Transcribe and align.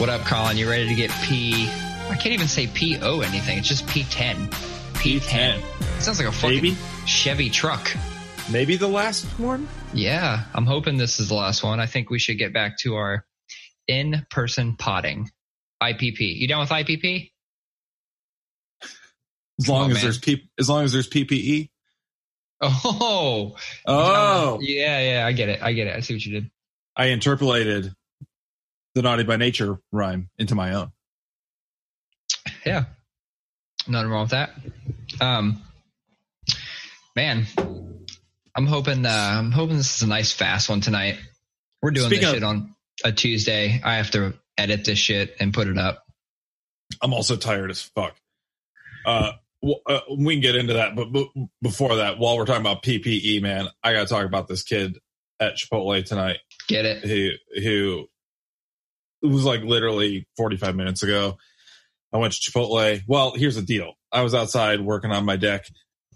What 0.00 0.08
up, 0.08 0.22
Colin? 0.22 0.56
You 0.56 0.66
ready 0.66 0.88
to 0.88 0.94
get 0.94 1.10
P? 1.22 1.68
I 2.08 2.16
can't 2.18 2.32
even 2.32 2.48
say 2.48 2.66
PO 2.68 3.20
anything. 3.20 3.58
It's 3.58 3.68
just 3.68 3.86
P10. 3.86 4.48
P10. 4.94 5.58
It 5.58 6.02
sounds 6.02 6.18
like 6.18 6.26
a 6.26 6.32
fucking 6.32 6.56
Maybe. 6.56 6.76
Chevy 7.04 7.50
truck. 7.50 7.90
Maybe 8.50 8.76
the 8.76 8.88
last 8.88 9.26
one? 9.38 9.68
Yeah, 9.92 10.44
I'm 10.54 10.64
hoping 10.64 10.96
this 10.96 11.20
is 11.20 11.28
the 11.28 11.34
last 11.34 11.62
one. 11.62 11.80
I 11.80 11.86
think 11.86 12.08
we 12.08 12.18
should 12.18 12.38
get 12.38 12.54
back 12.54 12.78
to 12.78 12.94
our 12.96 13.26
in-person 13.88 14.76
potting. 14.76 15.28
IPP. 15.82 16.18
You 16.20 16.48
down 16.48 16.60
with 16.60 16.70
IPP? 16.70 17.30
As 19.60 19.68
long 19.68 19.84
on, 19.84 19.90
as 19.90 19.94
man. 19.96 20.02
there's 20.04 20.18
P- 20.18 20.48
as 20.58 20.68
long 20.70 20.84
as 20.84 20.92
there's 20.92 21.08
PPE. 21.10 21.68
Oh, 22.62 23.56
Oh, 23.86 24.58
yeah, 24.62 25.00
yeah. 25.00 25.26
I 25.26 25.32
get 25.32 25.50
it. 25.50 25.62
I 25.62 25.72
get 25.74 25.86
it. 25.88 25.96
I 25.96 26.00
see 26.00 26.14
what 26.14 26.24
you 26.24 26.32
did. 26.40 26.50
I 26.96 27.06
interpolated 27.06 27.94
the 28.94 29.02
naughty 29.02 29.22
by 29.24 29.36
nature 29.36 29.78
rhyme 29.92 30.28
into 30.38 30.54
my 30.54 30.74
own. 30.74 30.92
Yeah, 32.64 32.84
nothing 33.86 34.10
wrong 34.10 34.22
with 34.22 34.30
that. 34.30 34.50
Um, 35.20 35.62
man, 37.16 37.46
I'm 38.54 38.66
hoping. 38.66 39.04
Uh, 39.04 39.08
I'm 39.38 39.52
hoping 39.52 39.76
this 39.76 39.96
is 39.96 40.02
a 40.02 40.06
nice 40.08 40.32
fast 40.32 40.68
one 40.68 40.80
tonight. 40.80 41.18
We're 41.82 41.90
doing 41.92 42.06
Speaking 42.08 42.22
this 42.22 42.30
of- 42.30 42.34
shit 42.36 42.44
on 42.44 42.74
a 43.04 43.12
Tuesday. 43.12 43.80
I 43.82 43.96
have 43.96 44.10
to 44.12 44.34
edit 44.58 44.84
this 44.84 44.98
shit 44.98 45.36
and 45.40 45.54
put 45.54 45.68
it 45.68 45.78
up. 45.78 46.04
I'm 47.02 47.14
also 47.14 47.36
tired 47.36 47.70
as 47.70 47.80
fuck. 47.80 48.14
Uh, 49.06 49.32
uh, 49.86 50.00
we 50.18 50.34
can 50.34 50.42
get 50.42 50.56
into 50.56 50.74
that, 50.74 50.94
but 50.96 51.12
b- 51.12 51.30
before 51.62 51.96
that, 51.96 52.18
while 52.18 52.36
we're 52.36 52.44
talking 52.44 52.60
about 52.60 52.82
PPE, 52.82 53.40
man, 53.40 53.68
I 53.82 53.92
got 53.92 54.00
to 54.08 54.12
talk 54.12 54.26
about 54.26 54.48
this 54.48 54.62
kid 54.62 54.98
at 55.38 55.54
Chipotle 55.56 56.04
tonight 56.04 56.38
Get 56.68 56.84
it? 56.84 57.02
who 57.04 57.30
who 57.62 58.09
it 59.22 59.26
was 59.26 59.44
like 59.44 59.62
literally 59.62 60.26
45 60.36 60.74
minutes 60.76 61.02
ago. 61.02 61.36
I 62.12 62.18
went 62.18 62.32
to 62.34 62.50
Chipotle. 62.50 63.00
Well, 63.06 63.32
here's 63.34 63.56
the 63.56 63.62
deal. 63.62 63.94
I 64.10 64.22
was 64.22 64.34
outside 64.34 64.80
working 64.80 65.12
on 65.12 65.24
my 65.24 65.36
deck 65.36 65.66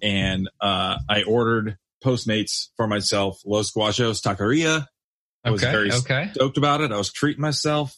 and 0.03 0.49
uh, 0.61 0.97
I 1.09 1.23
ordered 1.23 1.77
Postmates 2.05 2.69
for 2.77 2.87
myself, 2.87 3.41
Los 3.47 3.73
Guachos 3.73 4.21
Taqueria. 4.23 4.87
I 5.45 5.51
was 5.51 5.63
Okay. 5.63 5.73
very 5.73 5.93
okay. 5.93 6.31
stoked 6.35 6.57
about 6.59 6.81
it. 6.81 6.91
I 6.93 6.97
was 6.97 7.13
treating 7.13 7.43
myself. 7.43 7.95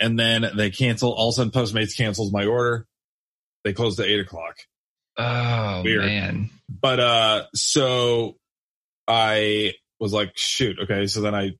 And 0.00 0.18
then 0.18 0.44
they 0.56 0.70
cancel. 0.70 1.12
All 1.12 1.28
of 1.28 1.32
a 1.32 1.36
sudden, 1.36 1.50
Postmates 1.52 1.96
cancels 1.96 2.32
my 2.32 2.46
order. 2.46 2.86
They 3.64 3.72
closed 3.72 3.98
at 4.00 4.06
eight 4.06 4.20
o'clock. 4.20 4.56
Oh 5.16 5.82
Weird. 5.82 6.04
man. 6.04 6.50
But 6.68 7.00
uh, 7.00 7.44
so 7.54 8.36
I 9.08 9.74
was 9.98 10.12
like, 10.12 10.32
shoot, 10.36 10.78
okay. 10.84 11.06
So 11.06 11.20
then 11.20 11.34
I 11.34 11.52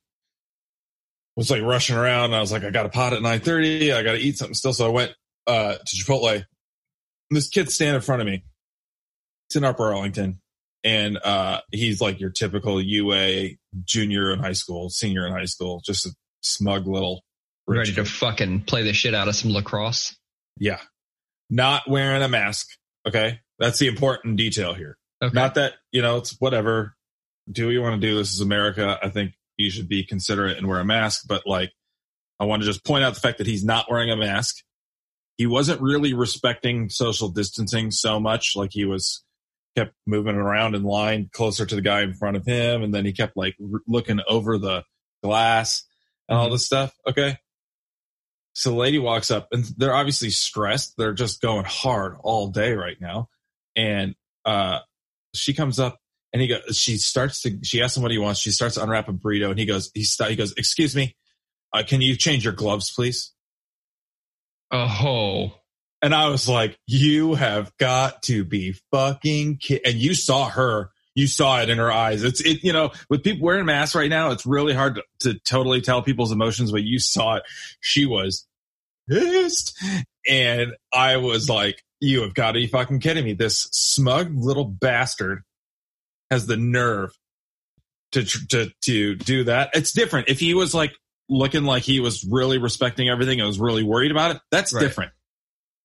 was 1.39 1.51
like 1.53 1.63
rushing 1.63 1.97
around. 1.97 2.27
And 2.27 2.35
I 2.35 2.41
was 2.41 2.51
like, 2.51 2.65
I 2.65 2.71
got 2.71 2.85
a 2.85 2.89
pot 2.89 3.13
at 3.13 3.23
nine 3.23 3.39
thirty. 3.39 3.93
I 3.93 4.03
got 4.03 4.13
to 4.13 4.19
eat 4.19 4.37
something 4.37 4.55
still. 4.55 4.73
So 4.73 4.87
I 4.87 4.91
went 4.91 5.13
uh 5.47 5.77
to 5.77 5.97
Chipotle. 5.97 6.45
This 7.31 7.49
kid 7.49 7.71
standing 7.71 7.97
in 7.97 8.01
front 8.01 8.21
of 8.21 8.27
me. 8.27 8.43
It's 9.47 9.57
in 9.57 9.65
Upper 9.65 9.85
Arlington, 9.85 10.41
and 10.83 11.17
uh 11.17 11.61
he's 11.71 12.01
like 12.01 12.21
your 12.21 12.31
typical 12.31 12.83
UA 12.83 13.51
junior 13.85 14.33
in 14.33 14.41
high 14.41 14.53
school, 14.53 14.91
senior 14.91 15.27
in 15.27 15.33
high 15.33 15.45
school, 15.45 15.81
just 15.87 16.07
a 16.07 16.11
smug 16.41 16.89
little 16.89 17.23
rich 17.69 17.79
Ready 17.79 17.93
to 17.95 18.05
fucking 18.05 18.63
play 18.63 18.83
the 18.83 18.93
shit 18.93 19.15
out 19.15 19.29
of 19.29 19.37
some 19.37 19.53
lacrosse. 19.53 20.17
Yeah. 20.59 20.81
Not 21.49 21.89
wearing 21.89 22.23
a 22.23 22.29
mask. 22.29 22.69
Okay. 23.07 23.41
That's 23.59 23.79
the 23.79 23.87
important 23.87 24.37
detail 24.37 24.75
here. 24.75 24.99
Okay. 25.23 25.35
Not 25.35 25.55
that, 25.55 25.75
you 25.93 26.03
know, 26.03 26.17
it's 26.17 26.37
whatever. 26.41 26.95
Do 27.51 27.67
what 27.67 27.73
you 27.73 27.81
want 27.81 28.01
to 28.01 28.07
do. 28.07 28.17
This 28.17 28.33
is 28.33 28.41
America. 28.41 28.99
I 29.03 29.09
think 29.09 29.33
you 29.59 29.71
should 29.71 29.89
be 29.89 30.05
considerate 30.05 30.57
and 30.57 30.67
wear 30.67 30.81
a 30.81 30.85
mask. 30.85 31.25
But 31.29 31.47
like, 31.47 31.73
I 32.41 32.45
want 32.45 32.63
to 32.63 32.67
just 32.67 32.85
point 32.85 33.05
out 33.05 33.15
the 33.15 33.21
fact 33.21 33.39
that 33.39 33.47
he's 33.47 33.65
not 33.65 33.91
wearing 33.91 34.11
a 34.11 34.17
mask. 34.17 34.57
He 35.37 35.47
wasn't 35.47 35.81
really 35.81 36.15
respecting 36.15 36.89
social 36.89 37.29
distancing 37.29 37.91
so 37.91 38.19
much. 38.19 38.53
Like 38.57 38.71
he 38.73 38.85
was 38.85 39.23
kept 39.77 39.95
moving 40.07 40.37
around 40.37 40.75
in 40.75 40.83
line 40.83 41.29
closer 41.33 41.67
to 41.67 41.75
the 41.75 41.81
guy 41.83 42.03
in 42.03 42.15
front 42.15 42.37
of 42.37 42.45
him. 42.47 42.83
And 42.83 42.95
then 42.95 43.05
he 43.05 43.13
kept 43.13 43.37
like 43.37 43.55
r- 43.61 43.81
looking 43.87 44.21
over 44.29 44.59
the 44.59 44.83
glass 45.23 45.85
and 46.29 46.39
all 46.39 46.49
Mhm. 46.49 46.53
this 46.53 46.67
stuff. 46.67 46.95
Okay. 47.09 47.37
So 48.55 48.71
the 48.71 48.77
lady 48.77 48.99
walks 48.99 49.31
up 49.31 49.49
and 49.53 49.65
they're 49.77 49.95
obviously 49.95 50.31
stressed. 50.31 50.95
They're 50.97 51.13
just 51.13 51.41
going 51.41 51.65
hard 51.65 52.17
all 52.21 52.49
day 52.49 52.73
right 52.73 53.01
now. 53.01 53.29
And, 53.77 54.17
uh, 54.45 54.81
she 55.35 55.55
comes 55.55 55.79
up 55.79 56.01
and 56.33 56.43
he 56.43 56.49
goes, 56.49 56.77
she 56.77 56.97
starts 56.99 57.43
to, 57.43 57.59
she 57.63 57.83
asks 57.83 57.97
him 57.97 58.03
what 58.03 58.13
he 58.13 58.19
wants. 58.19 58.41
She 58.41 58.51
starts 58.51 58.75
to 58.75 58.83
unwrap 58.83 59.09
a 59.09 59.13
burrito 59.13 59.51
and 59.51 59.59
he 59.59 59.67
goes, 59.67 59.91
he, 59.95 60.05
st- 60.05 60.31
he 60.31 60.37
goes, 60.37 60.53
excuse 60.57 60.95
me, 60.95 61.17
uh, 61.73 61.83
can 61.87 62.01
you 62.01 62.17
change 62.17 62.45
your 62.45 62.53
gloves, 62.53 62.93
please? 62.95 63.33
oh. 65.03 65.53
And 66.01 66.15
I 66.15 66.29
was 66.29 66.49
like, 66.49 66.79
you 66.87 67.35
have 67.35 67.77
got 67.79 68.23
to 68.25 68.45
be 68.45 68.77
fucking 68.93 69.57
kid. 69.57 69.81
And 69.85 69.97
you 69.97 70.15
saw 70.15 70.49
her, 70.49 70.91
you 71.15 71.27
saw 71.27 71.61
it 71.61 71.71
in 71.71 71.79
her 71.79 71.91
eyes. 71.91 72.23
It's, 72.23 72.41
it, 72.41 72.63
you 72.63 72.73
know, 72.73 72.93
with 73.11 73.25
people 73.25 73.45
wearing 73.45 73.67
masks 73.67 73.97
right 73.97 74.11
now, 74.11 74.31
it's 74.31 74.47
really 74.47 74.75
hard 74.75 74.97
to, 74.97 75.03
to 75.21 75.39
totally 75.41 75.81
tell 75.81 76.03
people's 76.03 76.31
emotions, 76.31 76.71
but 76.71 76.85
you 76.85 77.01
saw 77.01 77.37
it. 77.37 77.43
She 77.81 78.07
was 78.07 78.47
pissed. 79.09 79.77
And 80.29 80.75
I 80.93 81.17
was 81.17 81.49
like, 81.49 81.83
you 82.01 82.23
have 82.23 82.35
got 82.35 82.53
to 82.53 82.61
be 82.61 82.69
fucking 82.69 83.01
kidding 83.01 83.25
me. 83.25 83.33
This 83.33 83.63
smug 83.73 84.33
little 84.37 84.67
bastard 84.67 85.43
has 86.31 86.47
the 86.47 86.57
nerve 86.57 87.11
to, 88.13 88.25
to, 88.25 88.71
to 88.83 89.15
do 89.17 89.45
that. 89.45 89.71
It's 89.75 89.93
different. 89.93 90.29
If 90.29 90.41
he 90.41 90.55
was 90.55 90.75
like 90.75 90.93
looking 91.29 91.65
like 91.65 91.83
he 91.83 92.01
was 92.01 92.25
really 92.25 92.59
respecting 92.59 93.09
everything 93.09 93.41
and 93.41 93.47
was 93.47 93.59
really 93.61 93.83
worried 93.83 94.11
about 94.11 94.37
it, 94.37 94.43
that's 94.51 94.73
Right. 94.73 94.81
different. 94.81 95.13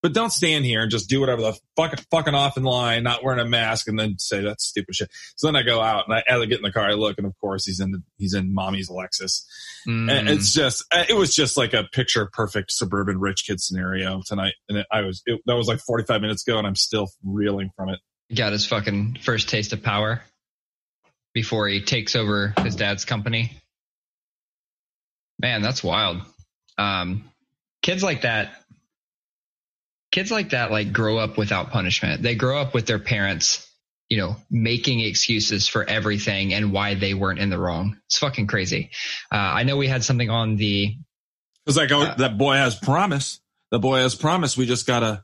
But 0.02 0.12
don't 0.12 0.34
stand 0.34 0.66
here 0.66 0.82
and 0.82 0.92
just 0.92 1.08
do 1.10 1.22
whatever 1.22 1.42
the 1.42 1.58
fuck, 1.78 1.98
fucking 2.12 2.36
off 2.36 2.58
in 2.58 2.64
line, 2.64 3.04
not 3.04 3.24
wearing 3.24 3.40
a 3.40 3.46
mask, 3.46 3.88
and 3.88 3.98
then 3.98 4.20
say 4.20 4.42
that's 4.42 4.66
stupid 4.66 4.96
shit. 4.96 5.10
So 5.38 5.48
then 5.48 5.56
I 5.56 5.64
go 5.64 5.80
out 5.80 6.10
and 6.10 6.16
I, 6.18 6.24
as 6.28 6.42
I 6.42 6.46
get 6.46 6.58
in 6.58 6.62
the 6.64 6.74
car, 6.74 6.90
I 6.90 6.94
look, 6.96 7.18
and 7.18 7.26
of 7.26 7.34
course 7.40 7.66
he's 7.66 7.80
in 7.80 7.92
the, 7.92 8.04
he's 8.18 8.34
in 8.34 8.54
mommy's 8.54 8.90
Lexus. 8.90 9.44
And 9.86 10.10
Mm. 10.10 10.30
it's 10.30 10.54
just, 10.54 10.84
uh, 10.94 11.06
it 11.08 11.14
was 11.16 11.34
just 11.34 11.56
like 11.56 11.74
a 11.74 11.86
picture 11.86 12.30
perfect 12.34 12.72
suburban 12.74 13.18
rich 13.18 13.46
kid 13.48 13.62
scenario 13.62 14.22
tonight. 14.26 14.56
And 14.68 14.80
it, 14.80 14.88
I 14.92 15.02
was, 15.04 15.22
it, 15.26 15.40
that 15.46 15.56
was 15.56 15.68
like 15.70 15.80
45 15.80 16.20
minutes 16.20 16.46
ago, 16.46 16.58
and 16.58 16.68
I'm 16.68 16.76
still 16.76 17.08
reeling 17.24 17.72
from 17.78 17.88
it. 17.88 18.00
got 18.36 18.52
his 18.52 18.66
fucking 18.66 19.20
first 19.22 19.48
taste 19.48 19.72
of 19.72 19.84
power 19.84 20.22
before 21.34 21.68
he 21.68 21.82
takes 21.82 22.16
over 22.16 22.54
his 22.64 22.76
dad's 22.76 23.06
company. 23.06 23.52
Man, 25.40 25.62
that's 25.62 25.84
wild. 25.84 26.22
Um, 26.78 27.30
kids 27.82 28.04
like 28.04 28.22
that, 28.22 28.54
kids 30.12 30.32
like 30.32 30.52
that, 30.52 30.72
like 30.72 30.94
grow 30.94 31.18
up 31.18 31.38
without 31.38 31.72
punishment. 31.72 32.22
They 32.22 32.36
grow 32.36 32.62
up 32.62 32.74
with 32.74 32.86
their 32.86 33.00
parents, 33.00 33.68
you 34.10 34.18
know, 34.18 34.36
making 34.50 35.02
excuses 35.02 35.68
for 35.68 35.84
everything 35.84 36.54
and 36.54 36.72
why 36.72 36.94
they 36.96 37.14
weren't 37.14 37.40
in 37.40 37.50
the 37.50 37.58
wrong. 37.60 37.98
It's 38.08 38.20
fucking 38.20 38.48
crazy. 38.48 38.92
Uh, 39.32 39.36
I 39.38 39.64
know 39.64 39.78
we 39.78 39.88
had 39.88 40.04
something 40.04 40.30
on 40.30 40.56
the 40.56 40.96
It's 41.66 41.78
like, 41.78 41.92
oh, 41.92 42.02
Uh, 42.04 42.16
that 42.16 42.38
boy 42.38 42.56
has 42.56 42.76
promise. 42.76 43.40
The 43.72 43.80
boy 43.80 44.00
has 44.00 44.16
promise. 44.16 44.56
We 44.56 44.66
just 44.66 44.86
gotta, 44.86 45.24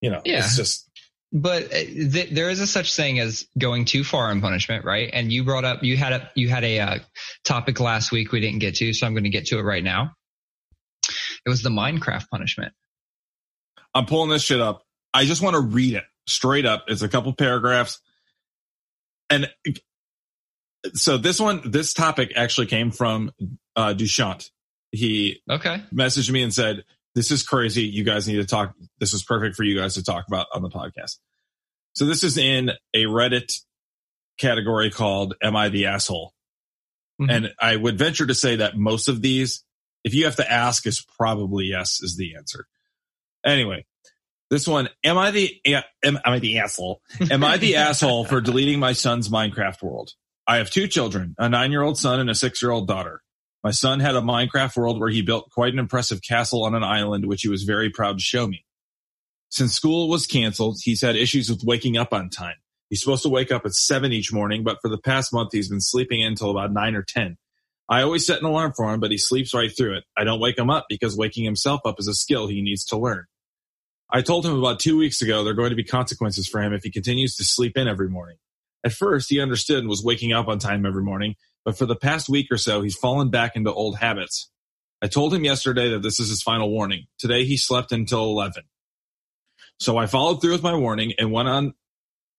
you 0.00 0.10
know, 0.10 0.22
Yeah. 0.24 0.38
it's 0.38 0.56
just, 0.56 0.88
but 1.32 1.64
uh, 1.66 1.68
th- 1.68 2.30
there 2.30 2.50
is 2.50 2.60
a 2.60 2.66
such 2.66 2.94
thing 2.96 3.18
as 3.20 3.46
going 3.58 3.84
too 3.84 4.02
far 4.04 4.32
in 4.32 4.40
punishment, 4.40 4.84
right? 4.84 5.10
And 5.12 5.32
you 5.32 5.44
brought 5.44 5.64
up 5.64 5.82
you 5.82 5.96
had 5.96 6.12
a 6.12 6.30
you 6.34 6.48
had 6.48 6.64
a 6.64 6.80
uh, 6.80 6.98
topic 7.44 7.78
last 7.80 8.10
week 8.12 8.32
we 8.32 8.40
didn't 8.40 8.58
get 8.60 8.76
to, 8.76 8.92
so 8.92 9.06
I'm 9.06 9.14
going 9.14 9.24
to 9.24 9.30
get 9.30 9.46
to 9.46 9.58
it 9.58 9.62
right 9.62 9.84
now. 9.84 10.12
It 11.46 11.48
was 11.48 11.62
the 11.62 11.70
Minecraft 11.70 12.28
punishment. 12.30 12.72
I'm 13.94 14.06
pulling 14.06 14.30
this 14.30 14.42
shit 14.42 14.60
up. 14.60 14.82
I 15.12 15.24
just 15.24 15.42
want 15.42 15.54
to 15.54 15.60
read 15.60 15.94
it 15.94 16.04
straight 16.26 16.66
up. 16.66 16.84
It's 16.88 17.02
a 17.02 17.08
couple 17.08 17.32
paragraphs. 17.32 18.00
And 19.28 19.50
so 20.94 21.16
this 21.16 21.40
one, 21.40 21.70
this 21.70 21.92
topic 21.92 22.32
actually 22.36 22.66
came 22.68 22.90
from 22.90 23.32
uh, 23.76 23.94
Duchamp. 23.94 24.48
He 24.92 25.40
Okay. 25.48 25.82
messaged 25.92 26.30
me 26.30 26.42
and 26.42 26.52
said, 26.54 26.84
this 27.14 27.30
is 27.30 27.42
crazy. 27.42 27.84
You 27.84 28.04
guys 28.04 28.28
need 28.28 28.36
to 28.36 28.44
talk. 28.44 28.74
This 28.98 29.12
is 29.12 29.22
perfect 29.24 29.56
for 29.56 29.64
you 29.64 29.76
guys 29.76 29.94
to 29.94 30.04
talk 30.04 30.24
about 30.28 30.46
on 30.54 30.62
the 30.62 30.68
podcast. 30.70 31.16
So 31.94 32.06
this 32.06 32.24
is 32.24 32.36
in 32.36 32.70
a 32.94 33.04
Reddit 33.04 33.52
category 34.38 34.90
called 34.90 35.34
Am 35.42 35.56
I 35.56 35.68
the 35.68 35.86
Asshole? 35.86 36.34
Mhm. 37.20 37.30
And 37.30 37.54
I 37.60 37.76
would 37.76 37.98
venture 37.98 38.26
to 38.26 38.34
say 38.34 38.56
that 38.56 38.76
most 38.76 39.08
of 39.08 39.20
these, 39.20 39.64
if 40.04 40.14
you 40.14 40.24
have 40.24 40.36
to 40.36 40.50
ask, 40.50 40.86
is 40.86 41.04
probably 41.18 41.66
yes 41.66 42.00
is 42.02 42.16
the 42.16 42.36
answer. 42.36 42.66
Anyway, 43.44 43.84
this 44.50 44.66
one, 44.66 44.88
am 45.04 45.18
I 45.18 45.30
the, 45.30 45.60
am, 45.66 45.82
am 46.02 46.18
I 46.24 46.38
the 46.38 46.58
asshole? 46.58 47.02
Am 47.30 47.44
I 47.44 47.56
the 47.58 47.76
asshole 47.76 48.24
for 48.24 48.40
deleting 48.40 48.78
my 48.78 48.92
son's 48.92 49.28
Minecraft 49.28 49.82
world? 49.82 50.12
I 50.46 50.56
have 50.56 50.70
two 50.70 50.88
children, 50.88 51.34
a 51.38 51.48
nine 51.48 51.70
year 51.70 51.82
old 51.82 51.98
son 51.98 52.18
and 52.18 52.30
a 52.30 52.34
six 52.34 52.62
year 52.62 52.72
old 52.72 52.88
daughter. 52.88 53.22
My 53.62 53.70
son 53.70 54.00
had 54.00 54.16
a 54.16 54.20
Minecraft 54.20 54.76
world 54.76 54.98
where 54.98 55.10
he 55.10 55.22
built 55.22 55.50
quite 55.50 55.72
an 55.72 55.78
impressive 55.78 56.22
castle 56.22 56.64
on 56.64 56.74
an 56.74 56.82
island, 56.82 57.26
which 57.26 57.42
he 57.42 57.48
was 57.48 57.62
very 57.62 57.90
proud 57.90 58.18
to 58.18 58.24
show 58.24 58.46
me. 58.46 58.64
Since 59.50 59.74
school 59.74 60.08
was 60.08 60.26
canceled, 60.26 60.78
he's 60.80 61.02
had 61.02 61.16
issues 61.16 61.50
with 61.50 61.64
waking 61.64 61.96
up 61.96 62.12
on 62.12 62.30
time. 62.30 62.54
He's 62.88 63.00
supposed 63.00 63.22
to 63.24 63.28
wake 63.28 63.52
up 63.52 63.66
at 63.66 63.74
seven 63.74 64.12
each 64.12 64.32
morning, 64.32 64.64
but 64.64 64.78
for 64.80 64.88
the 64.88 64.98
past 64.98 65.32
month, 65.32 65.50
he's 65.52 65.68
been 65.68 65.80
sleeping 65.80 66.20
in 66.20 66.28
until 66.28 66.50
about 66.50 66.72
nine 66.72 66.94
or 66.94 67.02
10. 67.02 67.36
I 67.88 68.02
always 68.02 68.24
set 68.24 68.38
an 68.38 68.46
alarm 68.46 68.72
for 68.76 68.92
him, 68.92 69.00
but 69.00 69.10
he 69.10 69.18
sleeps 69.18 69.52
right 69.52 69.70
through 69.76 69.96
it. 69.96 70.04
I 70.16 70.22
don't 70.22 70.40
wake 70.40 70.56
him 70.56 70.70
up 70.70 70.86
because 70.88 71.16
waking 71.16 71.44
himself 71.44 71.80
up 71.84 71.96
is 71.98 72.06
a 72.06 72.14
skill 72.14 72.46
he 72.46 72.62
needs 72.62 72.84
to 72.86 72.96
learn. 72.96 73.26
I 74.12 74.22
told 74.22 74.46
him 74.46 74.56
about 74.56 74.78
two 74.78 74.96
weeks 74.96 75.22
ago 75.22 75.42
there 75.42 75.52
are 75.52 75.56
going 75.56 75.70
to 75.70 75.76
be 75.76 75.84
consequences 75.84 76.48
for 76.48 76.60
him 76.60 76.72
if 76.72 76.82
he 76.84 76.90
continues 76.90 77.34
to 77.36 77.44
sleep 77.44 77.76
in 77.76 77.88
every 77.88 78.08
morning. 78.08 78.36
At 78.84 78.92
first, 78.92 79.28
he 79.28 79.40
understood 79.40 79.78
and 79.78 79.88
was 79.88 80.04
waking 80.04 80.32
up 80.32 80.48
on 80.48 80.58
time 80.58 80.86
every 80.86 81.02
morning, 81.02 81.34
but 81.64 81.76
for 81.76 81.86
the 81.86 81.96
past 81.96 82.28
week 82.28 82.46
or 82.50 82.56
so, 82.56 82.82
he's 82.82 82.96
fallen 82.96 83.30
back 83.30 83.56
into 83.56 83.72
old 83.72 83.98
habits. 83.98 84.50
I 85.02 85.08
told 85.08 85.34
him 85.34 85.44
yesterday 85.44 85.90
that 85.90 86.02
this 86.02 86.20
is 86.20 86.28
his 86.28 86.42
final 86.42 86.70
warning. 86.70 87.06
Today, 87.18 87.44
he 87.44 87.56
slept 87.56 87.92
until 87.92 88.24
11. 88.24 88.64
So 89.80 89.96
I 89.96 90.06
followed 90.06 90.40
through 90.40 90.52
with 90.52 90.62
my 90.62 90.74
warning 90.74 91.14
and 91.18 91.32
went 91.32 91.48
on 91.48 91.74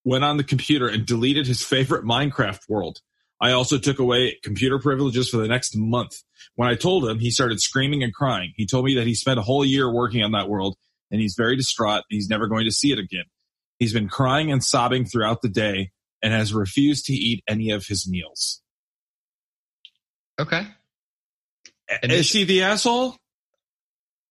went 0.04 0.24
on 0.24 0.36
the 0.36 0.44
computer 0.44 0.88
and 0.88 1.06
deleted 1.06 1.46
his 1.46 1.62
favorite 1.62 2.04
Minecraft 2.04 2.60
world. 2.68 2.98
I 3.40 3.52
also 3.52 3.78
took 3.78 3.98
away 3.98 4.38
computer 4.42 4.78
privileges 4.78 5.28
for 5.28 5.36
the 5.36 5.48
next 5.48 5.76
month. 5.76 6.16
When 6.54 6.68
I 6.68 6.74
told 6.74 7.08
him, 7.08 7.18
he 7.18 7.30
started 7.30 7.60
screaming 7.60 8.02
and 8.02 8.14
crying. 8.14 8.52
He 8.56 8.66
told 8.66 8.84
me 8.84 8.94
that 8.96 9.06
he 9.06 9.14
spent 9.14 9.38
a 9.38 9.42
whole 9.42 9.64
year 9.64 9.92
working 9.92 10.22
on 10.22 10.32
that 10.32 10.48
world 10.48 10.76
and 11.10 11.20
he's 11.20 11.34
very 11.36 11.56
distraught. 11.56 12.04
He's 12.08 12.28
never 12.28 12.46
going 12.46 12.64
to 12.64 12.72
see 12.72 12.92
it 12.92 12.98
again. 12.98 13.24
He's 13.78 13.92
been 13.92 14.08
crying 14.08 14.52
and 14.52 14.62
sobbing 14.62 15.04
throughout 15.04 15.42
the 15.42 15.48
day 15.48 15.90
and 16.22 16.32
has 16.32 16.54
refused 16.54 17.06
to 17.06 17.12
eat 17.12 17.42
any 17.48 17.70
of 17.70 17.86
his 17.86 18.08
meals. 18.08 18.60
Okay. 20.40 20.66
And 22.02 22.12
Is 22.12 22.30
he 22.30 22.44
the 22.44 22.62
asshole? 22.62 23.16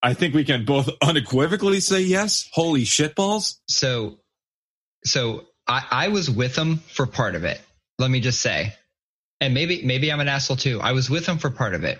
I 0.04 0.14
think 0.14 0.34
we 0.34 0.44
can 0.44 0.66
both 0.66 0.90
unequivocally 1.02 1.80
say 1.80 2.02
yes. 2.02 2.50
Holy 2.52 2.84
shitballs. 2.84 3.58
So, 3.68 4.20
so 5.06 5.46
I, 5.68 5.86
I 5.92 6.08
was 6.10 6.30
with 6.30 6.56
him 6.56 6.78
for 6.78 7.06
part 7.06 7.36
of 7.36 7.44
it. 7.44 7.62
Let 8.00 8.10
me 8.10 8.20
just 8.20 8.42
say, 8.42 8.74
and 9.40 9.54
maybe, 9.54 9.84
maybe 9.84 10.12
I'm 10.12 10.20
an 10.20 10.28
asshole 10.28 10.58
too. 10.58 10.80
I 10.82 10.94
was 10.94 11.10
with 11.10 11.26
him 11.26 11.38
for 11.38 11.50
part 11.50 11.74
of 11.74 11.84
it. 11.84 12.00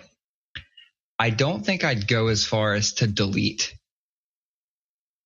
I 1.18 1.30
don't 1.30 1.64
think 1.64 1.84
I'd 1.84 2.08
go 2.08 2.28
as 2.28 2.44
far 2.44 2.74
as 2.74 2.94
to 2.94 3.06
delete 3.06 3.74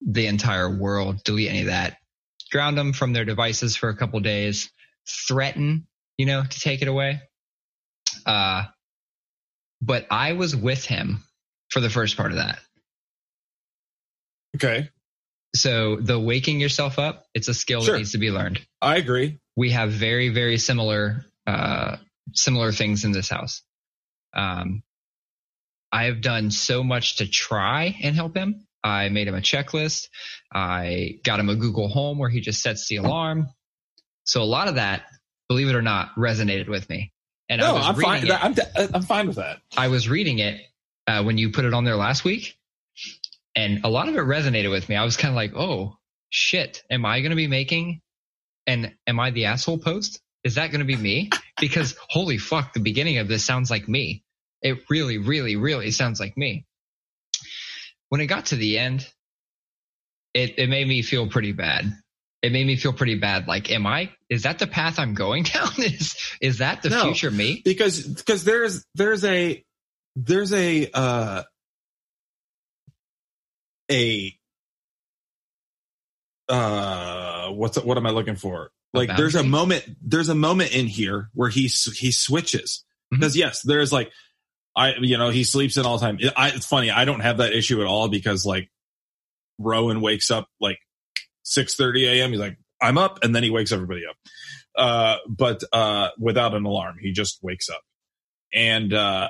the 0.07 0.27
entire 0.27 0.69
world, 0.69 1.25
delete 1.25 1.49
any 1.49 1.61
of 1.61 1.67
that, 1.67 1.97
ground 2.53 2.77
them 2.77 2.93
from 2.93 3.13
their 3.13 3.25
devices 3.25 3.77
for 3.77 3.89
a 3.89 3.97
couple 3.97 4.21
days, 4.21 4.71
threaten, 5.09 5.87
you 6.19 6.27
know, 6.27 6.43
to 6.43 6.61
take 6.61 6.83
it 6.83 6.89
away. 6.89 7.21
Uh, 8.27 8.65
but 9.81 10.07
I 10.11 10.35
was 10.35 10.55
with 10.55 10.85
him 10.85 11.23
for 11.71 11.81
the 11.81 11.91
first 11.91 12.17
part 12.17 12.31
of 12.31 12.39
that. 12.39 12.59
Okay. 14.57 14.91
So 15.55 15.97
the 15.97 16.19
waking 16.19 16.61
yourself 16.61 16.99
up, 16.99 17.27
it's 17.35 17.49
a 17.49 17.55
skill 17.55 17.83
sure. 17.83 17.93
that 17.93 17.99
needs 17.99 18.13
to 18.13 18.19
be 18.19 18.31
learned. 18.31 18.61
I 18.83 18.97
agree. 18.97 19.39
We 19.57 19.71
have 19.71 19.91
very, 19.91 20.29
very 20.29 20.59
similar, 20.59 21.25
uh, 21.47 21.97
similar 22.33 22.73
things 22.73 23.05
in 23.05 23.13
this 23.13 23.29
house. 23.29 23.63
Um, 24.35 24.83
I 25.91 26.05
have 26.05 26.21
done 26.21 26.51
so 26.51 26.83
much 26.83 27.17
to 27.19 27.27
try 27.27 27.97
and 28.03 28.15
help 28.15 28.37
him. 28.37 28.67
I 28.85 29.09
made 29.09 29.29
him 29.29 29.35
a 29.35 29.41
checklist. 29.41 30.09
I 30.53 31.21
got 31.25 31.41
him 31.41 31.49
a 31.49 31.57
Google 31.57 31.89
Home 31.89 32.19
where 32.19 32.29
he 32.29 32.41
just 32.41 32.63
sets 32.63 32.89
the 32.89 32.97
alarm. 32.97 33.49
So 34.25 34.43
a 34.43 34.45
lot 34.45 34.69
of 34.69 34.75
that, 34.75 35.07
believe 35.49 35.69
it 35.69 35.75
or 35.75 35.83
not, 35.83 36.15
resonated 36.17 36.69
with 36.69 36.89
me. 36.91 37.13
And 37.49 37.61
no, 37.61 37.77
I 37.77 37.89
am 37.89 37.95
fine. 37.95 38.27
It, 38.27 38.45
I'm, 38.45 38.55
I'm 38.95 39.03
fine 39.03 39.29
with 39.29 39.37
that. 39.37 39.59
I 39.77 39.89
was 39.89 40.09
reading 40.09 40.39
it 40.41 40.61
uh, 41.07 41.23
when 41.23 41.39
you 41.39 41.51
put 41.51 41.65
it 41.65 41.73
on 41.73 41.85
there 41.85 41.97
last 41.97 42.25
week, 42.25 42.59
and 43.57 43.81
a 43.85 43.89
lot 43.89 44.09
of 44.09 44.15
it 44.15 44.21
resonated 44.21 44.71
with 44.71 44.89
me. 44.89 44.95
I 44.95 45.05
was 45.05 45.17
kind 45.17 45.33
of 45.33 45.37
like, 45.37 45.55
oh 45.57 45.97
shit, 46.29 46.85
am 46.91 47.07
I 47.07 47.21
going 47.21 47.31
to 47.31 47.37
be 47.37 47.49
making 47.49 48.03
and 48.67 48.93
am 49.07 49.19
I 49.19 49.31
the 49.31 49.47
asshole 49.47 49.79
post? 49.79 50.21
Is 50.45 50.57
that 50.57 50.71
going 50.71 50.81
to 50.81 50.87
be 50.87 50.97
me? 50.97 51.31
Because 51.59 51.97
holy 52.11 52.37
fuck, 52.37 52.75
the 52.75 52.81
beginning 52.81 53.17
of 53.17 53.29
this 53.29 53.43
sounds 53.43 53.71
like 53.71 53.89
me. 53.89 54.23
It 54.61 54.85
really, 54.91 55.17
really, 55.17 55.57
really 55.57 55.91
sounds 55.91 56.21
like 56.21 56.37
me. 56.37 56.67
When 58.11 58.21
it 58.21 58.27
got 58.27 58.45
to 58.47 58.57
the 58.57 58.79
end, 58.79 59.09
it, 60.35 60.59
it 60.59 60.69
made 60.69 60.87
me 60.87 61.01
feel 61.01 61.29
pretty 61.29 61.53
bad. 61.53 61.91
It 62.43 62.53
made 62.53 62.67
me 62.67 62.77
feel 62.77 62.93
pretty 62.93 63.15
bad. 63.15 63.49
Like, 63.49 63.71
am 63.71 63.87
I, 63.87 64.11
is 64.29 64.43
that 64.43 64.59
the 64.59 64.67
path 64.67 64.99
I'm 64.99 65.15
going 65.15 65.43
down? 65.55 65.71
is, 65.79 66.15
is 66.43 66.59
that 66.59 66.83
the 66.83 66.91
no, 66.91 67.05
future 67.05 67.31
me? 67.31 67.63
Because, 67.65 68.03
because 68.03 68.45
there's, 68.45 68.85
there's 68.95 69.25
a, 69.25 69.65
there's 70.15 70.53
a, 70.53 70.91
uh, 70.93 71.43
a 73.91 74.37
uh 76.49 77.49
what's 77.51 77.79
what 77.83 77.97
am 77.97 78.07
I 78.07 78.11
looking 78.11 78.37
for? 78.37 78.71
Like 78.93 79.17
there's 79.17 79.35
a 79.35 79.43
moment 79.43 79.85
there's 80.01 80.29
a 80.29 80.35
moment 80.35 80.75
in 80.75 80.87
here 80.87 81.29
where 81.35 81.51
he 81.51 81.63
he 81.63 82.13
switches 82.13 82.85
mm-hmm. 83.13 83.21
because 83.21 83.37
yes, 83.37 83.63
there's 83.63 83.93
like 83.93 84.11
I 84.77 84.95
you 85.01 85.19
know 85.19 85.31
he 85.31 85.45
sleeps 85.45 85.77
in 85.77 85.85
all 85.85 85.99
the 85.99 86.07
time. 86.07 86.19
I, 86.37 86.51
it's 86.51 86.67
funny 86.67 86.91
I 86.91 87.05
don't 87.05 87.21
have 87.21 87.39
that 87.39 87.53
issue 87.53 87.81
at 87.81 87.87
all 87.87 88.09
because 88.09 88.47
like 88.47 88.71
Rowan 89.59 90.01
wakes 90.01 90.31
up 90.31 90.49
like 90.61 90.79
six 91.43 91.75
thirty 91.75 92.07
a.m. 92.07 92.31
He's 92.31 92.41
like 92.41 92.59
I'm 92.81 92.99
up 92.99 93.23
and 93.23 93.35
then 93.35 93.43
he 93.43 93.51
wakes 93.51 93.73
everybody 93.73 94.03
up, 94.09 94.17
uh, 94.77 95.17
but 95.29 95.63
uh, 95.73 96.11
without 96.19 96.55
an 96.55 96.65
alarm 96.65 96.97
he 97.01 97.13
just 97.13 97.39
wakes 97.43 97.69
up 97.69 97.83
and 98.53 98.93
uh, 98.93 99.29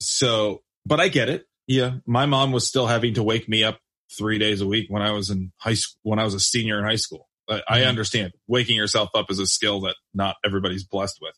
so 0.00 0.62
but 0.84 1.00
I 1.00 1.08
get 1.08 1.28
it. 1.28 1.46
Yeah, 1.66 1.96
my 2.06 2.26
mom 2.26 2.52
was 2.52 2.66
still 2.66 2.86
having 2.86 3.14
to 3.14 3.22
wake 3.22 3.48
me 3.48 3.64
up 3.64 3.80
three 4.16 4.38
days 4.38 4.60
a 4.60 4.66
week 4.66 4.86
when 4.88 5.02
I 5.02 5.10
was 5.12 5.30
in 5.30 5.52
high 5.56 5.74
school, 5.74 5.98
when 6.02 6.18
I 6.18 6.24
was 6.24 6.34
a 6.34 6.40
senior 6.40 6.78
in 6.78 6.84
high 6.84 6.96
school. 6.96 7.28
I, 7.48 7.54
mm-hmm. 7.54 7.74
I 7.74 7.84
understand 7.84 8.32
waking 8.46 8.76
yourself 8.76 9.10
up 9.14 9.30
is 9.30 9.38
a 9.38 9.46
skill 9.46 9.80
that 9.82 9.96
not 10.14 10.36
everybody's 10.44 10.84
blessed 10.84 11.18
with. 11.20 11.34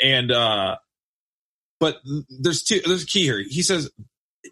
And, 0.00 0.30
uh, 0.30 0.76
but 1.78 1.98
there's 2.28 2.62
two, 2.62 2.80
there's 2.84 3.04
a 3.04 3.06
key 3.06 3.24
here. 3.24 3.42
He 3.46 3.62
says 3.62 3.90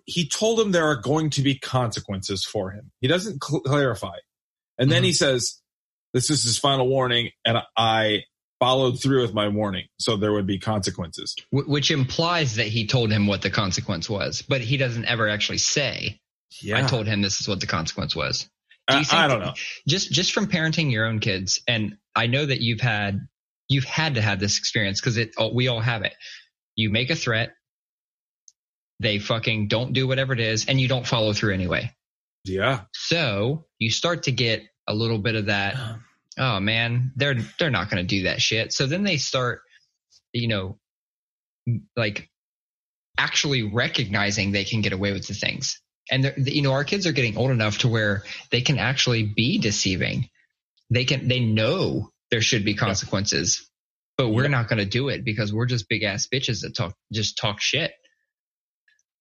he 0.04 0.28
told 0.28 0.60
him 0.60 0.72
there 0.72 0.86
are 0.88 0.96
going 0.96 1.30
to 1.30 1.42
be 1.42 1.58
consequences 1.58 2.44
for 2.44 2.70
him. 2.70 2.90
He 3.00 3.08
doesn't 3.08 3.42
cl- 3.42 3.60
clarify. 3.60 4.16
And 4.78 4.86
mm-hmm. 4.86 4.90
then 4.90 5.04
he 5.04 5.12
says, 5.12 5.60
this 6.14 6.30
is 6.30 6.42
his 6.42 6.58
final 6.58 6.88
warning. 6.88 7.30
And 7.44 7.58
I 7.76 8.24
followed 8.60 9.00
through 9.00 9.22
with 9.22 9.34
my 9.34 9.48
warning. 9.48 9.86
So 9.98 10.16
there 10.16 10.32
would 10.32 10.46
be 10.46 10.58
consequences. 10.58 11.34
Which 11.52 11.90
implies 11.90 12.56
that 12.56 12.66
he 12.66 12.86
told 12.86 13.10
him 13.10 13.26
what 13.26 13.42
the 13.42 13.50
consequence 13.50 14.08
was, 14.10 14.42
but 14.42 14.60
he 14.60 14.76
doesn't 14.76 15.04
ever 15.04 15.28
actually 15.28 15.58
say, 15.58 16.20
yeah. 16.62 16.78
I 16.78 16.88
told 16.88 17.06
him 17.06 17.22
this 17.22 17.40
is 17.40 17.48
what 17.48 17.60
the 17.60 17.66
consequence 17.66 18.16
was. 18.16 18.48
Do 18.88 18.96
I, 18.96 19.04
I 19.12 19.28
don't 19.28 19.40
know. 19.40 19.52
Just, 19.86 20.10
just 20.10 20.32
from 20.32 20.46
parenting 20.46 20.90
your 20.90 21.06
own 21.06 21.20
kids. 21.20 21.60
And 21.68 21.98
I 22.16 22.26
know 22.26 22.44
that 22.44 22.60
you've 22.60 22.80
had, 22.80 23.28
you've 23.68 23.84
had 23.84 24.14
to 24.14 24.22
have 24.22 24.40
this 24.40 24.58
experience 24.58 25.00
because 25.00 25.18
it, 25.18 25.34
we 25.52 25.68
all 25.68 25.80
have 25.80 26.02
it. 26.02 26.14
You 26.74 26.90
make 26.90 27.10
a 27.10 27.14
threat. 27.14 27.52
They 29.00 29.18
fucking 29.18 29.68
don't 29.68 29.92
do 29.92 30.08
whatever 30.08 30.32
it 30.32 30.40
is 30.40 30.66
and 30.66 30.80
you 30.80 30.88
don't 30.88 31.06
follow 31.06 31.32
through 31.32 31.54
anyway. 31.54 31.92
Yeah. 32.44 32.82
So 32.94 33.66
you 33.78 33.90
start 33.90 34.24
to 34.24 34.32
get 34.32 34.62
a 34.88 34.94
little 34.94 35.18
bit 35.18 35.34
of 35.34 35.46
that 35.46 35.76
um, 35.76 36.04
oh 36.38 36.60
man, 36.60 37.12
they're 37.16 37.36
they're 37.58 37.70
not 37.70 37.90
going 37.90 38.02
to 38.02 38.16
do 38.16 38.24
that 38.24 38.40
shit. 38.40 38.72
So 38.72 38.86
then 38.86 39.02
they 39.02 39.16
start, 39.16 39.60
you 40.32 40.48
know, 40.48 40.78
like 41.96 42.28
actually 43.18 43.62
recognizing 43.62 44.52
they 44.52 44.64
can 44.64 44.80
get 44.80 44.92
away 44.92 45.12
with 45.12 45.26
the 45.26 45.34
things. 45.34 45.80
And 46.10 46.32
you 46.38 46.62
know, 46.62 46.72
our 46.72 46.84
kids 46.84 47.06
are 47.06 47.12
getting 47.12 47.36
old 47.36 47.50
enough 47.50 47.78
to 47.78 47.88
where 47.88 48.22
they 48.50 48.62
can 48.62 48.78
actually 48.78 49.24
be 49.24 49.58
deceiving. 49.58 50.28
They 50.90 51.04
can 51.04 51.28
they 51.28 51.40
know 51.40 52.10
there 52.30 52.40
should 52.40 52.64
be 52.64 52.74
consequences, 52.74 53.58
yeah. 53.60 54.24
but 54.24 54.28
we're 54.30 54.44
yeah. 54.44 54.48
not 54.48 54.68
going 54.68 54.78
to 54.78 54.86
do 54.86 55.08
it 55.08 55.24
because 55.24 55.52
we're 55.52 55.66
just 55.66 55.88
big 55.88 56.04
ass 56.04 56.28
bitches 56.32 56.62
that 56.62 56.74
talk 56.74 56.94
just 57.12 57.36
talk 57.36 57.60
shit. 57.60 57.92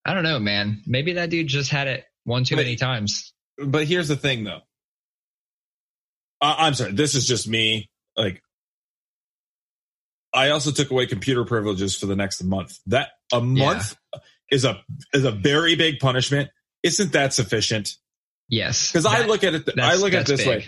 I 0.06 0.14
don't 0.14 0.24
know, 0.24 0.40
man. 0.40 0.84
Maybe 0.86 1.14
that 1.14 1.30
dude 1.30 1.48
just 1.48 1.70
had 1.70 1.88
it 1.88 2.06
one 2.24 2.46
too 2.46 2.56
but, 2.56 2.62
many 2.62 2.78
times. 2.78 3.34
But 3.58 3.88
here's 3.88 4.08
the 4.08 4.16
thing, 4.16 4.46
though 4.46 4.62
uh, 6.41 6.56
I'm 6.58 6.74
sorry. 6.74 6.91
This 6.91 7.15
is 7.15 7.27
just 7.27 7.48
me. 7.48 7.89
Like, 8.15 8.41
I 10.34 10.50
also 10.50 10.72
took 10.72 10.91
away 10.91 11.08
computer 11.08 11.46
privileges 11.46 11.96
for 11.98 12.06
the 12.06 12.15
next 12.15 12.44
month. 12.44 12.77
That 12.88 13.10
a 13.32 13.41
month 13.41 13.96
yeah. 14.13 14.20
is 14.51 14.65
a 14.65 14.82
is 15.13 15.25
a 15.25 15.32
very 15.32 15.75
big 15.75 16.00
punishment. 16.00 16.50
Isn't 16.84 17.13
that 17.13 17.34
sufficient? 17.34 17.91
Yes. 18.50 18.91
Because 18.91 19.06
I 19.06 19.25
look 19.25 19.44
at 19.44 19.56
it. 19.56 19.79
I 19.79 19.96
look 19.96 20.13
at 20.13 20.22
it 20.22 20.27
this 20.27 20.41
big. 20.41 20.48
way. 20.48 20.65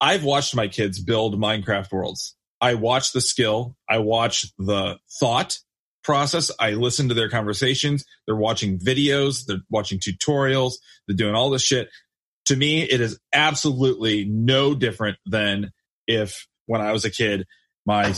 I've 0.00 0.24
watched 0.24 0.54
my 0.54 0.68
kids 0.68 1.00
build 1.00 1.38
Minecraft 1.40 1.90
worlds. 1.92 2.36
I 2.60 2.74
watch 2.74 3.12
the 3.12 3.20
skill. 3.20 3.76
I 3.88 3.98
watch 3.98 4.46
the 4.58 4.98
thought 5.20 5.58
process. 6.04 6.50
I 6.60 6.72
listen 6.72 7.08
to 7.08 7.14
their 7.14 7.30
conversations. 7.30 8.04
They're 8.26 8.36
watching 8.36 8.78
videos. 8.78 9.46
They're 9.46 9.62
watching 9.70 9.98
tutorials. 9.98 10.74
They're 11.06 11.16
doing 11.16 11.34
all 11.34 11.50
this 11.50 11.62
shit 11.62 11.88
to 12.46 12.56
me, 12.56 12.82
it 12.82 13.00
is 13.00 13.18
absolutely 13.32 14.24
no 14.24 14.74
different 14.74 15.18
than 15.26 15.72
if 16.06 16.46
when 16.66 16.80
I 16.80 16.92
was 16.92 17.04
a 17.04 17.10
kid, 17.10 17.46
my 17.84 18.14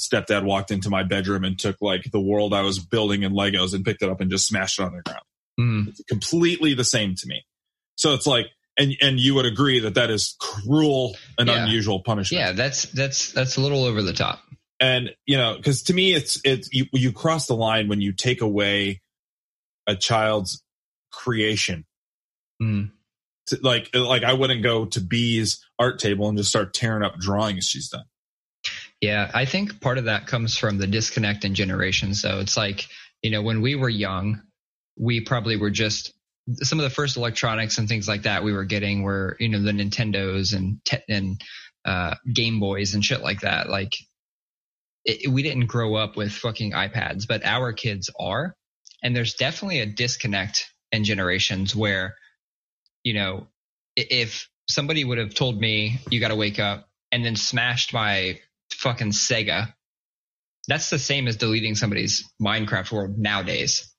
stepdad 0.00 0.44
walked 0.44 0.70
into 0.70 0.90
my 0.90 1.02
bedroom 1.02 1.44
and 1.44 1.58
took 1.58 1.76
like 1.80 2.04
the 2.10 2.20
world 2.20 2.54
I 2.54 2.62
was 2.62 2.78
building 2.78 3.22
in 3.22 3.32
Legos 3.32 3.74
and 3.74 3.84
picked 3.84 4.02
it 4.02 4.08
up 4.08 4.20
and 4.20 4.30
just 4.30 4.46
smashed 4.46 4.78
it 4.78 4.84
on 4.84 4.96
the 4.96 5.02
ground. 5.02 5.24
Mm. 5.60 5.88
It's 5.88 6.02
completely 6.04 6.74
the 6.74 6.84
same 6.84 7.14
to 7.16 7.26
me. 7.26 7.44
So 7.96 8.14
it's 8.14 8.26
like, 8.26 8.46
and 8.78 8.94
and 9.02 9.20
you 9.20 9.34
would 9.34 9.44
agree 9.44 9.80
that 9.80 9.94
that 9.94 10.10
is 10.10 10.34
cruel 10.40 11.14
and 11.38 11.48
yeah. 11.48 11.64
unusual 11.64 12.00
punishment. 12.00 12.40
Yeah, 12.40 12.52
that's 12.52 12.86
that's 12.86 13.32
that's 13.32 13.58
a 13.58 13.60
little 13.60 13.84
over 13.84 14.00
the 14.00 14.14
top. 14.14 14.40
and 14.80 15.14
you 15.26 15.36
know, 15.36 15.56
because 15.56 15.82
to 15.84 15.94
me, 15.94 16.12
it's 16.14 16.40
it's 16.44 16.68
you 16.72 16.86
you 16.92 17.12
cross 17.12 17.46
the 17.46 17.54
line 17.54 17.88
when 17.88 18.00
you 18.00 18.12
take 18.12 18.40
away 18.40 19.02
a 19.86 19.94
child's 19.94 20.62
creation. 21.10 21.84
Mm. 22.60 22.90
To, 23.48 23.58
like 23.62 23.90
like 23.94 24.22
I 24.22 24.34
wouldn't 24.34 24.62
go 24.62 24.84
to 24.86 25.00
B's 25.00 25.64
art 25.78 25.98
table 25.98 26.28
and 26.28 26.38
just 26.38 26.50
start 26.50 26.74
tearing 26.74 27.02
up 27.02 27.18
drawings 27.18 27.66
she's 27.66 27.88
done. 27.88 28.04
Yeah, 29.00 29.28
I 29.34 29.46
think 29.46 29.80
part 29.80 29.98
of 29.98 30.04
that 30.04 30.28
comes 30.28 30.56
from 30.56 30.78
the 30.78 30.86
disconnect 30.86 31.44
in 31.44 31.54
generations. 31.56 32.22
So 32.22 32.38
it's 32.38 32.56
like, 32.56 32.86
you 33.20 33.30
know, 33.32 33.42
when 33.42 33.60
we 33.60 33.74
were 33.74 33.88
young, 33.88 34.42
we 34.96 35.20
probably 35.20 35.56
were 35.56 35.70
just 35.70 36.12
some 36.54 36.78
of 36.78 36.84
the 36.84 36.90
first 36.90 37.16
electronics 37.16 37.78
and 37.78 37.88
things 37.88 38.06
like 38.06 38.22
that 38.22 38.44
we 38.44 38.52
were 38.52 38.64
getting 38.64 39.02
were, 39.02 39.36
you 39.40 39.48
know, 39.48 39.60
the 39.60 39.72
Nintendos 39.72 40.54
and 40.54 40.78
te- 40.84 40.98
and 41.08 41.40
uh, 41.84 42.14
Game 42.32 42.60
Boys 42.60 42.94
and 42.94 43.04
shit 43.04 43.22
like 43.22 43.40
that. 43.40 43.68
Like, 43.68 43.92
it, 45.04 45.28
we 45.30 45.42
didn't 45.42 45.66
grow 45.66 45.96
up 45.96 46.16
with 46.16 46.32
fucking 46.32 46.72
iPads, 46.72 47.26
but 47.28 47.44
our 47.44 47.72
kids 47.72 48.08
are, 48.20 48.54
and 49.02 49.16
there's 49.16 49.34
definitely 49.34 49.80
a 49.80 49.86
disconnect 49.86 50.70
in 50.92 51.02
generations 51.02 51.74
where, 51.74 52.14
you 53.04 53.14
know, 53.14 53.46
if 53.96 54.48
somebody 54.68 55.04
would 55.04 55.18
have 55.18 55.34
told 55.34 55.60
me 55.60 56.00
you 56.10 56.20
got 56.20 56.28
to 56.28 56.36
wake 56.36 56.58
up 56.58 56.88
and 57.10 57.24
then 57.24 57.36
smashed 57.36 57.92
my 57.92 58.38
fucking 58.72 59.10
Sega, 59.10 59.74
that's 60.68 60.90
the 60.90 60.98
same 60.98 61.28
as 61.28 61.36
deleting 61.36 61.74
somebody's 61.74 62.28
Minecraft 62.40 62.90
world 62.92 63.18
nowadays. 63.18 63.92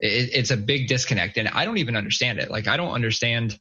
It, 0.00 0.30
it's 0.32 0.50
a 0.50 0.56
big 0.56 0.88
disconnect, 0.88 1.36
and 1.36 1.48
I 1.48 1.64
don't 1.64 1.78
even 1.78 1.96
understand 1.96 2.38
it. 2.38 2.50
Like 2.50 2.68
I 2.68 2.76
don't 2.76 2.92
understand. 2.92 3.58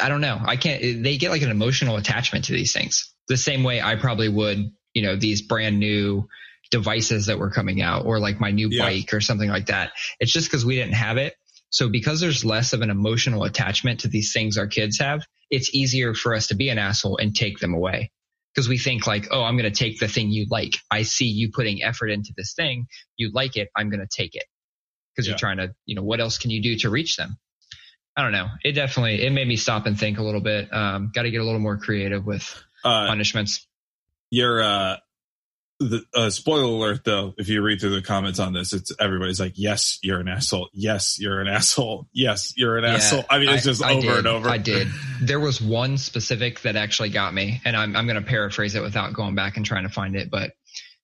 I 0.00 0.08
don't 0.08 0.20
know. 0.20 0.38
I 0.44 0.56
can't. 0.56 1.02
They 1.02 1.16
get 1.16 1.30
like 1.30 1.42
an 1.42 1.50
emotional 1.50 1.96
attachment 1.96 2.46
to 2.46 2.52
these 2.52 2.72
things, 2.72 3.14
the 3.28 3.36
same 3.36 3.62
way 3.62 3.80
I 3.80 3.96
probably 3.96 4.28
would. 4.28 4.72
You 4.94 5.02
know, 5.02 5.16
these 5.16 5.42
brand 5.42 5.78
new 5.78 6.28
devices 6.70 7.26
that 7.26 7.38
were 7.38 7.50
coming 7.50 7.80
out, 7.80 8.06
or 8.06 8.18
like 8.18 8.40
my 8.40 8.50
new 8.50 8.68
yeah. 8.70 8.84
bike 8.84 9.14
or 9.14 9.20
something 9.20 9.48
like 9.48 9.66
that. 9.66 9.92
It's 10.18 10.32
just 10.32 10.48
because 10.48 10.64
we 10.64 10.76
didn't 10.76 10.94
have 10.94 11.16
it. 11.16 11.34
So 11.70 11.88
because 11.88 12.20
there's 12.20 12.44
less 12.44 12.72
of 12.72 12.82
an 12.82 12.90
emotional 12.90 13.44
attachment 13.44 14.00
to 14.00 14.08
these 14.08 14.32
things 14.32 14.58
our 14.58 14.66
kids 14.66 14.98
have, 14.98 15.24
it's 15.50 15.74
easier 15.74 16.14
for 16.14 16.34
us 16.34 16.48
to 16.48 16.54
be 16.54 16.68
an 16.68 16.78
asshole 16.78 17.16
and 17.16 17.34
take 17.34 17.58
them 17.58 17.74
away 17.74 18.10
because 18.54 18.68
we 18.68 18.78
think 18.78 19.06
like, 19.06 19.28
oh, 19.30 19.42
I'm 19.42 19.56
going 19.56 19.70
to 19.72 19.78
take 19.78 20.00
the 20.00 20.08
thing 20.08 20.30
you 20.30 20.46
like. 20.50 20.72
I 20.90 21.02
see 21.02 21.26
you 21.26 21.50
putting 21.52 21.82
effort 21.82 22.08
into 22.08 22.32
this 22.36 22.54
thing. 22.54 22.86
You 23.16 23.30
like 23.32 23.56
it. 23.56 23.68
I'm 23.76 23.90
going 23.90 24.00
to 24.00 24.08
take 24.10 24.34
it 24.34 24.44
because 25.14 25.26
yeah. 25.26 25.32
you're 25.32 25.38
trying 25.38 25.58
to, 25.58 25.72
you 25.86 25.94
know, 25.94 26.02
what 26.02 26.20
else 26.20 26.38
can 26.38 26.50
you 26.50 26.60
do 26.60 26.76
to 26.78 26.90
reach 26.90 27.16
them? 27.16 27.38
I 28.16 28.22
don't 28.22 28.32
know. 28.32 28.48
It 28.64 28.72
definitely, 28.72 29.24
it 29.24 29.30
made 29.30 29.46
me 29.46 29.56
stop 29.56 29.86
and 29.86 29.98
think 29.98 30.18
a 30.18 30.22
little 30.22 30.40
bit. 30.40 30.72
Um, 30.72 31.12
got 31.14 31.22
to 31.22 31.30
get 31.30 31.40
a 31.40 31.44
little 31.44 31.60
more 31.60 31.78
creative 31.78 32.26
with 32.26 32.42
uh, 32.84 33.06
punishments. 33.06 33.66
Your, 34.30 34.62
uh, 34.62 34.96
the 35.80 36.04
uh, 36.14 36.28
spoiler 36.28 36.64
alert 36.64 37.04
though 37.04 37.34
if 37.38 37.48
you 37.48 37.62
read 37.62 37.80
through 37.80 37.94
the 37.94 38.02
comments 38.02 38.38
on 38.38 38.52
this 38.52 38.74
it's 38.74 38.92
everybody's 39.00 39.40
like 39.40 39.54
yes 39.56 39.98
you're 40.02 40.20
an 40.20 40.28
asshole. 40.28 40.68
Yes 40.72 41.18
you're 41.18 41.40
an 41.40 41.48
asshole. 41.48 42.08
Yes 42.12 42.52
you're 42.56 42.76
an 42.76 42.84
yeah, 42.84 42.94
asshole. 42.94 43.24
I 43.30 43.38
mean 43.38 43.48
it's 43.48 43.64
just 43.64 43.82
I, 43.82 43.94
over 43.94 44.10
I 44.10 44.18
and 44.18 44.26
over. 44.26 44.48
I 44.48 44.58
did. 44.58 44.88
There 45.22 45.40
was 45.40 45.60
one 45.60 45.98
specific 45.98 46.62
that 46.62 46.76
actually 46.76 47.10
got 47.10 47.34
me 47.34 47.60
and 47.64 47.76
i'm, 47.76 47.94
I'm 47.94 48.06
going 48.06 48.20
to 48.20 48.26
paraphrase 48.26 48.74
it 48.74 48.80
without 48.80 49.12
going 49.12 49.34
back 49.34 49.58
and 49.58 49.66
trying 49.66 49.82
to 49.82 49.92
find 49.92 50.16
it 50.16 50.30
but 50.30 50.52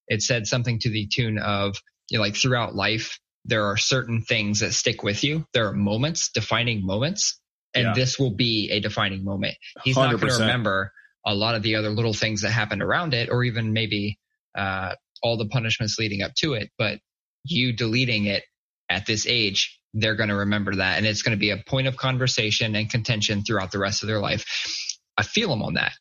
it 0.09 0.23
said 0.23 0.47
something 0.47 0.79
to 0.81 0.91
the 0.91 1.07
tune 1.07 1.39
of 1.39 1.77
you 2.09 2.19
know, 2.19 2.23
like 2.23 2.35
throughout 2.35 2.75
life 2.75 3.19
there 3.47 3.67
are 3.67 3.77
certain 3.77 4.23
things 4.23 4.61
that 4.61 4.73
stick 4.73 5.03
with 5.03 5.23
you. 5.23 5.47
There 5.53 5.69
are 5.69 5.73
moments 5.73 6.31
defining 6.31 6.85
moments 6.85 7.41
and 7.75 7.85
yeah. 7.85 7.93
this 7.95 8.19
will 8.19 8.35
be 8.35 8.71
a 8.73 8.81
defining 8.81 9.25
moment. 9.25 9.57
He's 9.85 9.97
100%. 9.97 10.01
not 10.01 10.21
going 10.21 10.33
to 10.33 10.41
remember 10.41 10.93
a 11.25 11.35
lot 11.35 11.55
of 11.55 11.63
the 11.63 11.77
other 11.77 11.91
little 11.91 12.13
things 12.13 12.43
that 12.43 12.51
happened 12.51 12.83
around 12.83 13.15
it 13.15 13.29
or 13.31 13.45
even 13.45 13.73
maybe 13.73 14.19
uh, 14.57 14.95
all 15.23 15.37
the 15.37 15.47
punishments 15.47 15.99
leading 15.99 16.23
up 16.23 16.35
to 16.37 16.55
it, 16.55 16.71
but 16.79 16.99
you 17.45 17.73
deleting 17.73 18.27
it 18.27 18.45
at 18.91 19.07
this 19.07 19.27
age, 19.27 19.79
they're 19.95 20.15
going 20.15 20.29
to 20.29 20.37
remember 20.37 20.77
that. 20.77 20.99
And 20.99 21.07
it's 21.07 21.23
going 21.23 21.37
to 21.37 21.41
be 21.41 21.51
a 21.51 21.57
point 21.57 21.87
of 21.87 21.97
conversation 21.97 22.75
and 22.77 22.91
contention 22.91 23.43
throughout 23.43 23.73
the 23.73 23.79
rest 23.79 24.03
of 24.03 24.09
their 24.09 24.21
life. 24.21 24.45
I 25.17 25.23
feel 25.23 25.49
them 25.49 25.63
on 25.63 25.75
that. 25.75 25.93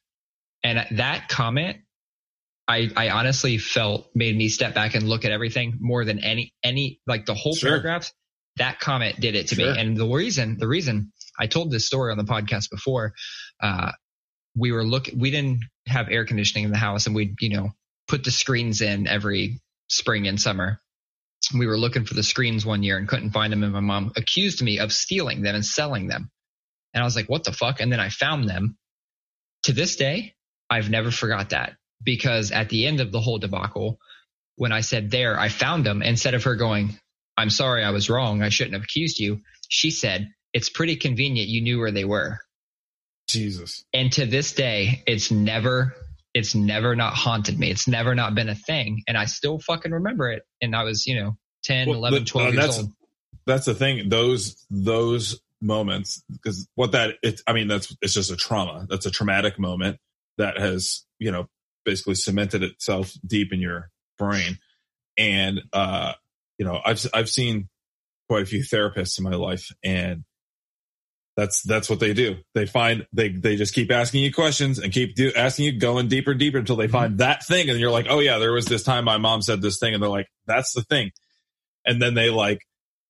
And 0.64 0.86
that 0.98 1.30
comment, 1.30 1.78
I, 2.68 2.90
I 2.96 3.10
honestly 3.10 3.58
felt 3.58 4.10
made 4.16 4.36
me 4.36 4.50
step 4.50 4.74
back 4.74 4.96
and 4.96 5.08
look 5.08 5.24
at 5.24 5.32
everything 5.32 5.78
more 5.80 6.04
than 6.04 6.24
any, 6.24 6.54
any, 6.64 7.00
like 7.06 7.26
the 7.26 7.36
whole 7.36 7.56
sure. 7.56 7.70
paragraph. 7.70 8.12
That 8.58 8.80
comment 8.80 9.20
did 9.20 9.36
it 9.36 9.48
to 9.50 9.56
sure. 9.56 9.74
me. 9.74 9.80
And 9.80 9.96
the 9.96 10.08
reason, 10.08 10.58
the 10.58 10.68
reason 10.68 11.12
I 11.40 11.48
told 11.48 11.72
this 11.72 11.86
story 11.86 12.12
on 12.12 12.18
the 12.18 12.24
podcast 12.24 12.70
before, 12.72 13.14
uh, 13.62 13.92
we 14.58 14.72
were 14.72 14.86
looking, 14.86 15.20
we 15.20 15.32
didn't 15.32 15.60
have 15.88 16.10
air 16.10 16.26
conditioning 16.26 16.66
in 16.66 16.72
the 16.72 16.78
house 16.78 17.06
and 17.06 17.16
we'd 17.16 17.36
you 17.42 17.50
know, 17.56 17.70
put 18.08 18.24
the 18.24 18.32
screens 18.32 18.82
in 18.82 19.08
every 19.08 19.62
spring 19.88 20.28
and 20.28 20.40
summer. 20.40 20.80
We 21.58 21.68
were 21.68 21.78
looking 21.78 22.06
for 22.06 22.14
the 22.14 22.24
screens 22.24 22.66
one 22.66 22.84
year 22.84 22.98
and 22.98 23.08
couldn't 23.08 23.32
find 23.32 23.52
them. 23.52 23.64
And 23.64 23.74
my 23.74 23.80
mom 23.80 24.12
accused 24.16 24.62
me 24.62 24.80
of 24.80 24.92
stealing 24.92 25.42
them 25.44 25.56
and 25.56 25.66
selling 25.66 26.08
them. 26.08 26.32
And 26.94 27.02
I 27.02 27.06
was 27.06 27.16
like, 27.16 27.30
what 27.30 27.44
the 27.44 27.52
fuck? 27.52 27.80
And 27.80 27.92
then 27.92 28.00
I 28.00 28.10
found 28.10 28.50
them. 28.50 28.78
To 29.64 29.74
this 29.74 29.96
day, 29.96 30.36
I've 30.70 30.90
never 30.90 31.12
forgot 31.12 31.50
that 31.50 31.76
because 32.04 32.52
at 32.52 32.70
the 32.70 32.86
end 32.86 33.00
of 33.00 33.12
the 33.12 33.20
whole 33.20 33.38
debacle, 33.38 34.00
when 34.56 34.72
I 34.72 34.82
said 34.82 35.12
there, 35.12 35.40
I 35.40 35.50
found 35.50 35.86
them 35.86 36.02
instead 36.02 36.34
of 36.34 36.44
her 36.44 36.56
going, 36.56 36.98
I'm 37.38 37.50
sorry, 37.50 37.84
I 37.84 37.92
was 37.92 38.10
wrong. 38.10 38.42
I 38.42 38.50
shouldn't 38.50 38.76
have 38.76 38.84
accused 38.84 39.20
you. 39.20 39.42
She 39.68 39.92
said, 39.92 40.30
it's 40.54 40.70
pretty 40.70 40.96
convenient. 40.96 41.50
You 41.50 41.62
knew 41.62 41.80
where 41.80 41.92
they 41.92 42.06
were. 42.06 42.40
Jesus. 43.28 43.84
And 43.94 44.12
to 44.14 44.26
this 44.26 44.54
day, 44.54 45.04
it's 45.06 45.32
never 45.32 45.96
it's 46.36 46.54
never 46.54 46.98
not 46.98 47.14
haunted 47.14 47.58
me. 47.58 47.72
It's 47.72 47.88
never 47.88 48.14
not 48.14 48.36
been 48.36 48.50
a 48.50 48.56
thing. 48.56 49.04
And 49.08 49.18
I 49.18 49.24
still 49.24 49.58
fucking 49.58 49.94
remember 49.94 50.30
it. 50.30 50.44
And 50.62 50.76
I 50.76 50.84
was, 50.84 51.08
you 51.08 51.16
know, 51.16 51.38
10, 51.64 51.88
well, 51.88 51.98
11, 51.98 52.26
12 52.26 52.54
years 52.54 52.66
that's, 52.66 52.78
old. 52.80 52.92
That's 53.46 53.66
the 53.66 53.74
thing. 53.74 54.10
Those, 54.10 54.66
those 54.70 55.40
moments, 55.62 56.22
because 56.30 56.68
what 56.76 56.92
that, 56.92 57.16
it, 57.24 57.40
I 57.48 57.54
mean, 57.54 57.70
that's, 57.70 57.96
it's 58.02 58.14
just 58.14 58.32
a 58.32 58.36
trauma. 58.36 58.86
That's 58.90 59.06
a 59.06 59.12
traumatic 59.12 59.58
moment 59.58 59.98
that 60.38 60.58
has, 60.58 61.06
you 61.20 61.32
know, 61.32 61.48
basically 61.86 62.16
cemented 62.16 62.64
itself 62.64 63.14
deep 63.26 63.54
in 63.54 63.62
your 63.62 63.90
brain. 64.18 64.60
And, 65.18 65.62
uh, 65.72 66.14
you 66.58 66.66
know, 66.66 66.82
I've, 66.86 67.06
I've 67.14 67.30
seen 67.30 67.70
quite 68.28 68.44
a 68.44 68.46
few 68.46 68.60
therapists 68.60 69.18
in 69.18 69.24
my 69.24 69.36
life 69.36 69.72
and 69.86 70.26
that's 71.36 71.62
that's 71.64 71.90
what 71.90 72.00
they 72.00 72.14
do. 72.14 72.38
They 72.54 72.66
find 72.66 73.06
they 73.12 73.30
they 73.30 73.56
just 73.56 73.74
keep 73.74 73.92
asking 73.92 74.24
you 74.24 74.34
questions 74.34 74.80
and 74.80 74.94
keep 74.94 75.16
do, 75.16 75.32
asking 75.36 75.66
you 75.66 75.78
going 75.78 76.08
deeper 76.08 76.32
and 76.32 76.40
deeper 76.40 76.58
until 76.58 76.78
they 76.78 76.88
find 76.88 77.12
mm-hmm. 77.12 77.18
that 77.18 77.46
thing, 77.46 77.70
and 77.70 77.80
you're 77.80 77.92
like, 77.92 78.08
oh 78.10 78.20
yeah, 78.20 78.38
there 78.38 78.54
was 78.54 78.66
this 78.66 78.84
time 78.84 79.04
my 79.04 79.18
mom 79.18 79.42
said 79.42 79.62
this 79.62 79.78
thing, 79.78 79.94
and 79.94 80.02
they're 80.02 80.10
like, 80.10 80.28
that's 80.48 80.74
the 80.74 80.82
thing, 80.84 81.12
and 81.86 82.02
then 82.02 82.14
they 82.14 82.30
like, 82.30 82.60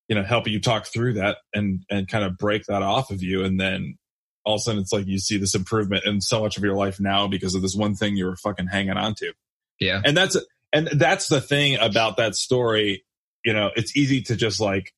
you 0.07 0.15
know, 0.15 0.23
help 0.23 0.47
you 0.47 0.59
talk 0.59 0.87
through 0.87 1.13
that 1.13 1.37
and 1.53 1.83
and 1.89 2.07
kind 2.07 2.23
of 2.23 2.37
break 2.37 2.65
that 2.65 2.81
off 2.81 3.11
of 3.11 3.21
you, 3.21 3.43
and 3.43 3.59
then 3.59 3.95
all 4.43 4.55
of 4.55 4.59
a 4.59 4.61
sudden 4.61 4.81
it's 4.81 4.93
like 4.93 5.05
you 5.07 5.19
see 5.19 5.37
this 5.37 5.55
improvement 5.55 6.05
in 6.05 6.21
so 6.21 6.41
much 6.41 6.57
of 6.57 6.63
your 6.63 6.75
life 6.75 6.99
now 6.99 7.27
because 7.27 7.55
of 7.55 7.61
this 7.61 7.75
one 7.75 7.95
thing 7.95 8.15
you 8.15 8.25
were 8.25 8.37
fucking 8.37 8.67
hanging 8.67 8.97
on 8.97 9.13
to. 9.15 9.33
Yeah, 9.79 10.01
and 10.03 10.17
that's 10.17 10.35
and 10.73 10.87
that's 10.93 11.27
the 11.27 11.41
thing 11.41 11.77
about 11.79 12.17
that 12.17 12.33
story. 12.33 13.03
You 13.43 13.53
know, 13.53 13.69
it's 13.75 13.95
easy 13.95 14.23
to 14.23 14.35
just 14.35 14.59
like 14.59 14.91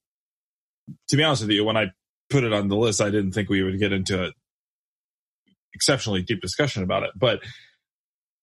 to 1.10 1.17
be 1.17 1.24
honest 1.25 1.41
with 1.41 1.51
you, 1.51 1.65
when 1.65 1.75
I 1.75 1.91
put 2.29 2.43
it 2.43 2.53
on 2.53 2.67
the 2.67 2.75
list, 2.75 3.01
I 3.01 3.10
didn't 3.10 3.31
think 3.31 3.50
we 3.50 3.63
would 3.63 3.79
get 3.79 3.93
into 3.93 4.25
an 4.25 4.34
exceptionally 5.74 6.24
deep 6.24 6.41
discussion 6.41 6.84
about 6.84 7.03
it, 7.03 7.12
but 7.15 7.41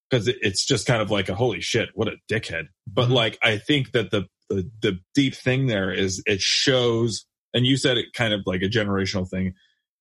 because 0.09 0.27
it's 0.27 0.65
just 0.65 0.85
kind 0.85 1.01
of 1.01 1.11
like 1.11 1.29
a 1.29 1.35
holy 1.35 1.61
shit, 1.61 1.89
what 1.93 2.07
a 2.07 2.15
dickhead. 2.31 2.67
But 2.87 3.05
mm-hmm. 3.05 3.13
like, 3.13 3.39
I 3.43 3.57
think 3.57 3.91
that 3.91 4.11
the, 4.11 4.25
the, 4.49 4.69
the 4.81 4.99
deep 5.13 5.35
thing 5.35 5.67
there 5.67 5.91
is 5.91 6.21
it 6.25 6.41
shows, 6.41 7.25
and 7.53 7.65
you 7.65 7.77
said 7.77 7.97
it 7.97 8.13
kind 8.13 8.33
of 8.33 8.41
like 8.45 8.61
a 8.61 8.69
generational 8.69 9.29
thing. 9.29 9.55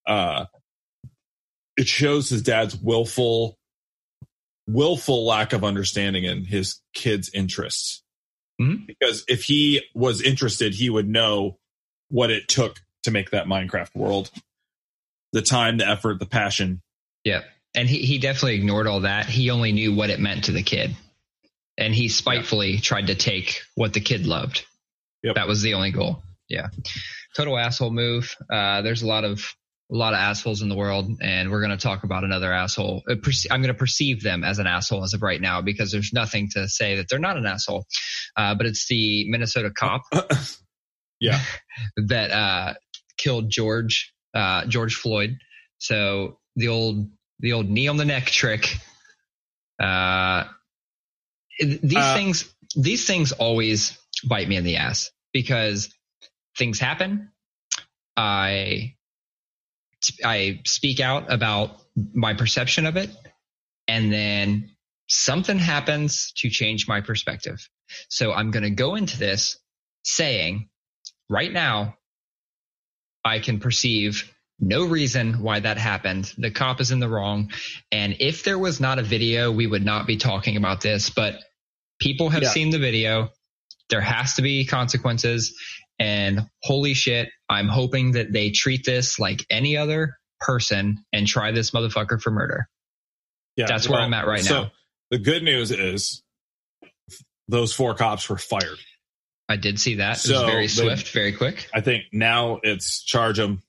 Uh, 0.07 0.45
it 1.77 1.89
shows 1.89 2.29
his 2.29 2.43
dad's 2.43 2.77
willful, 2.77 3.59
willful 4.67 5.27
lack 5.27 5.53
of 5.53 5.65
understanding 5.65 6.25
in 6.25 6.45
his 6.45 6.81
kid's 6.95 7.31
interests. 7.33 8.03
Mm-hmm. 8.61 8.85
Because 8.87 9.25
if 9.27 9.45
he 9.45 9.83
was 9.95 10.21
interested, 10.21 10.75
he 10.75 10.91
would 10.91 11.09
know 11.09 11.59
what 12.09 12.31
it 12.31 12.47
took 12.47 12.81
to 13.05 13.11
make 13.11 13.31
that 13.31 13.47
Minecraft 13.47 13.95
world. 13.95 14.31
The 15.33 15.43
time, 15.43 15.79
the 15.79 15.89
effort, 15.89 16.19
the 16.19 16.27
passion. 16.27 16.83
Yeah. 17.25 17.43
And 17.75 17.89
he, 17.89 17.99
he 17.99 18.19
definitely 18.19 18.55
ignored 18.57 18.87
all 18.87 19.01
that. 19.01 19.27
He 19.27 19.51
only 19.51 19.73
knew 19.73 19.95
what 19.95 20.11
it 20.11 20.21
meant 20.21 20.45
to 20.45 20.53
the 20.53 20.63
kid. 20.63 20.95
And 21.77 21.95
he 21.95 22.09
spitefully 22.09 22.73
yeah. 22.73 22.81
tried 22.81 23.09
to 23.09 23.15
take 23.15 23.63
what 23.75 23.93
the 23.93 24.01
kid 24.01 24.27
loved. 24.27 24.65
Yep. 25.23 25.35
That 25.37 25.49
was 25.49 25.63
the 25.63 25.75
only 25.75 25.91
goal. 25.91 26.23
Yeah. 26.49 26.69
Total 27.37 27.59
asshole 27.59 27.91
move. 27.91 28.37
Uh, 28.53 28.83
there's 28.83 29.03
a 29.03 29.07
lot 29.07 29.25
of 29.25 29.55
a 29.93 29.97
lot 29.97 30.15
of 30.15 30.19
assholes 30.19 30.63
in 30.63 30.69
the 30.69 30.75
world, 30.75 31.11
and 31.21 31.51
we're 31.51 31.61
going 31.61 31.77
to 31.77 31.83
talk 31.83 32.05
about 32.05 32.25
another 32.25 32.53
asshole. 32.53 33.03
Uh, 33.09 33.17
I'm 33.51 33.61
going 33.61 33.73
to 33.73 33.79
perceive 33.79 34.23
them 34.23 34.43
as 34.43 34.59
an 34.59 34.67
asshole 34.67 35.05
as 35.05 35.13
of 35.15 35.23
right 35.23 35.41
now 35.41 35.61
because 35.61 35.93
there's 35.93 36.13
nothing 36.13 36.49
to 36.55 36.69
say 36.69 36.97
that 36.97 37.07
they're 37.09 37.19
not 37.19 37.37
an 37.37 37.45
asshole. 37.45 37.85
Uh, 38.37 38.55
but 38.55 38.67
it's 38.67 38.87
the 38.89 39.29
Minnesota 39.29 39.71
cop. 39.71 40.03
yeah. 41.21 41.41
that 41.97 42.31
uh, 42.31 42.75
killed 43.17 43.51
George 43.51 44.13
uh, 44.35 44.67
George 44.67 44.95
Floyd. 44.95 45.39
So 45.79 46.39
the 46.57 46.69
old 46.69 47.11
the 47.41 47.53
old 47.53 47.69
knee 47.69 47.89
on 47.89 47.97
the 47.97 48.05
neck 48.05 48.27
trick. 48.27 48.77
Uh, 49.81 50.45
these 51.59 51.97
Uh, 51.97 52.15
things 52.15 52.55
these 52.77 53.07
things 53.07 53.33
always 53.33 53.99
bite 54.29 54.49
me 54.49 54.57
in 54.57 54.65
the 54.65 54.77
ass 54.77 55.11
because 55.33 55.93
things 56.57 56.79
happen. 56.79 57.31
I 58.17 58.95
I 60.25 60.61
speak 60.65 61.01
out 61.01 61.33
about 61.33 61.81
my 62.13 62.35
perception 62.35 62.87
of 62.87 62.97
it, 62.97 63.11
and 63.89 64.13
then 64.13 64.71
something 65.09 65.59
happens 65.59 66.33
to 66.37 66.51
change 66.51 66.89
my 66.89 67.01
perspective. 67.01 67.69
So 68.09 68.33
I'm 68.33 68.51
going 68.51 68.63
to 68.63 68.71
go 68.71 68.95
into 68.95 69.19
this 69.19 69.59
saying, 70.05 70.69
right 71.29 71.53
now, 71.53 71.97
I 73.25 73.39
can 73.39 73.59
perceive 73.61 74.31
no 74.61 74.85
reason 74.85 75.43
why 75.43 75.61
that 75.61 75.79
happened. 75.79 76.33
The 76.39 76.51
cop 76.51 76.81
is 76.81 76.91
in 76.91 77.01
the 77.01 77.09
wrong. 77.09 77.51
And 77.91 78.17
if 78.21 78.45
there 78.45 78.59
was 78.59 78.81
not 78.81 78.99
a 78.99 79.03
video, 79.03 79.51
we 79.51 79.67
would 79.67 79.85
not 79.85 80.07
be 80.07 80.17
talking 80.17 80.57
about 80.57 80.81
this. 80.81 81.11
But 81.11 81.41
people 82.01 82.29
have 82.31 82.43
Yeah. 82.43 82.51
seen 82.51 82.71
the 82.71 82.79
video. 82.79 83.31
There 83.91 84.01
has 84.01 84.35
to 84.35 84.43
be 84.43 84.65
consequences. 84.65 85.59
And 85.99 86.49
holy 86.63 86.95
shit, 86.95 87.31
I'm 87.49 87.69
hoping 87.69 88.13
that 88.13 88.33
they 88.33 88.51
treat 88.51 88.85
this 88.85 89.19
like 89.19 89.45
any 89.51 89.77
other 89.77 90.19
person 90.41 91.05
and 91.13 91.27
try 91.27 91.53
this 91.53 91.71
motherfucker 91.71 92.21
for 92.21 92.31
murder. 92.31 92.69
Yeah, 93.57 93.67
That's 93.67 93.89
where 93.89 94.01
I'm 94.01 94.15
at 94.15 94.27
right 94.27 94.41
so 94.43 94.63
now. 94.65 94.73
The 95.11 95.19
good 95.19 95.43
news 95.45 95.71
is 95.71 96.23
those 97.49 97.73
four 97.73 97.95
cops 97.95 98.29
were 98.29 98.39
fired. 98.39 98.79
I 99.49 99.57
did 99.57 99.79
see 99.79 99.97
that. 99.97 100.17
It 100.17 100.21
So, 100.21 100.33
was 100.33 100.43
very 100.51 100.69
swift, 100.69 101.11
very 101.13 101.33
quick. 101.33 101.69
I 101.75 101.81
think 101.81 102.05
now 102.13 102.61
it's 102.63 103.03
charge 103.03 103.37
them. 103.37 103.63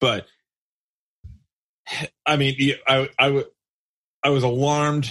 But 0.00 0.26
I 2.26 2.36
mean, 2.36 2.56
I, 2.86 3.08
I, 3.18 3.26
w- 3.26 3.46
I 4.22 4.30
was 4.30 4.42
alarmed 4.42 5.10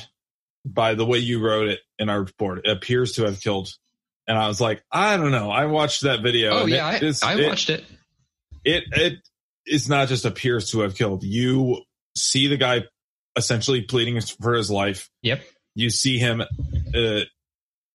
by 0.65 0.96
the 0.96 1.05
way 1.05 1.20
you 1.20 1.39
wrote 1.39 1.67
it 1.67 1.79
in 2.00 2.10
our 2.10 2.20
report. 2.20 2.65
It 2.65 2.72
appears 2.72 3.13
to 3.13 3.25
have 3.25 3.39
killed. 3.41 3.70
And 4.27 4.38
I 4.38 4.48
was 4.48 4.60
like, 4.62 4.84
I 4.91 5.17
don't 5.17 5.32
know. 5.32 5.51
I 5.51 5.65
watched 5.65 6.01
that 6.03 6.22
video. 6.22 6.51
Oh 6.51 6.65
yeah, 6.65 6.89
it, 6.89 6.93
I, 6.93 6.96
it's- 6.96 7.24
I 7.24 7.36
it- 7.36 7.48
watched 7.48 7.70
it. 7.70 7.84
it 8.63 8.84
it 8.91 9.20
is 9.65 9.88
not 9.89 10.08
just 10.08 10.25
appears 10.25 10.72
to 10.72 10.82
have 10.82 10.96
killed. 10.96 11.24
You 11.24 11.82
see 12.15 12.48
the 12.48 12.58
guy 12.58 12.84
essentially 13.36 13.82
pleading 13.82 14.20
for 14.41 14.53
his 14.53 14.70
life. 14.72 15.10
Yep. 15.22 15.41
You 15.75 15.89
see 15.89 16.17
him, 16.20 16.41
uh, 16.41 17.20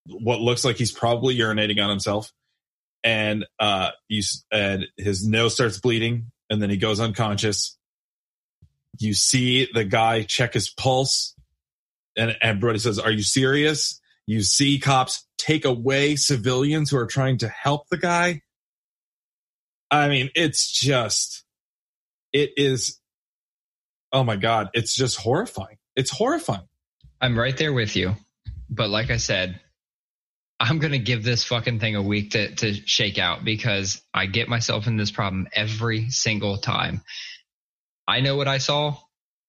what 0.08 0.40
looks 0.40 0.64
like 0.64 0.76
he's 0.76 0.92
probably 0.92 1.36
urinating 1.36 1.82
on 1.82 1.90
himself, 1.90 2.32
and 3.04 3.46
uh, 3.58 3.90
you 4.08 4.22
and 4.52 4.86
his 4.96 5.26
nose 5.26 5.54
starts 5.54 5.78
bleeding, 5.78 6.30
and 6.50 6.60
then 6.60 6.70
he 6.70 6.76
goes 6.76 7.00
unconscious. 7.00 7.76
You 8.98 9.14
see 9.14 9.68
the 9.72 9.84
guy 9.84 10.22
check 10.22 10.54
his 10.54 10.70
pulse, 10.70 11.34
and 12.16 12.36
everybody 12.40 12.78
says, 12.78 12.98
"Are 12.98 13.12
you 13.12 13.22
serious?" 13.22 14.00
You 14.26 14.42
see 14.42 14.78
cops 14.78 15.26
take 15.38 15.64
away 15.64 16.16
civilians 16.16 16.90
who 16.90 16.98
are 16.98 17.06
trying 17.06 17.38
to 17.38 17.48
help 17.48 17.88
the 17.88 17.96
guy. 17.96 18.42
I 19.90 20.08
mean, 20.08 20.28
it's 20.34 20.70
just, 20.70 21.44
it 22.32 22.50
is, 22.58 23.00
oh 24.12 24.24
my 24.24 24.36
God, 24.36 24.68
it's 24.74 24.94
just 24.94 25.18
horrifying. 25.18 25.78
It's 25.96 26.10
horrifying. 26.10 26.68
I'm 27.22 27.38
right 27.38 27.56
there 27.56 27.72
with 27.72 27.96
you. 27.96 28.16
But 28.68 28.90
like 28.90 29.10
I 29.10 29.16
said, 29.16 29.60
I'm 30.60 30.78
going 30.78 30.92
to 30.92 30.98
give 30.98 31.22
this 31.22 31.44
fucking 31.44 31.78
thing 31.78 31.94
a 31.94 32.02
week 32.02 32.32
to, 32.32 32.54
to 32.56 32.74
shake 32.74 33.18
out 33.18 33.44
because 33.44 34.02
I 34.12 34.26
get 34.26 34.48
myself 34.48 34.86
in 34.86 34.96
this 34.96 35.10
problem 35.10 35.46
every 35.52 36.10
single 36.10 36.58
time. 36.58 37.02
I 38.08 38.20
know 38.20 38.36
what 38.36 38.48
I 38.48 38.58
saw. 38.58 38.96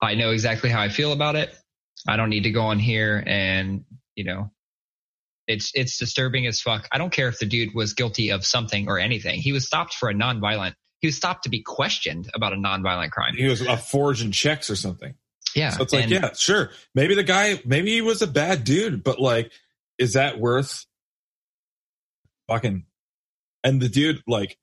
I 0.02 0.16
know 0.16 0.32
exactly 0.32 0.70
how 0.70 0.82
I 0.82 0.90
feel 0.90 1.12
about 1.12 1.36
it. 1.36 1.54
I 2.08 2.16
don't 2.16 2.30
need 2.30 2.44
to 2.44 2.52
go 2.52 2.62
on 2.62 2.80
here 2.80 3.22
and, 3.26 3.86
you 4.16 4.24
know, 4.24 4.52
it's, 5.48 5.72
it's 5.74 5.98
disturbing 5.98 6.46
as 6.46 6.62
fuck. 6.62 6.88
I 6.92 7.00
don't 7.00 7.12
care 7.12 7.28
if 7.28 7.40
the 7.40 7.48
dude 7.48 7.74
was 7.74 7.94
guilty 7.94 8.30
of 8.30 8.46
something 8.46 8.88
or 8.88 9.00
anything. 9.00 9.40
He 9.42 9.52
was 9.52 9.66
stopped 9.66 9.96
for 9.96 10.10
a 10.10 10.14
nonviolent, 10.14 10.76
he 11.00 11.08
was 11.08 11.16
stopped 11.16 11.44
to 11.46 11.50
be 11.50 11.62
questioned 11.62 12.30
about 12.36 12.54
a 12.54 12.56
nonviolent 12.56 13.12
crime. 13.12 13.34
He 13.36 13.48
was 13.48 13.62
a 13.62 13.78
forging 13.78 14.32
checks 14.32 14.70
or 14.70 14.76
something. 14.76 15.16
Yeah. 15.56 15.72
So 15.72 15.84
it's 15.84 15.94
like, 15.94 16.04
and- 16.04 16.12
yeah, 16.12 16.34
sure. 16.34 16.70
Maybe 16.94 17.16
the 17.16 17.24
guy, 17.24 17.62
maybe 17.66 17.92
he 17.92 18.02
was 18.02 18.22
a 18.22 18.28
bad 18.28 18.64
dude, 18.64 19.04
but 19.04 19.20
like, 19.20 19.52
is 19.98 20.14
that 20.14 20.40
worth 20.40 20.86
fucking? 22.50 22.86
And 23.64 23.82
the 23.82 23.90
dude, 23.90 24.22
like, 24.28 24.58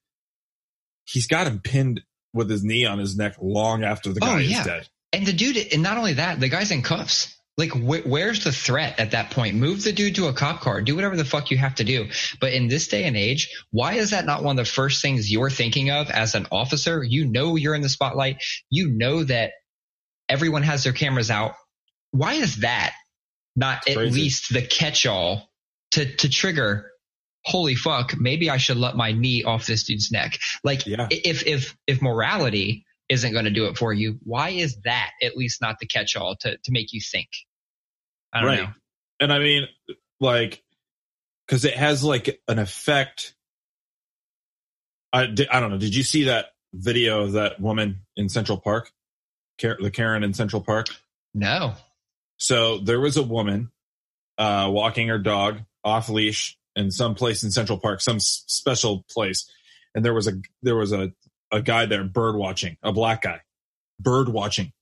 he's 1.05 1.27
got 1.27 1.47
him 1.47 1.61
pinned 1.61 2.03
with 2.33 2.51
his 2.51 2.65
knee 2.65 2.85
on 2.85 2.99
his 2.99 3.17
neck 3.17 3.37
long 3.41 3.85
after 3.85 4.13
the 4.13 4.21
Oh, 4.23 4.27
guy 4.27 4.41
yeah. 4.41 4.61
is 4.61 4.67
dead. 4.67 4.89
And 5.13 5.27
the 5.27 5.33
dude, 5.33 5.57
and 5.73 5.83
not 5.83 5.97
only 5.97 6.15
that, 6.15 6.41
the 6.41 6.49
guy's 6.49 6.71
in 6.71 6.83
cuffs. 6.83 7.33
Like, 7.59 7.71
wh- 7.71 8.07
where's 8.07 8.45
the 8.45 8.53
threat 8.53 9.01
at 9.01 9.13
that 9.13 9.31
point? 9.31 9.57
Move 9.57 9.83
the 9.83 9.93
dude 9.93 10.17
to 10.17 10.27
a 10.27 10.35
cop 10.35 10.61
car. 10.61 10.83
Do 10.83 10.95
whatever 10.95 11.17
the 11.17 11.25
fuck 11.25 11.51
you 11.51 11.57
have 11.57 11.77
to 11.77 11.85
do. 11.85 12.11
But 12.39 12.53
in 12.53 12.69
this 12.69 12.89
day 12.89 13.05
and 13.05 13.17
age, 13.17 13.49
why 13.71 13.95
is 13.95 14.11
that 14.11 14.27
not 14.27 14.43
one 14.43 14.59
of 14.59 14.67
the 14.67 14.71
first 14.71 15.01
things 15.01 15.31
you're 15.33 15.49
thinking 15.49 15.91
of 15.91 16.11
as 16.11 16.35
an 16.35 16.47
officer? 16.53 17.03
You 17.03 17.25
know 17.25 17.57
you're 17.57 17.75
in 17.75 17.81
the 17.81 17.89
spotlight. 17.89 18.43
You 18.69 18.91
know 18.91 19.25
that 19.25 19.53
everyone 20.29 20.65
has 20.65 20.85
their 20.85 20.93
cameras 20.93 21.31
out. 21.31 21.53
Why 22.11 22.35
is 22.35 22.57
that 22.57 22.93
not 23.55 23.89
at 23.89 23.97
Crazy. 23.97 24.21
least 24.21 24.53
the 24.53 24.61
catch-all 24.63 25.49
to 25.93 26.15
to 26.17 26.29
trigger? 26.29 26.91
Holy 27.47 27.75
fuck! 27.77 28.15
Maybe 28.19 28.51
I 28.51 28.57
should 28.57 28.77
let 28.77 28.97
my 28.97 29.13
knee 29.13 29.45
off 29.45 29.67
this 29.67 29.85
dude's 29.85 30.11
neck. 30.11 30.39
Like, 30.65 30.85
Yeah. 30.87 31.07
if 31.11 31.47
if 31.47 31.77
if 31.87 32.03
morality 32.03 32.85
isn't 33.09 33.33
going 33.33 33.45
to 33.45 33.53
do 33.53 33.67
it 33.67 33.79
for 33.79 33.93
you, 33.93 34.19
why 34.25 34.51
is 34.51 34.77
that 34.85 35.13
at 35.23 35.37
least 35.37 35.61
not 35.63 35.79
the 35.79 35.87
catch-all 35.87 36.35
to 36.41 36.57
to 36.57 36.73
make 36.73 36.93
you 36.93 37.01
think? 37.01 37.29
I 38.33 38.41
don't 38.41 38.49
Right. 38.49 38.63
know. 38.65 38.75
And 39.21 39.33
I 39.33 39.39
mean, 39.39 39.69
like, 40.21 40.63
because 41.47 41.65
it 41.65 41.75
has 41.75 42.03
like 42.03 42.41
an 42.49 42.59
effect. 42.59 43.35
I, 45.13 45.23
I 45.23 45.61
don't 45.61 45.71
know. 45.71 45.79
Did 45.79 45.95
you 45.95 46.03
see 46.03 46.25
that 46.25 46.47
video 46.75 47.23
of 47.23 47.33
that 47.33 47.61
woman 47.61 48.01
in 48.17 48.29
Central 48.29 48.59
Park? 48.59 48.91
The 49.59 49.91
Karen 49.91 50.23
in 50.23 50.35
Central 50.35 50.61
Park? 50.63 50.89
No. 51.33 51.75
So 52.39 52.79
there 52.79 53.01
was 53.01 53.17
a 53.17 53.23
woman 53.23 53.71
uh, 54.37 54.69
walking 54.71 55.09
her 55.09 55.19
dog 55.19 55.61
off 55.83 56.09
leash 56.11 56.59
in 56.77 56.91
some 56.93 57.15
place 57.17 57.43
in 57.43 57.51
Central 57.51 57.79
Park, 57.81 58.01
some 58.01 58.17
s- 58.17 58.45
special 58.47 59.05
place, 59.11 59.51
and 59.95 60.05
there 60.05 60.15
was 60.15 60.29
a 60.29 60.35
there 60.63 60.77
was 60.77 60.93
a 60.93 61.13
a 61.53 61.61
guy 61.63 61.87
there 61.87 62.05
bird 62.05 62.37
watching, 62.37 62.77
a 62.83 62.93
black 62.93 63.23
guy, 63.23 63.41
bird 63.99 64.29
watching, 64.29 64.73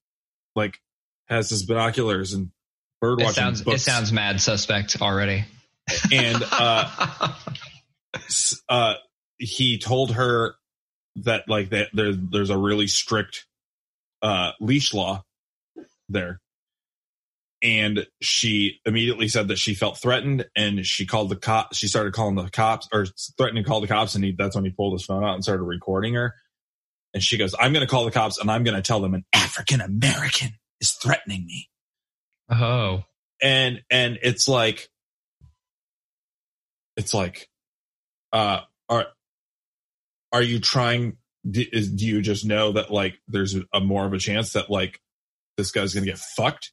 like 0.57 0.79
has 1.29 1.49
his 1.49 1.65
binoculars 1.65 2.33
and 2.35 2.51
bird 3.01 3.21
It 3.21 3.25
watching. 3.25 3.35
sounds 3.35 3.61
it 3.67 3.81
sounds 3.81 4.13
mad 4.13 4.41
suspect 4.41 5.01
already. 5.01 5.45
and 6.13 6.43
uh, 6.51 7.33
uh, 8.69 8.95
he 9.39 9.79
told 9.79 10.13
her 10.13 10.55
that 11.17 11.49
like 11.49 11.71
that 11.71 11.89
there, 11.93 12.13
there's 12.15 12.51
a 12.51 12.59
really 12.59 12.87
strict 12.87 13.47
uh, 14.23 14.53
leash 14.61 14.93
law 14.95 15.23
there 16.09 16.41
and 17.64 18.07
she 18.20 18.81
immediately 18.85 19.27
said 19.27 19.48
that 19.48 19.59
she 19.59 19.74
felt 19.74 19.98
threatened 19.98 20.46
and 20.55 20.87
she 20.87 21.07
called 21.07 21.31
the 21.31 21.37
cop 21.37 21.74
she 21.74 21.88
started 21.88 22.12
calling 22.12 22.37
the 22.37 22.50
cops 22.50 22.87
or 22.92 23.07
threatening 23.38 23.64
to 23.64 23.68
call 23.68 23.81
the 23.81 23.88
cops 23.88 24.14
and 24.14 24.22
he, 24.22 24.33
that's 24.33 24.55
when 24.55 24.64
he 24.64 24.70
pulled 24.70 24.92
his 24.92 25.05
phone 25.05 25.24
out 25.24 25.35
and 25.35 25.42
started 25.42 25.62
recording 25.62 26.14
her. 26.14 26.35
And 27.14 27.22
she 27.22 27.38
goes 27.38 27.55
i'm 27.59 27.72
going 27.72 27.85
to 27.85 27.90
call 27.90 28.05
the 28.05 28.11
cops 28.11 28.38
and 28.38 28.50
i'm 28.50 28.62
going 28.62 28.77
to 28.77 28.83
tell 28.83 29.00
them 29.00 29.14
an 29.14 29.24
african 29.33 29.81
american 29.81 30.59
is 30.81 30.92
threatening 30.92 31.46
me. 31.46 31.70
Oh, 32.50 33.05
and 33.42 33.83
and 33.90 34.18
it's 34.22 34.46
like 34.46 34.88
it's 36.96 37.14
like 37.14 37.48
uh 38.33 38.61
are 38.88 39.07
are 40.33 40.42
you 40.42 40.61
trying 40.61 41.16
do, 41.48 41.64
is, 41.72 41.90
do 41.90 42.05
you 42.05 42.20
just 42.20 42.44
know 42.44 42.72
that 42.72 42.90
like 42.90 43.18
there's 43.29 43.57
a 43.72 43.81
more 43.81 44.05
of 44.05 44.12
a 44.12 44.18
chance 44.18 44.53
that 44.53 44.68
like 44.68 45.00
this 45.57 45.70
guy's 45.70 45.94
gonna 45.94 46.07
get 46.07 46.18
fucked 46.18 46.72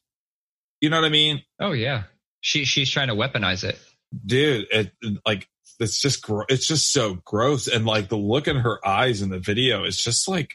you 0.82 0.90
know 0.90 0.96
what 1.00 1.06
i 1.06 1.08
mean 1.10 1.42
oh 1.60 1.72
yeah. 1.72 2.02
She 2.42 2.64
she's 2.66 2.90
trying 2.90 3.08
to 3.08 3.14
weaponize 3.14 3.62
it. 3.64 3.78
dude 4.26 4.66
it, 4.70 4.92
like 5.24 5.48
it's 5.80 5.98
just 6.00 6.20
gro- 6.22 6.44
it's 6.50 6.66
just 6.68 6.92
so 6.92 7.16
gross 7.24 7.66
and 7.68 7.86
like 7.86 8.08
the 8.10 8.16
look 8.18 8.46
in 8.48 8.56
her 8.56 8.86
eyes 8.86 9.22
in 9.22 9.30
the 9.30 9.38
video 9.38 9.84
is 9.84 9.96
just 9.96 10.28
like 10.28 10.50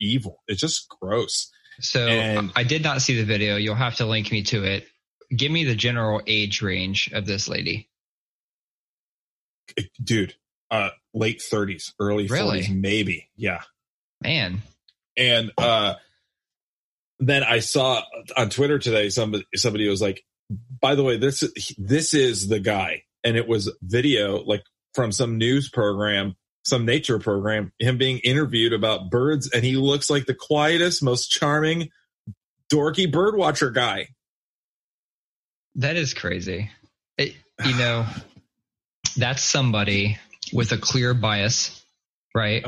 evil 0.00 0.42
it's 0.46 0.60
just 0.60 0.86
gross 1.00 1.50
So 1.80 2.06
And- 2.06 2.52
I 2.54 2.62
did 2.62 2.82
not 2.82 3.00
see 3.02 3.16
the 3.16 3.24
video. 3.24 3.56
You'll 3.56 3.74
have 3.74 3.96
to 3.96 4.06
link 4.06 4.30
me 4.30 4.42
to 4.44 4.62
it. 4.64 4.86
Give 5.34 5.50
me 5.50 5.64
the 5.64 5.74
general 5.74 6.20
age 6.26 6.60
range 6.62 7.10
of 7.14 7.24
this 7.24 7.48
lady. 7.48 7.88
dude 10.02 10.34
uh 10.70 10.90
late 11.14 11.40
30s 11.40 11.92
early 11.98 12.26
Really? 12.26 12.60
40s 12.62 12.80
maybe 12.80 13.28
yeah 13.36 13.62
Man, 14.22 14.60
And 15.16 15.50
uh, 15.56 15.94
then 17.20 17.44
I 17.44 17.60
saw 17.60 18.02
on 18.36 18.48
Twitter 18.48 18.78
today 18.78 19.10
somebody 19.10 19.44
somebody 19.54 19.88
was 19.88 20.00
like, 20.00 20.24
"By 20.80 20.94
the 20.94 21.04
way, 21.04 21.18
this 21.18 21.44
this 21.78 22.14
is 22.14 22.48
the 22.48 22.58
guy," 22.58 23.04
and 23.22 23.36
it 23.36 23.46
was 23.46 23.70
video 23.82 24.42
like 24.42 24.62
from 24.94 25.12
some 25.12 25.38
news 25.38 25.68
program, 25.68 26.34
some 26.64 26.86
nature 26.86 27.18
program, 27.18 27.72
him 27.78 27.98
being 27.98 28.18
interviewed 28.20 28.72
about 28.72 29.10
birds, 29.10 29.50
and 29.50 29.64
he 29.64 29.76
looks 29.76 30.08
like 30.08 30.26
the 30.26 30.34
quietest, 30.34 31.02
most 31.02 31.30
charming, 31.30 31.90
dorky 32.72 33.10
bird 33.10 33.36
watcher 33.36 33.70
guy. 33.70 34.08
that 35.76 35.96
is 35.96 36.14
crazy. 36.14 36.70
It, 37.18 37.34
you 37.64 37.76
know, 37.76 38.06
that's 39.16 39.44
somebody 39.44 40.18
with 40.52 40.72
a 40.72 40.78
clear 40.78 41.12
bias, 41.12 41.84
right? 42.34 42.64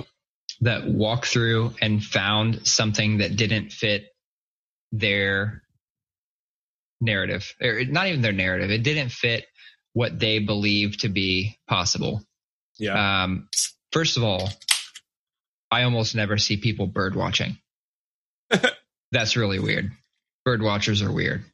That 0.60 0.86
walked 0.86 1.26
through 1.26 1.74
and 1.80 2.04
found 2.04 2.68
something 2.68 3.18
that 3.18 3.34
didn't 3.34 3.72
fit 3.72 4.11
their 4.92 5.62
narrative, 7.00 7.54
or 7.60 7.84
not 7.84 8.06
even 8.06 8.22
their 8.22 8.32
narrative. 8.32 8.70
It 8.70 8.82
didn't 8.82 9.10
fit 9.10 9.46
what 9.92 10.18
they 10.18 10.38
believed 10.38 11.00
to 11.00 11.08
be 11.08 11.58
possible. 11.66 12.22
Yeah. 12.78 13.24
Um, 13.24 13.48
first 13.90 14.16
of 14.16 14.22
all, 14.22 14.48
I 15.70 15.82
almost 15.82 16.14
never 16.14 16.38
see 16.38 16.56
people 16.56 16.86
bird 16.86 17.16
watching. 17.16 17.58
That's 19.12 19.36
really 19.36 19.58
weird. 19.58 19.90
Bird 20.44 20.62
watchers 20.62 21.02
are 21.02 21.12
weird. 21.12 21.44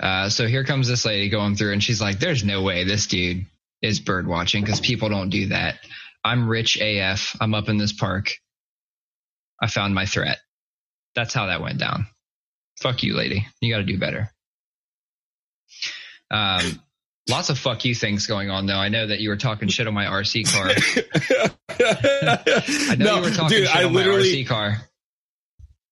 Uh, 0.00 0.28
so 0.28 0.46
here 0.46 0.64
comes 0.64 0.88
this 0.88 1.04
lady 1.04 1.28
going 1.28 1.56
through, 1.56 1.72
and 1.72 1.82
she's 1.82 2.00
like, 2.00 2.18
"There's 2.18 2.44
no 2.44 2.62
way 2.62 2.84
this 2.84 3.06
dude 3.06 3.46
is 3.82 4.00
bird 4.00 4.26
watching 4.26 4.62
because 4.62 4.80
people 4.80 5.08
don't 5.08 5.30
do 5.30 5.48
that. 5.48 5.78
I'm 6.24 6.48
rich 6.48 6.78
AF. 6.80 7.36
I'm 7.40 7.54
up 7.54 7.68
in 7.68 7.78
this 7.78 7.92
park. 7.92 8.32
I 9.60 9.68
found 9.68 9.94
my 9.94 10.06
threat. 10.06 10.38
That's 11.14 11.32
how 11.32 11.46
that 11.46 11.62
went 11.62 11.78
down. 11.78 12.06
Fuck 12.80 13.02
you, 13.02 13.16
lady. 13.16 13.46
You 13.60 13.72
got 13.72 13.78
to 13.78 13.84
do 13.84 13.98
better." 13.98 14.30
Um, 16.30 16.80
lots 17.28 17.50
of 17.50 17.58
fuck 17.58 17.84
you 17.84 17.94
things 17.94 18.26
going 18.26 18.50
on 18.50 18.66
though. 18.66 18.76
I 18.76 18.88
know 18.88 19.06
that 19.06 19.20
you 19.20 19.28
were 19.28 19.36
talking 19.36 19.68
shit 19.68 19.86
on 19.86 19.94
my 19.94 20.04
RC 20.04 20.52
car. 20.52 20.70
I 22.90 22.96
know 22.96 23.04
no, 23.04 23.16
you 23.16 23.22
were 23.22 23.30
talking 23.30 23.58
dude, 23.58 23.66
shit 23.66 23.76
I 23.76 23.84
on 23.84 23.92
my 23.92 24.00
literally, 24.00 24.44
RC 24.44 24.46
car. 24.46 24.76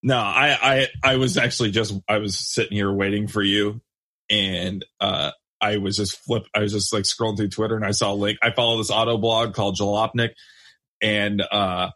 No, 0.03 0.18
I, 0.18 0.59
I, 0.61 0.88
I 1.03 1.16
was 1.16 1.38
actually 1.38 1.70
just, 1.70 1.94
I 2.09 2.18
was 2.18 2.38
sitting 2.38 2.77
here 2.77 2.92
waiting 2.92 3.27
for 3.27 3.42
you 3.42 3.81
and, 4.31 4.85
uh, 5.01 5.31
I 5.61 5.79
was 5.79 5.97
just 5.97 6.18
flip, 6.18 6.42
I 6.55 6.61
was 6.61 6.73
just 6.73 6.92
like 6.92 7.05
scrolling 7.05 7.38
through 7.38 7.49
Twitter 7.49 7.75
and 7.75 7.87
I 7.87 7.92
saw 7.92 8.12
a 8.12 8.14
link. 8.14 8.38
I 8.42 8.51
follow 8.51 8.77
this 8.77 8.90
auto 8.90 9.16
blog 9.16 9.55
called 9.55 9.77
Jalopnik 9.77 10.33
and, 11.01 11.40
uh, 11.40 11.90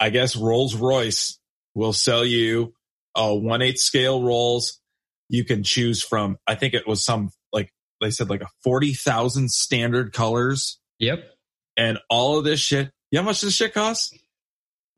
I 0.00 0.10
guess 0.10 0.36
Rolls 0.36 0.74
Royce 0.74 1.38
will 1.74 1.92
sell 1.92 2.24
you 2.24 2.72
a 3.16 3.34
one 3.34 3.62
eighth 3.62 3.78
scale 3.80 4.22
rolls. 4.22 4.78
You 5.28 5.44
can 5.44 5.64
choose 5.64 6.02
from, 6.04 6.36
I 6.46 6.54
think 6.54 6.74
it 6.74 6.86
was 6.86 7.04
some 7.04 7.30
like, 7.52 7.72
they 8.00 8.10
said 8.10 8.30
like 8.30 8.42
a 8.42 8.48
40,000 8.62 9.50
standard 9.50 10.12
colors 10.12 10.78
Yep. 11.00 11.24
and 11.76 11.98
all 12.08 12.38
of 12.38 12.44
this 12.44 12.60
shit. 12.60 12.90
You 13.10 13.16
know 13.18 13.22
how 13.22 13.26
much 13.30 13.40
does 13.40 13.48
this 13.48 13.54
shit 13.56 13.74
costs? 13.74 14.12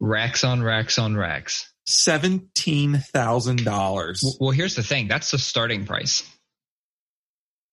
Racks 0.01 0.45
on 0.45 0.63
racks 0.63 0.99
on 0.99 1.17
racks. 1.17 1.73
seventeen 1.87 2.99
thousand 3.15 3.65
dollars. 3.65 4.37
Well, 4.39 4.51
here's 4.51 4.75
the 4.77 4.83
thing. 4.83 5.09
That's 5.09 5.31
the 5.31 5.39
starting 5.39 5.87
price. 5.87 6.23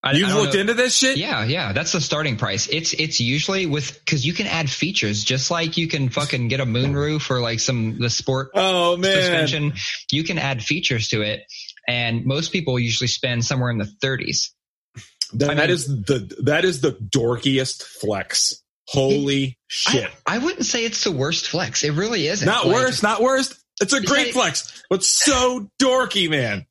I, 0.07 0.11
You've 0.11 0.29
I 0.29 0.35
looked 0.37 0.53
know- 0.53 0.59
into 0.59 0.75
this 0.75 0.95
shit? 0.95 1.17
Yeah, 1.17 1.43
yeah, 1.45 1.73
that's 1.73 1.91
the 1.93 1.99
starting 1.99 2.37
price. 2.37 2.67
It's 2.67 2.93
it's 2.93 3.19
usually 3.19 3.65
with 3.65 3.97
because 4.05 4.23
you 4.23 4.33
can 4.33 4.45
add 4.45 4.69
features 4.69 5.23
just 5.23 5.49
like 5.49 5.77
you 5.77 5.87
can 5.87 6.09
fucking 6.09 6.47
get 6.47 6.59
a 6.59 6.65
moonroof 6.65 7.31
or 7.31 7.41
like 7.41 7.59
some 7.59 7.97
the 7.97 8.09
sport 8.11 8.51
Oh 8.53 8.97
man, 8.97 9.15
suspension. 9.17 9.73
You 10.11 10.23
can 10.23 10.37
add 10.37 10.61
features 10.63 11.07
to 11.09 11.23
it, 11.23 11.41
and 11.87 12.23
most 12.23 12.51
people 12.51 12.77
usually 12.77 13.07
spend 13.07 13.43
somewhere 13.43 13.71
in 13.71 13.79
the 13.79 13.89
30s. 14.03 14.51
that, 15.33 15.49
I 15.49 15.53
that 15.55 15.61
mean- 15.63 15.69
is 15.71 15.87
the 15.87 16.35
that 16.43 16.65
is 16.65 16.81
the 16.81 16.91
dorkiest 16.91 17.81
flex. 17.83 18.61
Holy 18.87 19.57
shit! 19.67 20.11
I, 20.27 20.35
I 20.35 20.37
wouldn't 20.37 20.67
say 20.67 20.85
it's 20.85 21.03
the 21.03 21.11
worst 21.11 21.47
flex. 21.47 21.83
It 21.83 21.93
really 21.93 22.27
isn't. 22.27 22.45
not 22.45 22.67
Like, 22.67 22.75
worse, 22.75 23.01
not 23.01 23.19
worst. 23.23 23.55
It's 23.81 23.93
a 23.93 24.01
great 24.01 24.27
like- 24.27 24.33
flex, 24.35 24.83
but 24.87 25.03
so 25.03 25.67
dorky, 25.81 26.29
man. 26.29 26.67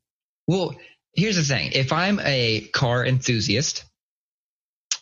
Well, 0.47 0.73
here's 1.15 1.35
the 1.37 1.43
thing. 1.43 1.71
If 1.73 1.91
I'm 1.93 2.19
a 2.19 2.61
car 2.73 3.05
enthusiast, 3.05 3.85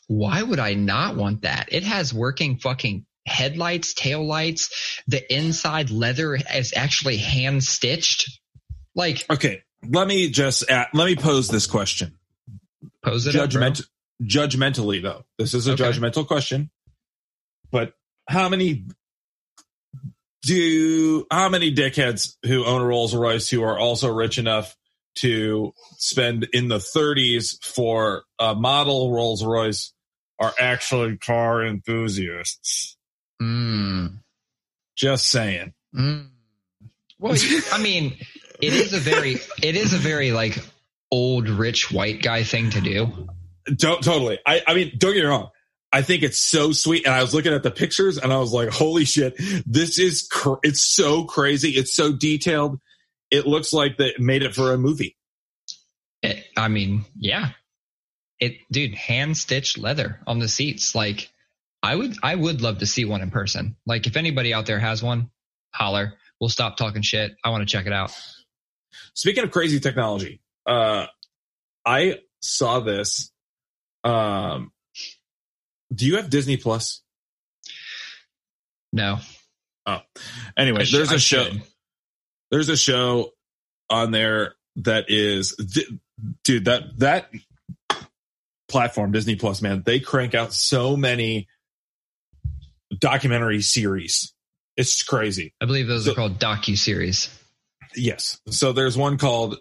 why 0.08 0.42
would 0.42 0.60
I 0.60 0.74
not 0.74 1.16
want 1.16 1.42
that? 1.42 1.70
It 1.72 1.84
has 1.84 2.14
working 2.14 2.58
fucking 2.58 3.06
headlights, 3.26 3.94
tail 3.94 4.26
lights. 4.26 5.02
The 5.08 5.34
inside 5.34 5.90
leather 5.90 6.36
is 6.36 6.74
actually 6.76 7.18
hand 7.18 7.64
stitched. 7.64 8.30
Like, 8.96 9.26
Okay, 9.30 9.64
let 9.88 10.08
me 10.08 10.30
just 10.30 10.70
add, 10.70 10.88
let 10.94 11.06
me 11.06 11.16
pose 11.16 11.48
this 11.48 11.66
question. 11.68 12.18
pose 13.02 13.26
it 13.28 13.36
up. 13.36 13.50
Judgment, 13.50 13.82
judgmentally 14.22 15.02
though, 15.02 15.26
this 15.38 15.54
is 15.54 15.68
a 15.68 15.74
Okay. 15.74 15.84
judgmental 15.84 16.28
question. 16.28 16.70
But 17.72 17.94
how 18.30 18.50
many 18.50 18.86
do 20.44 21.26
how 21.32 21.50
many 21.50 21.74
dickheads 21.74 22.36
who 22.46 22.66
own 22.66 22.82
a 22.82 22.86
Rolls 22.86 23.16
Royce 23.16 23.50
who 23.50 23.64
are 23.64 23.78
also 23.78 24.10
rich 24.10 24.38
enough 24.38 24.76
to 25.16 25.74
spend 25.98 26.48
in 26.54 26.68
the 26.68 26.78
30s 26.78 27.64
for 27.64 28.24
a 28.40 28.56
model 28.56 29.12
Rolls 29.12 29.44
Royce 29.44 29.94
are 30.40 30.54
actually 30.60 31.18
car 31.18 31.64
enthusiasts? 31.66 32.98
Mm, 33.42 34.20
Just 34.96 35.30
saying. 35.30 35.74
mm. 35.96 36.28
Well, 37.20 37.36
I 37.72 37.82
mean, 37.82 38.18
it 38.62 38.74
is 38.74 38.92
a 38.94 39.00
very, 39.00 39.38
it 39.62 39.76
is 39.78 39.94
a 39.94 39.98
very 39.98 40.32
like 40.34 40.58
old 41.10 41.48
rich 41.48 41.90
white 41.92 42.22
guy 42.22 42.44
thing 42.44 42.70
to 42.72 42.82
do. 42.82 43.30
Don't, 43.76 44.04
totally. 44.04 44.40
I, 44.46 44.62
I 44.68 44.74
mean, 44.74 44.92
don't 44.98 45.14
get 45.14 45.22
me 45.24 45.28
wrong. 45.30 45.50
I 45.94 46.02
think 46.02 46.24
it's 46.24 46.40
so 46.40 46.72
sweet. 46.74 47.06
And 47.06 47.14
I 47.14 47.22
was 47.22 47.34
looking 47.34 47.54
at 47.54 47.64
the 47.64 47.72
pictures 47.72 48.18
and 48.18 48.34
I 48.34 48.40
was 48.40 48.52
like, 48.52 48.70
holy 48.70 49.06
shit, 49.06 49.36
this 49.66 50.00
is, 50.00 50.28
cr- 50.30 50.56
it's 50.64 50.82
so 50.82 51.24
crazy. 51.24 51.70
It's 51.72 51.94
so 51.94 52.12
detailed. 52.12 52.80
It 53.34 53.48
looks 53.48 53.74
like 53.74 53.98
they 53.98 54.14
made 54.20 54.44
it 54.44 54.54
for 54.54 54.74
a 54.74 54.78
movie. 54.78 55.18
It, 56.22 56.46
I 56.56 56.68
mean, 56.68 57.04
yeah. 57.18 57.50
It, 58.40 58.58
dude, 58.72 58.94
hand 58.94 59.36
stitched 59.36 59.80
leather 59.80 60.20
on 60.28 60.38
the 60.38 60.48
seats. 60.48 60.94
Like, 60.94 61.32
I 61.82 61.96
would, 61.96 62.16
I 62.22 62.36
would 62.36 62.62
love 62.62 62.78
to 62.78 62.86
see 62.86 63.06
one 63.06 63.22
in 63.22 63.32
person. 63.32 63.76
Like, 63.88 64.06
if 64.06 64.18
anybody 64.18 64.54
out 64.54 64.68
there 64.68 64.80
has 64.80 65.02
one, 65.02 65.32
holler. 65.74 66.14
We'll 66.40 66.50
stop 66.50 66.78
talking 66.78 67.02
shit. 67.02 67.32
I 67.44 67.50
want 67.50 67.68
to 67.68 67.72
check 67.72 67.88
it 67.88 67.94
out. 67.94 68.12
Speaking 69.16 69.44
of 69.44 69.50
crazy 69.52 69.80
technology, 69.80 70.40
uh, 70.68 71.08
I 71.84 72.20
saw 72.40 72.82
this. 72.82 73.32
Um, 74.04 74.72
do 75.94 76.06
you 76.06 76.18
have 76.18 76.30
Disney 76.30 76.58
Plus? 76.58 77.02
No. 78.92 79.18
Oh. 79.88 80.02
Anyway, 80.56 80.84
sh- 80.84 80.92
there's 80.92 81.12
I 81.12 81.16
a 81.16 81.20
show. 81.20 81.44
should. 81.46 81.62
There's 82.54 82.70
a 82.70 82.78
show 82.78 83.32
on 83.90 84.12
there 84.12 84.54
that 84.76 85.06
is, 85.08 85.56
dude. 86.44 86.66
That 86.66 86.84
that 87.00 87.32
platform, 88.68 89.12
Disney 89.12 89.36
Plus, 89.36 89.60
man, 89.60 89.82
they 89.84 90.00
crank 90.00 90.36
out 90.36 90.54
so 90.54 90.96
many 90.96 91.48
documentary 92.96 93.64
series. 93.64 94.34
It's 94.78 95.02
crazy. 95.02 95.56
I 95.60 95.66
believe 95.66 95.88
those 95.88 96.06
So- 96.06 96.12
are 96.12 96.16
called 96.16 96.38
docu 96.40 96.78
series. 96.78 97.28
Yes. 97.96 98.40
So 98.52 98.72
there's 98.72 98.96
one 98.96 99.18
called 99.18 99.58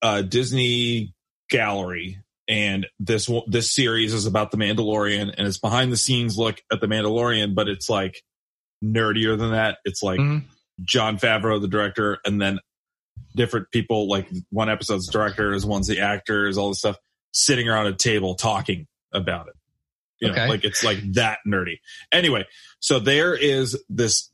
uh, 0.00 0.22
Disney 0.22 1.12
Gallery, 1.50 2.20
and 2.48 2.86
this 2.98 3.30
this 3.48 3.70
series 3.70 4.14
is 4.14 4.24
about 4.24 4.50
the 4.50 4.56
Mandalorian, 4.56 5.34
and 5.36 5.46
it's 5.46 5.58
behind 5.58 5.92
the 5.92 5.98
scenes 5.98 6.38
look 6.38 6.62
at 6.72 6.80
the 6.80 6.86
Mandalorian, 6.86 7.54
but 7.54 7.68
it's 7.68 7.90
like 7.90 8.22
nerdier 8.82 9.38
than 9.38 9.50
that. 9.50 9.76
It's 9.84 10.02
like 10.02 10.20
Mhm. 10.20 10.44
Jon 10.82 11.18
Favreau, 11.18 11.60
the 11.60 11.68
director, 11.68 12.18
and 12.24 12.40
then 12.40 12.58
different 13.36 13.70
people. 13.70 14.08
Like 14.08 14.28
one 14.50 14.68
episode's 14.68 15.08
director 15.08 15.42
directors, 15.44 15.66
one's 15.66 15.86
the 15.86 16.00
actors, 16.00 16.56
all 16.58 16.68
this 16.70 16.78
stuff, 16.78 16.96
sitting 17.32 17.68
around 17.68 17.86
a 17.86 17.94
table 17.94 18.34
talking 18.34 18.86
about 19.12 19.48
it. 19.48 19.54
You 20.20 20.28
know, 20.28 20.34
Okay. 20.34 20.48
like 20.48 20.64
it's 20.64 20.84
like 20.84 20.98
that 21.14 21.38
nerdy. 21.46 21.78
Anyway, 22.12 22.46
so 22.80 22.98
there 22.98 23.34
is 23.34 23.82
this 23.88 24.30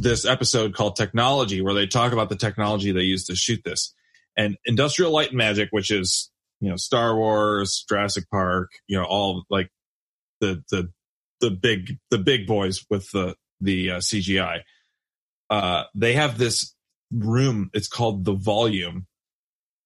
this 0.00 0.24
episode 0.24 0.74
called 0.74 0.94
Technology 0.96 1.60
where 1.60 1.74
they 1.74 1.86
talk 1.86 2.12
about 2.12 2.28
the 2.28 2.36
technology 2.36 2.92
they 2.92 3.00
used 3.02 3.26
to 3.26 3.34
shoot 3.34 3.60
this. 3.64 3.92
And 4.36 4.56
Industrial 4.64 5.10
Light 5.12 5.28
and 5.30 5.38
Magic, 5.38 5.68
which 5.72 5.90
is, 5.90 6.30
you 6.60 6.68
know, 6.70 6.76
Star 6.76 7.16
Wars, 7.16 7.84
Jurassic 7.88 8.30
Park, 8.30 8.70
you 8.86 8.96
know, 8.96 9.04
all 9.04 9.44
like 9.50 9.68
the 10.40 10.62
the 10.70 10.90
the 11.40 11.50
big 11.50 11.98
the 12.10 12.18
big 12.18 12.46
boys 12.46 12.84
with 12.88 13.10
the 13.12 13.34
the 13.60 13.90
uh, 13.92 13.98
CGI. 13.98 14.60
Uh 15.50 15.84
they 15.94 16.14
have 16.14 16.38
this 16.38 16.74
room, 17.12 17.70
it's 17.72 17.88
called 17.88 18.24
the 18.24 18.34
Volume 18.34 19.06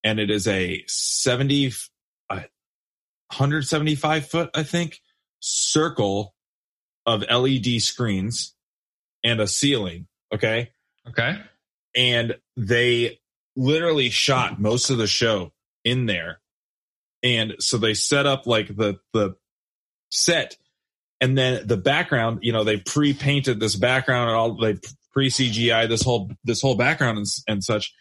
and 0.05 0.21
it 0.21 0.31
is 0.31 0.47
a 0.47 0.85
70 0.87 1.73
uh, 2.31 2.35
175 3.31 4.27
foot, 4.27 4.51
I 4.55 4.62
think, 4.62 5.01
circle 5.40 6.35
of 7.07 7.25
LED 7.29 7.81
screens 7.81 8.55
and 9.25 9.40
a 9.40 9.47
ceiling. 9.47 10.07
Okay. 10.33 10.71
Okay. 11.09 11.38
And 11.97 12.37
they 12.57 13.21
literally 13.57 14.11
shot 14.11 14.61
most 14.61 14.90
of 14.90 14.99
the 14.99 15.07
show 15.07 15.53
in 15.85 16.07
there. 16.07 16.40
And 17.23 17.57
so 17.59 17.79
they 17.79 17.94
set 17.94 18.27
up 18.27 18.47
like 18.47 18.68
the, 18.68 18.99
the 19.12 19.37
set 20.11 20.57
and 21.21 21.37
then 21.37 21.66
the 21.66 21.77
background, 21.77 22.40
you 22.42 22.53
know, 22.53 22.62
they 22.62 22.77
pre-painted 22.77 23.59
this 23.59 23.75
background 23.75 24.31
and 24.31 24.37
all 24.37 24.57
they 24.57 24.79
pre 25.12 25.29
CGI 25.31 25.88
this 25.88 26.03
whole, 26.03 26.31
this 26.44 26.61
whole 26.61 26.77
background 26.77 27.18
and, 27.18 27.27
and 27.47 27.64
such. 27.64 27.92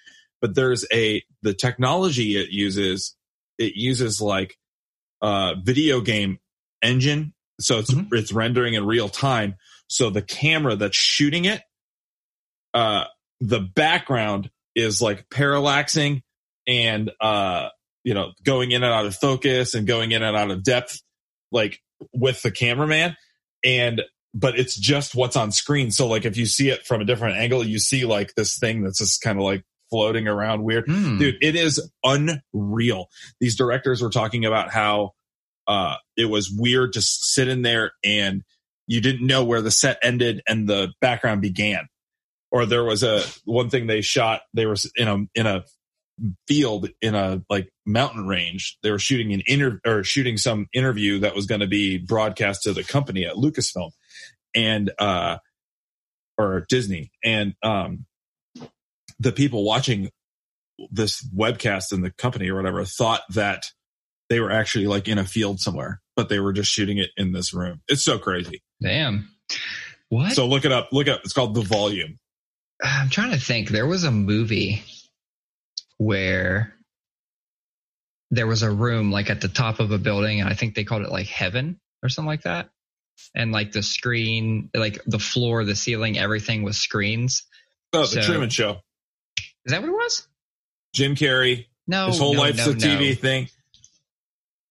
But 0.42 0.56
there's 0.56 0.86
a, 0.94 1.24
the 1.42 1.54
technology 1.54 2.38
it 2.38 2.50
uses, 2.50 3.16
it 3.58 3.74
uses 3.76 4.22
like 4.22 4.56
uh, 5.22 5.56
video 5.64 6.00
game 6.02 6.40
engine. 6.82 7.34
So 7.60 7.80
it's, 7.80 7.92
Mhm. 7.92 8.10
it's 8.12 8.32
rendering 8.32 8.76
in 8.76 8.86
real 8.86 9.10
time. 9.10 9.56
So 9.88 10.10
the 10.12 10.22
camera 10.22 10.76
that's 10.76 10.96
shooting 10.98 11.46
it, 11.46 11.62
uh, 12.74 13.06
the 13.40 13.60
background 13.60 14.50
is 14.76 15.02
like 15.02 15.28
parallaxing 15.30 16.22
and, 16.68 17.10
uh, 17.20 17.70
you 18.04 18.14
know, 18.14 18.34
going 18.44 18.72
in 18.72 18.84
and 18.84 18.94
out 18.94 19.06
of 19.06 19.16
focus 19.16 19.74
and 19.74 19.88
going 19.88 20.12
in 20.12 20.22
and 20.22 20.38
out 20.38 20.52
of 20.52 20.64
depth, 20.64 21.02
like 21.52 21.80
with 22.14 22.42
the 22.44 22.52
cameraman. 22.52 23.16
And, 23.64 24.04
but 24.40 24.58
it's 24.58 24.76
just 24.76 25.16
what's 25.16 25.36
on 25.36 25.52
screen. 25.52 25.90
So 25.90 26.08
like 26.08 26.26
if 26.26 26.38
you 26.38 26.46
see 26.46 26.70
it 26.70 26.86
from 26.86 27.02
a 27.02 27.06
different 27.06 27.38
angle, 27.38 27.66
you 27.66 27.80
see 27.80 28.06
like 28.06 28.36
this 28.36 28.58
thing 28.58 28.84
that's 28.84 29.00
just 29.00 29.22
kind 29.22 29.38
of 29.38 29.44
like 29.44 29.64
floating 29.90 30.28
around 30.28 30.64
weird. 30.64 30.86
Hmm. 30.86 31.18
dude 31.18 31.38
it 31.42 31.56
is 31.56 31.90
unreal. 32.04 33.08
These 33.40 33.58
directors 33.58 34.02
were 34.02 34.10
talking 34.10 34.46
about 34.46 34.70
how 34.70 35.12
uh 35.66 35.96
it 36.16 36.26
was 36.26 36.52
weird 36.56 36.94
to 36.94 37.02
sit 37.02 37.48
in 37.48 37.64
there 37.64 37.94
and 38.04 38.44
you 38.86 39.02
didn't 39.02 39.26
know 39.26 39.44
where 39.44 39.62
the 39.62 39.72
set 39.72 39.98
ended 40.04 40.42
and 40.48 40.68
the 40.70 40.94
background 41.02 41.42
began. 41.42 41.88
Or 42.52 42.66
there 42.66 42.84
was 42.84 43.04
a 43.04 43.24
one 43.44 43.70
thing 43.70 43.88
they 43.88 44.02
shot 44.02 44.42
they 44.54 44.66
were 44.66 44.78
in 44.96 45.08
a 45.08 45.18
in 45.36 45.48
a 45.48 45.64
field 46.48 46.90
in 47.02 47.16
a 47.16 47.42
like 47.50 47.70
mountain 47.86 48.28
range. 48.28 48.78
They 48.84 48.92
were 48.92 49.00
shooting 49.00 49.34
an 49.34 49.44
inter 49.46 49.80
or 49.86 50.04
shooting 50.04 50.38
some 50.38 50.68
interview 50.74 51.20
that 51.20 51.36
was 51.36 51.46
going 51.46 51.62
to 51.62 51.68
be 51.68 51.98
broadcast 51.98 52.64
to 52.64 52.74
the 52.74 52.84
company 52.84 53.26
at 53.26 53.36
lucasfilm 53.36 53.92
and 54.58 54.92
uh 55.00 55.38
or 56.38 56.66
disney 56.68 57.12
and 57.24 57.54
um 57.64 58.06
the 59.20 59.32
people 59.32 59.64
watching 59.64 60.10
this 60.92 61.28
webcast 61.36 61.92
in 61.92 62.02
the 62.02 62.12
company 62.12 62.50
or 62.50 62.56
whatever 62.56 62.84
thought 62.86 63.22
that 63.30 63.72
they 64.30 64.40
were 64.40 64.52
actually 64.52 64.88
like 64.88 65.08
in 65.08 65.18
a 65.18 65.26
field 65.26 65.60
somewhere, 65.60 66.02
but 66.16 66.30
they 66.30 66.40
were 66.40 66.54
just 66.54 66.72
shooting 66.72 66.98
it 66.98 67.10
in 67.18 67.32
this 67.32 67.54
room. 67.54 67.82
It's 67.88 68.04
so 68.04 68.20
crazy. 68.20 68.62
Damn. 68.82 69.30
What? 70.10 70.34
So 70.34 70.48
look 70.48 70.66
it 70.66 70.72
up. 70.72 70.90
Look 70.92 71.08
up. 71.08 71.22
It's 71.24 71.34
called 71.34 71.56
The 71.56 71.62
Volume. 71.62 72.20
I'm 72.84 73.10
trying 73.10 73.32
to 73.32 73.40
think. 73.40 73.70
There 73.70 73.88
was 73.88 74.04
a 74.04 74.12
movie 74.12 74.84
where 75.98 76.74
there 78.30 78.46
was 78.46 78.62
a 78.62 78.70
room 78.70 79.12
like 79.12 79.30
at 79.30 79.42
the 79.42 79.48
top 79.48 79.80
of 79.80 79.92
a 79.92 79.98
building, 79.98 80.42
and 80.42 80.50
I 80.50 80.54
think 80.54 80.76
they 80.76 80.84
called 80.84 81.04
it 81.04 81.12
like 81.12 81.28
heaven 81.28 81.80
or 82.04 82.10
something 82.10 82.28
like 82.28 82.44
that. 82.44 82.70
And 83.36 83.52
like 83.52 83.72
the 83.72 83.84
screen, 83.84 84.70
like 84.74 85.00
the 85.06 85.20
floor, 85.20 85.64
the 85.64 85.76
ceiling, 85.76 86.18
everything 86.18 86.64
was 86.64 86.78
screens. 86.78 87.44
Oh, 87.94 88.02
The 88.02 88.08
So- 88.08 88.22
Truman 88.24 88.50
Show. 88.50 88.82
Is 89.66 89.72
that 89.72 89.82
what 89.82 89.90
it 89.90 89.94
was? 89.94 90.28
Jim 90.94 91.16
Carrey. 91.16 91.66
No, 91.88 92.08
His 92.08 92.18
whole 92.20 92.34
no, 92.34 92.40
life's 92.42 92.66
no, 92.66 92.72
a 92.72 92.76
TV 92.76 93.10
no. 93.10 93.16
thing. 93.16 93.50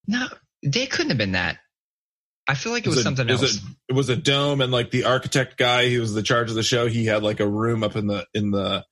No, 0.07 0.27
they 0.63 0.85
couldn't 0.87 1.09
have 1.09 1.17
been 1.17 1.33
that. 1.33 1.59
I 2.47 2.55
feel 2.55 2.71
like 2.71 2.85
it 2.85 2.89
was 2.89 2.99
a- 2.99 3.03
something 3.03 3.27
it 3.27 3.31
was 3.33 3.41
else. 3.43 3.57
A, 3.57 3.75
it 3.89 3.93
was 3.93 4.09
a 4.09 4.15
dome, 4.15 4.61
and 4.61 4.71
like 4.71 4.89
the 4.91 5.03
architect 5.03 5.57
guy 5.57 5.89
who 5.89 5.99
was 5.99 6.13
the 6.13 6.23
charge 6.23 6.49
of 6.49 6.55
the 6.55 6.63
show, 6.63 6.87
he 6.87 7.05
had 7.05 7.21
like 7.23 7.39
a 7.39 7.47
room 7.47 7.83
up 7.83 7.95
in 7.95 8.07
the 8.07 8.25
in 8.33 8.51
the 8.51 8.85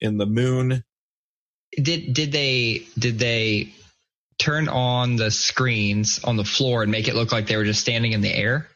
in 0.00 0.16
the 0.16 0.26
moon. 0.26 0.84
did 1.72 2.12
did 2.14 2.30
they 2.32 2.86
did 2.98 3.18
they 3.18 3.72
turn 4.38 4.68
on 4.68 5.16
the 5.16 5.30
screens 5.30 6.22
on 6.24 6.36
the 6.36 6.44
floor 6.44 6.82
and 6.82 6.92
make 6.92 7.08
it 7.08 7.14
look 7.14 7.32
like 7.32 7.46
they 7.46 7.56
were 7.56 7.64
just 7.64 7.80
standing 7.80 8.12
in 8.12 8.20
the 8.20 8.32
air? 8.34 8.68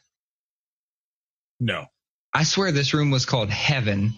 No, 1.59 1.85
I 2.33 2.43
swear 2.43 2.71
this 2.71 2.93
room 2.93 3.11
was 3.11 3.25
called 3.25 3.49
Heaven. 3.49 4.13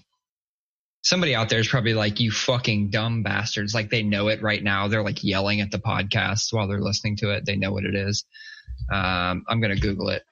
Somebody 1.04 1.36
out 1.36 1.50
there 1.50 1.60
is 1.60 1.68
probably 1.68 1.94
like, 1.94 2.20
you 2.20 2.32
fucking 2.32 2.90
dumb 2.90 3.22
bastards. 3.22 3.76
Like 3.76 3.92
they 3.92 4.02
know 4.02 4.28
it 4.30 4.42
right 4.42 4.64
now. 4.64 4.88
They're 4.88 5.04
like 5.04 5.24
yelling 5.24 5.62
at 5.62 5.70
the 5.70 5.78
podcast 5.78 6.52
while 6.52 6.68
they're 6.68 6.82
listening 6.82 7.18
to 7.18 7.30
it. 7.32 7.46
They 7.46 7.56
know 7.58 7.72
what 7.72 7.84
it 7.86 7.94
is. 7.94 8.26
Um, 8.92 9.44
I'm 9.48 9.62
going 9.62 9.76
to 9.76 9.80
Google 9.80 10.10
it. 10.10 10.24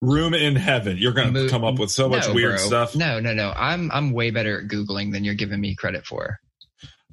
room 0.00 0.34
in 0.34 0.54
heaven. 0.54 0.96
You're 0.98 1.12
gonna 1.12 1.32
Mo- 1.32 1.48
come 1.48 1.64
up 1.64 1.78
with 1.80 1.90
so 1.90 2.08
much 2.08 2.28
No, 2.28 2.34
weird 2.34 2.56
bro. 2.58 2.66
stuff. 2.66 2.94
No, 2.96 3.18
no, 3.18 3.34
no. 3.34 3.52
I'm, 3.56 3.90
I'm 3.90 4.12
way 4.12 4.30
better 4.30 4.60
at 4.60 4.68
Googling 4.68 5.12
than 5.12 5.24
you're 5.24 5.34
giving 5.34 5.60
me 5.60 5.74
credit 5.74 6.06
for. 6.06 6.38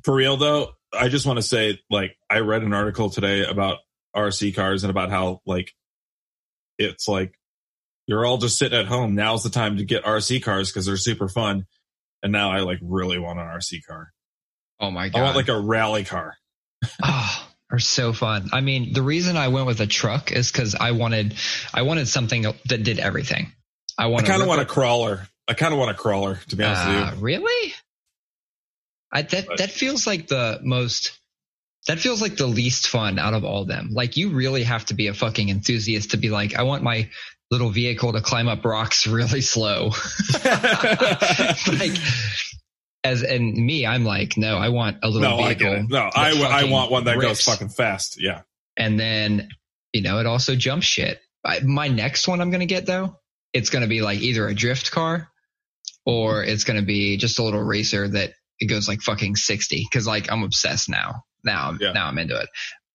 For 0.04 0.14
real 0.14 0.38
though, 0.38 0.74
I 0.94 1.10
just 1.10 1.26
want 1.26 1.38
to 1.38 1.44
say, 1.44 1.80
like, 1.90 2.18
I 2.30 2.40
read 2.40 2.64
an 2.64 2.74
article 2.74 3.10
today 3.10 3.44
about 3.46 3.80
RC 4.16 4.56
cars 4.56 4.84
and 4.84 4.92
about 4.92 5.10
how, 5.10 5.42
like, 5.46 5.74
it's 6.78 7.08
like 7.08 7.34
you're 8.08 8.26
all 8.26 8.38
just 8.38 8.58
sitting 8.58 8.78
at 8.80 8.88
home. 8.88 9.14
Now's 9.16 9.44
the 9.44 9.50
time 9.50 9.78
to 9.78 9.86
get 9.86 10.04
RC 10.04 10.42
cars 10.42 10.72
because 10.72 10.86
they're 10.86 10.98
super 10.98 11.28
fun. 11.30 11.66
And 12.24 12.32
now 12.32 12.52
I 12.52 12.62
like 12.62 12.80
really 12.82 13.20
want 13.20 13.40
an 13.40 13.46
RC 13.46 13.86
car. 13.88 14.12
Oh 14.80 14.92
my 14.92 15.10
god! 15.10 15.20
I 15.20 15.24
want 15.24 15.36
like 15.36 15.48
a 15.50 15.60
rally 15.60 16.04
car. 16.04 16.36
oh, 17.04 17.48
are 17.72 17.80
so 17.80 18.14
fun. 18.14 18.50
I 18.52 18.62
mean, 18.62 18.94
the 18.94 19.02
reason 19.02 19.38
I 19.38 19.50
went 19.50 19.68
with 19.68 19.80
a 19.82 19.88
truck 19.88 20.32
is 20.32 20.52
because 20.52 20.74
I 20.76 20.92
wanted, 20.92 21.36
I 21.74 21.84
wanted 21.84 22.08
something 22.08 22.42
that 22.44 22.84
did 22.84 23.00
everything. 23.00 23.52
I 23.98 24.08
want. 24.08 24.26
I 24.26 24.28
kind 24.28 24.42
of 24.42 24.48
want 24.48 24.62
a 24.62 24.66
crawler. 24.66 25.28
I 25.48 25.54
kind 25.54 25.74
of 25.74 25.80
want 25.80 25.92
a 25.92 25.96
crawler, 25.96 26.40
to 26.50 26.56
be 26.56 26.64
honest 26.64 26.88
with 26.88 26.96
Uh, 26.96 27.12
you. 27.16 27.22
really? 27.22 27.74
I, 29.12 29.22
that 29.24 29.48
But- 29.48 29.58
that 29.58 29.72
feels 29.72 30.06
like 30.08 30.28
the 30.28 30.60
most. 30.64 31.12
That 31.88 32.00
feels 32.00 32.22
like 32.22 32.36
the 32.36 32.46
least 32.46 32.88
fun 32.90 33.18
out 33.18 33.34
of 33.34 33.44
all 33.46 33.66
them. 33.66 33.90
Like 33.94 34.18
you 34.18 34.30
really 34.32 34.64
have 34.64 34.86
to 34.88 34.94
be 34.94 35.08
a 35.08 35.14
fucking 35.14 35.50
enthusiast 35.50 36.12
to 36.12 36.18
be 36.18 36.30
like, 36.30 36.54
I 36.56 36.64
want 36.64 36.84
my 36.84 37.10
little 37.50 37.70
vehicle 37.72 38.14
to 38.14 38.22
climb 38.22 38.48
up 38.48 38.64
rocks 38.66 39.08
really 39.20 39.42
slow. 39.42 39.92
like, 40.44 41.92
as 43.04 43.24
and 43.24 43.54
me, 43.54 43.86
I'm 43.86 44.04
like, 44.04 44.38
no, 44.38 44.58
I 44.58 44.70
want 44.70 44.98
a 45.04 45.10
little 45.10 45.38
no, 45.38 45.44
vehicle. 45.46 45.74
it. 45.74 45.90
No, 45.90 46.10
I, 46.14 46.34
I 46.44 46.64
want 46.66 46.92
one 46.92 47.06
that 47.06 47.20
goes 47.20 47.42
fucking 47.42 47.70
fast. 47.70 48.22
Yeah. 48.22 48.42
and 48.78 49.00
then 49.00 49.50
you 49.94 50.02
know 50.02 50.20
it 50.20 50.26
also 50.26 50.56
jumps 50.56 50.86
shit. 50.86 51.20
I, 51.44 51.62
my 51.62 51.88
next 51.88 52.28
one 52.28 52.42
I'm 52.42 52.52
gonna 52.52 52.66
get 52.66 52.86
though, 52.86 53.16
it's 53.54 53.70
gonna 53.70 53.88
be 53.88 54.02
like 54.02 54.20
either 54.20 54.48
a 54.48 54.54
drift 54.54 54.92
car 54.92 55.30
or 56.06 56.44
it's 56.44 56.66
gonna 56.66 56.82
be 56.84 57.18
just 57.18 57.40
a 57.40 57.44
little 57.44 57.64
racer 57.64 58.08
that 58.10 58.34
it 58.60 58.66
goes 58.68 58.88
like 58.88 59.02
fucking 59.02 59.36
sixty 59.36 59.86
because 59.90 60.06
like 60.08 60.32
I'm 60.32 60.44
obsessed 60.44 60.90
now. 60.90 61.24
Now 61.44 61.70
I'm 61.70 61.78
Yeah. 61.82 61.94
now 61.94 62.08
I'm 62.08 62.18
into 62.18 62.40
it. 62.40 62.50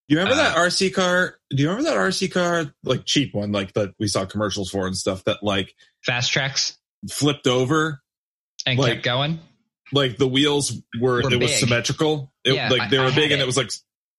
Do 0.09 0.15
you 0.15 0.19
remember 0.21 0.41
Uh, 0.41 0.45
that 0.51 0.57
RC 0.57 0.91
car? 0.95 1.39
Do 1.51 1.63
you 1.63 1.69
remember 1.71 1.91
that 1.91 1.97
RC 1.99 2.29
car, 2.31 2.75
like 2.85 3.05
cheap 3.07 3.35
one, 3.35 3.53
like 3.53 3.73
that 3.75 3.95
we 3.99 4.07
saw 4.07 4.25
commercials 4.27 4.71
for 4.71 4.87
and 4.87 4.97
stuff 4.97 5.25
that 5.25 5.43
like 5.43 5.75
Fast 6.05 6.31
tracks 6.33 6.77
flipped 7.11 7.47
over? 7.47 8.03
and 8.67 8.79
Like, 8.79 8.93
kept 8.95 9.05
going. 9.05 9.41
Like 9.93 10.17
the 10.17 10.27
wheels 10.29 10.73
were, 10.99 11.23
Were 11.23 11.33
it 11.33 11.41
was 11.41 11.55
symmetrical. 11.59 12.33
It, 12.45 12.55
Yeah, 12.55 12.69
like 12.71 12.91
they 12.91 12.97
I- 12.99 13.05
were 13.05 13.11
I 13.11 13.15
big 13.15 13.31
and 13.33 13.41
it. 13.41 13.45
it 13.45 13.47
was 13.47 13.57
like, 13.57 13.71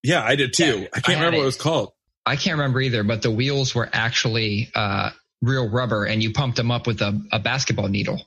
yeah, 0.04 0.24
I 0.24 0.36
did 0.36 0.54
too. 0.54 0.64
Yeah, 0.82 0.88
I 0.94 0.98
I 0.98 1.00
can't 1.02 1.06
had 1.06 1.14
remember 1.16 1.38
what 1.38 1.42
it. 1.42 1.44
it 1.44 1.46
was 1.46 1.56
called. 1.58 1.92
I 2.28 2.36
can't 2.36 2.58
remember 2.58 2.80
either, 2.82 3.04
but 3.04 3.22
the 3.24 3.32
wheels 3.32 3.74
were 3.76 3.88
actually 3.92 4.72
uh, 4.76 5.12
real 5.42 5.68
rubber, 5.70 6.06
and 6.06 6.22
you 6.24 6.32
pumped 6.34 6.58
them 6.58 6.70
up 6.72 6.86
with 6.88 7.02
a, 7.02 7.20
a 7.32 7.40
basketball 7.40 7.88
needle, 7.88 8.24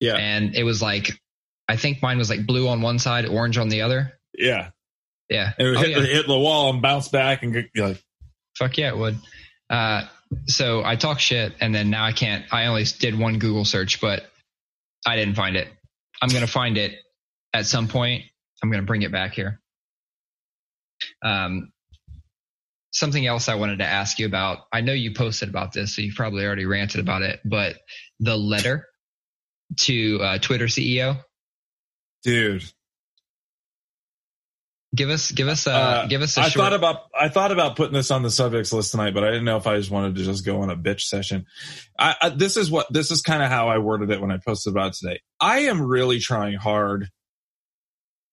Yeah. 0.00 0.14
and 0.14 0.54
it 0.56 0.62
was 0.64 0.80
like 0.82 1.20
I 1.68 1.76
think 1.76 2.02
mine 2.02 2.18
was 2.18 2.28
like 2.30 2.46
blue 2.46 2.68
on 2.68 2.82
one 2.82 2.98
side, 2.98 3.26
orange 3.26 3.58
on 3.58 3.68
the 3.68 3.82
other. 3.82 4.12
Yeah. 4.36 4.70
Yeah, 5.30 5.52
it 5.58 5.64
would 5.64 5.76
Oh, 5.76 5.80
hit, 5.80 5.90
yeah. 5.90 6.00
hit 6.02 6.26
the 6.26 6.38
wall 6.38 6.70
and 6.70 6.82
bounce 6.82 7.08
back 7.08 7.42
and 7.42 7.52
get, 7.52 7.70
like, 7.76 8.02
Fuck 8.58 8.76
yeah, 8.78 8.88
it 8.88 8.96
would. 8.98 9.16
Uh, 9.70 10.02
so 10.46 10.84
I 10.84 10.96
talk 10.96 11.18
shit, 11.18 11.54
and 11.60 11.74
then 11.74 11.88
now 11.90 12.04
I 12.04 12.12
can't. 12.12 12.44
I 12.52 12.66
only 12.66 12.84
did 12.84 13.18
one 13.18 13.38
Google 13.38 13.64
search, 13.64 14.00
but 14.00 14.24
I 15.06 15.16
didn't 15.16 15.34
find 15.34 15.56
it. 15.56 15.68
I'm 16.22 16.28
gonna 16.28 16.46
find 16.46 16.76
it 16.76 16.98
at 17.52 17.66
some 17.66 17.88
point. 17.88 18.24
I'm 18.62 18.70
gonna 18.70 18.82
bring 18.84 19.02
it 19.02 19.10
back 19.10 19.32
here. 19.32 19.60
Um, 21.22 21.72
something 22.92 23.26
else 23.26 23.48
I 23.48 23.54
wanted 23.56 23.78
to 23.78 23.86
ask 23.86 24.18
you 24.18 24.26
about. 24.26 24.58
I 24.72 24.82
know 24.82 24.92
you 24.92 25.12
posted 25.14 25.48
about 25.48 25.72
this, 25.72 25.96
so 25.96 26.02
you 26.02 26.12
probably 26.14 26.44
already 26.44 26.66
ranted 26.66 27.00
about 27.00 27.22
it. 27.22 27.40
But 27.44 27.76
the 28.20 28.36
letter 28.36 28.86
to 29.80 30.20
uh, 30.22 30.38
Twitter 30.38 30.66
CEO. 30.66 31.18
Dude. 32.24 32.64
Give 34.94 35.10
us, 35.10 35.32
give 35.32 35.48
us, 35.48 35.66
uh, 35.66 35.70
Uh, 35.72 36.06
give 36.06 36.22
us 36.22 36.36
a 36.36 36.42
I 36.42 36.48
short. 36.48 36.66
thought 36.66 36.72
about 36.72 37.06
I 37.18 37.28
thought 37.28 37.50
about 37.50 37.74
putting 37.74 37.94
this 37.94 38.12
on 38.12 38.22
the 38.22 38.30
subjects 38.30 38.72
list 38.72 38.92
tonight, 38.92 39.12
but 39.12 39.24
I 39.24 39.28
didn't 39.28 39.44
know 39.44 39.56
if 39.56 39.66
I 39.66 39.76
just 39.76 39.90
wanted 39.90 40.14
to 40.14 40.22
just 40.24 40.44
go 40.44 40.60
on 40.62 40.70
a 40.70 40.76
bitch 40.76 41.00
session. 41.00 41.46
I, 41.98 42.14
I 42.22 42.28
this 42.28 42.56
is 42.56 42.70
what 42.70 42.86
this 42.92 43.10
is 43.10 43.20
kind 43.20 43.42
of 43.42 43.48
how 43.50 43.68
I 43.68 43.78
worded 43.78 44.10
it 44.12 44.20
when 44.20 44.30
I 44.30 44.36
posted 44.38 44.72
about 44.72 44.92
today. 44.92 45.20
I 45.40 45.60
am 45.60 45.82
really 45.82 46.20
trying 46.20 46.54
hard 46.54 47.08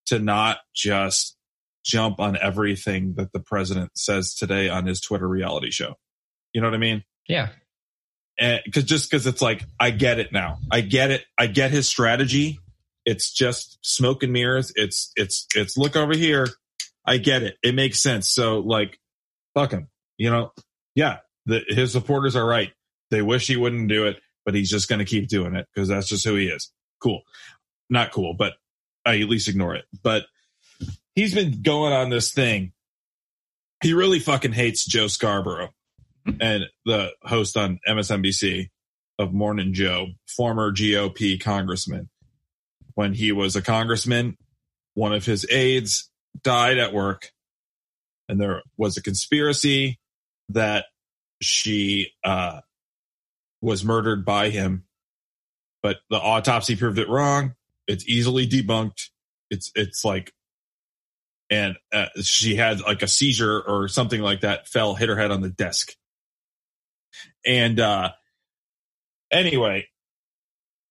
to 0.08 0.20
not 0.20 0.60
just 0.76 1.36
jump 1.84 2.20
on 2.20 2.38
everything 2.38 3.16
that 3.16 3.32
the 3.34 3.40
president 3.40 3.98
says 3.98 4.36
today 4.36 4.70
on 4.70 4.86
his 4.86 5.02
Twitter 5.02 5.28
reality 5.28 5.72
show. 5.72 5.96
You 6.54 6.62
know 6.62 6.68
what 6.68 6.76
I 6.76 6.80
mean? 6.80 7.04
yeah, 7.28 7.50
and 8.38 8.62
because 8.66 8.84
just 8.84 9.10
because 9.10 9.26
it's 9.26 9.42
like 9.42 9.66
I 9.80 9.90
get 9.90 10.20
it 10.20 10.32
now, 10.32 10.60
I 10.70 10.82
get 10.82 11.10
it, 11.10 11.24
I 11.40 11.48
get 11.48 11.72
his 11.72 11.88
strategy. 11.88 12.60
It's 13.12 13.32
just 13.32 13.78
smoke 13.82 14.24
and 14.24 14.34
mirrors. 14.34 14.72
It's 14.76 15.12
it's 15.16 15.48
it's 15.56 15.78
look 15.78 15.96
over 15.96 16.16
here. 16.16 16.48
I 17.06 17.18
get 17.18 17.44
it. 17.44 17.58
It 17.64 17.76
makes 17.76 18.02
sense. 18.02 18.30
So 18.30 18.60
like, 18.60 19.00
fuck 19.54 19.72
him. 19.72 19.88
You 20.18 20.30
know, 20.30 20.52
yeah. 20.96 21.18
The, 21.48 21.64
his 21.68 21.92
supporters 21.92 22.36
are 22.36 22.46
right. 22.46 22.72
They 23.10 23.22
wish 23.22 23.48
he 23.48 23.58
wouldn't 23.58 23.90
do 23.90 24.06
it, 24.06 24.18
but 24.46 24.54
he's 24.54 24.70
just 24.70 24.88
going 24.88 25.00
to 25.00 25.06
keep 25.06 25.28
doing 25.28 25.56
it 25.56 25.68
because 25.74 25.90
that's 25.90 26.08
just 26.08 26.26
who 26.26 26.36
he 26.36 26.48
is. 26.48 26.72
Cool, 27.02 27.22
not 27.90 28.12
cool, 28.12 28.36
but 28.36 28.54
I 29.06 29.20
at 29.20 29.30
least 29.30 29.50
ignore 29.50 29.76
it. 29.76 29.86
But 30.04 30.26
he's 31.16 31.34
been 31.34 31.64
going 31.64 31.94
on 31.94 32.10
this 32.10 32.32
thing 32.32 32.74
he 33.82 33.94
really 33.94 34.20
fucking 34.20 34.54
hates 34.54 34.86
Joe 34.86 35.08
Scarborough 35.08 35.74
and 36.40 36.66
the 36.86 37.10
host 37.24 37.58
on 37.58 37.80
MSNBC 37.88 38.70
of 39.18 39.34
Morning 39.34 39.74
Joe, 39.74 40.08
former 40.28 40.72
GOP 40.72 41.42
congressman. 41.42 42.10
When 42.96 43.14
he 43.14 43.32
was 43.32 43.56
a 43.56 43.62
congressman, 43.62 44.38
one 44.94 45.14
of 45.14 45.26
his 45.26 45.46
aides 45.50 46.10
died 46.44 46.78
at 46.78 46.94
work, 46.94 47.32
and 48.28 48.40
there 48.40 48.62
was 48.78 48.98
a 48.98 49.02
conspiracy 49.02 50.00
that 50.50 50.86
she 51.42 52.12
uh, 52.24 52.62
was 53.62 53.84
murdered 53.84 54.26
by 54.26 54.50
him, 54.50 54.86
but 55.82 55.98
the 56.10 56.18
autopsy 56.18 56.76
proved 56.76 57.00
it 57.00 57.10
wrong. 57.10 57.56
It's 57.88 58.08
easily 58.08 58.48
debunked. 58.48 59.10
It's 59.50 59.72
it's 59.76 60.06
like, 60.06 60.34
and 61.50 61.78
uh, 61.92 62.08
she 62.22 62.56
had 62.56 62.82
like 62.82 63.02
a 63.02 63.08
seizure 63.08 63.62
or 63.62 63.88
something 63.88 64.22
like 64.22 64.42
that. 64.42 64.68
Fell, 64.68 64.96
hit 64.96 65.10
her 65.10 65.18
head 65.18 65.32
on 65.32 65.42
the 65.42 65.50
desk, 65.50 65.94
and 67.46 67.80
uh, 67.80 68.12
anyway, 69.32 69.88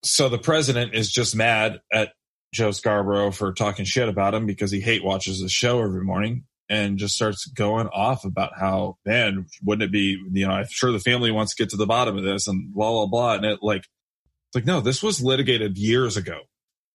so 0.02 0.28
the 0.28 0.38
president 0.38 0.94
is 0.94 1.10
just 1.10 1.36
mad 1.36 1.80
at 1.92 2.12
Joe 2.52 2.70
Scarborough 2.70 3.30
for 3.30 3.52
talking 3.52 3.84
shit 3.84 4.08
about 4.08 4.34
him 4.34 4.46
because 4.46 4.70
he 4.70 4.80
hate 4.80 5.04
watches 5.04 5.40
the 5.40 5.48
show 5.48 5.82
every 5.82 6.02
morning 6.02 6.44
and 6.68 6.98
just 6.98 7.14
starts 7.14 7.46
going 7.46 7.88
off 7.88 8.24
about 8.24 8.52
how, 8.58 8.96
man, 9.04 9.46
wouldn't 9.64 9.88
it 9.88 9.92
be, 9.92 10.18
you 10.32 10.46
know, 10.46 10.52
I'm 10.52 10.66
sure 10.70 10.92
the 10.92 11.00
family 11.00 11.30
wants 11.30 11.54
to 11.54 11.62
get 11.62 11.70
to 11.70 11.76
the 11.76 11.86
bottom 11.86 12.16
of 12.16 12.24
this 12.24 12.46
and 12.46 12.72
blah, 12.72 12.90
blah, 12.90 13.06
blah. 13.06 13.34
And 13.34 13.44
it 13.44 13.58
like, 13.62 13.82
it's 13.82 14.54
like, 14.54 14.66
no, 14.66 14.80
this 14.80 15.02
was 15.02 15.22
litigated 15.22 15.76
years 15.76 16.16
ago. 16.16 16.38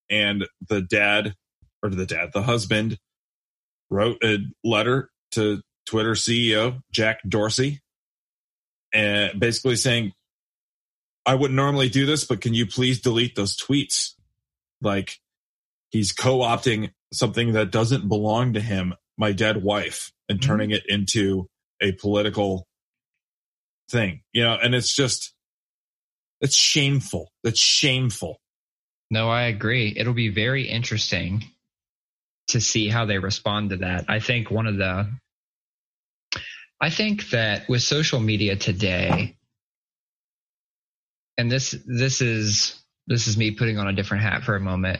And 0.10 0.48
the 0.68 0.82
dad 0.82 1.36
or 1.84 1.90
the 1.90 2.06
dad, 2.06 2.32
the 2.34 2.42
husband 2.42 2.98
wrote 3.90 4.18
a 4.24 4.38
letter 4.64 5.10
to 5.32 5.62
Twitter 5.86 6.14
CEO, 6.14 6.82
Jack 6.92 7.20
Dorsey, 7.28 7.82
and 8.94 9.40
basically 9.40 9.76
saying, 9.76 10.14
I 11.26 11.36
wouldn't 11.36 11.56
normally 11.56 11.90
do 11.90 12.06
this, 12.06 12.26
but 12.26 12.42
can 12.42 12.54
you 12.54 12.66
please 12.66 13.02
delete 13.02 13.36
those 13.36 13.58
tweets? 13.58 14.14
Like 14.82 15.20
he's 15.90 16.12
co-opting 16.12 16.92
something 17.14 17.54
that 17.54 17.72
doesn't 17.72 18.08
belong 18.08 18.54
to 18.54 18.62
him, 18.62 18.94
my 19.18 19.32
dead 19.32 19.64
wife, 19.64 20.12
and 20.30 20.40
mm-hmm. 20.40 20.48
turning 20.48 20.72
it 20.72 20.84
into 20.88 21.48
a 21.82 21.92
political 21.94 22.68
thing, 23.90 24.22
you 24.34 24.44
know, 24.44 24.58
and 24.62 24.76
it's 24.76 24.94
just, 24.94 25.34
it's 26.42 26.56
shameful. 26.56 27.32
It's 27.44 27.60
shameful. 27.60 28.40
No, 29.10 29.30
I 29.30 29.44
agree. 29.44 29.94
It'll 29.96 30.14
be 30.14 30.30
very 30.30 30.68
interesting 30.68 31.46
to 32.48 32.60
see 32.60 32.88
how 32.88 33.06
they 33.06 33.18
respond 33.18 33.72
to 33.72 33.78
that. 33.78 34.06
I 34.08 34.20
think 34.20 34.52
one 34.52 34.68
of 34.68 34.78
the, 34.78 35.10
I 36.82 36.90
think 36.90 37.30
that 37.30 37.70
with 37.70 37.82
social 37.82 38.20
media 38.20 38.56
today, 38.56 39.38
and 41.38 41.52
this 41.52 41.76
this 41.86 42.22
is 42.22 42.82
this 43.08 43.28
is 43.28 43.38
me 43.38 43.52
putting 43.52 43.78
on 43.78 43.88
a 43.88 43.94
different 43.94 44.24
hat 44.24 44.44
for 44.44 44.56
a 44.56 44.62
moment. 44.62 45.00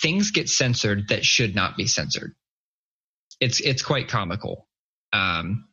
Things 0.00 0.30
get 0.30 0.48
censored 0.48 1.08
that 1.08 1.24
should 1.24 1.54
not 1.54 1.76
be 1.76 1.86
censored. 1.86 2.34
It's 3.40 3.60
it's 3.60 3.82
quite 3.82 4.08
comical. 4.08 4.66
Um, 5.12 5.68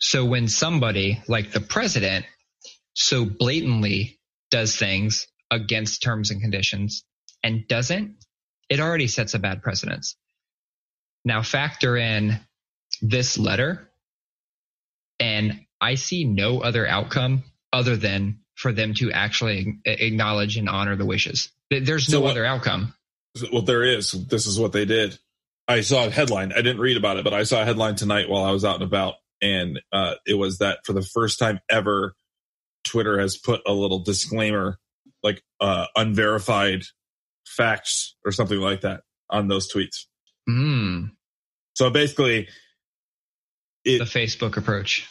so 0.00 0.24
when 0.24 0.48
somebody 0.48 1.22
like 1.28 1.52
the 1.52 1.60
president 1.60 2.26
so 2.94 3.24
blatantly 3.24 4.18
does 4.50 4.76
things 4.76 5.26
against 5.50 6.02
terms 6.02 6.30
and 6.30 6.40
conditions 6.40 7.04
and 7.42 7.66
doesn't, 7.68 8.16
it 8.68 8.80
already 8.80 9.06
sets 9.06 9.34
a 9.34 9.38
bad 9.38 9.62
precedence. 9.62 10.16
Now 11.24 11.42
factor 11.42 11.96
in 11.96 12.40
this 13.00 13.38
letter, 13.38 13.90
and 15.20 15.60
I 15.80 15.96
see 15.96 16.24
no 16.24 16.60
other 16.60 16.86
outcome 16.86 17.44
other 17.72 17.96
than 17.96 18.40
for 18.54 18.72
them 18.72 18.94
to 18.94 19.12
actually 19.12 19.78
acknowledge 19.84 20.56
and 20.56 20.68
honor 20.68 20.96
the 20.96 21.04
wishes. 21.04 21.50
There's 21.70 22.08
no 22.08 22.18
so 22.18 22.20
what, 22.22 22.30
other 22.32 22.44
outcome. 22.44 22.94
Well, 23.52 23.62
there 23.62 23.84
is. 23.84 24.12
This 24.12 24.46
is 24.46 24.58
what 24.58 24.72
they 24.72 24.84
did. 24.84 25.18
I 25.68 25.80
saw 25.80 26.06
a 26.06 26.10
headline. 26.10 26.52
I 26.52 26.56
didn't 26.56 26.78
read 26.78 26.96
about 26.96 27.18
it, 27.18 27.24
but 27.24 27.34
I 27.34 27.42
saw 27.42 27.62
a 27.62 27.64
headline 27.64 27.96
tonight 27.96 28.28
while 28.28 28.44
I 28.44 28.52
was 28.52 28.64
out 28.64 28.76
and 28.76 28.84
about, 28.84 29.14
and 29.42 29.80
uh, 29.92 30.14
it 30.26 30.34
was 30.34 30.58
that 30.58 30.78
for 30.84 30.92
the 30.92 31.02
first 31.02 31.38
time 31.38 31.60
ever, 31.68 32.14
Twitter 32.84 33.18
has 33.18 33.36
put 33.36 33.62
a 33.66 33.72
little 33.72 33.98
disclaimer, 33.98 34.78
like 35.22 35.42
uh, 35.60 35.86
unverified 35.96 36.84
facts 37.46 38.16
or 38.24 38.32
something 38.32 38.60
like 38.60 38.82
that, 38.82 39.00
on 39.28 39.48
those 39.48 39.70
tweets. 39.70 40.06
Mm. 40.48 41.10
So 41.74 41.90
basically, 41.90 42.48
it, 43.84 43.98
the 43.98 44.04
Facebook 44.04 44.56
approach 44.56 45.08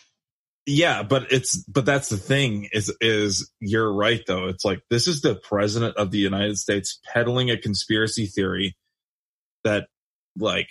yeah 0.65 1.03
but 1.03 1.31
it's 1.31 1.57
but 1.65 1.85
that's 1.85 2.09
the 2.09 2.17
thing 2.17 2.67
is 2.71 2.95
is 3.01 3.51
you're 3.59 3.91
right 3.91 4.21
though. 4.27 4.47
It's 4.47 4.65
like 4.65 4.81
this 4.89 5.07
is 5.07 5.21
the 5.21 5.35
president 5.35 5.97
of 5.97 6.11
the 6.11 6.17
united 6.17 6.57
states 6.57 6.99
peddling 7.13 7.51
a 7.51 7.57
conspiracy 7.57 8.25
theory 8.25 8.75
that 9.63 9.87
like 10.37 10.69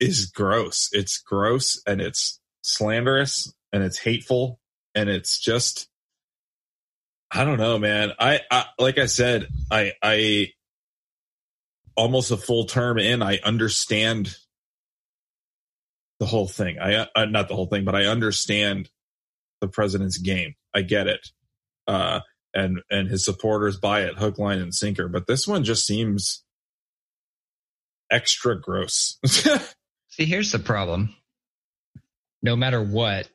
is 0.00 0.26
gross. 0.26 0.88
It's 0.92 1.18
gross 1.18 1.80
and 1.86 2.00
it's 2.00 2.40
slanderous 2.62 3.52
and 3.72 3.82
it's 3.82 3.98
hateful 3.98 4.58
and 4.94 5.08
it's 5.08 5.38
just 5.38 5.88
i 7.30 7.44
don't 7.44 7.58
know 7.58 7.78
man. 7.78 8.12
I, 8.18 8.40
I 8.50 8.66
like 8.78 8.98
i 8.98 9.06
said 9.06 9.46
i 9.70 9.92
i 10.02 10.48
almost 11.96 12.30
a 12.30 12.36
full 12.36 12.64
term 12.66 12.98
in 12.98 13.22
i 13.22 13.38
understand 13.44 14.36
the 16.20 16.26
whole 16.26 16.46
thing. 16.46 16.78
I 16.78 17.06
uh, 17.16 17.24
not 17.24 17.48
the 17.48 17.56
whole 17.56 17.66
thing, 17.66 17.84
but 17.84 17.96
I 17.96 18.04
understand 18.04 18.88
the 19.60 19.68
president's 19.68 20.18
game. 20.18 20.54
I 20.72 20.82
get 20.82 21.08
it, 21.08 21.26
uh, 21.88 22.20
and 22.54 22.80
and 22.90 23.08
his 23.08 23.24
supporters 23.24 23.78
buy 23.78 24.02
it 24.02 24.18
hook, 24.18 24.38
line, 24.38 24.60
and 24.60 24.74
sinker. 24.74 25.08
But 25.08 25.26
this 25.26 25.48
one 25.48 25.64
just 25.64 25.86
seems 25.86 26.44
extra 28.10 28.60
gross. 28.60 29.18
See, 29.26 30.26
here's 30.26 30.52
the 30.52 30.58
problem. 30.58 31.16
No 32.42 32.54
matter 32.54 32.82
what, 32.82 33.28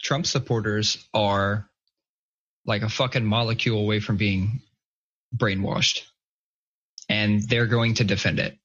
Trump 0.00 0.26
supporters 0.26 1.04
are 1.12 1.68
like 2.66 2.82
a 2.82 2.88
fucking 2.88 3.24
molecule 3.24 3.80
away 3.80 3.98
from 3.98 4.16
being 4.16 4.62
brainwashed, 5.36 6.02
and 7.08 7.42
they're 7.42 7.66
going 7.66 7.94
to 7.94 8.04
defend 8.04 8.38
it 8.38 8.56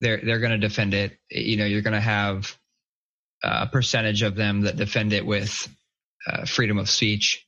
they're 0.00 0.20
they're 0.24 0.38
going 0.38 0.52
to 0.52 0.58
defend 0.58 0.94
it. 0.94 1.18
You 1.30 1.56
know, 1.56 1.64
you're 1.64 1.82
going 1.82 1.94
to 1.94 2.00
have 2.00 2.56
a 3.42 3.66
percentage 3.66 4.22
of 4.22 4.34
them 4.34 4.62
that 4.62 4.76
defend 4.76 5.12
it 5.12 5.24
with 5.24 5.68
uh, 6.26 6.44
freedom 6.44 6.78
of 6.78 6.88
speech. 6.88 7.44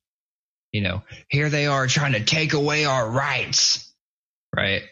You 0.73 0.83
know, 0.83 1.03
here 1.29 1.51
they 1.51 1.67
are 1.67 1.87
trying 1.87 2.13
to 2.13 2.25
take 2.25 2.53
away 2.53 2.85
our 2.85 3.09
rights, 3.09 3.93
right? 4.55 4.83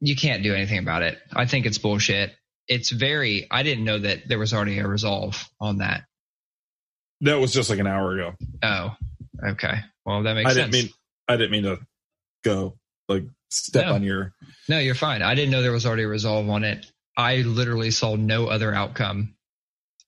You 0.00 0.16
can't 0.16 0.42
do 0.42 0.54
anything 0.54 0.78
about 0.78 1.02
it. 1.02 1.18
I 1.32 1.46
think 1.46 1.66
it's 1.66 1.78
bullshit. 1.78 2.32
It's 2.66 2.90
very. 2.90 3.46
I 3.50 3.62
didn't 3.62 3.84
know 3.84 3.98
that 3.98 4.28
there 4.28 4.38
was 4.38 4.52
already 4.52 4.78
a 4.78 4.88
resolve 4.88 5.44
on 5.60 5.78
that. 5.78 6.02
That 7.20 7.38
was 7.38 7.52
just 7.52 7.70
like 7.70 7.78
an 7.78 7.86
hour 7.86 8.14
ago. 8.14 8.32
Oh, 8.62 8.94
okay. 9.50 9.80
Well, 10.06 10.22
that 10.22 10.34
makes 10.34 10.50
I 10.50 10.54
sense. 10.54 10.70
didn't 10.70 10.84
mean. 10.86 10.92
I 11.28 11.36
didn't 11.36 11.50
mean 11.52 11.62
to 11.64 11.78
go 12.42 12.78
like 13.10 13.24
step 13.50 13.86
no. 13.86 13.94
on 13.94 14.02
your. 14.02 14.32
No, 14.68 14.78
you're 14.78 14.94
fine. 14.94 15.22
I 15.22 15.34
didn't 15.34 15.50
know 15.50 15.62
there 15.62 15.72
was 15.72 15.86
already 15.86 16.04
a 16.04 16.08
resolve 16.08 16.48
on 16.48 16.64
it. 16.64 16.86
I 17.16 17.38
literally 17.38 17.90
saw 17.90 18.16
no 18.16 18.46
other 18.46 18.74
outcome 18.74 19.34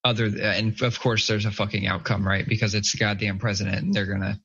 other 0.04 0.30
than, 0.30 0.40
and 0.42 0.82
of 0.82 0.98
course 0.98 1.26
there's 1.26 1.44
a 1.44 1.50
fucking 1.50 1.86
outcome, 1.86 2.26
right? 2.26 2.46
Because 2.46 2.74
it's 2.74 2.92
the 2.92 2.98
goddamn 2.98 3.38
president 3.38 3.82
and 3.82 3.94
they're 3.94 4.06
gonna, 4.06 4.40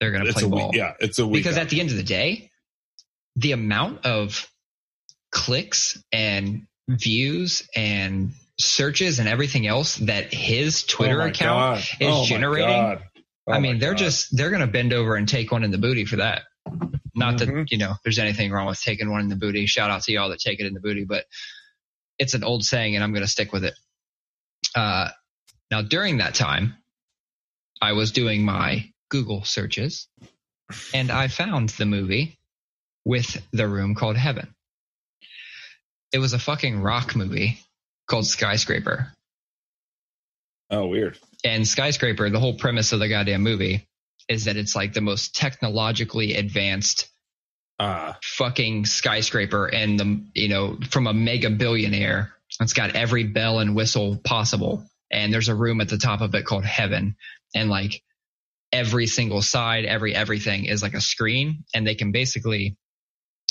they're 0.00 0.12
gonna 0.12 0.26
it's 0.26 0.38
play 0.38 0.48
ball. 0.48 0.70
Yeah, 0.74 0.94
it's 1.00 1.18
a 1.18 1.26
week. 1.26 1.42
Because 1.42 1.56
at 1.56 1.70
the 1.70 1.80
end 1.80 1.90
of 1.90 1.96
the 1.96 2.02
day, 2.02 2.50
the 3.36 3.52
amount 3.52 4.04
of 4.06 4.48
clicks 5.32 6.02
and 6.12 6.66
views 6.88 7.68
and 7.76 8.32
searches 8.58 9.18
and 9.18 9.28
everything 9.28 9.66
else 9.66 9.96
that 9.96 10.32
his 10.32 10.82
Twitter 10.84 11.22
oh 11.22 11.26
account 11.26 11.76
God. 11.76 11.84
is 12.00 12.14
oh 12.14 12.24
generating. 12.24 12.70
Oh 12.70 12.98
I 13.52 13.60
mean, 13.60 13.78
they're 13.78 13.92
God. 13.92 13.98
just 13.98 14.36
they're 14.36 14.50
going 14.50 14.60
to 14.60 14.66
bend 14.66 14.92
over 14.92 15.16
and 15.16 15.28
take 15.28 15.52
one 15.52 15.64
in 15.64 15.70
the 15.70 15.78
booty 15.78 16.04
for 16.04 16.16
that. 16.16 16.42
Not 17.18 17.36
mm-hmm. 17.36 17.56
that, 17.56 17.70
you 17.72 17.78
know, 17.78 17.94
there's 18.04 18.18
anything 18.18 18.50
wrong 18.50 18.66
with 18.66 18.80
taking 18.80 19.10
one 19.10 19.20
in 19.20 19.28
the 19.28 19.36
booty. 19.36 19.66
Shout 19.66 19.90
out 19.90 20.02
to 20.02 20.12
y'all 20.12 20.30
that 20.30 20.40
take 20.40 20.60
it 20.60 20.66
in 20.66 20.74
the 20.74 20.80
booty, 20.80 21.04
but 21.04 21.24
it's 22.18 22.34
an 22.34 22.44
old 22.44 22.64
saying 22.64 22.94
and 22.94 23.04
I'm 23.04 23.12
going 23.12 23.24
to 23.24 23.30
stick 23.30 23.52
with 23.52 23.64
it. 23.64 23.74
Uh, 24.74 25.08
now, 25.70 25.82
during 25.82 26.18
that 26.18 26.34
time, 26.34 26.74
I 27.80 27.92
was 27.92 28.12
doing 28.12 28.44
my 28.44 28.90
Google 29.08 29.44
searches 29.44 30.08
and 30.92 31.10
I 31.10 31.28
found 31.28 31.70
the 31.70 31.86
movie 31.86 32.38
with 33.04 33.42
the 33.52 33.68
room 33.68 33.94
called 33.94 34.16
Heaven. 34.16 34.54
It 36.12 36.18
was 36.18 36.32
a 36.32 36.38
fucking 36.38 36.80
rock 36.80 37.16
movie 37.16 37.58
called 38.06 38.26
Skyscraper. 38.26 39.12
Oh, 40.70 40.86
weird. 40.86 41.18
And 41.44 41.66
Skyscraper, 41.66 42.28
the 42.30 42.40
whole 42.40 42.54
premise 42.54 42.92
of 42.92 43.00
the 43.00 43.08
goddamn 43.08 43.42
movie 43.42 43.87
is 44.28 44.44
that 44.44 44.56
it's 44.56 44.76
like 44.76 44.92
the 44.92 45.00
most 45.00 45.34
technologically 45.34 46.34
advanced 46.34 47.08
Uh, 47.80 48.14
fucking 48.24 48.86
skyscraper 48.86 49.66
and 49.66 50.00
the 50.00 50.26
you 50.34 50.48
know 50.48 50.76
from 50.90 51.06
a 51.06 51.12
mega 51.14 51.48
billionaire. 51.50 52.32
It's 52.60 52.72
got 52.72 52.96
every 52.96 53.24
bell 53.24 53.60
and 53.60 53.76
whistle 53.76 54.16
possible, 54.24 54.84
and 55.12 55.32
there's 55.32 55.48
a 55.48 55.54
room 55.54 55.80
at 55.80 55.88
the 55.88 55.98
top 55.98 56.20
of 56.20 56.34
it 56.34 56.44
called 56.44 56.64
heaven, 56.64 57.14
and 57.54 57.70
like 57.70 58.02
every 58.72 59.06
single 59.06 59.42
side, 59.42 59.84
every 59.84 60.12
everything 60.12 60.64
is 60.64 60.82
like 60.82 60.94
a 60.94 61.00
screen, 61.00 61.64
and 61.72 61.86
they 61.86 61.94
can 61.94 62.10
basically 62.10 62.76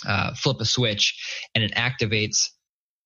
uh, 0.05 0.33
flip 0.33 0.57
a 0.59 0.65
switch, 0.65 1.15
and 1.55 1.63
it 1.63 1.73
activates, 1.75 2.49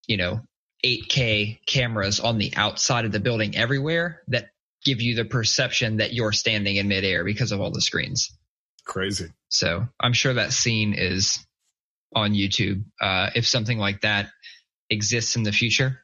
you 0.08 0.18
know, 0.18 0.42
8K 0.84 1.60
cameras 1.68 2.20
on 2.20 2.40
the 2.40 2.54
outside 2.56 3.06
of 3.06 3.12
the 3.12 3.20
building 3.20 3.56
everywhere 3.56 4.24
that 4.30 4.50
give 4.84 5.02
you 5.02 5.16
the 5.16 5.26
perception 5.26 5.98
that 5.98 6.14
you're 6.14 6.32
standing 6.32 6.76
in 6.76 6.88
midair 6.88 7.24
because 7.24 7.52
of 7.52 7.62
all 7.62 7.72
the 7.72 7.82
screens. 7.82 8.32
crazy. 8.86 9.32
So 9.50 9.88
I'm 10.00 10.14
sure 10.14 10.34
that 10.34 10.54
scene 10.54 10.94
is 10.94 11.40
on 12.16 12.34
YouTube. 12.34 12.84
Uh, 13.00 13.30
if 13.36 13.48
something 13.48 13.78
like 13.78 14.02
that 14.02 14.30
exists 14.90 15.36
in 15.36 15.44
the 15.44 15.52
future, 15.52 16.00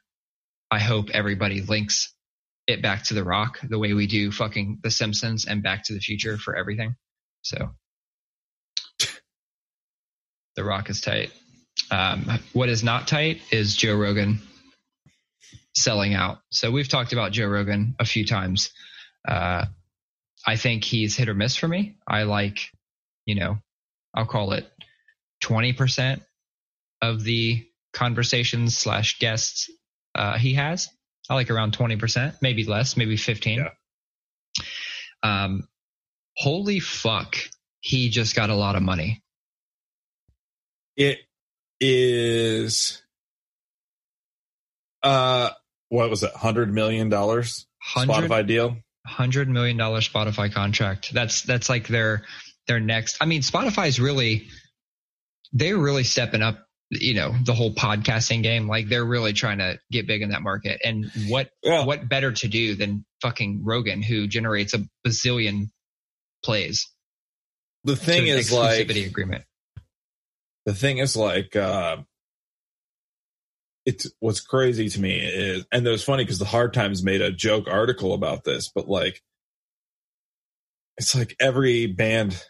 I 0.69 0.79
hope 0.79 1.09
everybody 1.11 1.61
links 1.61 2.13
it 2.67 2.81
back 2.81 3.03
to 3.05 3.13
The 3.13 3.23
Rock 3.23 3.59
the 3.61 3.79
way 3.79 3.93
we 3.93 4.07
do 4.07 4.31
fucking 4.31 4.79
The 4.83 4.91
Simpsons 4.91 5.45
and 5.45 5.63
Back 5.63 5.85
to 5.85 5.93
the 5.93 5.99
Future 5.99 6.37
for 6.37 6.55
everything. 6.55 6.95
So 7.41 7.71
The 10.55 10.63
Rock 10.63 10.89
is 10.89 11.01
tight. 11.01 11.31
Um, 11.91 12.39
what 12.53 12.69
is 12.69 12.83
not 12.83 13.07
tight 13.07 13.41
is 13.51 13.75
Joe 13.75 13.95
Rogan 13.95 14.41
selling 15.81 16.13
out. 16.13 16.39
So 16.51 16.71
we've 16.71 16.87
talked 16.87 17.13
about 17.13 17.31
Joe 17.31 17.47
Rogan 17.47 17.95
a 17.99 18.05
few 18.05 18.25
times. 18.25 18.71
Uh, 19.27 19.65
I 20.45 20.55
think 20.55 20.83
he's 20.83 21.15
hit 21.15 21.29
or 21.29 21.33
miss 21.33 21.55
for 21.55 21.67
me. 21.67 21.97
I 22.07 22.23
like, 22.23 22.71
you 23.25 23.35
know, 23.35 23.57
I'll 24.13 24.25
call 24.25 24.53
it 24.53 24.65
20% 25.43 26.21
of 27.01 27.23
the 27.23 27.65
conversations 27.93 28.77
slash 28.77 29.19
guests 29.19 29.69
uh, 30.15 30.37
he 30.37 30.53
has. 30.53 30.89
I 31.29 31.33
like 31.33 31.49
around 31.49 31.77
20%, 31.77 32.35
maybe 32.41 32.63
less, 32.63 32.95
maybe 32.95 33.17
15. 33.17 33.59
Yeah. 33.59 34.63
Um, 35.23 35.67
holy 36.35 36.79
fuck. 36.79 37.35
He 37.81 38.09
just 38.09 38.35
got 38.35 38.49
a 38.49 38.55
lot 38.55 38.75
of 38.75 38.81
money. 38.81 39.21
It 40.95 41.19
is, 41.79 43.01
uh, 45.03 45.51
what 45.89 46.09
was 46.09 46.23
it? 46.23 46.31
Hundred 46.33 46.73
million 46.73 47.09
dollars 47.09 47.65
Spotify 47.95 48.45
deal. 48.45 48.77
hundred 49.05 49.49
million 49.49 49.77
dollar 49.77 49.99
Spotify 50.01 50.51
contract. 50.51 51.13
That's 51.13 51.41
that's 51.43 51.69
like 51.69 51.87
their 51.87 52.23
their 52.67 52.79
next. 52.79 53.17
I 53.21 53.25
mean, 53.25 53.41
Spotify's 53.41 53.99
really 53.99 54.47
they're 55.53 55.77
really 55.77 56.03
stepping 56.03 56.41
up. 56.41 56.63
You 56.89 57.15
know, 57.15 57.35
the 57.43 57.53
whole 57.53 57.73
podcasting 57.73 58.43
game. 58.43 58.67
Like 58.69 58.87
they're 58.87 59.03
really 59.05 59.33
trying 59.33 59.57
to 59.57 59.77
get 59.91 60.07
big 60.07 60.21
in 60.21 60.29
that 60.29 60.41
market. 60.41 60.79
And 60.85 61.11
what 61.27 61.49
Yeah. 61.61 61.83
what 61.83 62.07
better 62.07 62.31
to 62.31 62.47
do 62.47 62.75
than 62.75 63.05
fucking 63.21 63.61
Rogan, 63.65 64.01
who 64.01 64.25
generates 64.27 64.73
a 64.73 64.85
bazillion 65.05 65.65
plays? 66.45 66.87
The 67.83 67.97
thing 67.97 68.27
is 68.27 68.51
like, 68.53 68.87
exclusivity 68.87 69.05
agreement. 69.05 69.43
the 70.65 70.73
thing 70.73 70.99
is 70.99 71.15
like 71.17 71.55
uh 71.57 71.97
it's 73.87 74.11
what's 74.19 74.41
crazy 74.41 74.89
to 74.89 75.01
me 75.01 75.17
is 75.17 75.65
and 75.71 75.87
it 75.87 75.89
was 75.89 76.03
funny 76.03 76.23
because 76.23 76.37
the 76.37 76.45
hard 76.45 76.73
times 76.73 77.03
made 77.03 77.21
a 77.21 77.31
joke 77.31 77.67
article 77.67 78.13
about 78.13 78.43
this 78.43 78.69
but 78.69 78.87
like 78.87 79.23
it's 80.97 81.15
like 81.15 81.35
every 81.39 81.87
band 81.87 82.43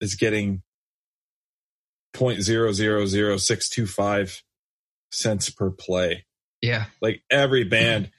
is 0.00 0.14
getting 0.14 0.62
0.000625 2.14 4.42
cents 5.12 5.50
per 5.50 5.70
play. 5.70 6.24
Yeah, 6.60 6.86
like 7.00 7.22
every 7.30 7.62
mm-hmm. 7.62 7.70
band 7.70 8.10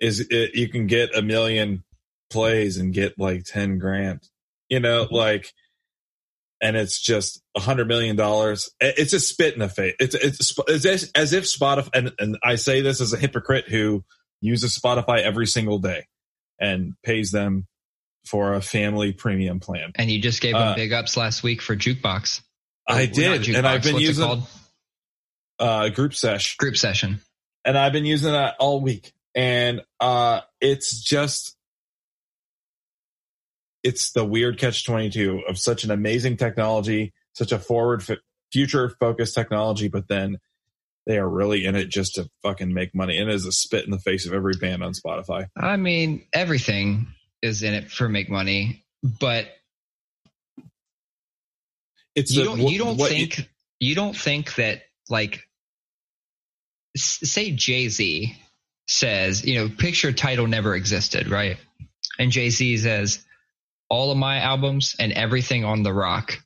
is 0.00 0.20
it, 0.20 0.54
you 0.54 0.68
can 0.68 0.86
get 0.86 1.16
a 1.16 1.22
million 1.22 1.82
plays 2.30 2.76
and 2.76 2.92
get 2.92 3.18
like 3.18 3.44
10 3.44 3.78
grand. 3.78 4.28
You 4.68 4.80
know 4.80 5.04
mm-hmm. 5.04 5.14
like 5.14 5.54
and 6.60 6.76
it's 6.76 7.00
just 7.00 7.40
a 7.56 7.60
hundred 7.60 7.86
million 7.88 8.16
dollars 8.16 8.68
it's 8.80 9.12
a 9.12 9.20
spit 9.20 9.54
in 9.54 9.60
the 9.60 9.68
face 9.68 9.94
it's 10.00 10.14
it's 10.14 10.58
as 10.68 10.84
if, 10.84 11.04
as 11.14 11.32
if 11.32 11.44
spotify 11.44 11.88
and, 11.94 12.12
and 12.18 12.38
i 12.42 12.54
say 12.56 12.80
this 12.80 13.00
as 13.00 13.12
a 13.12 13.16
hypocrite 13.16 13.68
who 13.68 14.04
uses 14.40 14.76
spotify 14.78 15.20
every 15.20 15.46
single 15.46 15.78
day 15.78 16.06
and 16.60 16.94
pays 17.04 17.30
them 17.30 17.66
for 18.26 18.54
a 18.54 18.60
family 18.60 19.12
premium 19.12 19.60
plan 19.60 19.92
and 19.94 20.10
you 20.10 20.20
just 20.20 20.40
gave 20.40 20.54
them 20.54 20.62
Uh, 20.68 20.74
big 20.74 20.92
ups 20.92 21.16
last 21.16 21.42
week 21.42 21.62
for 21.62 21.76
Jukebox. 21.76 22.40
i 22.88 23.02
Or 23.02 23.06
did 23.06 23.48
and 23.54 23.66
i've 23.66 23.82
been 23.82 23.98
using 23.98 24.24
called? 24.24 24.42
uh 25.58 25.88
group 25.90 26.14
sesh 26.14 26.56
group 26.56 26.76
session. 26.76 27.20
and 27.64 27.76
I've 27.76 27.92
been 27.92 28.04
using 28.04 28.32
that 28.32 28.54
all 28.60 28.80
week. 28.80 29.12
And 29.34 29.82
uh 30.00 30.40
it's 30.60 31.00
just 31.02 31.56
it's 33.88 34.12
the 34.12 34.24
weird 34.24 34.58
catch 34.58 34.84
22 34.84 35.44
of 35.48 35.58
such 35.58 35.82
an 35.84 35.90
amazing 35.90 36.36
technology, 36.36 37.14
such 37.32 37.52
a 37.52 37.58
forward 37.58 38.02
f- 38.06 38.18
future 38.52 38.90
focused 39.00 39.34
technology, 39.34 39.88
but 39.88 40.08
then 40.08 40.38
they 41.06 41.16
are 41.16 41.28
really 41.28 41.64
in 41.64 41.74
it 41.74 41.88
just 41.88 42.16
to 42.16 42.28
fucking 42.42 42.74
make 42.74 42.94
money. 42.94 43.16
And 43.16 43.30
it 43.30 43.34
is 43.34 43.46
a 43.46 43.52
spit 43.52 43.86
in 43.86 43.90
the 43.90 43.98
face 43.98 44.26
of 44.26 44.34
every 44.34 44.52
band 44.60 44.82
on 44.84 44.92
Spotify. 44.92 45.46
I 45.56 45.76
mean, 45.76 46.26
everything 46.34 47.06
is 47.40 47.62
in 47.62 47.72
it 47.72 47.90
for 47.90 48.10
make 48.10 48.28
money, 48.28 48.84
but 49.02 49.46
It's 52.14 52.30
you 52.34 52.40
the- 52.40 52.44
don't 52.44 52.60
you 52.60 52.78
don't 52.78 52.98
think 52.98 53.48
you 53.80 53.94
don't 53.94 54.16
think 54.16 54.54
that 54.56 54.82
like 55.08 55.48
say 56.96 57.52
Jay-Z 57.52 58.36
says, 58.86 59.46
you 59.46 59.54
know, 59.54 59.68
picture 59.68 60.12
Tidal 60.12 60.46
never 60.46 60.74
existed, 60.74 61.28
right? 61.28 61.56
And 62.18 62.32
Jay-Z 62.32 62.78
says 62.78 63.24
all 63.88 64.10
of 64.10 64.18
my 64.18 64.38
albums 64.40 64.96
and 64.98 65.12
everything 65.12 65.64
on 65.64 65.82
the 65.82 65.92
rock, 65.92 66.38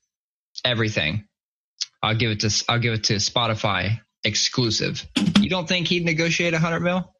everything. 0.65 1.27
I'll 2.03 2.17
give 2.17 2.31
it 2.31 2.41
to 2.41 2.65
I'll 2.69 2.79
give 2.79 2.95
it 2.95 3.05
to 3.05 3.15
Spotify 3.15 4.01
exclusive. 4.25 5.07
You 5.41 5.49
don't 5.49 5.69
think 5.69 5.89
he'd 5.89 6.05
negotiate 6.05 6.53
a 6.53 6.57
100 6.57 6.81
mil? 6.81 7.13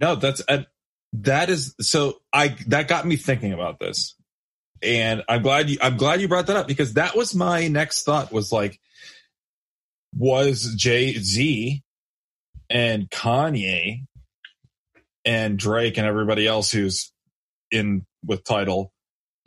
No, 0.00 0.16
that's 0.16 0.42
uh, 0.48 0.64
that 1.14 1.50
is 1.50 1.74
so. 1.80 2.20
I 2.32 2.56
that 2.66 2.88
got 2.88 3.06
me 3.06 3.16
thinking 3.16 3.52
about 3.52 3.78
this, 3.78 4.16
and 4.82 5.22
I'm 5.28 5.42
glad 5.42 5.70
you. 5.70 5.78
I'm 5.80 5.96
glad 5.96 6.20
you 6.20 6.28
brought 6.28 6.48
that 6.48 6.56
up 6.56 6.68
because 6.68 6.94
that 6.94 7.16
was 7.16 7.34
my 7.34 7.68
next 7.68 8.02
thought. 8.02 8.32
Was 8.32 8.50
like, 8.50 8.80
was 10.16 10.74
Jay 10.74 11.14
Z 11.14 11.82
and 12.68 13.08
Kanye 13.08 14.04
and 15.24 15.58
Drake 15.58 15.96
and 15.96 16.06
everybody 16.06 16.46
else 16.46 16.70
who's 16.70 17.12
in 17.70 18.04
with 18.24 18.44
Tidal, 18.44 18.92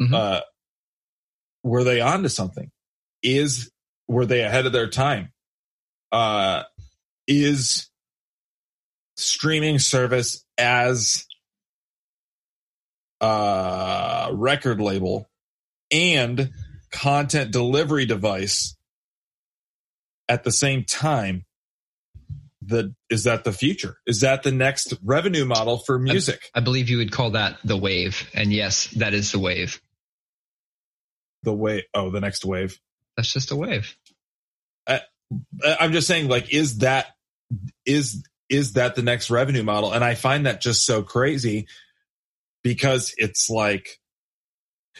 Mhm. 0.01 0.13
uh, 0.13 0.41
were 1.63 1.83
they 1.83 2.01
onto 2.01 2.29
something? 2.29 2.71
Is 3.23 3.71
were 4.07 4.25
they 4.25 4.41
ahead 4.43 4.65
of 4.65 4.71
their 4.71 4.89
time? 4.89 5.33
Uh, 6.11 6.63
is 7.27 7.89
streaming 9.17 9.79
service 9.79 10.45
as 10.57 11.25
a 13.19 14.29
record 14.31 14.79
label 14.79 15.27
and 15.91 16.51
content 16.91 17.51
delivery 17.51 18.05
device 18.05 18.75
at 20.29 20.43
the 20.43 20.51
same 20.51 20.83
time 20.83 21.43
the 22.61 22.93
is 23.09 23.23
that 23.23 23.43
the 23.43 23.51
future 23.51 23.97
is 24.05 24.21
that 24.21 24.43
the 24.43 24.51
next 24.51 24.93
revenue 25.03 25.45
model 25.45 25.77
for 25.77 25.97
music 25.97 26.49
I 26.53 26.59
believe 26.59 26.89
you 26.89 26.97
would 26.97 27.11
call 27.11 27.31
that 27.31 27.57
the 27.63 27.77
wave. 27.77 28.29
And 28.33 28.51
yes, 28.53 28.87
that 28.97 29.13
is 29.13 29.31
the 29.31 29.39
wave. 29.39 29.81
The 31.47 31.53
wave. 31.53 31.83
oh 31.93 32.09
the 32.11 32.19
next 32.19 32.43
wave 32.45 32.77
That's 33.15 33.31
just 33.31 33.51
a 33.51 33.55
wave. 33.55 33.95
I- 34.85 35.01
i'm 35.81 35.91
just 35.91 36.07
saying 36.07 36.27
like 36.29 36.53
is 36.53 36.77
that 36.79 37.07
is 37.85 38.23
is 38.49 38.73
that 38.73 38.95
the 38.95 39.01
next 39.01 39.29
revenue 39.29 39.63
model 39.63 39.91
and 39.91 40.03
i 40.03 40.15
find 40.15 40.45
that 40.45 40.61
just 40.61 40.85
so 40.85 41.03
crazy 41.03 41.67
because 42.63 43.13
it's 43.17 43.49
like 43.49 43.99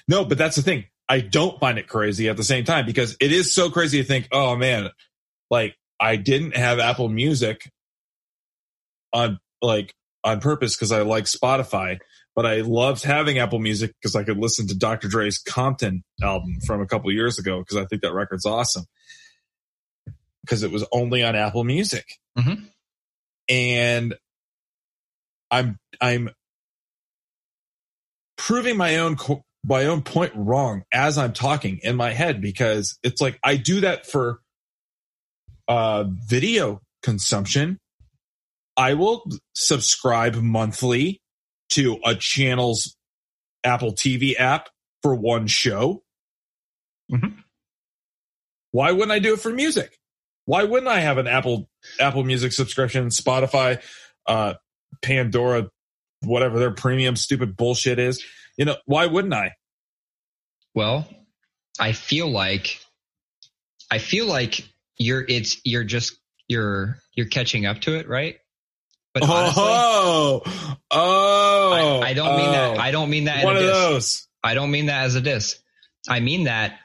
no 0.07 0.25
but 0.25 0.37
that's 0.37 0.57
the 0.57 0.61
thing 0.61 0.83
i 1.07 1.21
don't 1.21 1.59
find 1.61 1.77
it 1.79 1.87
crazy 1.87 2.27
at 2.27 2.35
the 2.35 2.43
same 2.43 2.65
time 2.65 2.85
because 2.85 3.15
it 3.21 3.31
is 3.31 3.53
so 3.53 3.69
crazy 3.69 4.01
to 4.01 4.07
think 4.07 4.27
oh 4.33 4.55
man 4.57 4.89
like 5.49 5.75
i 5.99 6.17
didn't 6.17 6.55
have 6.57 6.79
apple 6.79 7.07
music 7.07 7.71
on 9.13 9.39
like 9.61 9.93
on 10.25 10.41
purpose 10.41 10.75
because 10.75 10.91
i 10.91 11.01
like 11.03 11.23
spotify 11.25 11.99
but 12.37 12.45
i 12.45 12.61
loved 12.61 13.03
having 13.03 13.39
apple 13.39 13.59
music 13.59 13.91
because 13.99 14.15
i 14.15 14.23
could 14.23 14.37
listen 14.37 14.67
to 14.67 14.77
dr 14.77 15.05
dre's 15.09 15.39
compton 15.39 16.03
album 16.23 16.59
from 16.65 16.79
a 16.81 16.85
couple 16.87 17.11
years 17.11 17.37
ago 17.39 17.59
because 17.59 17.75
i 17.75 17.83
think 17.85 18.01
that 18.01 18.13
record's 18.13 18.45
awesome 18.45 18.85
because 20.45 20.63
it 20.63 20.71
was 20.71 20.85
only 20.93 21.23
on 21.23 21.35
apple 21.35 21.65
music 21.65 22.05
Mhm. 22.37 22.69
and 23.49 24.15
i'm 25.51 25.77
i'm 25.99 26.29
proving 28.37 28.77
my 28.77 28.97
own 28.97 29.17
my 29.65 29.85
own 29.85 30.01
point 30.01 30.31
wrong 30.35 30.83
as 30.93 31.17
I'm 31.17 31.33
talking 31.33 31.79
in 31.83 31.97
my 31.97 32.13
head 32.13 32.41
because 32.41 32.97
it's 33.03 33.19
like 33.19 33.37
I 33.43 33.57
do 33.57 33.81
that 33.81 34.05
for 34.05 34.39
uh, 35.67 36.05
video 36.07 36.79
consumption. 37.03 37.77
I 38.77 38.93
will 38.93 39.25
subscribe 39.53 40.35
monthly 40.35 41.19
to 41.69 41.99
a 42.05 42.15
channel's 42.15 42.95
Apple 43.63 43.93
TV 43.93 44.35
app 44.37 44.69
for 45.01 45.15
one 45.15 45.47
show. 45.47 46.03
Mhm. 47.11 47.43
Why 48.71 48.91
wouldn't 48.91 49.11
I 49.11 49.19
do 49.19 49.33
it 49.33 49.39
for 49.39 49.51
music? 49.51 49.99
Why 50.45 50.63
wouldn't 50.63 50.87
I 50.87 50.99
have 50.99 51.17
an 51.17 51.27
Apple 51.27 51.69
Apple 51.99 52.23
Music 52.23 52.51
subscription, 52.53 53.07
Spotify, 53.07 53.81
uh, 54.27 54.55
Pandora, 55.01 55.69
whatever 56.21 56.59
their 56.59 56.71
premium 56.71 57.15
stupid 57.15 57.57
bullshit 57.57 57.99
is? 57.99 58.23
You 58.57 58.65
know, 58.65 58.77
why 58.85 59.05
wouldn't 59.05 59.33
I? 59.33 59.55
Well, 60.73 61.07
I 61.79 61.91
feel 61.91 62.29
like 62.29 62.79
I 63.91 63.99
feel 63.99 64.25
like 64.25 64.61
you're 64.97 65.25
it's 65.27 65.59
you're 65.63 65.83
just 65.83 66.17
you're 66.47 66.97
you're 67.13 67.27
catching 67.27 67.65
up 67.65 67.81
to 67.81 67.95
it, 67.97 68.07
right? 68.07 68.39
But 69.19 69.29
honestly, 69.29 69.63
oh, 69.65 70.41
oh, 70.91 72.01
I, 72.03 72.09
I 72.09 72.13
don't 72.13 72.37
mean 72.37 72.51
that. 72.51 72.77
oh. 72.77 72.79
I 72.79 72.91
don't 72.91 73.09
mean 73.09 73.23
that. 73.25 73.43
one 73.43 73.55
of 73.55 73.61
diss. 73.61 73.71
those. 73.71 74.27
I 74.43 74.53
don't 74.53 74.71
mean 74.71 74.85
that 74.87 75.05
as 75.05 75.15
a 75.15 75.21
diss. 75.21 75.59
I 76.07 76.19
mean 76.19 76.43
that 76.43 76.79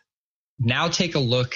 now 0.58 0.88
take 0.88 1.14
a 1.14 1.20
look 1.20 1.54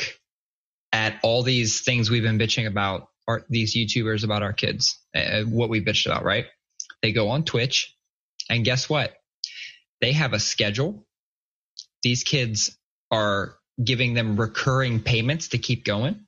at 0.93 1.19
all 1.23 1.43
these 1.43 1.81
things 1.81 2.11
we've 2.11 2.23
been 2.23 2.39
bitching 2.39 2.67
about, 2.67 3.09
our, 3.27 3.45
these 3.49 3.75
YouTubers 3.75 4.25
about 4.25 4.43
our 4.43 4.53
kids, 4.53 4.99
uh, 5.15 5.43
what 5.43 5.69
we 5.69 5.85
bitched 5.85 6.07
about, 6.07 6.25
right? 6.25 6.47
They 7.03 7.13
go 7.13 7.29
on 7.29 7.45
Twitch, 7.45 7.95
and 8.49 8.65
guess 8.65 8.89
what? 8.89 9.15
They 10.01 10.13
have 10.13 10.33
a 10.33 10.39
schedule. 10.39 11.07
These 12.03 12.23
kids 12.23 12.77
are 13.11 13.57
giving 13.83 14.15
them 14.15 14.37
recurring 14.37 15.01
payments 15.01 15.49
to 15.49 15.59
keep 15.59 15.85
going. 15.85 16.27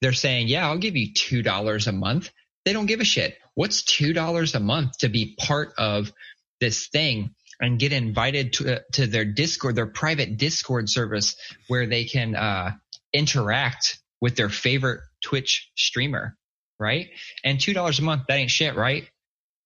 They're 0.00 0.12
saying, 0.12 0.48
yeah, 0.48 0.66
I'll 0.68 0.78
give 0.78 0.96
you 0.96 1.12
$2 1.12 1.86
a 1.86 1.92
month. 1.92 2.30
They 2.64 2.72
don't 2.72 2.86
give 2.86 3.00
a 3.00 3.04
shit. 3.04 3.36
What's 3.54 3.82
$2 3.82 4.54
a 4.54 4.60
month 4.60 4.98
to 4.98 5.08
be 5.08 5.36
part 5.38 5.72
of 5.78 6.12
this 6.60 6.88
thing 6.88 7.34
and 7.60 7.78
get 7.78 7.92
invited 7.92 8.54
to, 8.54 8.82
to 8.92 9.06
their 9.06 9.24
Discord, 9.24 9.76
their 9.76 9.86
private 9.86 10.36
Discord 10.36 10.88
service 10.88 11.36
where 11.68 11.86
they 11.86 12.04
can 12.04 12.34
uh, 12.34 12.72
interact 13.12 13.98
with 14.20 14.36
their 14.36 14.48
favorite 14.48 15.00
Twitch 15.22 15.70
streamer, 15.76 16.36
right? 16.80 17.08
And 17.44 17.58
$2 17.58 17.98
a 17.98 18.02
month, 18.02 18.22
that 18.28 18.34
ain't 18.34 18.50
shit, 18.50 18.74
right? 18.74 19.08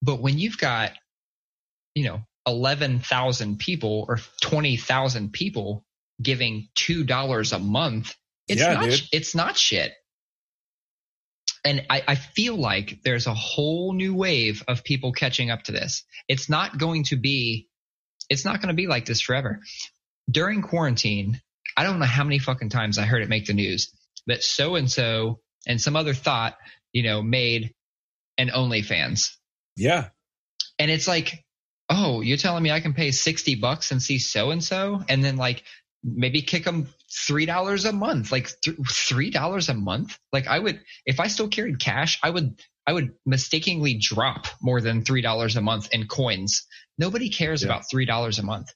But 0.01 0.21
when 0.21 0.37
you've 0.37 0.57
got, 0.57 0.91
you 1.95 2.05
know, 2.05 2.21
11,000 2.47 3.57
people 3.59 4.05
or 4.07 4.19
20,000 4.41 5.31
people 5.33 5.83
giving 6.21 6.69
$2 6.75 7.53
a 7.53 7.59
month, 7.59 8.15
it's 8.47 8.61
Yeah, 8.61 8.73
not, 8.73 8.83
dude. 8.83 9.01
it's 9.11 9.35
not 9.35 9.57
shit. 9.57 9.93
And 11.65 11.85
I, 11.89 12.03
I 12.07 12.15
feel 12.15 12.55
like 12.55 12.99
there's 13.03 13.27
a 13.27 13.33
whole 13.33 13.93
new 13.93 14.15
wave 14.15 14.63
of 14.67 14.83
people 14.83 15.11
catching 15.11 15.51
up 15.51 15.63
to 15.63 15.71
this. 15.71 16.03
It's 16.27 16.49
not 16.49 16.77
going 16.77 17.03
to 17.05 17.17
be, 17.17 17.67
it's 18.29 18.45
not 18.45 18.61
going 18.61 18.69
to 18.69 18.75
be 18.75 18.87
like 18.87 19.05
this 19.05 19.21
forever. 19.21 19.59
During 20.29 20.61
quarantine, 20.61 21.41
I 21.75 21.83
don't 21.83 21.99
know 21.99 22.05
how 22.05 22.23
many 22.23 22.39
fucking 22.39 22.69
times 22.69 22.97
I 22.97 23.05
heard 23.05 23.21
it 23.21 23.29
make 23.29 23.45
the 23.45 23.53
news 23.53 23.91
that 24.27 24.43
so 24.43 24.75
and 24.75 24.89
so 24.89 25.39
and 25.67 25.81
some 25.81 25.95
other 25.95 26.13
thought, 26.13 26.55
you 26.93 27.03
know, 27.03 27.21
made 27.21 27.73
an 28.37 28.49
OnlyFans. 28.49 29.29
Yeah, 29.75 30.09
And 30.77 30.89
it's 30.89 31.07
like, 31.07 31.43
oh, 31.89 32.21
you're 32.21 32.37
telling 32.37 32.63
me 32.63 32.71
I 32.71 32.79
can 32.79 32.93
pay 32.93 33.11
60 33.11 33.55
bucks 33.55 33.91
and 33.91 34.01
see 34.01 34.19
so 34.19 34.51
and 34.51 34.63
so 34.63 35.03
and 35.09 35.23
then 35.23 35.37
like 35.37 35.63
maybe 36.03 36.41
kick 36.41 36.63
them 36.63 36.87
$3 37.29 37.89
a 37.89 37.91
month, 37.91 38.31
like 38.31 38.49
th- 38.63 38.77
$3 38.77 39.69
a 39.69 39.73
month. 39.73 40.17
Like 40.31 40.47
I 40.47 40.59
would, 40.59 40.81
if 41.05 41.19
I 41.19 41.27
still 41.27 41.47
carried 41.49 41.79
cash, 41.79 42.19
I 42.23 42.29
would, 42.29 42.59
I 42.87 42.93
would 42.93 43.11
mistakenly 43.25 43.99
drop 44.01 44.47
more 44.61 44.81
than 44.81 45.03
$3 45.03 45.55
a 45.55 45.61
month 45.61 45.89
in 45.91 46.07
coins. 46.07 46.65
Nobody 46.97 47.29
cares 47.29 47.61
Yeah. 47.61 47.67
about 47.69 47.83
$3 47.93 48.39
a 48.39 48.43
month. 48.43 48.69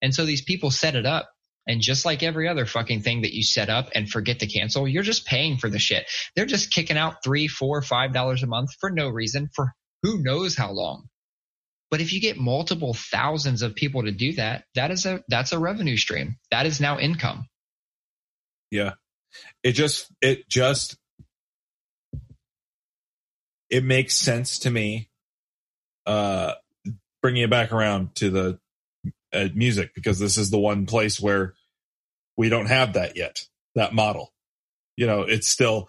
And 0.00 0.14
so 0.14 0.24
these 0.24 0.42
people 0.42 0.70
set 0.70 0.94
it 0.94 1.06
up. 1.06 1.28
And 1.66 1.82
just 1.82 2.06
like 2.06 2.22
every 2.22 2.48
other 2.48 2.64
fucking 2.64 3.02
thing 3.02 3.22
that 3.22 3.34
you 3.34 3.42
set 3.42 3.68
up 3.68 3.90
and 3.94 4.08
forget 4.08 4.38
to 4.40 4.46
cancel, 4.46 4.88
you're 4.88 5.02
just 5.02 5.26
paying 5.26 5.58
for 5.58 5.68
the 5.68 5.78
shit. 5.78 6.06
They're 6.34 6.46
just 6.46 6.70
kicking 6.72 6.96
out 6.96 7.22
three, 7.22 7.46
four, 7.46 7.82
five 7.82 8.14
dollars 8.14 8.42
a 8.42 8.46
month 8.46 8.70
for 8.80 8.88
no 8.90 9.08
reason 9.10 9.50
for 9.54 9.72
who 10.02 10.22
knows 10.22 10.56
how 10.56 10.70
long. 10.72 11.08
But 11.90 12.00
if 12.00 12.12
you 12.12 12.20
get 12.20 12.36
multiple 12.36 12.94
thousands 12.94 13.62
of 13.62 13.74
people 13.74 14.02
to 14.04 14.12
do 14.12 14.34
that, 14.34 14.64
that 14.74 14.90
is 14.90 15.06
a 15.06 15.22
that's 15.28 15.52
a 15.52 15.58
revenue 15.58 15.96
stream. 15.96 16.36
That 16.50 16.66
is 16.66 16.80
now 16.80 16.98
income. 16.98 17.46
yeah. 18.70 18.92
It 19.62 19.72
just, 19.72 20.10
it 20.20 20.48
just, 20.48 20.96
it 23.70 23.84
makes 23.84 24.14
sense 24.14 24.60
to 24.60 24.70
me. 24.70 25.08
Uh, 26.06 26.54
bringing 27.20 27.42
it 27.42 27.50
back 27.50 27.72
around 27.72 28.14
to 28.14 28.30
the 28.30 28.58
uh, 29.32 29.48
music 29.54 29.94
because 29.94 30.18
this 30.18 30.38
is 30.38 30.50
the 30.50 30.58
one 30.58 30.86
place 30.86 31.20
where 31.20 31.54
we 32.36 32.48
don't 32.48 32.66
have 32.66 32.94
that 32.94 33.16
yet. 33.16 33.42
That 33.74 33.92
model, 33.92 34.32
you 34.96 35.06
know, 35.06 35.22
it's 35.22 35.48
still 35.48 35.88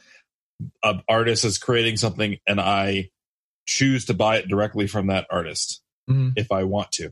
an 0.84 1.02
artist 1.08 1.46
is 1.46 1.58
creating 1.58 1.96
something, 1.98 2.38
and 2.46 2.60
I 2.60 3.12
choose 3.66 4.06
to 4.06 4.14
buy 4.14 4.38
it 4.38 4.50
directly 4.50 4.88
from 4.88 5.08
that 5.08 5.28
artist. 5.32 5.82
Mhm. 6.10 6.34
if 6.36 6.52
I 6.52 6.64
want 6.64 6.92
to. 6.94 7.12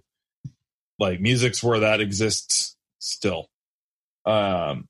Like 0.99 1.19
music's 1.19 1.63
where 1.63 1.79
that 1.81 2.01
exists 2.01 2.75
still. 2.99 3.49
Um 4.25 4.87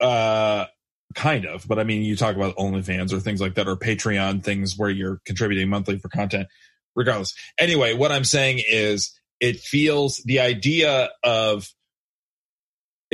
uh 0.00 0.66
kind 1.14 1.46
of, 1.46 1.66
but 1.66 1.78
I 1.78 1.84
mean 1.84 2.02
you 2.02 2.16
talk 2.16 2.36
about 2.36 2.56
OnlyFans 2.56 3.12
or 3.12 3.20
things 3.20 3.40
like 3.40 3.54
that 3.54 3.68
or 3.68 3.76
Patreon 3.76 4.42
things 4.42 4.76
where 4.76 4.90
you're 4.90 5.20
contributing 5.24 5.68
monthly 5.68 5.98
for 5.98 6.08
content. 6.08 6.48
Regardless. 6.94 7.32
Anyway, 7.58 7.94
what 7.94 8.10
I'm 8.10 8.24
saying 8.24 8.62
is 8.68 9.12
it 9.40 9.60
feels 9.60 10.18
the 10.24 10.40
idea 10.40 11.10
of 11.22 11.68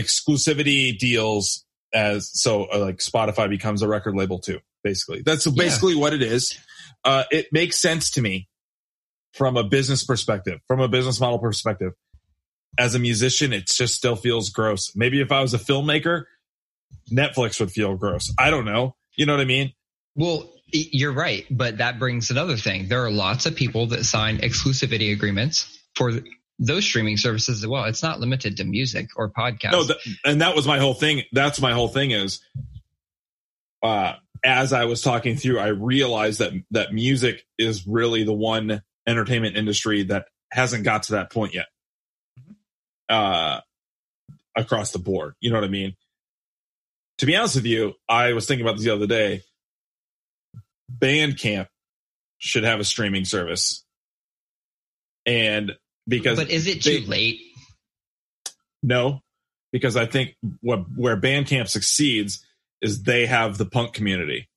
exclusivity 0.00 0.96
deals 0.96 1.64
as 1.92 2.30
so 2.32 2.64
uh, 2.64 2.78
like 2.78 2.98
Spotify 2.98 3.48
becomes 3.48 3.82
a 3.82 3.88
record 3.88 4.16
label 4.16 4.38
too, 4.38 4.60
basically. 4.82 5.22
That's 5.22 5.46
basically 5.46 5.94
what 5.94 6.12
it 6.12 6.22
is. 6.22 6.58
Uh, 7.04 7.24
it 7.30 7.52
makes 7.52 7.76
sense 7.76 8.10
to 8.12 8.22
me 8.22 8.48
from 9.34 9.56
a 9.56 9.64
business 9.64 10.04
perspective, 10.04 10.60
from 10.66 10.80
a 10.80 10.88
business 10.88 11.20
model 11.20 11.38
perspective. 11.38 11.92
As 12.78 12.94
a 12.94 12.98
musician, 12.98 13.52
it 13.52 13.66
just 13.66 13.94
still 13.94 14.16
feels 14.16 14.50
gross. 14.50 14.96
Maybe 14.96 15.20
if 15.20 15.30
I 15.30 15.42
was 15.42 15.54
a 15.54 15.58
filmmaker, 15.58 16.24
Netflix 17.10 17.60
would 17.60 17.70
feel 17.70 17.96
gross. 17.96 18.32
I 18.38 18.50
don't 18.50 18.64
know. 18.64 18.96
You 19.16 19.26
know 19.26 19.34
what 19.34 19.40
I 19.40 19.44
mean? 19.44 19.72
Well, 20.16 20.52
you're 20.72 21.12
right, 21.12 21.44
but 21.50 21.78
that 21.78 21.98
brings 21.98 22.30
another 22.30 22.56
thing. 22.56 22.88
There 22.88 23.04
are 23.04 23.10
lots 23.10 23.46
of 23.46 23.54
people 23.54 23.86
that 23.88 24.04
sign 24.04 24.38
exclusivity 24.38 25.12
agreements 25.12 25.78
for 25.94 26.12
those 26.58 26.84
streaming 26.84 27.16
services 27.16 27.62
as 27.62 27.66
well. 27.66 27.84
It's 27.84 28.02
not 28.02 28.20
limited 28.20 28.56
to 28.56 28.64
music 28.64 29.08
or 29.16 29.30
podcasts. 29.30 29.72
No, 29.72 29.86
th- 29.86 30.18
and 30.24 30.40
that 30.40 30.56
was 30.56 30.66
my 30.66 30.78
whole 30.78 30.94
thing. 30.94 31.22
That's 31.32 31.60
my 31.60 31.72
whole 31.72 31.88
thing 31.88 32.10
is, 32.12 32.40
uh, 33.82 34.14
as 34.44 34.72
I 34.72 34.84
was 34.84 35.00
talking 35.00 35.36
through, 35.36 35.58
I 35.58 35.68
realized 35.68 36.40
that 36.40 36.52
that 36.72 36.92
music 36.92 37.44
is 37.58 37.86
really 37.86 38.24
the 38.24 38.32
one 38.32 38.82
entertainment 39.06 39.56
industry 39.56 40.04
that 40.04 40.26
hasn't 40.52 40.84
got 40.84 41.04
to 41.04 41.12
that 41.12 41.30
point 41.30 41.54
yet. 41.54 41.66
Uh, 43.08 43.60
across 44.56 44.92
the 44.92 44.98
board, 44.98 45.34
you 45.40 45.50
know 45.50 45.56
what 45.56 45.64
I 45.64 45.68
mean. 45.68 45.94
To 47.18 47.26
be 47.26 47.36
honest 47.36 47.56
with 47.56 47.66
you, 47.66 47.94
I 48.08 48.32
was 48.32 48.46
thinking 48.46 48.64
about 48.66 48.76
this 48.76 48.84
the 48.84 48.94
other 48.94 49.06
day. 49.06 49.42
Bandcamp 50.96 51.66
should 52.38 52.64
have 52.64 52.80
a 52.80 52.84
streaming 52.84 53.24
service, 53.24 53.84
and 55.26 55.72
because 56.08 56.38
but 56.38 56.50
is 56.50 56.66
it 56.66 56.82
too 56.82 57.00
they- 57.00 57.06
late? 57.06 57.40
no, 58.82 59.20
because 59.72 59.96
I 59.96 60.06
think 60.06 60.34
what 60.60 60.84
where 60.96 61.16
Bandcamp 61.20 61.68
succeeds 61.68 62.44
is 62.80 63.02
they 63.02 63.26
have 63.26 63.58
the 63.58 63.66
punk 63.66 63.92
community, 63.92 64.48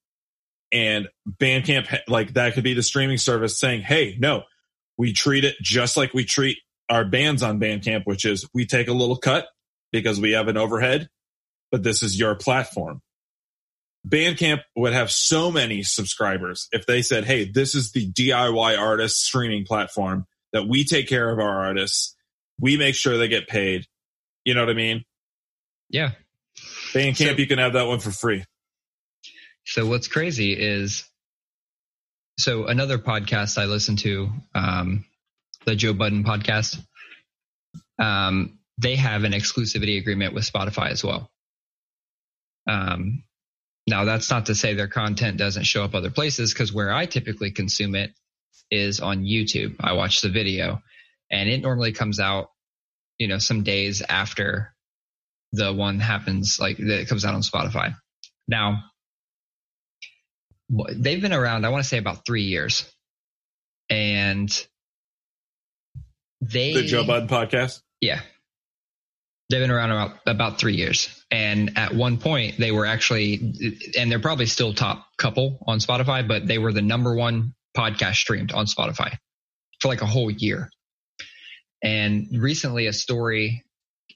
and 0.72 1.08
Bandcamp 1.28 2.00
like 2.08 2.34
that 2.34 2.54
could 2.54 2.64
be 2.64 2.74
the 2.74 2.84
streaming 2.84 3.18
service 3.18 3.60
saying, 3.60 3.82
"Hey, 3.82 4.16
no, 4.20 4.44
we 4.98 5.14
treat 5.14 5.44
it 5.44 5.56
just 5.62 5.98
like 5.98 6.14
we 6.14 6.26
treat 6.26 6.58
our 6.90 7.06
bands 7.06 7.44
on 7.44 7.60
Bandcamp, 7.60 8.04
which 8.06 8.26
is 8.26 8.48
we 8.54 8.66
take 8.66 8.88
a 8.88 8.94
little 8.94 9.18
cut 9.18 9.48
because 9.92 10.20
we 10.20 10.32
have 10.32 10.48
an 10.48 10.58
overhead, 10.58 11.10
but 11.72 11.84
this 11.84 12.04
is 12.04 12.20
your 12.20 12.36
platform." 12.36 13.02
Bandcamp 14.08 14.62
would 14.76 14.94
have 14.94 15.12
so 15.12 15.52
many 15.52 15.84
subscribers 15.84 16.68
if 16.72 16.86
they 16.86 17.02
said, 17.02 17.26
"Hey, 17.26 17.46
this 17.46 17.76
is 17.76 17.92
the 17.92 18.10
DIY 18.10 18.78
artist 18.78 19.18
streaming 19.26 19.66
platform 19.66 20.26
that 20.54 20.68
we 20.68 20.84
take 20.86 21.08
care 21.10 21.30
of 21.30 21.40
our 21.40 21.66
artists, 21.66 22.16
we 22.60 22.78
make 22.78 22.96
sure 22.96 23.18
they 23.18 23.28
get 23.28 23.48
paid." 23.48 23.86
You 24.46 24.54
know 24.54 24.62
what 24.62 24.70
I 24.70 24.76
mean? 24.76 25.04
Yeah. 25.90 26.12
Bandcamp, 26.94 27.18
So- 27.18 27.38
you 27.38 27.48
can 27.48 27.60
have 27.60 27.74
that 27.74 27.84
one 27.88 28.00
for 28.00 28.12
free. 28.12 28.46
So 29.70 29.86
what's 29.86 30.08
crazy 30.08 30.54
is, 30.54 31.04
so 32.40 32.68
another 32.68 32.98
podcast 32.98 33.58
I 33.58 33.66
listen 33.66 33.98
to, 33.98 34.30
um, 34.56 35.04
the 35.66 35.76
Joe 35.76 35.92
Budden 35.94 36.24
podcast. 36.24 36.80
um, 38.00 38.60
they 38.78 38.96
have 38.96 39.26
an 39.26 39.34
exclusivity 39.34 39.98
agreement 40.00 40.34
with 40.34 40.50
Spotify 40.50 40.92
as 40.92 41.04
well. 41.04 41.30
Um, 42.70 43.24
now 43.88 44.06
that's 44.06 44.30
not 44.30 44.46
to 44.46 44.56
say 44.56 44.74
their 44.74 44.88
content 44.88 45.38
doesn't 45.38 45.66
show 45.66 45.84
up 45.84 45.96
other 45.96 46.12
places 46.12 46.54
because 46.54 46.72
where 46.72 46.94
I 46.94 47.06
typically 47.06 47.52
consume 47.52 47.96
it 47.96 48.12
is 48.72 49.02
on 49.02 49.26
YouTube. 49.26 49.76
I 49.82 49.94
watch 49.94 50.22
the 50.22 50.30
video 50.30 50.82
and 51.30 51.50
it 51.50 51.62
normally 51.62 51.92
comes 51.92 52.20
out, 52.22 52.52
you 53.18 53.28
know, 53.28 53.40
some 53.40 53.64
days 53.64 54.02
after 54.08 54.74
the 55.52 55.74
one 55.74 56.00
happens, 56.00 56.58
like 56.60 56.78
that 56.78 57.08
comes 57.10 57.26
out 57.26 57.36
on 57.36 57.42
Spotify. 57.42 57.96
Now, 58.48 58.84
they've 60.70 61.22
been 61.22 61.34
around, 61.34 61.66
I 61.66 61.70
want 61.70 61.84
to 61.84 61.90
say 61.90 61.98
about 61.98 62.26
three 62.26 62.44
years. 62.44 62.92
And 63.90 64.50
they. 66.42 66.74
The 66.74 66.84
Joe 66.84 67.06
Budden 67.06 67.28
podcast? 67.28 67.82
Yeah. 68.02 68.22
They've 69.50 69.62
been 69.62 69.72
around 69.72 69.92
about, 69.92 70.18
about 70.26 70.60
three 70.60 70.76
years. 70.76 71.24
And 71.32 71.78
at 71.78 71.94
one 71.94 72.18
point, 72.18 72.58
they 72.58 72.72
were 72.72 72.86
actually, 72.86 73.54
and 73.98 74.12
they're 74.12 74.20
probably 74.20 74.46
still 74.46 74.74
top 74.74 75.08
couple 75.18 75.64
on 75.66 75.80
Spotify, 75.80 76.28
but 76.28 76.48
they 76.48 76.58
were 76.58 76.74
the 76.74 76.82
number 76.82 77.16
one 77.16 77.54
podcast 77.76 78.16
streamed 78.16 78.52
on 78.52 78.66
Spotify 78.66 79.18
for 79.80 79.88
like 79.88 80.02
a 80.02 80.06
whole 80.06 80.30
year. 80.30 80.70
And 81.82 82.28
recently, 82.34 82.88
a 82.88 82.94
story, 82.94 83.64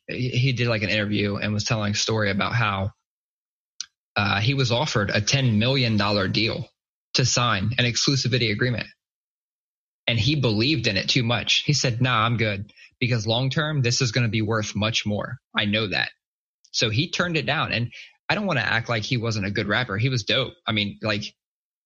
he 0.08 0.52
did 0.52 0.68
like 0.68 0.84
an 0.84 0.90
interview 0.90 1.38
and 1.38 1.54
was 1.54 1.64
telling 1.64 1.94
a 1.94 1.96
story 1.96 2.30
about 2.30 2.54
how 2.54 2.92
uh, 4.16 4.40
he 4.42 4.54
was 4.54 4.72
offered 4.72 5.10
a 5.10 5.22
$10 5.22 5.58
million 5.58 5.98
deal 6.32 6.68
to 7.14 7.26
sign 7.26 7.72
an 7.78 7.86
exclusivity 7.86 8.52
agreement. 8.52 8.88
And 10.08 10.20
he 10.20 10.36
believed 10.36 10.88
in 10.88 10.98
it 10.98 11.10
too 11.10 11.24
much. 11.24 11.64
He 11.66 11.74
said, 11.74 12.02
nah, 12.02 12.26
I'm 12.26 12.38
good 12.38 12.72
because 13.00 13.28
long 13.28 13.50
term, 13.50 13.82
this 13.82 14.02
is 14.02 14.12
going 14.12 14.26
to 14.26 14.32
be 14.32 14.42
worth 14.42 14.76
much 14.76 15.06
more. 15.06 15.38
I 15.56 15.66
know 15.66 15.88
that. 15.88 16.10
So 16.72 16.90
he 16.90 17.10
turned 17.10 17.38
it 17.38 17.46
down. 17.46 17.72
And 17.72 17.92
I 18.30 18.36
don't 18.36 18.46
want 18.46 18.60
to 18.60 18.66
act 18.66 18.90
like 18.90 19.04
he 19.04 19.18
wasn't 19.18 19.46
a 19.46 19.52
good 19.52 19.68
rapper. 19.68 19.98
He 19.98 20.10
was 20.10 20.24
dope. 20.24 20.54
I 20.66 20.72
mean, 20.72 20.98
like 21.02 21.24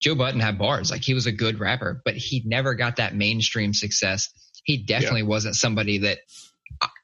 Joe 0.00 0.14
Budden 0.14 0.40
had 0.40 0.58
bars, 0.58 0.90
like 0.90 1.02
he 1.02 1.14
was 1.14 1.26
a 1.26 1.32
good 1.32 1.58
rapper, 1.58 2.00
but 2.04 2.16
he 2.16 2.42
never 2.44 2.74
got 2.74 2.96
that 2.96 3.14
mainstream 3.14 3.74
success. 3.74 4.28
He 4.64 4.84
definitely 4.84 5.22
yeah. 5.22 5.28
wasn't 5.28 5.56
somebody 5.56 5.98
that, 5.98 6.18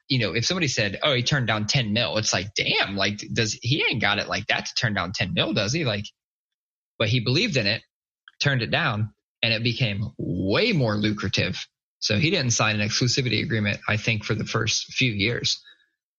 you 0.09 0.19
know, 0.19 0.33
if 0.33 0.45
somebody 0.45 0.67
said, 0.67 0.99
"Oh, 1.03 1.13
he 1.13 1.23
turned 1.23 1.47
down 1.47 1.65
10 1.67 1.93
mil," 1.93 2.17
it's 2.17 2.33
like, 2.33 2.53
damn, 2.55 2.95
like 2.95 3.19
does 3.33 3.53
he 3.53 3.83
ain't 3.89 4.01
got 4.01 4.19
it 4.19 4.27
like 4.27 4.47
that 4.47 4.65
to 4.65 4.73
turn 4.75 4.93
down 4.93 5.11
10 5.13 5.33
mil, 5.33 5.53
does 5.53 5.73
he? 5.73 5.85
Like, 5.85 6.05
but 6.99 7.07
he 7.07 7.19
believed 7.19 7.57
in 7.57 7.67
it, 7.67 7.81
turned 8.41 8.61
it 8.61 8.71
down, 8.71 9.13
and 9.41 9.53
it 9.53 9.63
became 9.63 10.11
way 10.17 10.71
more 10.71 10.95
lucrative 10.95 11.65
so 12.03 12.17
he 12.19 12.31
didn't 12.31 12.51
sign 12.51 12.81
an 12.81 12.87
exclusivity 12.87 13.41
agreement, 13.41 13.79
I 13.87 13.95
think, 13.95 14.25
for 14.25 14.35
the 14.35 14.43
first 14.43 14.93
few 14.93 15.09
years 15.09 15.63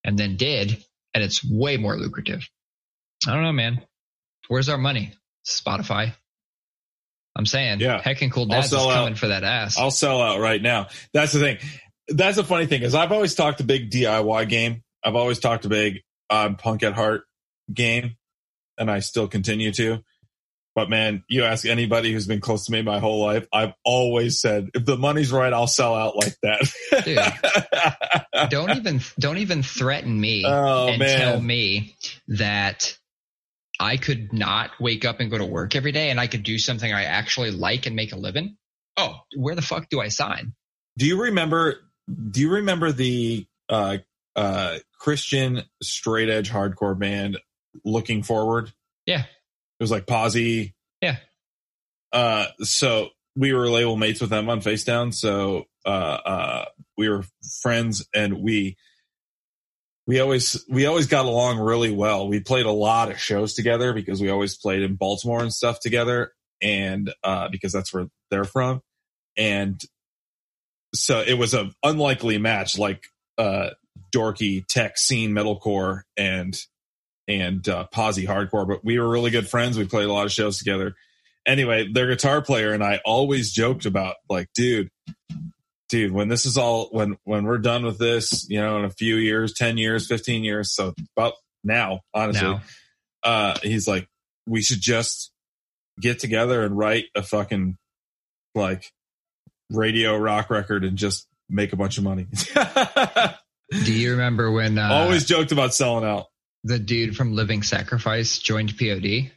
and 0.02 0.18
then 0.18 0.36
did. 0.36 0.82
And 1.12 1.22
it's 1.22 1.44
way 1.44 1.76
more 1.76 1.96
lucrative. 1.96 2.48
I 3.28 3.34
don't 3.34 3.42
know, 3.42 3.52
man. 3.52 3.82
Where's 4.48 4.70
our 4.70 4.78
money? 4.78 5.12
Spotify. 5.46 6.14
I'm 7.36 7.44
saying, 7.44 7.80
yeah, 7.80 8.00
heck 8.00 8.22
and 8.22 8.32
cool 8.32 8.46
dads 8.46 8.72
is 8.72 8.72
coming 8.72 9.12
out. 9.12 9.18
for 9.18 9.28
that 9.28 9.44
ass. 9.44 9.76
I'll 9.76 9.90
sell 9.90 10.22
out 10.22 10.40
right 10.40 10.60
now. 10.62 10.88
That's 11.12 11.32
the 11.32 11.40
thing. 11.40 11.58
That's 12.08 12.38
a 12.38 12.44
funny 12.44 12.66
thing 12.66 12.82
is 12.82 12.94
I've 12.94 13.12
always 13.12 13.34
talked 13.34 13.60
a 13.60 13.64
big 13.64 13.90
DIY 13.90 14.48
game. 14.48 14.82
I've 15.02 15.16
always 15.16 15.38
talked 15.38 15.64
a 15.64 15.68
big 15.68 16.02
uh, 16.30 16.54
punk 16.54 16.82
at 16.82 16.94
heart 16.94 17.24
game, 17.72 18.16
and 18.78 18.90
I 18.90 19.00
still 19.00 19.28
continue 19.28 19.72
to. 19.72 20.02
But 20.74 20.90
man, 20.90 21.22
you 21.28 21.44
ask 21.44 21.64
anybody 21.66 22.12
who's 22.12 22.26
been 22.26 22.40
close 22.40 22.66
to 22.66 22.72
me 22.72 22.82
my 22.82 22.98
whole 22.98 23.24
life, 23.24 23.46
I've 23.52 23.74
always 23.84 24.40
said, 24.40 24.70
if 24.74 24.84
the 24.84 24.96
money's 24.96 25.30
right, 25.30 25.52
I'll 25.52 25.68
sell 25.68 25.94
out 25.94 26.16
like 26.16 26.36
that. 26.42 27.04
Dude, 27.04 28.50
don't 28.50 28.76
even 28.76 29.00
don't 29.18 29.38
even 29.38 29.62
threaten 29.62 30.20
me 30.20 30.44
oh, 30.44 30.88
and 30.88 30.98
man. 30.98 31.18
tell 31.18 31.40
me 31.40 31.94
that 32.26 32.98
I 33.78 33.96
could 33.98 34.32
not 34.32 34.70
wake 34.80 35.04
up 35.04 35.20
and 35.20 35.30
go 35.30 35.38
to 35.38 35.44
work 35.44 35.76
every 35.76 35.92
day 35.92 36.10
and 36.10 36.18
I 36.18 36.26
could 36.26 36.42
do 36.42 36.58
something 36.58 36.92
I 36.92 37.04
actually 37.04 37.52
like 37.52 37.86
and 37.86 37.94
make 37.94 38.12
a 38.12 38.16
living. 38.16 38.56
Oh, 38.96 39.20
where 39.36 39.54
the 39.54 39.62
fuck 39.62 39.88
do 39.88 40.00
I 40.00 40.08
sign? 40.08 40.54
Do 40.98 41.06
you 41.06 41.22
remember 41.22 41.80
do 42.30 42.40
you 42.40 42.50
remember 42.50 42.92
the 42.92 43.46
uh 43.68 43.98
uh 44.36 44.78
Christian 44.98 45.62
straight 45.82 46.28
edge 46.28 46.50
hardcore 46.50 46.98
band 46.98 47.38
looking 47.84 48.22
forward? 48.22 48.72
Yeah. 49.06 49.20
It 49.22 49.82
was 49.82 49.90
like 49.90 50.06
posi. 50.06 50.74
Yeah. 51.00 51.16
Uh, 52.12 52.46
so 52.60 53.10
we 53.36 53.52
were 53.52 53.68
label 53.68 53.96
mates 53.96 54.20
with 54.20 54.30
them 54.30 54.48
on 54.48 54.60
Facedown. 54.60 55.12
So 55.12 55.64
uh, 55.84 55.88
uh, 55.88 56.64
we 56.96 57.08
were 57.08 57.24
friends, 57.60 58.06
and 58.14 58.38
we 58.38 58.76
we 60.06 60.20
always 60.20 60.64
we 60.68 60.86
always 60.86 61.08
got 61.08 61.26
along 61.26 61.58
really 61.58 61.90
well. 61.90 62.28
We 62.28 62.40
played 62.40 62.66
a 62.66 62.70
lot 62.70 63.10
of 63.10 63.18
shows 63.18 63.54
together 63.54 63.92
because 63.92 64.20
we 64.20 64.30
always 64.30 64.56
played 64.56 64.82
in 64.82 64.94
Baltimore 64.94 65.42
and 65.42 65.52
stuff 65.52 65.80
together, 65.80 66.32
and 66.62 67.12
uh, 67.24 67.48
because 67.48 67.72
that's 67.72 67.92
where 67.92 68.06
they're 68.30 68.44
from, 68.44 68.80
and 69.36 69.82
so 70.94 71.20
it 71.20 71.34
was 71.34 71.54
an 71.54 71.72
unlikely 71.82 72.38
match, 72.38 72.78
like 72.78 73.04
uh, 73.38 73.70
dorky 74.14 74.64
tech 74.66 74.96
scene 74.98 75.32
metalcore 75.32 76.02
and 76.16 76.58
and 77.26 77.68
uh, 77.68 77.86
posi 77.92 78.26
Hardcore, 78.26 78.68
but 78.68 78.84
we 78.84 78.98
were 78.98 79.08
really 79.08 79.30
good 79.30 79.48
friends. 79.48 79.78
We 79.78 79.86
played 79.86 80.08
a 80.08 80.12
lot 80.12 80.26
of 80.26 80.32
shows 80.32 80.58
together. 80.58 80.94
Anyway, 81.46 81.90
their 81.92 82.08
guitar 82.08 82.42
player 82.42 82.72
and 82.72 82.82
I 82.82 83.00
always 83.04 83.52
joked 83.52 83.86
about 83.86 84.16
like, 84.28 84.48
dude, 84.54 84.90
dude, 85.88 86.12
when 86.12 86.28
this 86.28 86.46
is 86.46 86.56
all 86.56 86.88
when 86.90 87.16
when 87.24 87.44
we're 87.44 87.58
done 87.58 87.84
with 87.84 87.98
this, 87.98 88.48
you 88.48 88.60
know, 88.60 88.78
in 88.78 88.84
a 88.84 88.90
few 88.90 89.16
years, 89.16 89.52
ten 89.52 89.78
years, 89.78 90.06
fifteen 90.06 90.44
years, 90.44 90.74
so 90.74 90.94
about 91.16 91.34
now, 91.62 92.00
honestly, 92.12 92.48
now. 92.48 92.62
uh, 93.22 93.58
he's 93.62 93.88
like, 93.88 94.08
we 94.46 94.62
should 94.62 94.80
just 94.80 95.32
get 96.00 96.18
together 96.18 96.62
and 96.62 96.76
write 96.76 97.06
a 97.14 97.22
fucking 97.22 97.76
like 98.54 98.90
radio 99.74 100.16
rock 100.16 100.50
record 100.50 100.84
and 100.84 100.96
just 100.96 101.26
make 101.48 101.72
a 101.72 101.76
bunch 101.76 101.98
of 101.98 102.04
money. 102.04 102.26
Do 103.70 103.92
you 103.92 104.12
remember 104.12 104.50
when? 104.50 104.78
Uh, 104.78 104.88
Always 104.92 105.24
joked 105.24 105.52
about 105.52 105.74
selling 105.74 106.04
out 106.04 106.26
the 106.64 106.78
dude 106.78 107.16
from 107.16 107.34
Living 107.34 107.62
Sacrifice 107.62 108.38
joined 108.38 108.76
POD? 108.78 109.30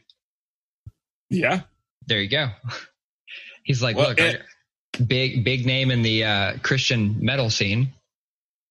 Yeah. 1.30 1.60
There 2.06 2.20
you 2.20 2.28
go. 2.28 2.48
He's 3.62 3.82
like, 3.82 3.96
well, 3.96 4.08
look, 4.08 4.18
it, 4.18 4.42
big 5.06 5.44
big 5.44 5.66
name 5.66 5.90
in 5.90 6.00
the 6.00 6.24
uh, 6.24 6.54
Christian 6.62 7.16
metal 7.20 7.50
scene, 7.50 7.92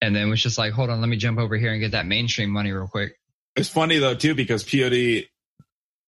and 0.01 0.15
then 0.15 0.27
was 0.29 0.41
just 0.41 0.57
like, 0.57 0.73
hold 0.73 0.89
on, 0.89 0.99
let 0.99 1.07
me 1.07 1.17
jump 1.17 1.37
over 1.37 1.55
here 1.55 1.71
and 1.71 1.79
get 1.79 1.91
that 1.91 2.07
mainstream 2.07 2.49
money 2.49 2.71
real 2.71 2.87
quick. 2.87 3.19
It's 3.55 3.69
funny 3.69 3.99
though 3.99 4.15
too 4.15 4.33
because 4.33 4.63
POD, 4.63 5.27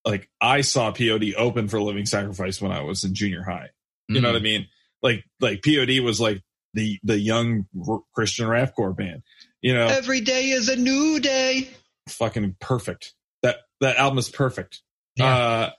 like 0.04 0.28
I 0.40 0.62
saw 0.62 0.90
POD 0.90 1.34
open 1.36 1.68
for 1.68 1.80
Living 1.80 2.06
Sacrifice 2.06 2.60
when 2.60 2.72
I 2.72 2.82
was 2.82 3.04
in 3.04 3.14
junior 3.14 3.44
high. 3.44 3.70
You 4.08 4.18
mm. 4.18 4.22
know 4.22 4.32
what 4.32 4.36
I 4.36 4.42
mean? 4.42 4.66
Like 5.02 5.24
like 5.40 5.62
POD 5.62 6.00
was 6.00 6.20
like 6.20 6.42
the 6.74 6.98
the 7.02 7.18
young 7.18 7.66
Christian 8.14 8.46
rapcore 8.46 8.96
band. 8.96 9.22
You 9.62 9.74
know, 9.74 9.86
every 9.86 10.20
day 10.20 10.50
is 10.50 10.68
a 10.68 10.76
new 10.76 11.20
day 11.20 11.68
fucking 12.08 12.56
perfect. 12.60 13.14
That 13.42 13.56
that 13.80 13.96
album 13.96 14.18
is 14.18 14.28
perfect. 14.28 14.82
Yeah. 15.16 15.36
Uh, 15.36 15.70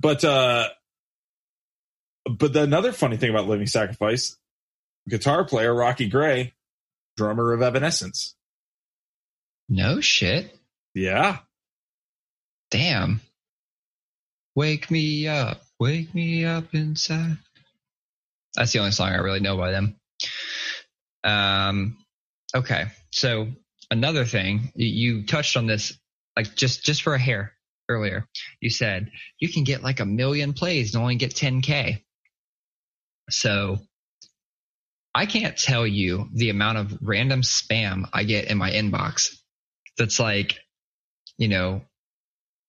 but 0.00 0.24
uh, 0.24 0.68
but 2.38 2.52
the, 2.52 2.62
another 2.62 2.92
funny 2.92 3.16
thing 3.16 3.30
about 3.30 3.48
Living 3.48 3.66
Sacrifice, 3.66 4.36
guitar 5.08 5.44
player 5.44 5.74
Rocky 5.74 6.08
Gray, 6.08 6.54
drummer 7.16 7.52
of 7.52 7.62
Evanescence. 7.62 8.34
No 9.68 10.00
shit. 10.00 10.56
Yeah. 10.94 11.38
Damn. 12.70 13.20
Wake 14.54 14.90
me 14.90 15.28
up, 15.28 15.62
wake 15.78 16.14
me 16.14 16.44
up 16.44 16.74
inside. 16.74 17.38
That's 18.56 18.72
the 18.72 18.80
only 18.80 18.90
song 18.90 19.10
I 19.10 19.16
really 19.16 19.40
know 19.40 19.56
by 19.56 19.70
them. 19.70 19.96
Um, 21.22 21.98
okay, 22.54 22.86
so 23.12 23.48
another 23.90 24.24
thing 24.24 24.72
you 24.74 25.26
touched 25.26 25.56
on 25.56 25.66
this 25.66 25.98
like 26.36 26.54
just 26.54 26.84
just 26.84 27.02
for 27.02 27.14
a 27.14 27.18
hair 27.18 27.52
earlier. 27.88 28.26
You 28.60 28.70
said 28.70 29.10
you 29.38 29.48
can 29.48 29.64
get 29.64 29.82
like 29.82 30.00
a 30.00 30.06
million 30.06 30.52
plays 30.52 30.94
and 30.94 31.02
only 31.02 31.16
get 31.16 31.34
10k 31.34 32.02
so 33.30 33.78
i 35.14 35.24
can't 35.24 35.56
tell 35.56 35.86
you 35.86 36.28
the 36.34 36.50
amount 36.50 36.78
of 36.78 36.98
random 37.00 37.42
spam 37.42 38.08
i 38.12 38.24
get 38.24 38.46
in 38.50 38.58
my 38.58 38.70
inbox 38.70 39.28
that's 39.96 40.18
like 40.18 40.58
you 41.38 41.48
know 41.48 41.82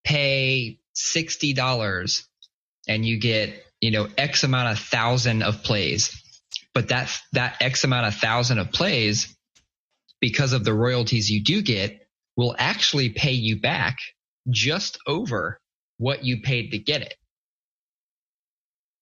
pay 0.03 0.79
$60 0.95 2.23
and 2.87 3.05
you 3.05 3.19
get 3.19 3.65
you 3.81 3.91
know 3.91 4.07
x 4.17 4.43
amount 4.43 4.71
of 4.71 4.79
thousand 4.79 5.43
of 5.43 5.63
plays. 5.63 6.17
But 6.73 6.89
that 6.89 7.11
that 7.33 7.57
x 7.61 7.83
amount 7.83 8.07
of 8.07 8.15
thousand 8.15 8.59
of 8.59 8.71
plays 8.71 9.35
because 10.21 10.53
of 10.53 10.63
the 10.63 10.73
royalties 10.73 11.29
you 11.29 11.43
do 11.43 11.61
get 11.61 12.07
will 12.37 12.55
actually 12.57 13.09
pay 13.09 13.33
you 13.33 13.59
back 13.59 13.97
just 14.49 14.99
over 15.05 15.59
what 15.97 16.23
you 16.23 16.41
paid 16.41 16.71
to 16.71 16.77
get 16.77 17.01
it. 17.01 17.15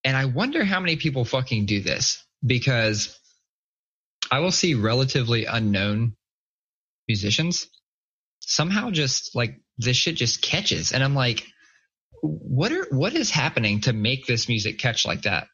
And 0.02 0.16
I 0.16 0.24
wonder 0.24 0.64
how 0.64 0.80
many 0.80 0.96
people 0.96 1.24
fucking 1.24 1.66
do 1.66 1.80
this 1.80 2.24
because 2.44 3.18
I 4.30 4.40
will 4.40 4.50
see 4.50 4.74
relatively 4.74 5.44
unknown 5.44 6.14
musicians. 7.06 7.68
Somehow 8.40 8.90
just 8.90 9.34
like 9.34 9.60
this 9.78 9.96
shit 9.96 10.16
just 10.16 10.42
catches. 10.42 10.92
And 10.92 11.04
I'm 11.04 11.14
like 11.14 11.46
what 12.22 12.72
are 12.72 12.86
what 12.90 13.14
is 13.14 13.30
happening 13.30 13.80
to 13.82 13.92
make 13.92 14.26
this 14.26 14.48
music 14.48 14.78
catch 14.78 15.06
like 15.06 15.22
that? 15.22 15.46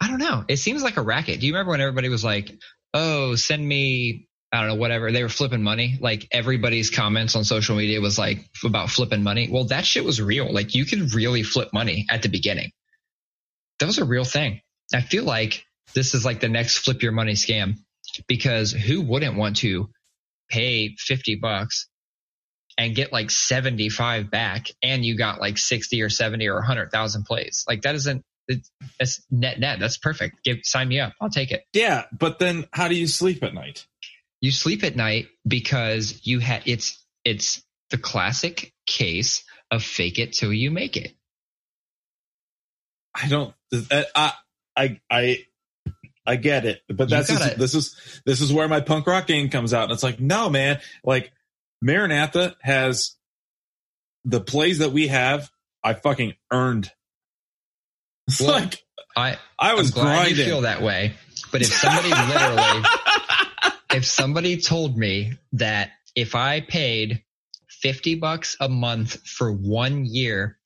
I 0.00 0.08
don't 0.08 0.18
know. 0.18 0.44
It 0.48 0.56
seems 0.56 0.82
like 0.82 0.96
a 0.96 1.02
racket. 1.02 1.40
Do 1.40 1.46
you 1.46 1.52
remember 1.52 1.70
when 1.70 1.80
everybody 1.80 2.08
was 2.08 2.24
like, 2.24 2.52
"Oh, 2.92 3.36
send 3.36 3.66
me 3.66 4.28
I 4.52 4.60
don't 4.60 4.68
know, 4.68 4.74
whatever. 4.74 5.10
They 5.10 5.22
were 5.22 5.30
flipping 5.30 5.62
money. 5.62 5.98
Like 5.98 6.28
everybody's 6.30 6.90
comments 6.90 7.34
on 7.36 7.44
social 7.44 7.74
media 7.74 8.02
was 8.02 8.18
like 8.18 8.44
about 8.62 8.90
flipping 8.90 9.22
money. 9.22 9.48
Well, 9.50 9.64
that 9.64 9.86
shit 9.86 10.04
was 10.04 10.20
real. 10.20 10.52
Like 10.52 10.74
you 10.74 10.84
could 10.84 11.14
really 11.14 11.42
flip 11.42 11.70
money 11.72 12.06
at 12.10 12.22
the 12.22 12.28
beginning. 12.28 12.70
That 13.78 13.86
was 13.86 13.96
a 13.96 14.04
real 14.04 14.24
thing. 14.24 14.60
I 14.94 15.00
feel 15.00 15.24
like 15.24 15.64
this 15.94 16.12
is 16.12 16.26
like 16.26 16.40
the 16.40 16.50
next 16.50 16.78
flip 16.78 17.02
your 17.02 17.12
money 17.12 17.32
scam 17.32 17.76
because 18.28 18.72
who 18.72 19.00
wouldn't 19.00 19.36
want 19.38 19.56
to 19.58 19.88
pay 20.50 20.96
50 20.98 21.36
bucks 21.36 21.88
and 22.78 22.94
get 22.94 23.12
like 23.12 23.30
75 23.30 24.30
back 24.30 24.68
and 24.82 25.04
you 25.04 25.16
got 25.16 25.40
like 25.40 25.58
60 25.58 26.00
or 26.02 26.08
70 26.08 26.48
or 26.48 26.54
100,000 26.54 27.24
plays? 27.24 27.64
Like 27.68 27.82
that 27.82 27.94
isn't 27.94 28.24
that's 28.98 29.22
net 29.30 29.60
net. 29.60 29.78
That's 29.78 29.98
perfect. 29.98 30.42
Give, 30.44 30.58
sign 30.62 30.88
me 30.88 31.00
up. 31.00 31.12
I'll 31.20 31.30
take 31.30 31.52
it. 31.52 31.64
Yeah. 31.72 32.04
But 32.12 32.38
then 32.38 32.66
how 32.72 32.88
do 32.88 32.94
you 32.94 33.06
sleep 33.06 33.42
at 33.42 33.54
night? 33.54 33.86
you 34.42 34.50
sleep 34.50 34.84
at 34.84 34.94
night 34.94 35.28
because 35.46 36.20
you 36.24 36.40
had 36.40 36.62
it's 36.66 37.02
it's 37.24 37.62
the 37.90 37.96
classic 37.96 38.74
case 38.86 39.44
of 39.70 39.82
fake 39.82 40.18
it 40.18 40.34
till 40.34 40.52
you 40.52 40.70
make 40.70 40.98
it. 40.98 41.14
I 43.14 43.28
don't. 43.28 43.54
Uh, 43.72 44.02
I 44.14 44.32
I 44.76 45.00
I 45.08 45.38
I 46.26 46.36
get 46.36 46.66
it, 46.66 46.82
but 46.88 47.08
that's 47.08 47.30
gotta, 47.30 47.56
this 47.56 47.74
is 47.74 47.96
this 48.26 48.40
is 48.40 48.52
where 48.52 48.68
my 48.68 48.80
punk 48.80 49.06
rock 49.06 49.28
game 49.28 49.48
comes 49.48 49.72
out, 49.72 49.84
and 49.84 49.92
it's 49.92 50.02
like, 50.02 50.20
no, 50.20 50.50
man, 50.50 50.80
like 51.04 51.32
Maranatha 51.82 52.56
has 52.60 53.16
the 54.24 54.40
plays 54.40 54.78
that 54.78 54.92
we 54.92 55.08
have. 55.08 55.50
I 55.82 55.94
fucking 55.94 56.34
earned. 56.50 56.90
It's 58.28 58.40
well, 58.40 58.52
like 58.52 58.82
I 59.16 59.36
I 59.58 59.74
was 59.74 59.88
I'm 59.88 59.94
glad 59.94 60.14
grinding. 60.14 60.38
You 60.38 60.44
feel 60.44 60.60
that 60.62 60.80
way, 60.80 61.14
but 61.50 61.60
if 61.60 61.72
somebody 61.72 62.10
literally 62.10 62.84
if 63.90 64.06
somebody 64.06 64.56
told 64.58 64.96
me 64.96 65.32
that 65.54 65.90
if 66.14 66.36
I 66.36 66.60
paid 66.60 67.24
50 67.68 68.14
bucks 68.14 68.56
a 68.60 68.68
month 68.68 69.26
for 69.26 69.50
one 69.52 70.04
year, 70.04 70.58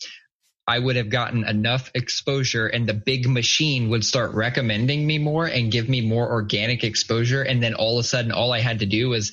I 0.69 0.79
would 0.79 0.97
have 0.97 1.09
gotten 1.09 1.45
enough 1.45 1.91
exposure 1.95 2.67
and 2.67 2.87
the 2.87 2.95
big 2.95 3.27
machine 3.27 3.89
would 3.89 4.05
start 4.05 4.33
recommending 4.35 5.07
me 5.07 5.19
more 5.19 5.47
and 5.47 5.73
give 5.73 5.89
me 5.89 6.07
more 6.07 6.31
organic 6.31 6.85
exposure. 6.85 7.43
And 7.43 7.63
then 7.63 7.75
all 7.75 7.99
of 7.99 8.05
a 8.05 8.09
sudden, 8.09 8.33
all 8.33 8.53
I 8.53 8.61
had 8.61 8.81
to 8.81 8.87
do 8.87 9.09
was, 9.09 9.33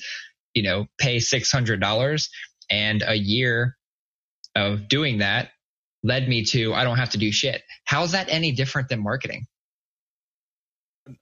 you 0.54 0.62
know, 0.62 0.86
pay 0.98 1.16
$600 1.16 2.28
and 2.70 3.02
a 3.06 3.14
year 3.14 3.76
of 4.56 4.88
doing 4.88 5.18
that 5.18 5.50
led 6.02 6.28
me 6.28 6.44
to, 6.44 6.74
I 6.74 6.84
don't 6.84 6.98
have 6.98 7.10
to 7.10 7.18
do 7.18 7.32
shit. 7.32 7.62
How's 7.84 8.12
that 8.12 8.28
any 8.28 8.52
different 8.52 8.88
than 8.88 9.02
marketing? 9.02 9.46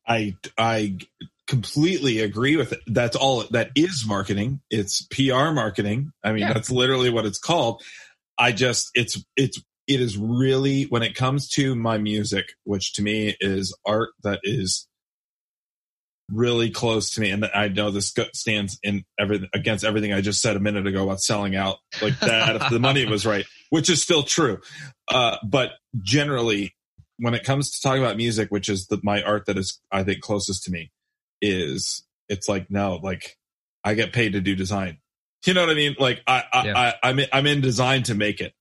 I, 0.07 0.37
I 0.59 0.99
completely 1.47 2.21
agree 2.21 2.57
with 2.57 2.73
it. 2.73 2.81
That's 2.87 3.17
all 3.17 3.45
that 3.51 3.71
is 3.75 4.05
marketing. 4.07 4.61
It's 4.71 5.03
PR 5.07 5.53
marketing. 5.53 6.13
I 6.23 6.33
mean, 6.33 6.43
yeah. 6.43 6.53
that's 6.53 6.71
literally 6.71 7.11
what 7.11 7.27
it's 7.27 7.39
called. 7.39 7.83
I 8.37 8.53
just, 8.53 8.91
it's, 8.95 9.23
it's, 9.37 9.61
it 9.87 10.01
is 10.01 10.17
really, 10.17 10.85
when 10.85 11.03
it 11.03 11.15
comes 11.15 11.49
to 11.51 11.75
my 11.75 11.99
music, 11.99 12.47
which 12.65 12.93
to 12.95 13.03
me 13.03 13.37
is 13.41 13.77
art 13.85 14.11
that 14.23 14.41
is 14.43 14.87
really 16.33 16.71
close 16.71 17.11
to 17.11 17.21
me. 17.21 17.31
And 17.31 17.45
I 17.55 17.69
know 17.69 17.91
this 17.91 18.15
stands 18.33 18.79
in 18.83 19.05
everything 19.19 19.49
against 19.55 19.85
everything 19.85 20.13
I 20.13 20.21
just 20.21 20.41
said 20.41 20.57
a 20.57 20.61
minute 20.61 20.87
ago 20.87 21.05
about 21.05 21.21
selling 21.21 21.55
out 21.55 21.79
like 22.01 22.19
that. 22.21 22.57
if 22.57 22.71
the 22.71 22.81
money 22.81 23.05
was 23.05 23.27
right, 23.27 23.45
which 23.71 23.91
is 23.91 24.03
still 24.03 24.23
true. 24.23 24.59
Uh, 25.09 25.37
but 25.45 25.73
generally, 26.01 26.75
when 27.19 27.35
it 27.35 27.45
comes 27.45 27.71
to 27.71 27.81
talking 27.81 28.03
about 28.03 28.17
music, 28.17 28.51
which 28.51 28.69
is 28.69 28.87
the, 28.87 28.99
my 29.03 29.23
art 29.23 29.47
that 29.47 29.59
is, 29.59 29.81
I 29.91 30.05
think, 30.05 30.21
closest 30.21 30.65
to 30.65 30.71
me, 30.71 30.91
is 31.41 32.05
it's 32.29 32.49
like 32.49 32.71
no, 32.71 32.99
like 33.03 33.37
I 33.85 33.95
get 33.95 34.13
paid 34.13 34.33
to 34.33 34.41
do 34.41 34.55
design. 34.55 34.99
You 35.45 35.55
know 35.55 35.61
what 35.63 35.71
I 35.71 35.75
mean? 35.75 35.97
Like 35.99 36.21
I, 36.27 36.45
I, 36.53 36.65
yeah. 36.65 36.79
I 36.79 37.09
I'm 37.09 37.19
in, 37.19 37.27
I'm 37.33 37.47
in 37.47 37.61
design 37.61 38.05
to 38.05 38.15
make 38.15 38.41
it. 38.41 38.53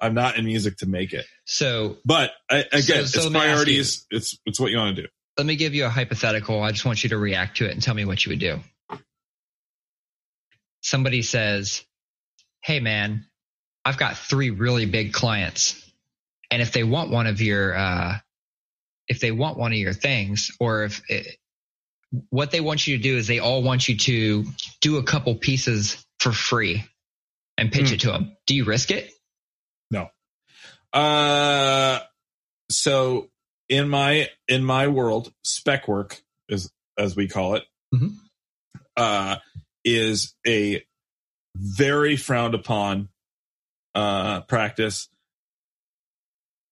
I'm 0.00 0.14
not 0.14 0.36
in 0.36 0.44
music 0.44 0.76
to 0.78 0.86
make 0.86 1.12
it. 1.12 1.26
So, 1.44 1.96
but 2.04 2.30
I, 2.50 2.58
again, 2.72 3.06
so, 3.06 3.20
so 3.20 3.20
it's 3.22 3.30
priorities. 3.30 4.06
It's 4.10 4.38
it's 4.46 4.60
what 4.60 4.70
you 4.70 4.76
want 4.76 4.94
to 4.96 5.02
do. 5.02 5.08
Let 5.38 5.46
me 5.46 5.54
give 5.54 5.72
you 5.72 5.84
a 5.84 5.88
hypothetical. 5.88 6.60
I 6.60 6.72
just 6.72 6.84
want 6.84 7.04
you 7.04 7.10
to 7.10 7.18
react 7.18 7.58
to 7.58 7.66
it 7.66 7.70
and 7.70 7.80
tell 7.80 7.94
me 7.94 8.04
what 8.04 8.26
you 8.26 8.30
would 8.30 8.40
do. 8.40 8.58
Somebody 10.82 11.22
says, 11.22 11.84
"Hey, 12.60 12.80
man, 12.80 13.24
I've 13.84 13.98
got 13.98 14.18
three 14.18 14.50
really 14.50 14.84
big 14.84 15.12
clients, 15.12 15.80
and 16.50 16.60
if 16.60 16.72
they 16.72 16.82
want 16.82 17.10
one 17.10 17.28
of 17.28 17.40
your, 17.40 17.76
uh, 17.76 18.18
if 19.06 19.20
they 19.20 19.30
want 19.30 19.56
one 19.56 19.72
of 19.72 19.78
your 19.78 19.92
things, 19.92 20.50
or 20.58 20.82
if 20.82 21.02
it, 21.08 21.38
what 22.30 22.50
they 22.50 22.60
want 22.60 22.88
you 22.88 22.96
to 22.96 23.02
do 23.02 23.16
is 23.16 23.28
they 23.28 23.38
all 23.38 23.62
want 23.62 23.88
you 23.88 23.96
to 23.96 24.44
do 24.80 24.96
a 24.96 25.04
couple 25.04 25.36
pieces 25.36 26.04
for 26.18 26.32
free 26.32 26.84
and 27.56 27.70
pitch 27.70 27.90
mm. 27.90 27.92
it 27.92 28.00
to 28.00 28.08
them. 28.08 28.36
Do 28.46 28.56
you 28.56 28.64
risk 28.64 28.90
it? 28.90 29.12
No. 29.90 30.08
Uh, 30.92 32.00
so 32.70 33.28
in 33.68 33.88
my 33.88 34.28
in 34.46 34.64
my 34.64 34.88
world, 34.88 35.32
spec 35.42 35.88
work 35.88 36.22
is 36.48 36.70
as 36.98 37.14
we 37.14 37.28
call 37.28 37.54
it, 37.54 37.64
mm-hmm. 37.94 38.08
uh, 38.96 39.36
is 39.84 40.34
a 40.46 40.82
very 41.56 42.16
frowned 42.16 42.54
upon 42.54 43.08
uh, 43.94 44.40
practice 44.42 45.08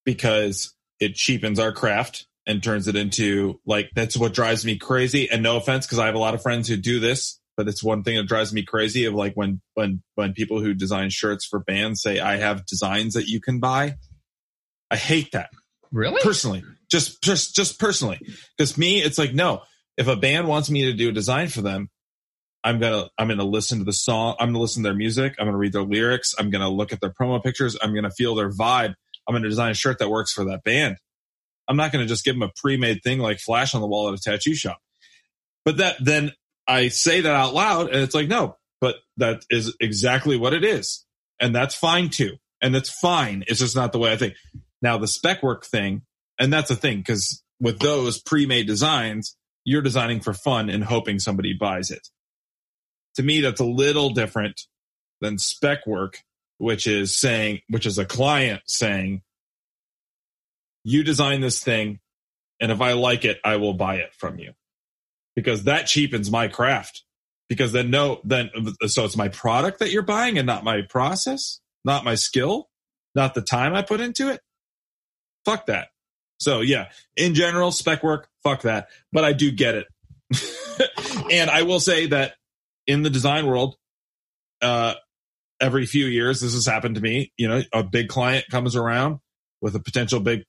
because 0.05 0.75
it 1.01 1.15
cheapens 1.15 1.59
our 1.59 1.73
craft 1.73 2.27
and 2.47 2.63
turns 2.63 2.89
it 2.89 2.97
into 2.97 3.61
like 3.67 3.91
that's 3.95 4.17
what 4.17 4.33
drives 4.33 4.65
me 4.65 4.79
crazy. 4.79 5.29
And 5.31 5.43
no 5.43 5.57
offense, 5.57 5.87
because 5.87 5.99
I 5.99 6.07
have 6.07 6.15
a 6.15 6.21
lot 6.21 6.35
of 6.35 6.43
friends 6.43 6.69
who 6.69 6.77
do 6.77 7.01
this, 7.01 7.41
but 7.57 7.69
it's 7.69 7.83
one 7.83 8.03
thing 8.05 8.17
that 8.17 8.27
drives 8.29 8.53
me 8.53 8.63
crazy 8.63 9.05
of 9.05 9.15
like 9.15 9.35
when 9.35 9.61
when 9.75 10.03
when 10.15 10.33
people 10.33 10.61
who 10.61 10.75
design 10.75 11.11
shirts 11.11 11.45
for 11.45 11.59
bands 11.59 12.01
say 12.01 12.21
I 12.21 12.37
have 12.37 12.65
designs 12.67 13.15
that 13.15 13.27
you 13.27 13.41
can 13.41 13.61
buy. 13.61 13.97
I 14.91 14.97
hate 14.97 15.33
that. 15.33 15.51
Really? 15.91 16.21
Personally. 16.23 16.63
Just 16.91 17.23
just 17.23 17.55
just 17.55 17.79
personally. 17.79 18.21
Because 18.57 18.79
me, 18.79 19.03
it's 19.03 19.19
like, 19.19 19.35
no, 19.35 19.63
if 19.97 20.07
a 20.09 20.17
band 20.17 20.47
wants 20.47 20.71
me 20.71 20.85
to 20.87 20.93
do 20.93 21.09
a 21.09 21.13
design 21.13 21.49
for 21.49 21.63
them, 21.63 21.89
I'm 22.63 22.79
gonna 22.79 23.09
I'm 23.19 23.29
gonna 23.29 23.45
listen 23.45 23.79
to 23.79 23.85
the 23.85 23.93
song, 23.93 24.37
I'm 24.39 24.49
gonna 24.49 24.61
listen 24.61 24.83
to 24.83 24.89
their 24.89 24.97
music, 24.97 25.35
I'm 25.39 25.47
gonna 25.47 25.59
read 25.59 25.73
their 25.73 25.83
lyrics, 25.83 26.35
I'm 26.39 26.51
gonna 26.51 26.69
look 26.69 26.93
at 26.93 27.01
their 27.01 27.11
promo 27.13 27.43
pictures, 27.43 27.77
I'm 27.81 27.95
gonna 27.95 28.11
feel 28.11 28.35
their 28.35 28.51
vibe. 28.51 28.95
I'm 29.29 29.35
gonna 29.35 29.49
design 29.49 29.73
a 29.73 29.75
shirt 29.75 29.99
that 29.99 30.11
works 30.11 30.33
for 30.33 30.45
that 30.45 30.63
band. 30.65 30.97
I'm 31.69 31.77
not 31.77 31.93
to 31.93 32.07
just 32.07 32.25
give 32.25 32.35
them 32.35 32.43
a 32.43 32.53
pre-made 32.57 33.03
thing 33.03 33.19
like 33.19 33.41
flash 33.41 33.75
on 33.75 33.81
the 33.81 33.87
wall 33.87 34.09
at 34.09 34.15
a 34.15 34.23
tattoo 34.23 34.55
shop. 34.55 34.79
But 35.65 35.79
that 35.79 35.97
then 36.01 36.33
I 36.69 36.89
say 36.89 37.21
that 37.21 37.35
out 37.35 37.55
loud 37.55 37.89
and 37.89 38.03
it's 38.03 38.15
like, 38.15 38.29
no, 38.29 38.57
but 38.81 38.97
that 39.17 39.43
is 39.51 39.75
exactly 39.81 40.37
what 40.37 40.55
it 40.55 40.65
is. 40.65 41.05
And 41.41 41.55
that's 41.55 41.75
fine 41.75 42.09
too. 42.09 42.37
And 42.63 42.75
that's 42.75 42.91
fine. 42.91 43.45
It's 43.49 43.61
just 43.61 43.77
not 43.77 43.93
the 43.93 43.99
way 43.99 44.13
I 44.13 44.17
think. 44.17 44.35
Now 44.81 44.99
the 44.99 45.09
spec 45.09 45.43
work 45.43 45.67
thing, 45.67 46.03
and 46.39 46.53
that's 46.53 46.69
the 46.69 46.77
thing 46.77 46.99
because 46.99 47.43
with 47.61 47.79
those 47.79 48.21
pre-made 48.21 48.67
designs, 48.67 49.37
you're 49.65 49.83
designing 49.83 50.21
for 50.21 50.33
fun 50.33 50.69
and 50.71 50.85
hoping 50.85 51.19
somebody 51.19 51.53
buys 51.53 51.91
it. 51.91 52.09
To 53.17 53.23
me, 53.23 53.41
that's 53.41 53.61
a 53.61 53.65
little 53.65 54.11
different 54.11 54.63
than 55.21 55.39
spec 55.39 55.87
work, 55.87 56.23
which 56.59 56.87
is 56.87 57.19
saying, 57.19 57.61
which 57.69 57.87
is 57.87 57.99
a 57.99 58.05
client 58.05 58.63
saying, 58.67 59.23
you 60.85 61.03
design 61.03 61.41
this 61.41 61.61
thing 61.63 61.99
and 62.61 62.71
if 62.71 62.81
I 62.81 62.93
like 62.93 63.25
it, 63.25 63.39
I 63.45 63.57
will 63.57 63.75
buy 63.75 63.97
it 63.97 64.15
from 64.15 64.39
you 64.39 64.53
because 65.35 65.65
that 65.65 65.87
cheapens 65.87 66.31
my 66.31 66.49
craft 66.49 67.03
because 67.49 67.73
then 67.73 67.91
no, 67.91 68.21
then, 68.25 68.51
so 68.87 69.05
it's 69.05 69.17
my 69.17 69.29
product 69.29 69.81
that 69.81 69.91
you're 69.91 70.03
buying 70.03 70.39
and 70.39 70.47
not 70.47 70.65
my 70.65 70.83
process, 70.89 71.61
not 71.85 72.05
my 72.05 72.15
skill, 72.15 72.69
not 73.15 73.35
the 73.35 73.43
time 73.43 73.75
I 73.75 73.83
put 73.83 74.01
into 74.01 74.31
it. 74.31 74.41
Fuck 75.45 75.67
that. 75.67 75.89
So 76.39 76.61
yeah, 76.61 76.89
in 77.17 77.35
general, 77.35 77.71
spec 77.71 78.03
work, 78.03 78.29
fuck 78.43 78.63
that. 78.63 78.89
But 79.13 79.25
I 79.25 79.33
do 79.33 79.51
get 79.51 79.75
it. 79.75 79.87
and 81.33 81.51
I 81.51 81.63
will 81.63 81.81
say 81.81 82.07
that 82.09 82.35
in 82.87 83.03
the 83.03 83.11
design 83.11 83.47
world, 83.47 83.77
uh, 84.63 84.95
every 85.61 85.87
few 85.87 86.07
years, 86.07 86.41
this 86.41 86.55
has 86.55 86.67
happened 86.67 86.97
to 86.97 87.01
me. 87.01 87.33
You 87.37 87.49
know, 87.49 87.63
a 87.73 87.83
big 87.83 88.09
client 88.09 88.47
comes 88.51 88.77
around 88.77 89.21
with 89.61 89.75
a 89.75 89.81
potential 89.81 90.21
big 90.21 90.45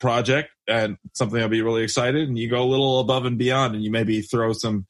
project 0.00 0.50
and 0.68 0.96
something 1.14 1.40
I'll 1.40 1.48
be 1.48 1.62
really 1.62 1.82
excited 1.82 2.28
and 2.28 2.38
you 2.38 2.48
go 2.48 2.62
a 2.62 2.68
little 2.68 3.00
above 3.00 3.24
and 3.24 3.38
beyond 3.38 3.74
and 3.74 3.82
you 3.82 3.90
maybe 3.90 4.20
throw 4.20 4.52
some 4.52 4.86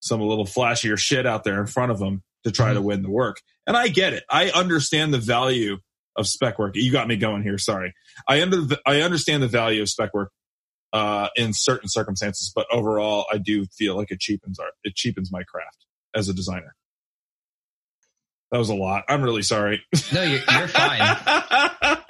some 0.00 0.20
a 0.20 0.24
little 0.24 0.46
flashier 0.46 0.96
shit 0.96 1.26
out 1.26 1.44
there 1.44 1.60
in 1.60 1.66
front 1.66 1.92
of 1.92 1.98
them 1.98 2.22
to 2.44 2.50
try 2.50 2.66
mm-hmm. 2.66 2.76
to 2.76 2.82
win 2.82 3.02
the 3.02 3.10
work. 3.10 3.40
And 3.66 3.76
I 3.76 3.88
get 3.88 4.12
it. 4.14 4.24
I 4.30 4.50
understand 4.50 5.12
the 5.12 5.18
value 5.18 5.78
of 6.20 6.28
spec 6.28 6.58
work. 6.58 6.76
You 6.76 6.92
got 6.92 7.08
me 7.08 7.16
going 7.16 7.42
here. 7.42 7.58
Sorry. 7.58 7.92
I 8.28 8.40
under 8.42 8.76
I 8.86 9.00
understand 9.00 9.42
the 9.42 9.48
value 9.48 9.82
of 9.82 9.88
spec 9.88 10.14
work. 10.14 10.30
uh, 10.92 11.28
in 11.36 11.52
certain 11.52 11.88
circumstances, 11.88 12.52
but 12.54 12.66
overall, 12.72 13.26
I 13.32 13.38
do 13.38 13.66
feel 13.66 13.96
like 13.96 14.10
it 14.10 14.20
cheapens 14.20 14.58
art. 14.58 14.72
It 14.84 14.94
cheapens 14.96 15.30
my 15.32 15.42
craft 15.44 15.86
as 16.14 16.28
a 16.28 16.34
designer. 16.34 16.74
That 18.50 18.58
was 18.58 18.68
a 18.68 18.74
lot. 18.74 19.04
I'm 19.08 19.22
really 19.22 19.42
sorry. 19.42 19.80
No, 20.12 20.22
you're, 20.22 20.40
you're 20.50 20.68
fine. 20.68 20.98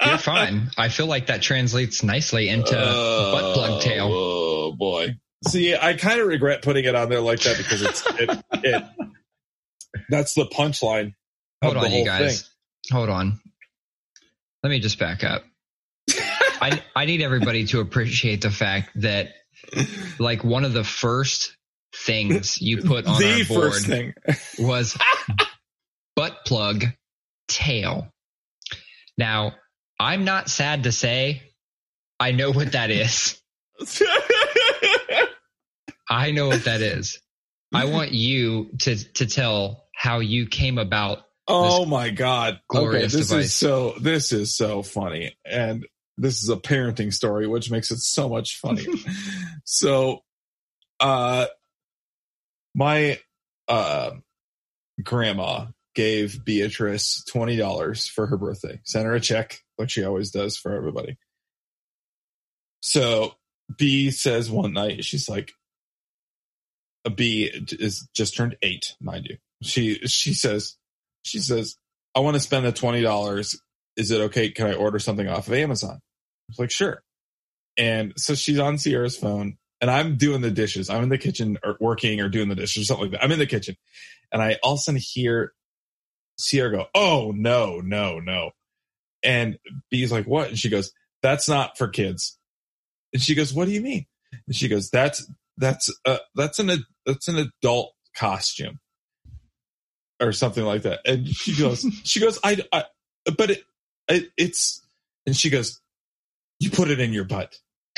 You're 0.03 0.17
fine. 0.17 0.71
I 0.75 0.89
feel 0.89 1.05
like 1.05 1.27
that 1.27 1.43
translates 1.43 2.01
nicely 2.01 2.49
into 2.49 2.75
uh, 2.75 3.31
butt 3.31 3.53
plug 3.53 3.81
tail. 3.81 4.09
Oh 4.11 4.71
boy. 4.71 5.17
See, 5.47 5.75
I 5.75 5.93
kind 5.93 6.19
of 6.19 6.25
regret 6.25 6.63
putting 6.63 6.85
it 6.85 6.95
on 6.95 7.09
there 7.09 7.21
like 7.21 7.41
that 7.41 7.57
because 7.57 7.83
it's 7.83 8.03
it, 8.19 8.43
it 8.63 8.83
that's 10.09 10.33
the 10.33 10.45
punchline. 10.45 11.13
Hold 11.63 11.77
on, 11.77 11.91
you 11.91 12.05
guys. 12.05 12.41
Thing. 12.41 12.49
Hold 12.97 13.09
on. 13.09 13.39
Let 14.63 14.69
me 14.69 14.79
just 14.79 14.99
back 14.99 15.23
up. 15.23 15.43
I 16.61 16.81
I 16.95 17.05
need 17.05 17.21
everybody 17.21 17.65
to 17.67 17.79
appreciate 17.79 18.41
the 18.41 18.51
fact 18.51 18.91
that 19.01 19.33
like 20.19 20.43
one 20.43 20.65
of 20.65 20.73
the 20.73 20.83
first 20.83 21.55
things 21.95 22.61
you 22.61 22.81
put 22.81 23.05
on 23.05 23.19
the 23.19 23.41
our 23.41 23.45
board 23.45 24.15
was 24.59 24.97
butt 26.15 26.45
plug 26.45 26.85
tail. 27.47 28.07
Now, 29.17 29.53
I'm 29.99 30.23
not 30.23 30.49
sad 30.49 30.83
to 30.83 30.91
say 30.91 31.43
I 32.19 32.31
know 32.31 32.51
what 32.51 32.73
that 32.73 32.91
is. 32.91 33.41
I 36.09 36.31
know 36.31 36.47
what 36.47 36.65
that 36.65 36.81
is. 36.81 37.19
I 37.73 37.85
want 37.85 38.11
you 38.11 38.69
to 38.79 38.95
to 39.13 39.25
tell 39.25 39.87
how 39.95 40.19
you 40.19 40.45
came 40.45 40.77
about. 40.77 41.23
Oh 41.47 41.85
my 41.85 42.09
god! 42.09 42.59
Okay, 42.73 43.01
this 43.01 43.27
device. 43.27 43.45
is 43.45 43.53
so 43.53 43.93
this 43.99 44.31
is 44.31 44.55
so 44.55 44.83
funny, 44.83 45.35
and 45.45 45.85
this 46.17 46.43
is 46.43 46.49
a 46.49 46.55
parenting 46.55 47.13
story, 47.13 47.47
which 47.47 47.71
makes 47.71 47.91
it 47.91 47.99
so 47.99 48.29
much 48.29 48.57
funny. 48.57 48.85
so, 49.65 50.23
uh, 50.99 51.47
my 52.75 53.19
uh 53.67 54.11
grandma 55.03 55.67
gave 55.95 56.45
Beatrice 56.45 57.23
twenty 57.25 57.57
dollars 57.57 58.07
for 58.07 58.27
her 58.27 58.37
birthday. 58.37 58.79
Sent 58.83 59.05
her 59.05 59.15
a 59.15 59.19
check, 59.19 59.59
like 59.77 59.89
she 59.89 60.03
always 60.03 60.31
does 60.31 60.57
for 60.57 60.75
everybody. 60.75 61.17
So 62.81 63.33
B 63.77 64.11
says 64.11 64.49
one 64.49 64.73
night, 64.73 65.05
she's 65.05 65.29
like, 65.29 65.53
a 67.05 67.09
B 67.09 67.49
is 67.53 68.07
just 68.13 68.35
turned 68.35 68.57
eight, 68.61 68.95
mind 69.01 69.27
you. 69.27 69.37
She 69.63 69.95
she 70.07 70.33
says 70.33 70.75
she 71.23 71.39
says 71.39 71.75
I 72.15 72.19
want 72.19 72.35
to 72.35 72.39
spend 72.39 72.65
the 72.65 72.71
twenty 72.71 73.01
dollars. 73.01 73.59
Is 73.97 74.11
it 74.11 74.21
okay? 74.21 74.49
Can 74.51 74.67
I 74.67 74.73
order 74.73 74.99
something 74.99 75.27
off 75.27 75.47
of 75.47 75.53
Amazon? 75.53 75.95
I 75.95 76.45
was 76.49 76.59
like, 76.59 76.71
sure. 76.71 77.03
And 77.77 78.13
so 78.17 78.35
she's 78.35 78.59
on 78.59 78.77
Sierra's 78.77 79.17
phone, 79.17 79.57
and 79.79 79.89
I'm 79.89 80.17
doing 80.17 80.41
the 80.41 80.51
dishes. 80.51 80.89
I'm 80.89 81.03
in 81.03 81.09
the 81.09 81.17
kitchen 81.17 81.57
or 81.63 81.77
working 81.79 82.19
or 82.19 82.29
doing 82.29 82.49
the 82.49 82.55
dishes 82.55 82.83
or 82.83 82.85
something 82.85 83.03
like 83.03 83.11
that. 83.11 83.23
I'm 83.23 83.31
in 83.31 83.39
the 83.39 83.45
kitchen, 83.45 83.75
and 84.31 84.41
I 84.41 84.57
all 84.63 84.73
of 84.73 84.79
a 84.79 84.81
sudden 84.81 85.01
hear 85.01 85.53
Sierra 86.37 86.71
go, 86.71 86.85
"Oh 86.93 87.31
no, 87.35 87.79
no, 87.79 88.19
no!" 88.19 88.51
And 89.23 89.57
B's 89.89 90.11
like, 90.11 90.25
"What?" 90.25 90.49
And 90.49 90.59
she 90.59 90.69
goes, 90.69 90.91
"That's 91.21 91.47
not 91.47 91.77
for 91.77 91.87
kids." 91.87 92.37
And 93.13 93.21
she 93.21 93.35
goes, 93.35 93.53
"What 93.53 93.65
do 93.65 93.71
you 93.71 93.81
mean?" 93.81 94.05
And 94.47 94.55
she 94.55 94.67
goes, 94.67 94.89
"That's 94.89 95.25
that's 95.57 95.93
uh, 96.05 96.17
that's 96.35 96.59
an 96.59 96.85
that's 97.05 97.27
an 97.29 97.37
adult 97.37 97.93
costume 98.15 98.79
or 100.21 100.31
something 100.31 100.63
like 100.63 100.83
that. 100.83 100.99
And 101.05 101.27
she 101.27 101.57
goes, 101.57 101.85
she 102.03 102.19
goes, 102.19 102.39
I, 102.43 102.59
I 102.71 102.83
but 103.37 103.51
it, 103.51 103.63
it, 104.07 104.29
it's, 104.37 104.81
and 105.25 105.35
she 105.35 105.49
goes, 105.49 105.81
you 106.59 106.69
put 106.69 106.89
it 106.89 106.99
in 106.99 107.11
your 107.13 107.25
butt. 107.25 107.57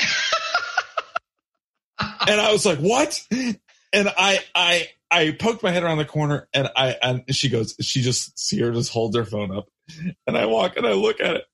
and 2.00 2.40
I 2.40 2.50
was 2.52 2.64
like, 2.64 2.78
what? 2.78 3.20
And 3.30 4.08
I, 4.16 4.40
I, 4.54 4.88
I 5.10 5.36
poked 5.38 5.62
my 5.62 5.70
head 5.70 5.82
around 5.84 5.98
the 5.98 6.04
corner 6.04 6.48
and 6.52 6.70
I, 6.74 6.96
and 7.02 7.34
she 7.34 7.48
goes, 7.48 7.76
she 7.80 8.02
just, 8.02 8.38
Sierra 8.38 8.74
just 8.74 8.92
holds 8.92 9.16
her 9.16 9.24
phone 9.24 9.54
up 9.56 9.68
and 10.26 10.36
I 10.36 10.46
walk 10.46 10.76
and 10.76 10.86
I 10.86 10.92
look 10.92 11.20
at 11.20 11.36
it 11.36 11.44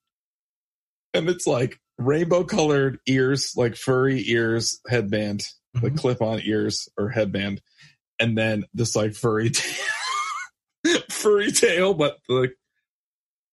and 1.13 1.29
it's 1.29 1.47
like 1.47 1.81
rainbow 1.99 2.45
colored 2.45 2.99
ears, 3.07 3.55
like 3.57 3.77
furry 3.77 4.23
ears 4.31 4.81
headband 4.89 5.45
mm-hmm. 5.77 5.87
like 5.87 5.97
clip 5.97 6.23
on 6.23 6.41
ears 6.43 6.89
or 6.97 7.09
headband, 7.09 7.61
and 8.19 8.37
then 8.37 8.65
this 8.75 8.97
like 8.97 9.15
furry 9.15 9.51
tail, 9.51 9.87
furry 11.21 11.53
tail, 11.53 11.95
but 11.95 12.19
the 12.29 12.51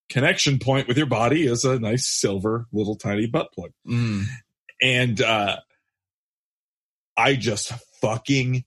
connection 0.09 0.59
point 0.59 0.87
with 0.87 0.97
your 0.97 1.05
body 1.05 1.45
is 1.45 1.65
a 1.65 1.79
nice 1.79 2.07
silver 2.07 2.65
little 2.71 2.95
tiny 2.95 3.27
butt 3.27 3.51
plug. 3.53 3.71
Mm. 3.87 4.23
And 4.81 5.21
uh 5.21 5.57
I 7.17 7.35
just 7.35 7.71
fucking 8.01 8.63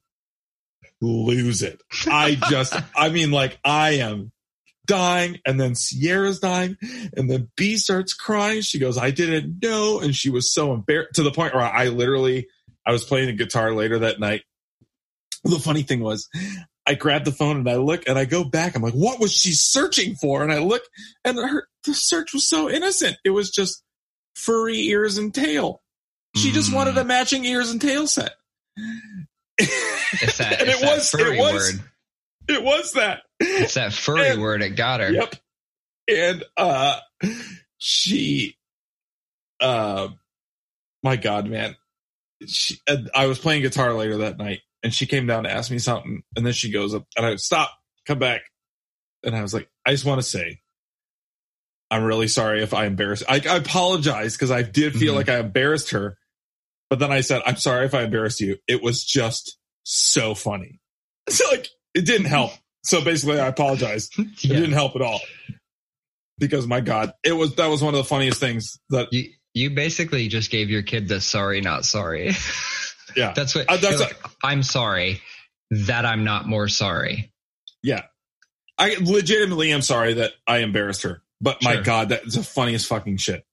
lose 1.01 1.63
it. 1.63 1.81
I 2.07 2.37
just, 2.51 2.75
I 2.97 3.09
mean, 3.09 3.31
like, 3.31 3.59
I 3.65 3.91
am 3.99 4.33
dying, 4.87 5.39
and 5.47 5.59
then 5.59 5.77
Sierra's 5.77 6.41
dying, 6.41 6.77
and 7.17 7.31
then 7.31 7.49
B 7.57 7.77
starts 7.77 8.13
crying. 8.13 8.63
She 8.63 8.81
goes, 8.81 8.99
I 8.99 9.13
didn't 9.13 9.63
know. 9.63 10.01
And 10.01 10.15
she 10.17 10.31
was 10.31 10.53
so 10.53 10.75
embarrassed 10.75 11.15
to 11.15 11.23
the 11.23 11.31
point 11.31 11.55
where 11.55 11.63
I 11.63 11.89
literally 11.89 12.49
I 12.85 12.91
was 12.91 13.05
playing 13.05 13.27
the 13.27 13.33
guitar 13.35 13.73
later 13.73 14.01
that 14.01 14.19
night. 14.19 14.43
The 15.45 15.61
funny 15.61 15.83
thing 15.83 16.01
was, 16.01 16.29
I 16.91 16.95
grabbed 16.95 17.25
the 17.25 17.31
phone 17.31 17.57
and 17.57 17.71
I 17.71 17.77
look 17.77 18.09
and 18.09 18.19
I 18.19 18.25
go 18.25 18.43
back. 18.43 18.75
I'm 18.75 18.83
like, 18.83 18.95
what 18.95 19.21
was 19.21 19.33
she 19.33 19.53
searching 19.53 20.17
for? 20.17 20.43
And 20.43 20.53
I 20.53 20.59
look 20.59 20.83
and 21.25 21.39
her, 21.39 21.69
the 21.85 21.95
search 21.95 22.35
was 22.35 22.49
so 22.49 22.69
innocent. 22.69 23.17
It 23.25 23.31
was 23.31 23.49
just 23.51 23.85
furry 24.35 24.77
ears 24.89 25.17
and 25.17 25.33
tail. 25.33 25.83
She 26.35 26.51
mm. 26.51 26.55
just 26.55 26.75
wanted 26.75 26.99
a 26.99 27.05
matching 27.05 27.45
ears 27.45 27.71
and 27.71 27.81
tail 27.81 28.09
set. 28.09 28.33
It's 28.77 30.39
that, 30.39 30.53
it's 30.63 30.81
it 30.81 30.81
that 30.81 30.97
was, 30.97 31.11
furry 31.11 31.39
it 31.39 31.41
was, 31.41 31.53
word. 31.53 31.85
It 32.49 32.65
was 32.65 32.93
that. 32.95 33.23
It's 33.39 33.75
that 33.75 33.93
furry 33.93 34.31
and, 34.31 34.43
word 34.43 34.63
that 34.63 34.71
got 34.71 34.99
her. 34.99 35.13
Yep. 35.13 35.37
And 36.09 36.45
uh 36.57 36.99
she 37.79 38.57
uh 39.61 40.09
my 41.05 41.15
God, 41.15 41.49
man 41.49 41.77
she, 42.47 42.81
I 43.15 43.27
was 43.27 43.39
playing 43.39 43.63
guitar 43.63 43.93
later 43.95 44.19
that 44.19 44.39
night 44.39 44.61
and 44.83 44.93
she 44.95 45.07
came 45.07 45.27
down 45.27 45.45
to 45.45 45.51
ask 45.51 45.71
me 45.71 45.79
something. 45.79 46.23
And 46.37 46.45
then 46.45 46.53
she 46.53 46.71
goes 46.71 46.95
up 46.95 47.07
and 47.17 47.27
I 47.27 47.37
stop, 47.37 47.71
come 48.07 48.19
back. 48.19 48.43
And 49.23 49.37
I 49.37 49.43
was 49.43 49.53
like, 49.53 49.69
I 49.85 49.91
just 49.91 50.05
want 50.05 50.21
to 50.21 50.27
say, 50.27 50.61
I'm 51.91 52.05
really 52.05 52.29
sorry 52.29 52.63
if 52.63 52.73
I 52.73 52.87
embarrassed. 52.87 53.25
I, 53.29 53.43
I 53.49 53.57
apologize 53.57 54.35
because 54.35 54.51
I 54.51 54.63
did 54.63 54.95
feel 54.95 55.11
mm-hmm. 55.11 55.17
like 55.17 55.29
I 55.29 55.39
embarrassed 55.39 55.91
her. 55.91 56.17
But 56.89 56.99
then 56.99 57.13
I 57.13 57.21
said, 57.21 57.43
I'm 57.45 57.57
sorry 57.57 57.87
if 57.87 57.95
I 57.95 58.03
embarrassed 58.03 58.41
you. 58.41 58.57
It 58.67 58.83
was 58.83 59.05
just 59.05 59.59
so 59.85 60.35
funny. 60.35 60.81
So 61.29 61.49
like, 61.49 61.69
it 61.95 62.07
didn't 62.07 62.27
help. 62.27 62.51
So 62.83 63.05
basically, 63.05 63.39
I 63.39 63.47
apologize. 63.47 64.11
yeah. 64.19 64.25
It 64.27 64.61
didn't 64.61 64.73
help 64.73 64.97
at 64.97 65.03
all 65.03 65.21
because 66.39 66.67
my 66.67 66.81
God, 66.81 67.13
it 67.23 67.33
was 67.33 67.55
that 67.57 67.69
was 67.69 67.83
one 67.83 67.95
of 67.95 67.99
the 67.99 68.05
funniest 68.05 68.41
things 68.41 68.81
that 68.89 69.13
you, 69.13 69.31
you 69.55 69.71
basically 69.71 70.27
just 70.27 70.51
gave 70.51 70.71
your 70.71 70.83
kid 70.83 71.07
the 71.07 71.21
sorry, 71.21 71.61
not 71.61 71.85
sorry. 71.85 72.33
Yeah. 73.17 73.33
that's 73.35 73.55
what 73.55 73.69
uh, 73.69 73.77
that's 73.77 74.01
like, 74.01 74.17
I'm 74.43 74.63
sorry 74.63 75.21
that 75.71 76.05
I'm 76.05 76.25
not 76.25 76.47
more 76.47 76.69
sorry. 76.69 77.33
Yeah. 77.83 78.03
I 78.79 78.97
legitimately 79.01 79.73
am 79.73 79.83
sorry 79.83 80.15
that 80.15 80.33
I 80.47 80.59
embarrassed 80.59 81.03
her. 81.03 81.23
But 81.41 81.63
sure. 81.63 81.75
my 81.75 81.81
God, 81.81 82.11
that's 82.11 82.35
the 82.35 82.43
funniest 82.43 82.87
fucking 82.87 83.19
shit. 83.19 83.45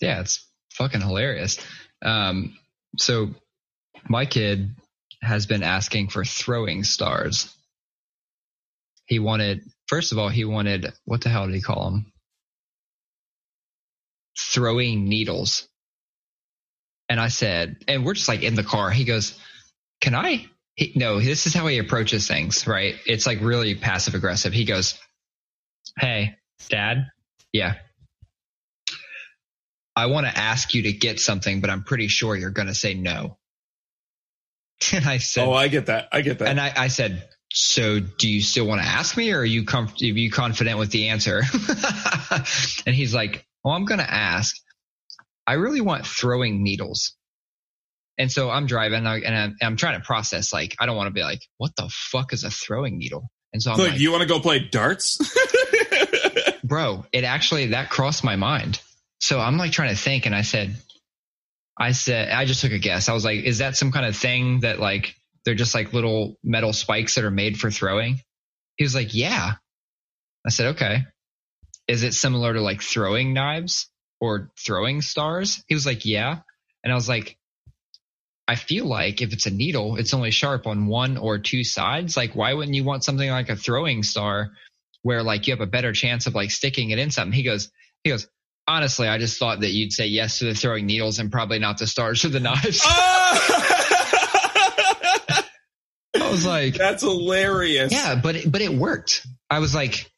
Yeah, 0.00 0.20
it's 0.20 0.46
fucking 0.74 1.00
hilarious. 1.00 1.58
Um, 2.04 2.56
so 2.98 3.30
my 4.08 4.26
kid 4.26 4.70
has 5.20 5.46
been 5.46 5.62
asking 5.62 6.08
for 6.08 6.24
throwing 6.24 6.84
stars. 6.84 7.54
He 9.06 9.18
wanted, 9.18 9.62
first 9.86 10.12
of 10.12 10.18
all, 10.18 10.28
he 10.28 10.44
wanted, 10.44 10.92
what 11.04 11.20
the 11.20 11.28
hell 11.28 11.46
did 11.46 11.54
he 11.54 11.60
call 11.60 11.90
them? 11.90 12.12
throwing 14.38 15.08
needles. 15.08 15.68
And 17.12 17.20
I 17.20 17.28
said, 17.28 17.76
and 17.88 18.06
we're 18.06 18.14
just 18.14 18.26
like 18.26 18.42
in 18.42 18.54
the 18.54 18.62
car. 18.62 18.88
He 18.88 19.04
goes, 19.04 19.38
Can 20.00 20.14
I? 20.14 20.46
He, 20.76 20.94
no, 20.96 21.20
this 21.20 21.46
is 21.46 21.52
how 21.52 21.66
he 21.66 21.76
approaches 21.76 22.26
things, 22.26 22.66
right? 22.66 22.94
It's 23.04 23.26
like 23.26 23.42
really 23.42 23.74
passive 23.74 24.14
aggressive. 24.14 24.54
He 24.54 24.64
goes, 24.64 24.98
Hey, 25.98 26.36
dad. 26.70 27.10
Yeah. 27.52 27.74
I 29.94 30.06
want 30.06 30.26
to 30.26 30.34
ask 30.34 30.72
you 30.72 30.84
to 30.84 30.92
get 30.94 31.20
something, 31.20 31.60
but 31.60 31.68
I'm 31.68 31.84
pretty 31.84 32.08
sure 32.08 32.34
you're 32.34 32.48
going 32.48 32.68
to 32.68 32.74
say 32.74 32.94
no. 32.94 33.36
And 34.94 35.06
I 35.06 35.18
said, 35.18 35.46
Oh, 35.46 35.52
I 35.52 35.68
get 35.68 35.86
that. 35.86 36.08
I 36.12 36.22
get 36.22 36.38
that. 36.38 36.48
And 36.48 36.58
I, 36.58 36.72
I 36.74 36.88
said, 36.88 37.28
so 37.52 38.00
do 38.00 38.26
you 38.26 38.40
still 38.40 38.66
want 38.66 38.80
to 38.80 38.88
ask 38.88 39.18
me 39.18 39.32
or 39.32 39.40
are 39.40 39.44
you, 39.44 39.64
comf- 39.64 40.00
are 40.00 40.18
you 40.18 40.30
confident 40.30 40.78
with 40.78 40.90
the 40.92 41.10
answer? 41.10 41.42
and 42.86 42.94
he's 42.96 43.14
like, 43.14 43.46
"Oh, 43.66 43.72
I'm 43.72 43.84
going 43.84 44.00
to 44.00 44.10
ask. 44.10 44.56
I 45.46 45.54
really 45.54 45.80
want 45.80 46.06
throwing 46.06 46.62
needles. 46.62 47.14
And 48.18 48.30
so 48.30 48.50
I'm 48.50 48.66
driving 48.66 49.06
and, 49.06 49.34
I'm, 49.34 49.56
I'm, 49.60 49.76
trying 49.76 49.98
to 49.98 50.04
process, 50.04 50.52
like, 50.52 50.76
I 50.78 50.86
don't 50.86 50.96
want 50.96 51.08
to 51.08 51.12
be 51.12 51.22
like, 51.22 51.40
what 51.56 51.74
the 51.76 51.88
fuck 51.90 52.32
is 52.32 52.44
a 52.44 52.50
throwing 52.50 52.98
needle? 52.98 53.30
And 53.52 53.62
so 53.62 53.72
I'm 53.72 53.78
like, 53.78 53.98
you 53.98 54.10
want 54.10 54.22
to 54.22 54.28
go 54.28 54.38
play 54.38 54.60
darts? 54.60 55.18
bro, 56.64 57.04
it 57.12 57.24
actually, 57.24 57.68
that 57.68 57.90
crossed 57.90 58.22
my 58.22 58.36
mind. 58.36 58.80
So 59.20 59.40
I'm 59.40 59.56
like 59.56 59.72
trying 59.72 59.90
to 59.90 60.00
think 60.00 60.26
and 60.26 60.34
I 60.34 60.42
said, 60.42 60.74
I 61.78 61.92
said, 61.92 62.30
I 62.30 62.44
just 62.44 62.60
took 62.60 62.72
a 62.72 62.78
guess. 62.78 63.08
I 63.08 63.14
was 63.14 63.24
like, 63.24 63.40
is 63.40 63.58
that 63.58 63.76
some 63.76 63.92
kind 63.92 64.06
of 64.06 64.16
thing 64.16 64.60
that 64.60 64.78
like 64.78 65.14
they're 65.44 65.54
just 65.54 65.74
like 65.74 65.92
little 65.92 66.36
metal 66.44 66.72
spikes 66.72 67.14
that 67.14 67.24
are 67.24 67.30
made 67.30 67.58
for 67.58 67.70
throwing? 67.70 68.20
He 68.76 68.84
was 68.84 68.94
like, 68.94 69.14
yeah. 69.14 69.54
I 70.46 70.50
said, 70.50 70.74
okay. 70.74 71.04
Is 71.88 72.02
it 72.04 72.14
similar 72.14 72.52
to 72.52 72.60
like 72.60 72.82
throwing 72.82 73.32
knives 73.32 73.88
or 74.22 74.52
throwing 74.56 75.02
stars? 75.02 75.64
He 75.66 75.74
was 75.74 75.84
like, 75.84 76.04
yeah. 76.06 76.38
And 76.84 76.92
I 76.92 76.94
was 76.94 77.08
like, 77.08 77.36
I 78.46 78.54
feel 78.54 78.86
like 78.86 79.20
if 79.20 79.32
it's 79.32 79.46
a 79.46 79.50
needle, 79.50 79.96
it's 79.96 80.14
only 80.14 80.30
sharp 80.30 80.68
on 80.68 80.86
one 80.86 81.16
or 81.16 81.38
two 81.38 81.64
sides. 81.64 82.16
Like, 82.16 82.36
why 82.36 82.54
wouldn't 82.54 82.76
you 82.76 82.84
want 82.84 83.02
something 83.02 83.28
like 83.28 83.48
a 83.48 83.56
throwing 83.56 84.04
star 84.04 84.52
where 85.02 85.24
like 85.24 85.48
you 85.48 85.52
have 85.52 85.60
a 85.60 85.66
better 85.66 85.92
chance 85.92 86.28
of 86.28 86.34
like 86.36 86.52
sticking 86.52 86.90
it 86.90 87.00
in 87.00 87.10
something? 87.10 87.32
He 87.32 87.42
goes, 87.42 87.70
he 88.04 88.10
goes, 88.10 88.28
honestly, 88.68 89.08
I 89.08 89.18
just 89.18 89.40
thought 89.40 89.60
that 89.60 89.70
you'd 89.72 89.92
say 89.92 90.06
yes 90.06 90.38
to 90.38 90.44
the 90.44 90.54
throwing 90.54 90.86
needles 90.86 91.18
and 91.18 91.32
probably 91.32 91.58
not 91.58 91.78
the 91.78 91.86
stars 91.88 92.24
or 92.24 92.28
the 92.28 92.40
knives. 92.40 92.80
I 96.14 96.30
was 96.30 96.46
like, 96.46 96.74
That's 96.74 97.02
hilarious. 97.02 97.92
yeah, 97.92 98.14
but 98.14 98.36
it, 98.36 98.50
but 98.52 98.60
it 98.60 98.72
worked. 98.72 99.26
I 99.50 99.58
was 99.58 99.74
like, 99.74 100.10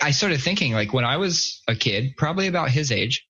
I 0.00 0.10
started 0.12 0.40
thinking 0.40 0.72
like 0.72 0.92
when 0.92 1.04
I 1.04 1.16
was 1.16 1.62
a 1.68 1.74
kid, 1.74 2.14
probably 2.16 2.46
about 2.46 2.70
his 2.70 2.90
age, 2.92 3.26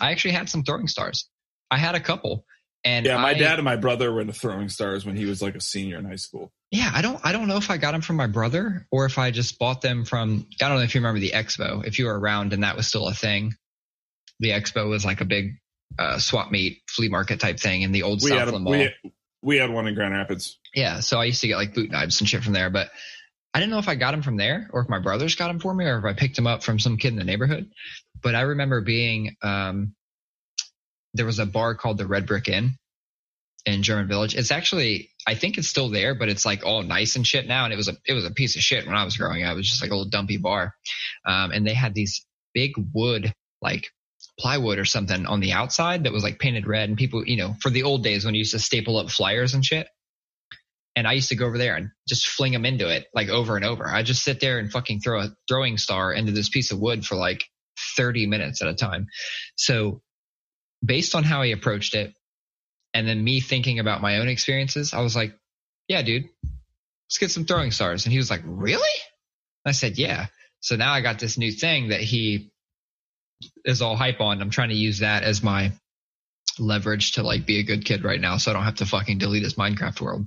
I 0.00 0.10
actually 0.12 0.32
had 0.32 0.48
some 0.48 0.62
throwing 0.62 0.88
stars. 0.88 1.28
I 1.70 1.78
had 1.78 1.94
a 1.94 2.00
couple. 2.00 2.44
And 2.84 3.06
Yeah, 3.06 3.16
my 3.18 3.30
I- 3.30 3.34
dad 3.34 3.58
and 3.58 3.64
my 3.64 3.76
brother 3.76 4.12
were 4.12 4.20
into 4.20 4.32
throwing 4.32 4.68
stars 4.68 5.04
when 5.04 5.16
he 5.16 5.24
was 5.24 5.42
like 5.42 5.54
a 5.56 5.60
senior 5.60 5.98
in 5.98 6.04
high 6.04 6.16
school. 6.16 6.52
Yeah, 6.70 6.90
I 6.92 7.00
don't 7.02 7.20
I 7.24 7.32
don't 7.32 7.46
know 7.48 7.56
if 7.56 7.70
I 7.70 7.76
got 7.76 7.92
them 7.92 8.00
from 8.02 8.16
my 8.16 8.26
brother 8.26 8.86
or 8.90 9.06
if 9.06 9.18
I 9.18 9.30
just 9.30 9.58
bought 9.58 9.80
them 9.82 10.04
from 10.04 10.46
I 10.60 10.68
don't 10.68 10.78
know 10.78 10.82
if 10.84 10.94
you 10.94 11.00
remember 11.00 11.20
the 11.20 11.30
Expo, 11.30 11.84
if 11.86 11.98
you 11.98 12.06
were 12.06 12.18
around 12.18 12.52
and 12.52 12.62
that 12.64 12.76
was 12.76 12.86
still 12.86 13.08
a 13.08 13.14
thing. 13.14 13.54
The 14.40 14.50
Expo 14.50 14.88
was 14.88 15.04
like 15.04 15.20
a 15.20 15.24
big 15.24 15.54
uh, 15.98 16.18
swap 16.18 16.50
meet 16.50 16.82
flea 16.88 17.08
market 17.08 17.40
type 17.40 17.58
thing 17.58 17.82
in 17.82 17.92
the 17.92 18.02
old 18.02 18.20
We 18.22 18.30
had, 18.30 18.42
a, 18.42 18.44
Southland 18.46 18.64
Mall. 18.64 18.72
we, 18.72 18.90
we 19.42 19.56
had 19.56 19.70
one 19.70 19.86
in 19.86 19.94
Grand 19.94 20.12
Rapids. 20.12 20.58
Yeah, 20.74 21.00
so 21.00 21.18
I 21.18 21.24
used 21.24 21.40
to 21.40 21.46
get 21.46 21.56
like 21.56 21.72
boot 21.74 21.90
knives 21.90 22.20
and 22.20 22.28
shit 22.28 22.42
from 22.44 22.52
there, 22.52 22.68
but 22.68 22.90
I 23.56 23.58
didn't 23.58 23.70
know 23.70 23.78
if 23.78 23.88
I 23.88 23.94
got 23.94 24.10
them 24.10 24.20
from 24.20 24.36
there 24.36 24.68
or 24.70 24.82
if 24.82 24.90
my 24.90 24.98
brothers 24.98 25.34
got 25.34 25.48
them 25.48 25.60
for 25.60 25.72
me 25.72 25.86
or 25.86 25.96
if 25.96 26.04
I 26.04 26.12
picked 26.12 26.36
them 26.36 26.46
up 26.46 26.62
from 26.62 26.78
some 26.78 26.98
kid 26.98 27.14
in 27.14 27.16
the 27.16 27.24
neighborhood. 27.24 27.70
But 28.22 28.34
I 28.34 28.42
remember 28.42 28.82
being 28.82 29.34
um, 29.40 29.94
there 31.14 31.24
was 31.24 31.38
a 31.38 31.46
bar 31.46 31.74
called 31.74 31.96
the 31.96 32.06
Red 32.06 32.26
Brick 32.26 32.48
Inn 32.48 32.76
in 33.64 33.82
German 33.82 34.08
Village. 34.08 34.34
It's 34.34 34.50
actually 34.50 35.08
I 35.26 35.36
think 35.36 35.56
it's 35.56 35.68
still 35.68 35.88
there, 35.88 36.14
but 36.14 36.28
it's 36.28 36.44
like 36.44 36.66
all 36.66 36.82
nice 36.82 37.16
and 37.16 37.26
shit 37.26 37.48
now. 37.48 37.64
And 37.64 37.72
it 37.72 37.78
was 37.78 37.88
a 37.88 37.96
it 38.04 38.12
was 38.12 38.26
a 38.26 38.30
piece 38.30 38.56
of 38.56 38.62
shit 38.62 38.86
when 38.86 38.94
I 38.94 39.04
was 39.04 39.16
growing 39.16 39.42
up. 39.42 39.54
It 39.54 39.56
was 39.56 39.70
just 39.70 39.80
like 39.80 39.90
a 39.90 39.94
little 39.94 40.10
dumpy 40.10 40.36
bar, 40.36 40.74
um, 41.24 41.50
and 41.50 41.66
they 41.66 41.72
had 41.72 41.94
these 41.94 42.26
big 42.52 42.72
wood 42.92 43.32
like 43.62 43.88
plywood 44.38 44.78
or 44.78 44.84
something 44.84 45.24
on 45.24 45.40
the 45.40 45.52
outside 45.52 46.04
that 46.04 46.12
was 46.12 46.22
like 46.22 46.38
painted 46.38 46.66
red. 46.66 46.90
And 46.90 46.98
people, 46.98 47.26
you 47.26 47.38
know, 47.38 47.54
for 47.62 47.70
the 47.70 47.84
old 47.84 48.04
days 48.04 48.26
when 48.26 48.34
you 48.34 48.40
used 48.40 48.52
to 48.52 48.58
staple 48.58 48.98
up 48.98 49.08
flyers 49.08 49.54
and 49.54 49.64
shit. 49.64 49.88
And 50.96 51.06
I 51.06 51.12
used 51.12 51.28
to 51.28 51.36
go 51.36 51.46
over 51.46 51.58
there 51.58 51.76
and 51.76 51.90
just 52.08 52.26
fling 52.26 52.52
them 52.52 52.64
into 52.64 52.88
it 52.88 53.06
like 53.14 53.28
over 53.28 53.54
and 53.56 53.64
over. 53.64 53.86
I 53.86 54.02
just 54.02 54.24
sit 54.24 54.40
there 54.40 54.58
and 54.58 54.72
fucking 54.72 55.00
throw 55.00 55.20
a 55.20 55.28
throwing 55.46 55.76
star 55.76 56.12
into 56.12 56.32
this 56.32 56.48
piece 56.48 56.72
of 56.72 56.80
wood 56.80 57.04
for 57.04 57.16
like 57.16 57.44
30 57.96 58.26
minutes 58.26 58.62
at 58.62 58.68
a 58.68 58.74
time. 58.74 59.06
So 59.56 60.00
based 60.84 61.14
on 61.14 61.22
how 61.22 61.42
he 61.42 61.52
approached 61.52 61.94
it 61.94 62.14
and 62.94 63.06
then 63.06 63.22
me 63.22 63.40
thinking 63.40 63.78
about 63.78 64.00
my 64.00 64.18
own 64.18 64.28
experiences, 64.28 64.94
I 64.94 65.02
was 65.02 65.14
like, 65.14 65.34
yeah, 65.86 66.00
dude, 66.00 66.24
let's 67.06 67.18
get 67.18 67.30
some 67.30 67.44
throwing 67.44 67.70
stars. 67.70 68.06
And 68.06 68.12
he 68.12 68.18
was 68.18 68.30
like, 68.30 68.42
really? 68.44 68.82
I 69.66 69.72
said, 69.72 69.98
yeah. 69.98 70.26
So 70.60 70.76
now 70.76 70.92
I 70.92 71.02
got 71.02 71.18
this 71.18 71.36
new 71.36 71.52
thing 71.52 71.88
that 71.88 72.00
he 72.00 72.50
is 73.64 73.82
all 73.82 73.96
hype 73.96 74.20
on. 74.20 74.40
I'm 74.40 74.50
trying 74.50 74.70
to 74.70 74.74
use 74.74 75.00
that 75.00 75.24
as 75.24 75.42
my 75.42 75.72
leverage 76.58 77.12
to 77.12 77.22
like 77.22 77.44
be 77.44 77.58
a 77.58 77.64
good 77.64 77.84
kid 77.84 78.02
right 78.02 78.20
now 78.20 78.38
so 78.38 78.50
I 78.50 78.54
don't 78.54 78.64
have 78.64 78.76
to 78.76 78.86
fucking 78.86 79.18
delete 79.18 79.42
his 79.42 79.54
Minecraft 79.54 80.00
world. 80.00 80.26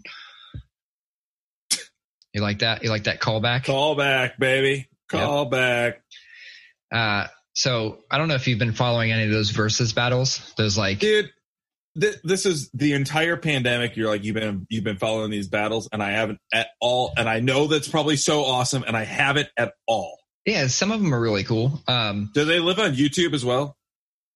You 2.34 2.42
like 2.42 2.60
that? 2.60 2.84
You 2.84 2.90
like 2.90 3.06
that 3.06 3.20
callback? 3.20 3.66
Call 3.66 3.96
back, 3.96 4.38
baby. 4.40 4.88
Call 5.10 5.46
back. 5.46 6.02
Uh, 6.92 7.28
so 7.54 8.00
I 8.10 8.18
don't 8.18 8.28
know 8.28 8.36
if 8.36 8.48
you've 8.48 8.60
been 8.60 8.74
following 8.74 9.12
any 9.12 9.24
of 9.26 9.32
those 9.32 9.50
versus 9.52 9.94
battles. 9.94 10.54
Those 10.58 10.78
like, 10.78 11.00
Dude, 11.00 11.32
th- 12.00 12.18
this 12.24 12.46
is 12.46 12.70
the 12.74 12.94
entire 12.94 13.36
pandemic. 13.38 13.96
You're 13.98 14.08
like, 14.10 14.24
you've 14.24 14.36
been, 14.36 14.66
you've 14.70 14.84
been 14.84 14.98
following 14.98 15.32
these 15.32 15.48
battles 15.48 15.90
and 15.92 16.02
I 16.04 16.12
haven't 16.12 16.40
at 16.54 16.68
all. 16.80 17.14
And 17.18 17.28
I 17.28 17.40
know 17.40 17.68
that's 17.68 17.88
probably 17.88 18.16
so 18.16 18.44
awesome 18.44 18.84
and 18.88 18.96
I 18.96 19.04
haven't 19.04 19.50
at 19.58 19.74
all. 19.88 20.20
yeah, 20.46 20.68
some 20.68 20.92
of 20.92 21.02
them 21.02 21.14
are 21.14 21.20
really 21.20 21.44
cool. 21.44 21.82
Um, 21.88 22.32
Do 22.34 22.46
they 22.46 22.60
live 22.60 22.80
on 22.80 22.94
YouTube 22.94 23.34
as 23.34 23.44
well? 23.44 23.76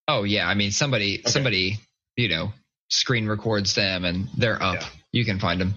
oh 0.10 0.24
yeah, 0.24 0.46
I 0.48 0.54
mean 0.54 0.72
somebody, 0.72 1.20
Okay. 1.20 1.30
somebody, 1.32 1.80
you 2.18 2.28
know, 2.28 2.52
screen 2.90 3.26
records 3.28 3.74
them 3.76 4.04
and 4.04 4.28
they're 4.38 4.62
up. 4.62 4.82
Yeah. 4.82 4.88
You 5.14 5.26
can 5.26 5.40
find 5.40 5.62
them. 5.62 5.76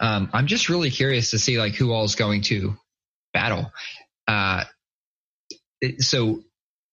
Um, 0.00 0.30
I'm 0.32 0.46
just 0.46 0.68
really 0.68 0.90
curious 0.90 1.30
to 1.30 1.38
see 1.38 1.58
like 1.58 1.74
who 1.74 1.92
all 1.92 2.04
is 2.04 2.14
going 2.14 2.42
to 2.42 2.76
battle. 3.32 3.72
Uh, 4.26 4.64
so 5.98 6.42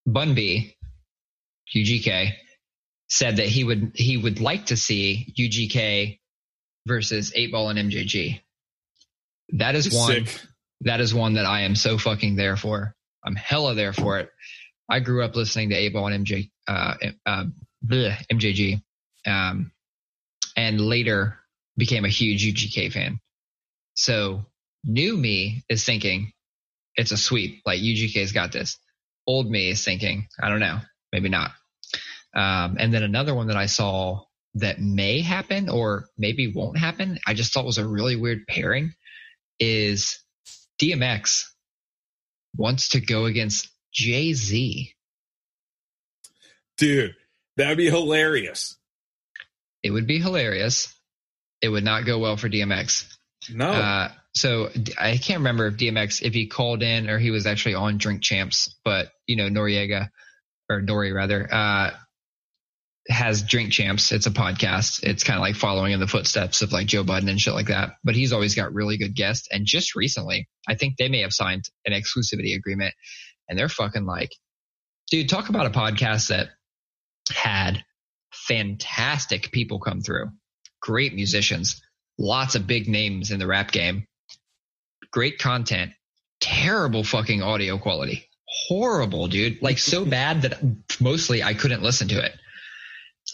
Bun 0.06 0.34
B, 0.34 0.76
UGK, 1.74 2.32
said 3.08 3.36
that 3.36 3.46
he 3.46 3.64
would 3.64 3.92
he 3.94 4.16
would 4.16 4.40
like 4.40 4.66
to 4.66 4.76
see 4.76 5.34
UGK 5.38 6.18
versus 6.86 7.32
Eight 7.34 7.52
Ball 7.52 7.70
and 7.70 7.90
MJG. 7.90 8.40
That 9.50 9.74
is 9.74 9.92
one. 9.92 10.26
Sick. 10.26 10.40
That 10.82 11.00
is 11.00 11.14
one 11.14 11.34
that 11.34 11.46
I 11.46 11.60
am 11.60 11.76
so 11.76 11.96
fucking 11.96 12.36
there 12.36 12.56
for. 12.56 12.94
I'm 13.24 13.36
hella 13.36 13.74
there 13.74 13.92
for 13.92 14.18
it. 14.18 14.30
I 14.88 15.00
grew 15.00 15.22
up 15.22 15.36
listening 15.36 15.70
to 15.70 15.76
Eight 15.76 15.92
Ball 15.92 16.08
and 16.08 16.26
MJ, 16.26 16.50
uh, 16.66 16.94
uh, 17.24 17.44
bleh, 17.86 18.16
MJG, 18.32 18.82
um, 19.26 19.70
and 20.56 20.80
later 20.80 21.38
became 21.76 22.04
a 22.04 22.08
huge 22.08 22.44
UGK 22.44 22.92
fan. 22.92 23.20
So 23.94 24.46
new 24.84 25.16
me 25.16 25.64
is 25.68 25.84
thinking 25.84 26.32
it's 26.96 27.12
a 27.12 27.16
sweep. 27.16 27.62
Like 27.64 27.80
UGK's 27.80 28.32
got 28.32 28.52
this. 28.52 28.78
Old 29.26 29.50
me 29.50 29.70
is 29.70 29.84
thinking, 29.84 30.26
I 30.40 30.48
don't 30.48 30.60
know, 30.60 30.80
maybe 31.12 31.28
not. 31.28 31.52
Um, 32.34 32.76
and 32.78 32.92
then 32.92 33.02
another 33.02 33.34
one 33.34 33.48
that 33.48 33.56
I 33.56 33.66
saw 33.66 34.22
that 34.54 34.80
may 34.80 35.20
happen 35.20 35.68
or 35.68 36.06
maybe 36.18 36.52
won't 36.52 36.78
happen. 36.78 37.18
I 37.26 37.34
just 37.34 37.52
thought 37.52 37.64
was 37.64 37.78
a 37.78 37.86
really 37.86 38.16
weird 38.16 38.46
pairing 38.46 38.94
is 39.58 40.18
DMX 40.80 41.44
wants 42.56 42.90
to 42.90 43.00
go 43.00 43.26
against 43.26 43.68
Jay 43.92 44.32
Z. 44.32 44.92
Dude, 46.76 47.14
that'd 47.56 47.78
be 47.78 47.90
hilarious. 47.90 48.76
It 49.82 49.90
would 49.90 50.06
be 50.06 50.18
hilarious. 50.18 50.94
It 51.62 51.68
would 51.68 51.84
not 51.84 52.04
go 52.04 52.18
well 52.18 52.36
for 52.36 52.48
DMX. 52.48 53.06
No. 53.50 53.70
Uh, 53.70 54.10
so 54.34 54.70
I 54.98 55.16
can't 55.16 55.38
remember 55.38 55.66
if 55.66 55.76
DMX 55.76 56.22
if 56.22 56.34
he 56.34 56.46
called 56.46 56.82
in 56.82 57.08
or 57.08 57.18
he 57.18 57.30
was 57.30 57.46
actually 57.46 57.74
on 57.74 57.98
Drink 57.98 58.22
Champs, 58.22 58.74
but 58.84 59.08
you 59.26 59.36
know 59.36 59.48
Noreaga 59.48 60.08
or 60.68 60.80
Nori 60.80 61.14
rather 61.14 61.48
uh, 61.52 61.90
has 63.08 63.42
Drink 63.42 63.72
Champs. 63.72 64.12
It's 64.12 64.26
a 64.26 64.30
podcast. 64.30 65.02
It's 65.02 65.24
kind 65.24 65.36
of 65.36 65.42
like 65.42 65.56
following 65.56 65.92
in 65.92 66.00
the 66.00 66.06
footsteps 66.06 66.62
of 66.62 66.72
like 66.72 66.86
Joe 66.86 67.04
Budden 67.04 67.28
and 67.28 67.40
shit 67.40 67.54
like 67.54 67.68
that. 67.68 67.96
But 68.04 68.14
he's 68.14 68.32
always 68.32 68.54
got 68.54 68.72
really 68.72 68.96
good 68.96 69.14
guests. 69.14 69.48
And 69.50 69.66
just 69.66 69.94
recently, 69.94 70.48
I 70.68 70.74
think 70.74 70.96
they 70.96 71.08
may 71.08 71.20
have 71.20 71.32
signed 71.32 71.64
an 71.84 71.92
exclusivity 71.92 72.56
agreement, 72.56 72.94
and 73.48 73.58
they're 73.58 73.68
fucking 73.68 74.06
like, 74.06 74.30
dude, 75.10 75.28
talk 75.28 75.48
about 75.48 75.66
a 75.66 75.70
podcast 75.70 76.28
that 76.28 76.48
had 77.30 77.84
fantastic 78.32 79.52
people 79.52 79.78
come 79.78 80.00
through, 80.00 80.30
great 80.82 81.14
musicians, 81.14 81.80
lots 82.18 82.54
of 82.54 82.66
big 82.66 82.88
names 82.88 83.30
in 83.30 83.38
the 83.38 83.46
rap 83.46 83.72
game, 83.72 84.06
great 85.10 85.38
content, 85.38 85.92
terrible 86.40 87.04
fucking 87.04 87.42
audio 87.42 87.78
quality. 87.78 88.28
Horrible, 88.46 89.28
dude. 89.28 89.62
Like 89.62 89.78
so 89.78 90.04
bad 90.18 90.42
that 90.42 90.58
mostly 91.00 91.42
I 91.42 91.54
couldn't 91.54 91.82
listen 91.82 92.08
to 92.08 92.22
it. 92.22 92.32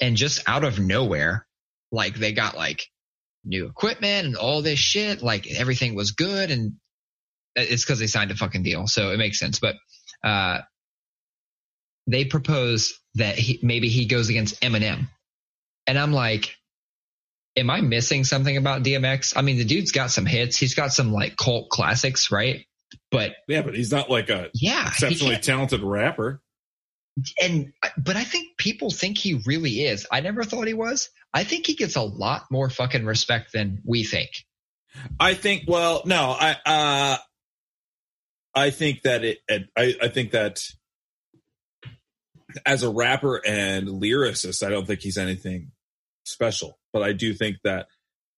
And 0.01 0.17
just 0.17 0.49
out 0.49 0.63
of 0.63 0.79
nowhere, 0.79 1.47
like 1.91 2.15
they 2.15 2.33
got 2.33 2.57
like 2.57 2.85
new 3.45 3.67
equipment 3.67 4.27
and 4.27 4.37
all 4.37 4.63
this 4.63 4.79
shit. 4.79 5.23
Like 5.23 5.51
everything 5.51 5.97
was 5.97 6.13
good. 6.13 6.51
And 6.51 6.75
it's 7.57 7.85
because 7.85 7.99
they 7.99 8.07
signed 8.07 8.31
a 8.31 8.37
fucking 8.37 8.63
deal. 8.63 8.87
So 8.87 9.11
it 9.11 9.17
makes 9.17 9.41
sense. 9.41 9.59
But, 9.59 9.75
uh, 10.23 10.61
they 12.07 12.25
propose 12.25 12.95
that 13.17 13.37
he, 13.37 13.59
maybe 13.63 13.89
he 13.89 14.07
goes 14.07 14.29
against 14.31 14.61
Eminem. 14.63 15.09
And 15.87 15.99
I'm 15.99 16.13
like, 16.13 16.58
am 17.59 17.71
I 17.71 17.81
missing 17.81 18.25
something 18.25 18.57
about 18.57 18.83
DMX? 18.83 19.35
I 19.37 19.43
mean, 19.43 19.59
the 19.59 19.65
dude's 19.65 19.93
got 19.93 20.11
some 20.11 20.27
hits. 20.27 20.57
He's 20.57 20.75
got 20.75 20.93
some 20.93 21.13
like 21.13 21.37
cult 21.37 21.69
classics, 21.69 22.31
right? 22.31 22.65
But 23.11 23.33
yeah, 23.47 23.63
but 23.63 23.75
he's 23.75 23.93
not 23.93 24.11
like 24.11 24.31
a 24.31 24.51
yeah, 24.55 24.89
exceptionally 24.89 25.37
talented 25.37 25.83
rapper. 25.83 26.41
and 27.43 27.73
but 27.97 28.17
I 28.17 28.25
think 28.25 28.57
people 28.57 28.91
think 28.91 29.19
he 29.19 29.41
really 29.47 29.83
is. 29.83 30.07
I 30.11 30.21
never 30.21 30.45
thought 30.45 30.67
he 30.67 30.75
was. 30.75 31.11
I 31.35 31.45
think 31.45 31.67
he 31.67 31.75
gets 31.75 31.97
a 31.97 32.03
lot 32.03 32.45
more 32.51 32.71
fucking 32.71 33.05
respect 33.05 33.53
than 33.53 33.83
we 33.85 34.05
think. 34.05 34.31
I 35.21 35.35
think. 35.35 35.65
Well, 35.67 36.03
no, 36.05 36.37
I. 36.39 36.57
uh 36.65 37.17
I 38.55 38.71
think 38.71 39.03
that 39.03 39.25
it. 39.25 39.39
it 39.49 39.69
I, 39.77 39.95
I 40.03 40.09
think 40.09 40.33
that 40.33 40.61
as 42.65 42.83
a 42.83 42.91
rapper 42.91 43.41
and 43.47 43.87
lyricist, 43.87 44.67
I 44.67 44.71
don't 44.71 44.87
think 44.87 45.01
he's 45.01 45.19
anything 45.19 45.71
special. 46.29 46.79
But 46.93 47.03
I 47.03 47.12
do 47.12 47.35
think 47.35 47.57
that 47.64 47.87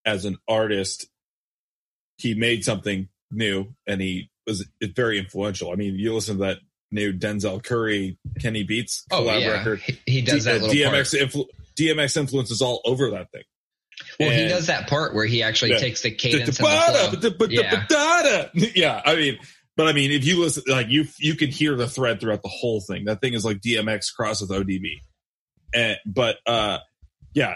as 0.05 0.25
an 0.25 0.39
artist, 0.49 1.07
he 2.19 2.35
made 2.35 2.65
something 2.65 3.09
new 3.31 3.75
and 3.87 4.01
he 4.01 4.31
was 4.47 4.67
very 4.83 5.19
influential. 5.19 5.73
I 5.73 5.77
mean, 5.77 5.95
you 5.97 6.15
listen 6.15 6.39
to 6.39 6.45
that 6.45 6.59
new 6.91 7.13
Denzel 7.13 7.63
Curry, 7.63 8.19
Kenny 8.41 8.63
Beats 8.65 9.05
Oh 9.11 9.23
collab 9.23 9.41
yeah, 9.43 9.49
record. 9.53 9.81
he, 9.81 9.99
he 10.07 10.21
does 10.23 10.45
D- 10.45 10.51
that 10.51 10.63
uh. 10.63 10.69
DMX, 10.69 11.19
influ- 11.21 11.47
DMX 11.79 12.17
influence 12.17 12.51
is 12.51 12.61
all 12.63 12.81
over 12.85 13.11
that 13.11 13.31
thing. 13.31 13.43
Well, 14.19 14.31
he 14.31 14.49
does 14.49 14.67
that 14.69 14.89
part 14.89 15.15
where 15.15 15.27
he 15.27 15.43
actually 15.43 15.73
Yeah. 15.73 15.79
takes 15.79 16.03
the 16.03 16.11
cadence 16.11 16.49
of 16.49 16.57
the. 16.57 17.49
Yeah. 17.51 17.71
yeah, 18.75 19.03
I 19.05 19.15
mean, 19.15 19.39
but 19.77 19.89
I 19.89 19.93
mean, 19.93 20.11
if 20.11 20.25
you 20.25 20.41
listen, 20.41 20.63
like 20.67 20.89
you, 20.89 21.05
you 21.19 21.35
can 21.35 21.51
hear 21.51 21.77
the 21.77 21.87
thread 21.87 22.19
throughout 22.21 22.43
the 22.43 22.49
whole 22.49 22.81
thing. 22.81 23.05
That 23.05 23.21
thing 23.21 23.35
is 23.35 23.45
like 23.45 23.61
DMX 23.61 24.13
cross 24.15 24.41
with 24.41 24.51
ODB, 24.51 24.87
and 25.75 25.97
but 26.07 26.37
uh, 26.47 26.79
yeah, 27.35 27.55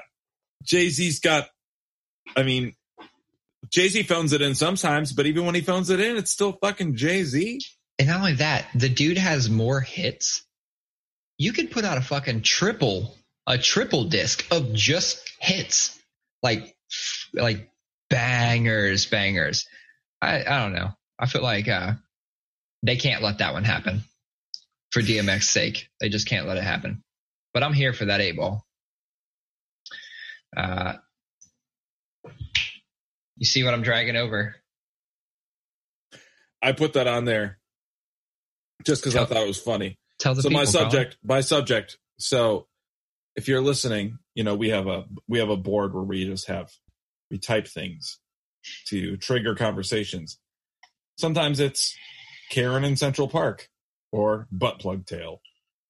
Jay 0.64 0.88
Z's 0.88 1.20
got. 1.20 1.48
I 2.36 2.42
mean, 2.42 2.74
Jay 3.70 3.88
Z 3.88 4.02
phones 4.04 4.32
it 4.32 4.42
in 4.42 4.54
sometimes, 4.54 5.12
but 5.12 5.26
even 5.26 5.46
when 5.46 5.54
he 5.54 5.60
phones 5.60 5.90
it 5.90 6.00
in, 6.00 6.16
it's 6.16 6.30
still 6.30 6.52
fucking 6.52 6.96
Jay 6.96 7.22
Z. 7.22 7.60
And 7.98 8.08
not 8.08 8.18
only 8.18 8.34
that, 8.34 8.66
the 8.74 8.88
dude 8.88 9.18
has 9.18 9.48
more 9.48 9.80
hits. 9.80 10.44
You 11.38 11.52
could 11.52 11.70
put 11.70 11.84
out 11.84 11.98
a 11.98 12.02
fucking 12.02 12.42
triple, 12.42 13.16
a 13.46 13.58
triple 13.58 14.04
disc 14.04 14.46
of 14.52 14.72
just 14.72 15.30
hits, 15.40 15.98
like, 16.42 16.76
like 17.32 17.70
bangers, 18.10 19.06
bangers. 19.06 19.66
I, 20.20 20.40
I 20.40 20.62
don't 20.62 20.74
know. 20.74 20.90
I 21.18 21.26
feel 21.26 21.42
like 21.42 21.68
uh, 21.68 21.92
they 22.82 22.96
can't 22.96 23.22
let 23.22 23.38
that 23.38 23.52
one 23.52 23.64
happen 23.64 24.02
for 24.90 25.02
DMX's 25.02 25.48
sake. 25.48 25.88
They 26.00 26.08
just 26.08 26.28
can't 26.28 26.46
let 26.46 26.56
it 26.56 26.64
happen. 26.64 27.02
But 27.52 27.62
I'm 27.62 27.72
here 27.72 27.92
for 27.92 28.06
that 28.06 28.20
eight 28.20 28.36
ball. 28.36 28.64
Uh, 30.56 30.94
you 33.36 33.46
see 33.46 33.64
what 33.64 33.74
I'm 33.74 33.82
dragging 33.82 34.16
over? 34.16 34.56
I 36.62 36.72
put 36.72 36.94
that 36.94 37.06
on 37.06 37.24
there 37.24 37.58
just 38.84 39.02
because 39.02 39.16
I 39.16 39.24
thought 39.24 39.42
it 39.42 39.46
was 39.46 39.60
funny. 39.60 39.98
Tell 40.18 40.34
the 40.34 40.42
so 40.42 40.48
people. 40.48 40.60
my 40.60 40.64
Colin. 40.64 40.90
subject 40.90 41.16
my 41.22 41.40
subject 41.40 41.98
so 42.18 42.66
if 43.36 43.48
you're 43.48 43.60
listening 43.60 44.18
you 44.34 44.44
know 44.44 44.54
we 44.54 44.70
have 44.70 44.86
a 44.86 45.04
we 45.28 45.38
have 45.38 45.50
a 45.50 45.56
board 45.56 45.92
where 45.92 46.02
we 46.02 46.24
just 46.24 46.48
have 46.48 46.70
we 47.30 47.38
type 47.38 47.66
things 47.66 48.18
to 48.86 49.16
trigger 49.16 49.54
conversations 49.54 50.38
sometimes 51.18 51.60
it's 51.60 51.96
karen 52.50 52.84
in 52.84 52.96
central 52.96 53.28
park 53.28 53.68
or 54.12 54.46
butt 54.52 54.78
plug 54.78 55.04
tail 55.04 55.40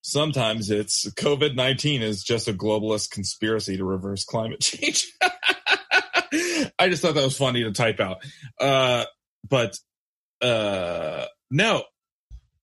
sometimes 0.06 0.70
it's 0.70 1.08
covid-19 1.14 2.00
is 2.00 2.22
just 2.22 2.46
a 2.46 2.52
globalist 2.52 3.10
conspiracy 3.10 3.76
to 3.76 3.84
reverse 3.84 4.24
climate 4.24 4.60
change 4.60 5.12
i 6.78 6.88
just 6.88 7.00
thought 7.00 7.14
that 7.14 7.24
was 7.24 7.36
funny 7.36 7.64
to 7.64 7.72
type 7.72 8.00
out 8.00 8.18
uh 8.60 9.04
but 9.48 9.78
uh 10.42 11.24
no 11.50 11.82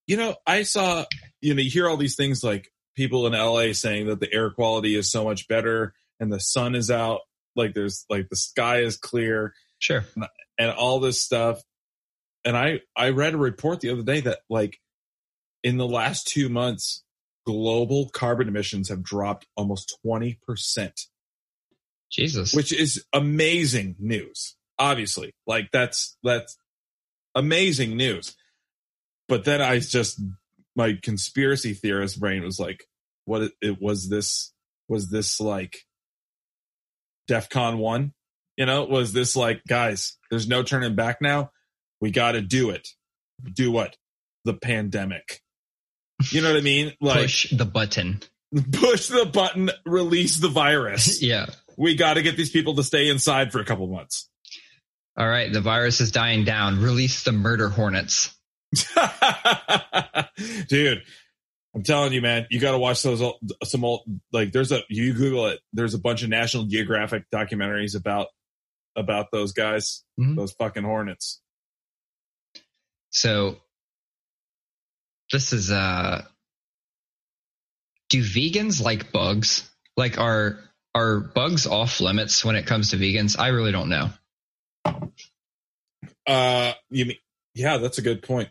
you 0.05 0.17
know 0.17 0.35
i 0.45 0.61
saw 0.63 1.03
you 1.41 1.55
know, 1.55 1.61
you 1.61 1.69
hear 1.69 1.89
all 1.89 1.97
these 1.97 2.15
things 2.15 2.43
like 2.43 2.71
people 2.95 3.25
in 3.27 3.33
LA 3.33 3.73
saying 3.73 4.07
that 4.07 4.19
the 4.19 4.31
air 4.31 4.51
quality 4.51 4.95
is 4.95 5.11
so 5.11 5.23
much 5.23 5.47
better 5.47 5.93
and 6.19 6.31
the 6.31 6.39
sun 6.39 6.75
is 6.75 6.91
out, 6.91 7.21
like 7.55 7.73
there's 7.73 8.05
like 8.09 8.29
the 8.29 8.35
sky 8.35 8.81
is 8.81 8.97
clear 8.97 9.53
Sure. 9.79 10.05
and 10.59 10.71
all 10.71 10.99
this 10.99 11.21
stuff. 11.21 11.59
And 12.45 12.55
I 12.55 12.81
I 12.95 13.09
read 13.09 13.33
a 13.33 13.37
report 13.37 13.79
the 13.79 13.89
other 13.89 14.03
day 14.03 14.21
that 14.21 14.39
like 14.49 14.77
in 15.63 15.77
the 15.77 15.87
last 15.87 16.27
2 16.27 16.49
months 16.49 17.03
global 17.45 18.09
carbon 18.09 18.47
emissions 18.47 18.89
have 18.89 19.03
dropped 19.03 19.47
almost 19.55 19.97
20%, 20.05 20.37
Jesus. 22.11 22.53
which 22.53 22.71
is 22.73 23.05
amazing 23.13 23.95
news. 23.99 24.55
Obviously. 24.79 25.33
Like 25.45 25.69
that's 25.71 26.17
that's 26.23 26.57
amazing 27.35 27.97
news. 27.97 28.35
But 29.27 29.45
then 29.45 29.61
I 29.61 29.79
just 29.79 30.19
my 30.75 30.97
conspiracy 31.01 31.73
theorist 31.73 32.19
brain 32.19 32.43
was 32.43 32.59
like, 32.59 32.85
what 33.25 33.51
it, 33.61 33.81
was 33.81 34.09
this 34.09 34.53
was 34.89 35.09
this 35.09 35.39
like 35.39 35.77
DEFCON 37.29 37.77
one? 37.77 38.13
You 38.57 38.65
know, 38.65 38.83
was 38.85 39.13
this 39.13 39.35
like, 39.35 39.61
guys, 39.67 40.17
there's 40.29 40.47
no 40.47 40.63
turning 40.63 40.95
back 40.95 41.21
now. 41.21 41.51
We 42.01 42.11
gotta 42.11 42.41
do 42.41 42.71
it. 42.71 42.87
Do 43.53 43.71
what? 43.71 43.95
The 44.45 44.53
pandemic. 44.53 45.41
You 46.29 46.41
know 46.41 46.49
what 46.51 46.57
I 46.57 46.61
mean? 46.61 46.93
Like 47.01 47.21
push 47.21 47.49
the 47.51 47.65
button. 47.65 48.21
push 48.71 49.07
the 49.07 49.25
button, 49.25 49.71
release 49.85 50.37
the 50.37 50.49
virus. 50.49 51.21
Yeah. 51.31 51.47
we 51.77 51.95
gotta 51.95 52.21
get 52.21 52.35
these 52.37 52.49
people 52.51 52.75
to 52.75 52.83
stay 52.83 53.09
inside 53.09 53.51
for 53.51 53.59
a 53.59 53.65
couple 53.65 53.87
months. 53.87 54.29
All 55.17 55.27
right. 55.27 55.51
The 55.51 55.61
virus 55.61 55.99
is 56.01 56.11
dying 56.11 56.45
down. 56.45 56.81
Release 56.81 57.23
the 57.23 57.31
murder 57.33 57.69
hornets. 57.69 58.33
Dude, 60.67 61.03
I'm 61.75 61.83
telling 61.83 62.13
you, 62.13 62.21
man, 62.21 62.47
you 62.49 62.59
got 62.59 62.71
to 62.71 62.77
watch 62.79 63.03
those 63.03 63.21
old, 63.21 63.35
some 63.63 63.83
old 63.83 64.01
like 64.31 64.51
there's 64.51 64.71
a 64.71 64.81
you 64.89 65.13
Google 65.13 65.47
it. 65.47 65.59
There's 65.73 65.93
a 65.93 65.99
bunch 65.99 66.23
of 66.23 66.29
National 66.29 66.63
Geographic 66.65 67.25
documentaries 67.33 67.95
about 67.97 68.27
about 68.95 69.27
those 69.31 69.53
guys, 69.53 70.03
Mhm. 70.19 70.35
those 70.35 70.51
fucking 70.53 70.83
hornets. 70.83 71.41
So 73.11 73.57
this 75.31 75.53
is 75.53 75.71
uh 75.71 76.23
do 78.09 78.21
vegans 78.23 78.81
like 78.81 79.11
bugs? 79.11 79.69
Like 79.97 80.17
are 80.17 80.59
are 80.93 81.19
bugs 81.19 81.67
off 81.67 82.01
limits 82.01 82.43
when 82.43 82.55
it 82.55 82.65
comes 82.65 82.91
to 82.91 82.97
vegans? 82.97 83.39
I 83.39 83.49
really 83.49 83.71
don't 83.71 83.89
know. 83.89 84.09
Uh, 86.27 86.73
you 86.89 87.05
mean 87.05 87.17
yeah, 87.53 87.77
that's 87.77 87.97
a 87.97 88.01
good 88.01 88.21
point. 88.23 88.49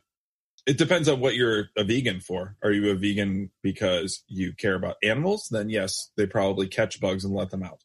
It 0.67 0.77
depends 0.77 1.09
on 1.09 1.21
what 1.21 1.35
you're 1.35 1.71
a 1.77 1.85
vegan 1.85 2.21
for. 2.21 2.57
Are 2.63 2.71
you 2.71 2.91
a 2.91 2.95
vegan 2.95 3.51
because 3.63 4.23
you 4.29 4.53
care 4.53 4.75
about 4.75 4.97
animals? 5.03 5.49
Then 5.51 5.71
yes, 5.71 6.11
they 6.17 6.27
probably 6.27 6.69
catch 6.69 7.01
bugs 7.01 7.25
and 7.25 7.35
let 7.35 7.51
them 7.51 7.63
out. 7.63 7.81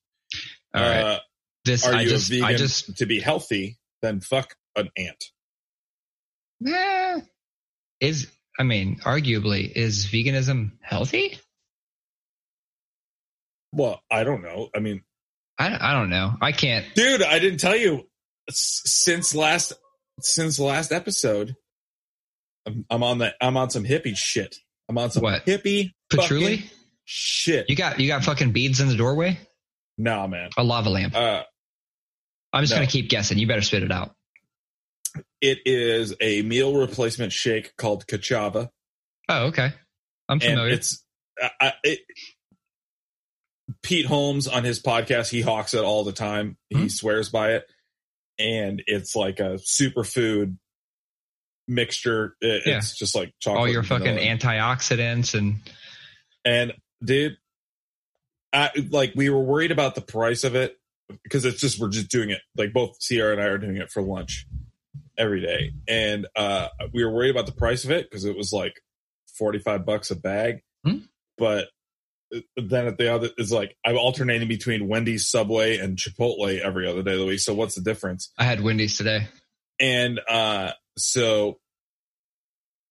All 0.74 0.82
right. 0.82 1.02
uh, 1.04 1.20
This 1.64 1.86
are 1.88 1.94
I 1.94 2.02
you 2.02 2.10
just 2.10 2.30
a 2.30 2.36
vegan 2.36 2.46
I 2.46 2.54
just 2.56 2.98
to 2.98 3.06
be 3.06 3.20
healthy? 3.22 3.78
Then 4.02 4.20
fuck 4.20 4.56
an 4.76 4.90
ant. 4.98 5.24
eh, 6.68 7.22
is 8.02 8.30
I 8.58 8.64
mean, 8.64 9.00
arguably, 9.04 9.72
is 9.76 10.06
veganism 10.08 10.72
healthy? 10.82 11.38
Well, 13.74 14.02
I 14.10 14.24
don't 14.24 14.42
know. 14.42 14.70
I 14.76 14.80
mean, 14.80 15.04
I, 15.60 15.78
I 15.90 15.94
don't 15.94 16.10
know. 16.10 16.34
I 16.42 16.52
can't. 16.52 16.86
dude 16.96 17.24
i 17.24 17.40
didn't 17.40 17.60
tell 17.60 17.76
you 17.78 18.08
since 18.50 19.34
last 19.34 19.74
since 20.20 20.60
last 20.60 20.92
episode 20.92 21.56
I'm, 22.68 22.86
I'm 22.90 23.04
on 23.04 23.18
the 23.20 23.34
i'm 23.42 23.56
on 23.58 23.70
some 23.70 23.84
hippie 23.86 24.16
shit 24.18 24.56
i'm 24.90 24.98
on 24.98 25.12
some 25.12 25.24
What? 25.24 25.46
hippie 25.46 25.92
Patchouli? 26.12 26.66
shit 27.06 27.70
You 27.70 27.76
got 27.76 28.00
you 28.00 28.08
got 28.08 28.24
fucking 28.24 28.52
beads 28.52 28.82
in 28.82 28.88
the 28.90 28.96
doorway? 28.96 29.40
nah 29.98 30.28
man 30.28 30.50
A 30.58 30.64
lava 30.64 30.90
lamp. 30.90 31.16
uh 31.16 31.44
I'm 32.54 32.64
just 32.64 32.72
no. 32.72 32.78
gonna 32.78 32.88
keep 32.88 33.10
guessing. 33.10 33.38
You 33.38 33.48
better 33.48 33.62
spit 33.62 33.84
it 33.84 33.92
out. 33.92 34.14
It 35.46 35.60
is 35.66 36.16
a 36.22 36.42
meal 36.42 36.76
replacement 36.76 37.32
shake 37.32 37.76
called 37.78 38.08
Ka'Chava 38.08 38.70
Oh, 39.30 39.46
okay. 39.48 39.70
I'm 40.28 40.36
and 40.36 40.42
familiar. 40.44 40.74
it's 40.74 41.04
I, 41.62 41.74
it, 41.84 42.00
pete 43.84 44.06
holmes 44.06 44.48
on 44.48 44.64
his 44.64 44.82
podcast 44.82 45.30
he 45.30 45.42
hawks 45.42 45.74
it 45.74 45.84
all 45.84 46.04
the 46.04 46.12
time 46.12 46.58
he 46.70 46.82
Hmm. 46.82 46.88
swears 46.88 47.30
by 47.30 47.54
it 47.54 47.68
and 48.40 48.82
it's 48.88 49.16
like 49.16 49.40
a 49.40 49.58
superfood 49.60 50.58
mixture 51.68 52.36
It- 52.42 52.64
Yeah. 52.66 52.78
it's 52.78 52.98
just 52.98 53.16
like 53.16 53.34
chocolate 53.40 53.60
All 53.60 53.68
your 53.68 53.80
and 53.80 53.88
fucking 53.88 54.18
antioxidants 54.18 55.34
and 55.38 55.56
And 56.44 56.74
dude, 57.04 57.38
I, 58.54 58.70
like 58.92 59.14
we 59.16 59.30
were 59.30 59.42
worried 59.44 59.72
about 59.72 59.96
the 59.96 60.02
price 60.02 60.44
of 60.44 60.56
it 60.56 60.78
because 61.24 61.44
it's 61.44 61.60
just 61.60 61.80
we're 61.80 61.90
just 61.90 62.10
doing 62.10 62.30
it. 62.30 62.42
Like 62.56 62.72
both 62.72 62.98
Sierra 63.02 63.32
and 63.34 63.42
I 63.42 63.46
are 63.46 63.58
doing 63.58 63.78
it 63.78 63.90
for 63.92 64.02
lunch 64.04 64.46
every 65.18 65.42
day, 65.42 65.74
and 65.88 66.28
uh, 66.36 66.68
we 66.94 67.04
were 67.04 67.12
worried 67.12 67.32
about 67.32 67.46
the 67.46 67.52
price 67.52 67.84
of 67.84 67.92
it 67.92 68.10
because 68.10 68.26
it 68.26 68.36
was 68.36 68.52
like 68.52 68.74
forty 69.38 69.60
five 69.60 69.86
bucks 69.86 70.12
a 70.12 70.16
bag. 70.16 70.62
Hmm. 70.86 71.00
But 71.38 71.68
then 72.58 72.88
at 72.88 72.98
the 72.98 73.14
other, 73.14 73.30
it's 73.38 73.52
like 73.52 73.76
I'm 73.86 73.98
alternating 73.98 74.48
between 74.48 74.88
Wendy's, 74.88 75.28
Subway, 75.28 75.78
and 75.78 75.98
Chipotle 75.98 76.60
every 76.60 76.88
other 76.88 77.04
day 77.04 77.14
of 77.14 77.20
the 77.20 77.26
week. 77.26 77.40
So 77.40 77.54
what's 77.54 77.76
the 77.76 77.82
difference? 77.82 78.32
I 78.38 78.44
had 78.44 78.62
Wendy's 78.62 78.98
today. 78.98 79.28
And 79.80 80.20
uh 80.28 80.72
so 80.98 81.60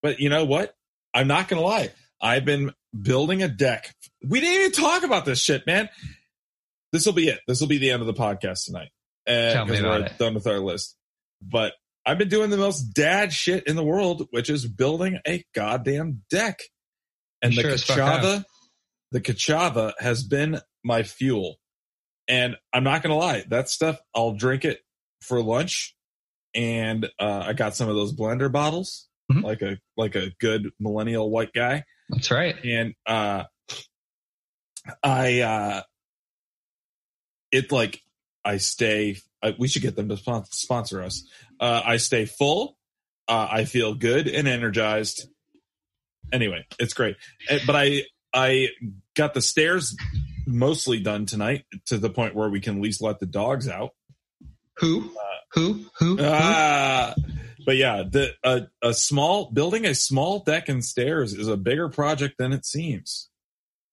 but 0.02 0.20
you 0.20 0.28
know 0.28 0.44
what? 0.44 0.74
I'm 1.14 1.26
not 1.26 1.48
gonna 1.48 1.62
lie. 1.62 1.90
I've 2.20 2.44
been 2.44 2.72
building 2.98 3.42
a 3.42 3.48
deck. 3.48 3.94
We 4.26 4.40
didn't 4.40 4.60
even 4.60 4.72
talk 4.72 5.02
about 5.02 5.24
this 5.24 5.40
shit, 5.40 5.66
man. 5.66 5.88
This 6.92 7.06
will 7.06 7.12
be 7.12 7.28
it. 7.28 7.40
This 7.48 7.60
will 7.60 7.68
be 7.68 7.78
the 7.78 7.90
end 7.90 8.02
of 8.02 8.06
the 8.06 8.14
podcast 8.14 8.66
tonight. 8.66 8.90
Tell 9.26 9.66
me 9.66 9.78
about 9.78 10.00
we're 10.00 10.06
it. 10.06 10.18
done 10.18 10.34
with 10.34 10.46
our 10.46 10.58
list. 10.58 10.96
But 11.42 11.72
I've 12.06 12.18
been 12.18 12.28
doing 12.28 12.50
the 12.50 12.56
most 12.58 12.82
dad 12.92 13.32
shit 13.32 13.66
in 13.66 13.76
the 13.76 13.84
world, 13.84 14.26
which 14.30 14.50
is 14.50 14.66
building 14.66 15.18
a 15.26 15.44
goddamn 15.54 16.22
deck. 16.30 16.60
And 17.42 17.52
You 17.54 17.62
the 17.62 17.78
sure 17.78 17.96
Ka'Chava 17.96 18.44
the 19.12 19.20
Ka'Chava 19.20 19.92
has 20.00 20.24
been 20.24 20.60
my 20.82 21.02
fuel. 21.02 21.56
And 22.26 22.56
I'm 22.72 22.84
not 22.84 23.02
going 23.02 23.10
to 23.12 23.16
lie, 23.16 23.44
that 23.48 23.68
stuff, 23.68 23.98
I'll 24.14 24.32
drink 24.34 24.64
it 24.64 24.80
for 25.22 25.42
lunch. 25.42 25.94
And 26.54 27.06
uh, 27.18 27.44
I 27.46 27.52
got 27.52 27.74
some 27.76 27.88
of 27.88 27.94
those 27.96 28.14
blender 28.14 28.50
bottles, 28.50 29.08
Mhm. 29.30 29.42
like 29.42 29.62
a 29.62 29.78
like 29.96 30.14
a 30.16 30.30
good 30.40 30.70
millennial 30.78 31.30
white 31.30 31.52
guy. 31.52 31.84
That's 32.10 32.30
right. 32.30 32.56
And 32.64 32.94
uh, 33.06 33.44
I, 35.02 35.40
uh, 35.40 35.82
it 37.50 37.72
like, 37.72 38.00
I 38.44 38.58
stay, 38.58 39.16
I, 39.42 39.54
we 39.58 39.68
should 39.68 39.82
get 39.82 39.96
them 39.96 40.08
to 40.10 40.16
spon- 40.16 40.44
sponsor 40.50 41.02
us. 41.02 41.26
Uh, 41.60 41.82
I 41.84 41.96
stay 41.96 42.26
full. 42.26 42.76
Uh, 43.26 43.48
I 43.50 43.64
feel 43.64 43.94
good 43.94 44.28
and 44.28 44.46
energized. 44.46 45.28
Anyway, 46.32 46.66
it's 46.78 46.94
great. 46.94 47.16
Uh, 47.50 47.58
But 47.66 47.76
I, 47.76 48.02
I 48.34 48.68
got 49.14 49.34
the 49.34 49.40
stairs 49.40 49.96
mostly 50.46 51.00
done 51.00 51.24
tonight 51.26 51.64
to 51.86 51.96
the 51.98 52.10
point 52.10 52.34
where 52.34 52.48
we 52.50 52.60
can 52.60 52.76
at 52.76 52.82
least 52.82 53.00
let 53.00 53.18
the 53.20 53.26
dogs 53.26 53.68
out. 53.68 53.90
Who? 54.78 55.10
Who? 55.52 55.86
Who? 55.98 56.16
Who? 56.16 56.18
Ah, 56.20 57.14
but 57.64 57.76
yeah, 57.76 58.02
the 58.02 58.32
a, 58.42 58.66
a 58.82 58.92
small 58.92 59.50
building 59.52 59.86
a 59.86 59.94
small 59.94 60.40
deck 60.40 60.68
and 60.68 60.84
stairs 60.84 61.32
is 61.32 61.46
a 61.48 61.56
bigger 61.56 61.88
project 61.88 62.34
than 62.38 62.52
it 62.52 62.66
seems. 62.66 63.30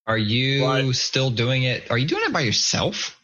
Are 0.08 0.18
you 0.18 0.64
What? 0.64 0.96
still 0.96 1.30
doing 1.30 1.64
it? 1.64 1.90
Are 1.92 1.98
you 1.98 2.08
doing 2.08 2.24
it 2.26 2.34
by 2.34 2.42
yourself? 2.42 3.16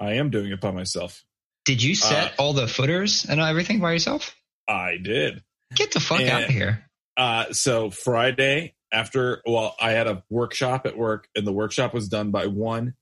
I 0.00 0.14
am 0.14 0.30
doing 0.30 0.50
it 0.50 0.60
by 0.60 0.70
myself. 0.70 1.22
Did 1.66 1.82
you 1.82 1.94
set 1.94 2.32
Uh, 2.32 2.42
all 2.42 2.52
the 2.54 2.66
footers 2.66 3.26
and 3.28 3.38
everything 3.40 3.80
by 3.80 3.92
yourself? 3.92 4.34
I 4.66 4.96
did. 4.96 5.44
Get 5.74 5.92
the 5.92 6.00
fuck 6.00 6.20
eh, 6.20 6.30
out 6.30 6.44
of 6.44 6.48
here. 6.48 6.86
Uh, 7.16 7.52
so 7.52 7.90
Friday 7.90 8.74
after, 8.90 9.42
well, 9.46 9.76
I 9.80 9.92
had 9.92 10.06
a 10.06 10.24
workshop 10.30 10.86
at 10.86 10.96
work, 10.96 11.28
and 11.36 11.46
the 11.46 11.52
workshop 11.52 11.92
was 11.92 12.08
done 12.08 12.30
by 12.30 12.46
one. 12.46 12.94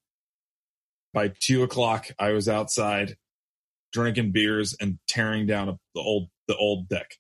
By 1.15 1.29
two 1.41 1.63
o'clock, 1.63 2.09
I 2.19 2.33
was 2.33 2.49
outside 2.49 3.17
drinking 3.93 4.33
beers 4.33 4.77
and 4.79 4.99
tearing 5.09 5.47
down 5.47 5.69
a, 5.69 5.79
the 5.95 6.01
old 6.01 6.29
the 6.49 6.57
old 6.57 6.89
deck. 6.89 7.15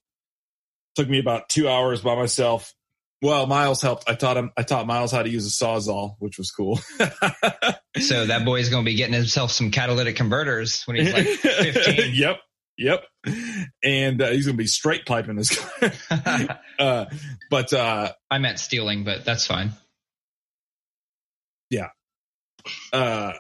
Took 0.96 1.09
me 1.09 1.18
about 1.18 1.48
two 1.48 1.68
hours 1.68 2.00
by 2.00 2.14
myself. 2.16 2.74
Well, 3.20 3.47
Miles 3.47 3.82
helped. 3.82 4.09
I 4.09 4.15
taught 4.15 4.36
him. 4.36 4.53
I 4.57 4.62
taught 4.62 4.86
Miles 4.86 5.11
how 5.11 5.23
to 5.23 5.28
use 5.28 5.47
a 5.47 5.65
sawzall, 5.65 6.15
which 6.19 6.39
was 6.39 6.51
cool. 6.51 6.78
So 8.01 8.27
that 8.27 8.45
boy's 8.45 8.69
going 8.69 8.85
to 8.85 8.89
be 8.89 8.97
getting 8.97 9.15
himself 9.15 9.51
some 9.51 9.70
catalytic 9.70 10.16
converters 10.16 10.82
when 10.85 10.99
he's 10.99 11.12
like 11.12 11.27
15. 11.27 12.11
yep, 12.15 12.39
yep. 12.77 13.05
And 13.82 14.23
uh, 14.23 14.28
he's 14.28 14.47
gonna 14.47 14.57
be 14.57 14.66
straight 14.66 15.05
piping 15.05 15.36
his. 15.36 15.59
uh, 16.78 17.07
but 17.51 17.73
uh, 17.73 18.12
I 18.31 18.39
meant 18.39 18.61
stealing, 18.61 19.05
but 19.05 19.24
that's 19.24 19.47
fine. 19.47 19.73
Yeah. 21.70 21.89
Uh 22.93 23.32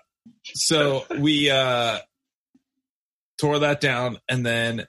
so 0.44 1.04
we 1.18 1.50
uh 1.50 1.98
tore 3.38 3.60
that 3.60 3.80
down 3.80 4.18
and 4.28 4.44
then 4.44 4.86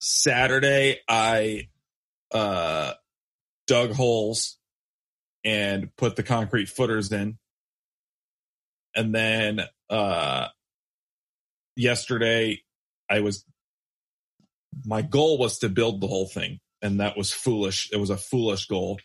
saturday 0.00 0.98
i 1.08 1.68
uh 2.32 2.92
dug 3.70 3.92
holes 3.92 4.58
and 5.44 5.94
put 5.96 6.16
the 6.16 6.24
concrete 6.24 6.68
footers 6.68 7.12
in. 7.12 7.38
And 8.96 9.14
then 9.14 9.60
uh 9.88 10.48
yesterday 11.76 12.60
i 13.08 13.20
was 13.20 13.44
my 14.84 15.02
goal 15.02 15.38
was 15.38 15.58
to 15.60 15.68
build 15.68 16.00
the 16.00 16.08
whole 16.08 16.26
thing 16.26 16.58
and 16.82 17.00
that 17.00 17.16
was 17.16 17.30
foolish. 17.30 17.88
It 17.92 17.96
was 17.98 18.10
a 18.10 18.16
foolish 18.16 18.66
goal. 18.66 18.98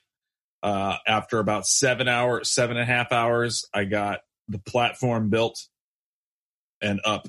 Uh 0.63 0.97
after 1.07 1.37
about 1.37 1.67
seven 1.67 2.07
hours 2.07 2.49
seven 2.51 2.77
and 2.77 2.89
a 2.89 2.93
half 2.93 3.11
hours 3.11 3.65
i 3.71 3.83
got 3.83 4.21
the 4.47 4.59
platform 4.59 5.29
built 5.29 5.59
and 6.81 6.99
up 7.05 7.27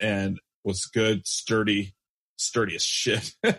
and 0.00 0.38
was 0.64 0.86
good, 0.86 1.26
sturdy, 1.26 1.94
sturdy 2.36 2.76
as 2.76 2.84
shit. 2.84 3.32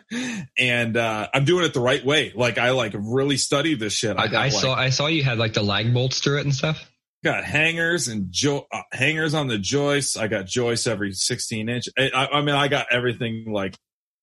and 0.57 0.97
uh 0.97 1.27
I'm 1.33 1.45
doing 1.45 1.65
it 1.65 1.73
the 1.73 1.79
right 1.79 2.03
way. 2.03 2.31
Like 2.35 2.57
I 2.57 2.71
like 2.71 2.93
really 2.95 3.37
studied 3.37 3.79
this 3.79 3.93
shit. 3.93 4.17
I, 4.17 4.27
got, 4.27 4.35
I 4.35 4.43
like, 4.45 4.53
saw 4.53 4.73
I 4.73 4.89
saw 4.89 5.07
you 5.07 5.23
had 5.23 5.37
like 5.37 5.53
the 5.53 5.63
lag 5.63 5.93
bolts 5.93 6.19
through 6.19 6.39
it 6.39 6.45
and 6.45 6.53
stuff. 6.53 6.89
got 7.23 7.43
hangers 7.43 8.07
and 8.07 8.31
jo- 8.31 8.67
uh, 8.71 8.81
hangers 8.91 9.33
on 9.33 9.47
the 9.47 9.57
joists. 9.57 10.17
I 10.17 10.27
got 10.27 10.45
joists 10.45 10.87
every 10.87 11.13
16 11.13 11.69
inch. 11.69 11.85
I, 11.97 12.09
I 12.13 12.37
I 12.37 12.41
mean, 12.41 12.55
I 12.55 12.67
got 12.67 12.87
everything 12.91 13.51
like 13.51 13.75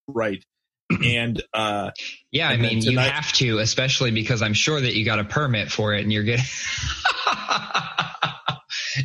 right. 0.07 0.45
and 1.05 1.43
uh 1.55 1.91
Yeah, 2.31 2.49
I 2.49 2.53
And 2.53 2.65
then 2.65 2.75
mean 2.75 2.83
you 2.83 2.99
have 2.99 3.33
to, 3.35 3.59
especially 3.59 4.11
because 4.11 4.43
I'm 4.43 4.55
sure 4.55 4.81
that 4.81 4.95
you 4.95 5.05
got 5.05 5.19
a 5.19 5.25
permit 5.25 5.73
for 5.73 5.95
it 5.95 6.03
and 6.03 6.13
you're 6.13 6.25
getting 6.25 6.45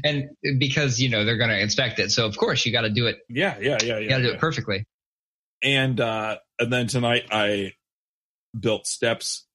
and 0.03 0.29
because 0.59 0.99
you 0.99 1.09
know 1.09 1.25
they're 1.25 1.37
going 1.37 1.49
to 1.49 1.59
inspect 1.59 1.99
it. 1.99 2.11
So 2.11 2.25
of 2.25 2.37
course 2.37 2.65
you 2.65 2.71
got 2.71 2.81
to 2.81 2.89
do 2.89 3.07
it. 3.07 3.19
yeah, 3.29 3.57
yeah, 3.59 3.77
yeah, 3.81 3.83
yeah. 3.93 3.97
You 3.99 4.09
got 4.09 4.17
to 4.17 4.23
do 4.23 4.29
yeah. 4.29 4.35
it 4.35 4.39
perfectly. 4.39 4.85
And 5.63 5.99
uh 5.99 6.37
and 6.59 6.71
then 6.71 6.87
tonight 6.87 7.25
i 7.31 7.73
built 8.57 8.87
steps 8.87 9.45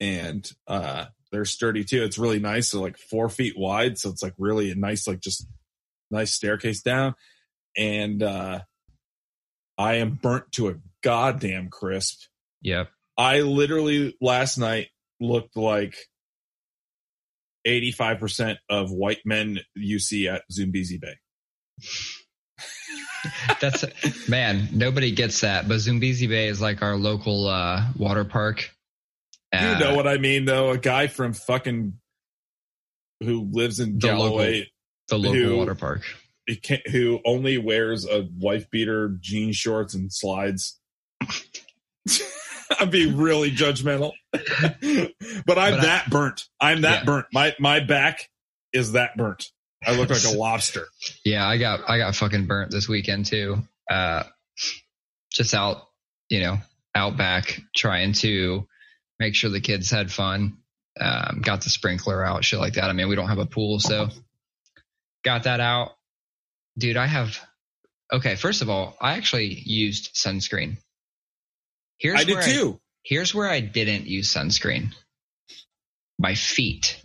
and 0.00 0.50
uh 0.66 1.06
they're 1.30 1.44
sturdy 1.44 1.84
too. 1.84 2.02
It's 2.02 2.18
really 2.18 2.40
nice. 2.40 2.72
They're 2.72 2.80
like 2.80 2.98
four 2.98 3.28
feet 3.28 3.54
wide. 3.56 3.98
So 3.98 4.10
it's 4.10 4.22
like 4.22 4.34
really 4.36 4.72
a 4.72 4.74
nice 4.74 5.06
like 5.06 5.20
just 5.20 5.46
nice 6.10 6.34
staircase 6.34 6.82
down. 6.82 7.14
And 7.76 8.22
uh 8.22 8.60
i 9.78 9.94
am 9.94 10.18
burnt 10.20 10.50
to 10.52 10.68
a 10.68 10.74
goddamn 11.02 11.68
crisp. 11.68 12.22
Yep. 12.62 12.90
i 13.16 13.40
literally 13.40 14.16
last 14.20 14.58
night 14.58 14.88
looked 15.20 15.56
like 15.56 15.96
85% 17.66 18.56
of 18.68 18.90
white 18.90 19.20
men 19.24 19.60
you 19.74 19.98
see 19.98 20.28
at 20.28 20.42
Zoombezi 20.50 21.00
Bay. 21.00 21.14
That's 23.60 23.84
man. 24.28 24.68
Nobody 24.72 25.12
gets 25.12 25.40
that, 25.42 25.68
but 25.68 25.74
Zoombezi 25.76 26.28
Bay 26.28 26.48
is 26.48 26.60
like 26.60 26.82
our 26.82 26.96
local 26.96 27.46
uh, 27.48 27.84
water 27.96 28.24
park. 28.24 28.70
You 29.52 29.58
Uh, 29.58 29.78
know 29.78 29.94
what 29.96 30.06
I 30.08 30.16
mean, 30.18 30.44
though. 30.44 30.70
A 30.70 30.78
guy 30.78 31.06
from 31.08 31.32
fucking 31.32 31.94
who 33.20 33.48
lives 33.52 33.80
in 33.80 33.98
The 33.98 34.14
local- 34.14 34.38
the 34.38 35.18
local 35.18 35.32
who- 35.34 35.56
water 35.56 35.74
park. 35.74 36.02
he 36.46 36.56
can't, 36.56 36.86
who 36.88 37.20
only 37.26 37.58
wears 37.58 38.06
a 38.06 38.26
wife 38.38 38.70
beater, 38.70 39.16
jean 39.20 39.52
shorts, 39.52 39.92
and 39.94 40.10
slides. 40.12 40.78
I'm 42.78 42.88
being 42.90 43.16
really 43.16 43.50
judgmental, 43.50 44.12
but 44.32 44.42
I'm 44.52 45.12
But 45.44 45.58
I- 45.58 45.70
that 45.82 46.08
burnt. 46.10 46.44
I'm 46.60 46.82
that 46.82 47.00
Yeah. 47.00 47.04
burnt. 47.04 47.26
My 47.32 47.54
my 47.58 47.80
back 47.80 48.28
is 48.72 48.92
that 48.92 49.16
burnt. 49.16 49.46
I 49.86 49.96
look 49.96 50.10
like 50.10 50.24
a 50.24 50.30
lobster. 50.36 50.86
Yeah, 51.24 51.46
I 51.46 51.58
got 51.58 51.88
I 51.88 51.98
got 51.98 52.14
fucking 52.14 52.46
burnt 52.46 52.70
this 52.70 52.88
weekend 52.88 53.26
too. 53.26 53.58
Uh, 53.90 54.24
just 55.32 55.54
out, 55.54 55.88
you 56.28 56.40
know, 56.40 56.58
out 56.94 57.16
back 57.16 57.60
trying 57.74 58.12
to 58.14 58.66
make 59.18 59.34
sure 59.34 59.50
the 59.50 59.60
kids 59.60 59.90
had 59.90 60.10
fun. 60.10 60.58
Um, 60.98 61.40
got 61.42 61.62
the 61.62 61.70
sprinkler 61.70 62.24
out, 62.24 62.44
shit 62.44 62.58
like 62.58 62.74
that. 62.74 62.84
I 62.84 62.92
mean, 62.92 63.08
we 63.08 63.16
don't 63.16 63.28
have 63.28 63.38
a 63.38 63.46
pool, 63.46 63.78
so 63.78 64.08
got 65.24 65.44
that 65.44 65.60
out. 65.60 65.92
Dude, 66.76 66.96
I 66.96 67.06
have. 67.06 67.38
Okay, 68.12 68.34
first 68.34 68.60
of 68.60 68.68
all, 68.68 68.96
I 69.00 69.16
actually 69.16 69.46
used 69.46 70.14
sunscreen. 70.14 70.78
Here's 71.98 72.20
I 72.20 72.24
did 72.24 72.42
too. 72.42 72.80
Here's 73.02 73.34
where 73.34 73.48
I 73.48 73.60
didn't 73.60 74.06
use 74.06 74.32
sunscreen. 74.32 74.92
My 76.18 76.34
feet. 76.34 77.00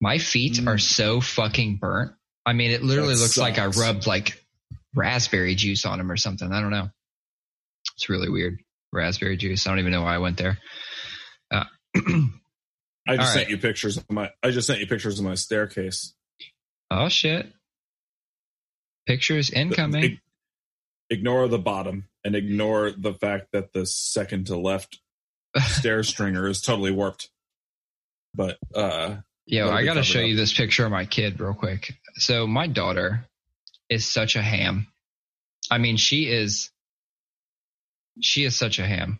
My 0.00 0.18
feet 0.18 0.54
Mm. 0.54 0.66
are 0.68 0.78
so 0.78 1.20
fucking 1.20 1.76
burnt. 1.76 2.12
I 2.46 2.52
mean, 2.54 2.70
it 2.70 2.82
literally 2.82 3.14
That 3.14 3.20
looks 3.20 3.36
like 3.38 3.58
I 3.58 3.66
rubbed 3.66 4.06
like 4.06 4.42
raspberry 4.94 5.54
juice 5.54 5.84
on 5.84 5.98
them 5.98 6.10
or 6.10 6.16
something. 6.16 6.50
I 6.50 6.60
don't 6.60 6.70
know. 6.70 6.90
It's 7.96 8.08
really 8.08 8.30
weird. 8.30 8.58
Raspberry 8.92 9.36
juice. 9.36 9.66
I 9.66 9.70
don't 9.70 9.78
even 9.78 9.92
know 9.92 10.02
why 10.02 10.14
I 10.14 10.18
went 10.18 10.36
there. 10.38 10.58
Uh, 11.50 11.64
I 11.96 13.16
just 13.16 13.32
sent 13.34 13.44
right. 13.46 13.48
you 13.50 13.58
pictures 13.58 13.96
of 13.98 14.10
my. 14.10 14.30
I 14.42 14.50
just 14.50 14.66
sent 14.66 14.80
you 14.80 14.86
pictures 14.86 15.18
of 15.18 15.24
my 15.24 15.34
staircase. 15.34 16.14
oh 16.90 17.08
shit. 17.08 17.52
Pictures 19.06 19.50
incoming. 19.50 20.04
Ig- 20.04 20.20
Ignore 21.12 21.48
the 21.48 21.58
bottom 21.58 22.08
and 22.24 22.36
ignore 22.36 22.92
the 22.92 23.12
fact 23.14 23.48
that 23.52 23.72
the 23.72 23.84
second 23.84 24.46
to 24.46 24.56
left 24.56 25.00
stair 25.58 26.04
stringer 26.04 26.46
is 26.46 26.60
totally 26.60 26.92
warped. 26.92 27.30
But 28.32 28.58
uh 28.74 29.16
Yo, 29.50 29.68
I 29.68 29.84
got 29.84 29.94
to 29.94 30.04
show 30.04 30.20
up. 30.20 30.26
you 30.26 30.36
this 30.36 30.52
picture 30.52 30.84
of 30.84 30.92
my 30.92 31.04
kid 31.04 31.40
real 31.40 31.54
quick. 31.54 31.92
So 32.14 32.46
my 32.46 32.68
daughter 32.68 33.26
is 33.88 34.06
such 34.06 34.36
a 34.36 34.42
ham. 34.42 34.86
I 35.68 35.78
mean, 35.78 35.96
she 35.96 36.30
is 36.30 36.70
she 38.20 38.44
is 38.44 38.56
such 38.56 38.78
a 38.78 38.86
ham. 38.86 39.18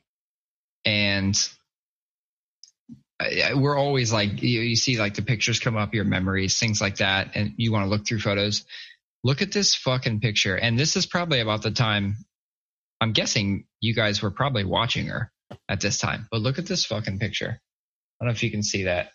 And 0.85 1.37
we're 3.55 3.77
always 3.77 4.13
like 4.13 4.41
you, 4.41 4.61
you 4.61 4.77
see 4.77 4.99
like 4.99 5.15
the 5.15 5.23
pictures 5.23 5.59
come 5.59 5.77
up, 5.77 5.95
your 5.95 6.05
memories, 6.05 6.59
things 6.59 6.81
like 6.81 6.99
that, 6.99 7.33
and 7.35 7.55
you 7.57 7.73
want 7.73 7.87
to 7.87 7.91
look 7.91 8.07
through 8.07 8.21
photos. 8.21 8.65
Look 9.25 9.43
at 9.43 9.51
this 9.51 9.75
fucking 9.75 10.21
picture. 10.21 10.55
And 10.55 10.79
this 10.79 10.95
is 10.95 11.07
probably 11.07 11.41
about 11.41 11.63
the 11.63 11.73
time 11.73 12.17
I'm 13.01 13.13
guessing 13.13 13.65
you 13.81 13.97
guys 13.97 14.23
were 14.23 14.31
probably 14.31 14.65
watching 14.65 15.07
her 15.07 15.33
at 15.69 15.81
this 15.81 15.99
time. 15.99 16.29
But 16.31 16.41
look 16.41 16.61
at 16.61 16.67
this 16.67 16.85
fucking 16.85 17.19
picture. 17.19 17.61
I 18.21 18.25
don't 18.25 18.29
know 18.29 18.33
if 18.33 18.45
you 18.45 18.51
can 18.53 18.63
see 18.63 18.85
that. 18.85 19.11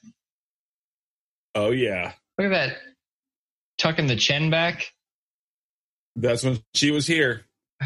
Oh 1.56 1.72
yeah. 1.72 2.14
Look 2.38 2.46
at 2.46 2.50
that. 2.50 2.78
Tucking 3.78 4.08
the 4.08 4.16
chin 4.16 4.50
back. 4.50 4.92
That's 6.16 6.44
when 6.44 6.60
she 6.74 6.92
was 6.92 7.08
here. 7.08 7.42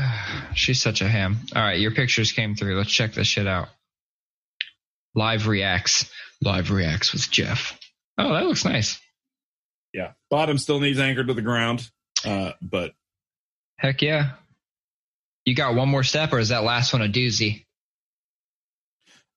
She's 0.55 0.81
such 0.81 1.01
a 1.01 1.07
ham. 1.07 1.37
All 1.55 1.61
right, 1.61 1.79
your 1.79 1.91
pictures 1.91 2.31
came 2.31 2.55
through. 2.55 2.77
Let's 2.77 2.91
check 2.91 3.13
this 3.13 3.27
shit 3.27 3.47
out. 3.47 3.69
Live 5.15 5.47
reacts. 5.47 6.09
Live 6.41 6.71
reacts 6.71 7.13
with 7.13 7.29
Jeff. 7.29 7.79
Oh, 8.17 8.33
that 8.33 8.45
looks 8.45 8.65
nice. 8.65 8.99
Yeah. 9.93 10.11
Bottom 10.29 10.57
still 10.57 10.79
needs 10.79 10.99
anchored 10.99 11.27
to 11.27 11.33
the 11.33 11.41
ground. 11.41 11.89
Uh, 12.25 12.51
but 12.61 12.93
Heck 13.77 14.01
yeah. 14.01 14.31
You 15.45 15.55
got 15.55 15.73
one 15.73 15.89
more 15.89 16.03
step, 16.03 16.33
or 16.33 16.39
is 16.39 16.49
that 16.49 16.63
last 16.63 16.93
one 16.93 17.01
a 17.01 17.07
doozy? 17.07 17.65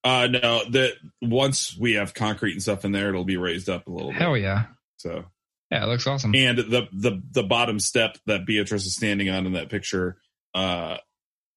Uh 0.04 0.26
no, 0.26 0.64
that 0.70 0.94
once 1.20 1.76
we 1.78 1.94
have 1.94 2.14
concrete 2.14 2.52
and 2.52 2.62
stuff 2.62 2.84
in 2.84 2.92
there, 2.92 3.08
it'll 3.08 3.24
be 3.24 3.36
raised 3.36 3.68
up 3.68 3.86
a 3.86 3.90
little 3.90 4.10
bit. 4.12 4.20
Hell 4.20 4.36
yeah. 4.36 4.64
So 4.96 5.24
Yeah, 5.70 5.84
it 5.84 5.88
looks 5.88 6.06
awesome. 6.06 6.34
and 6.34 6.58
the 6.58 6.88
the 6.92 7.22
the 7.30 7.42
bottom 7.42 7.78
step 7.80 8.18
that 8.26 8.46
Beatrice 8.46 8.86
is 8.86 8.94
standing 8.96 9.28
on 9.30 9.46
in 9.46 9.52
that 9.52 9.68
picture, 9.70 10.16
uh 10.54 10.96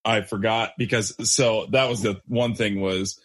I 0.04 0.22
forgot 0.22 0.74
because 0.78 1.16
so 1.32 1.66
that 1.72 1.90
was 1.90 2.02
the 2.04 2.22
one 2.28 2.54
thing 2.56 2.80
was 2.80 3.20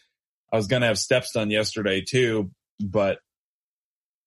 I 0.52 0.56
was 0.56 0.66
gonna 0.66 0.86
have 0.86 0.98
steps 0.98 1.32
done 1.32 1.51
yesterday 1.51 2.01
too, 2.01 2.51
but 2.80 3.18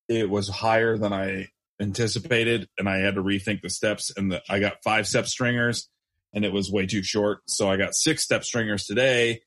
it 0.08 0.30
was 0.30 0.48
higher 0.50 0.98
than 0.98 1.14
I 1.14 1.48
anticipated 1.82 2.68
and 2.78 2.88
I 2.88 2.98
had 2.98 3.16
to 3.16 3.24
rethink 3.24 3.62
the 3.62 3.70
steps 3.70 4.12
and 4.16 4.32
the, 4.32 4.42
I 4.50 4.60
got 4.60 4.84
five 4.84 5.08
step 5.08 5.26
stringers 5.26 5.90
and 6.34 6.46
it 6.46 6.54
was 6.54 6.72
way 6.72 6.86
too 6.86 7.02
short. 7.04 7.40
So 7.48 7.70
I 7.70 7.78
got 7.78 7.96
six 7.96 8.24
step 8.24 8.44
stringers 8.44 8.86
today 8.86 9.42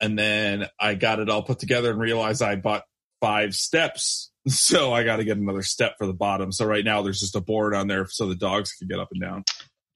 and 0.00 0.18
then 0.18 0.66
I 0.80 0.94
got 0.94 1.18
it 1.18 1.28
all 1.28 1.42
put 1.42 1.58
together 1.58 1.90
and 1.90 2.00
realized 2.00 2.42
I 2.42 2.56
bought 2.56 2.84
five 3.20 3.54
steps. 3.54 4.30
So 4.48 4.94
I 4.94 5.04
got 5.04 5.16
to 5.16 5.24
get 5.24 5.36
another 5.36 5.62
step 5.62 5.96
for 5.98 6.06
the 6.06 6.14
bottom. 6.14 6.52
So 6.52 6.64
right 6.64 6.82
now 6.82 7.02
there's 7.02 7.20
just 7.20 7.36
a 7.36 7.40
board 7.40 7.74
on 7.74 7.86
there 7.86 8.06
so 8.08 8.26
the 8.26 8.34
dogs 8.34 8.72
can 8.72 8.88
get 8.88 8.98
up 8.98 9.08
and 9.12 9.20
down. 9.20 9.44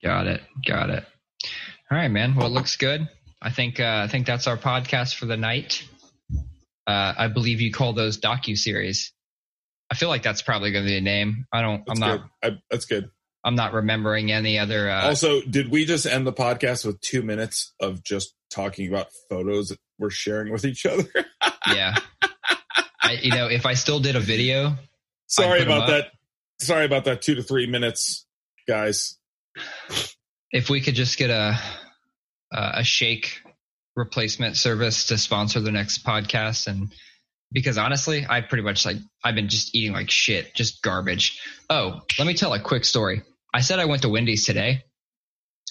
Got 0.03 0.27
it. 0.27 0.41
Got 0.63 0.91
it. 0.91 1.03
All 1.89 1.97
right, 1.97 2.09
man. 2.09 2.35
Well, 2.35 2.45
it 2.45 2.51
looks 2.51 2.75
good. 2.75 3.09
I 3.41 3.49
think 3.49 3.79
uh, 3.79 4.03
I 4.03 4.07
think 4.07 4.27
that's 4.27 4.45
our 4.45 4.57
podcast 4.57 5.15
for 5.15 5.25
the 5.25 5.37
night. 5.37 5.83
Uh, 6.85 7.13
I 7.17 7.29
believe 7.29 7.61
you 7.61 7.71
call 7.71 7.93
those 7.93 8.19
docu 8.19 8.55
series. 8.55 9.11
I 9.89 9.95
feel 9.95 10.09
like 10.09 10.21
that's 10.21 10.43
probably 10.43 10.71
going 10.71 10.85
to 10.85 10.89
be 10.89 10.97
a 10.97 11.01
name. 11.01 11.45
I 11.51 11.61
don't. 11.61 11.83
That's 11.87 11.99
I'm 11.99 12.07
not. 12.07 12.29
good. 12.41 12.53
I, 12.53 12.57
that's 12.69 12.85
good. 12.85 13.09
I'm 13.43 13.55
not 13.55 13.73
remembering 13.73 14.31
any 14.31 14.57
other. 14.57 14.89
Uh, 14.89 15.07
also, 15.09 15.41
did 15.41 15.69
we 15.69 15.85
just 15.85 16.05
end 16.05 16.25
the 16.25 16.33
podcast 16.33 16.85
with 16.85 17.01
two 17.01 17.21
minutes 17.21 17.73
of 17.79 18.03
just 18.03 18.33
talking 18.49 18.87
about 18.87 19.07
photos 19.29 19.75
we're 19.99 20.09
sharing 20.09 20.51
with 20.51 20.65
each 20.65 20.85
other? 20.85 21.07
yeah. 21.67 21.95
I, 23.01 23.19
you 23.21 23.31
know, 23.31 23.47
if 23.47 23.65
I 23.65 23.73
still 23.73 23.99
did 23.99 24.15
a 24.15 24.19
video, 24.19 24.75
Sorry 25.27 25.63
about 25.63 25.87
that. 25.87 26.11
Sorry 26.59 26.85
about 26.85 27.05
that. 27.05 27.21
Two 27.21 27.35
to 27.35 27.43
three 27.43 27.65
minutes, 27.65 28.25
guys. 28.67 29.17
if 30.51 30.69
we 30.69 30.79
could 30.81 30.95
just 30.95 31.17
get 31.17 31.29
a 31.29 31.57
a 32.53 32.71
a 32.75 32.83
shake 32.83 33.41
replacement 33.95 34.55
service 34.57 35.07
to 35.07 35.17
sponsor 35.17 35.59
the 35.59 35.71
next 35.71 36.05
podcast 36.05 36.67
and 36.67 36.91
because 37.51 37.77
honestly 37.77 38.25
i 38.27 38.41
pretty 38.41 38.63
much 38.63 38.85
like 38.87 38.97
i've 39.23 39.35
been 39.35 39.49
just 39.49 39.75
eating 39.75 39.93
like 39.93 40.09
shit 40.09 40.53
just 40.55 40.81
garbage 40.81 41.39
oh 41.69 42.01
let 42.17 42.25
me 42.25 42.33
tell 42.33 42.51
a 42.53 42.59
quick 42.59 42.85
story 42.85 43.21
i 43.53 43.61
said 43.61 43.77
i 43.77 43.85
went 43.85 44.01
to 44.01 44.09
wendy's 44.09 44.47
today 44.47 44.83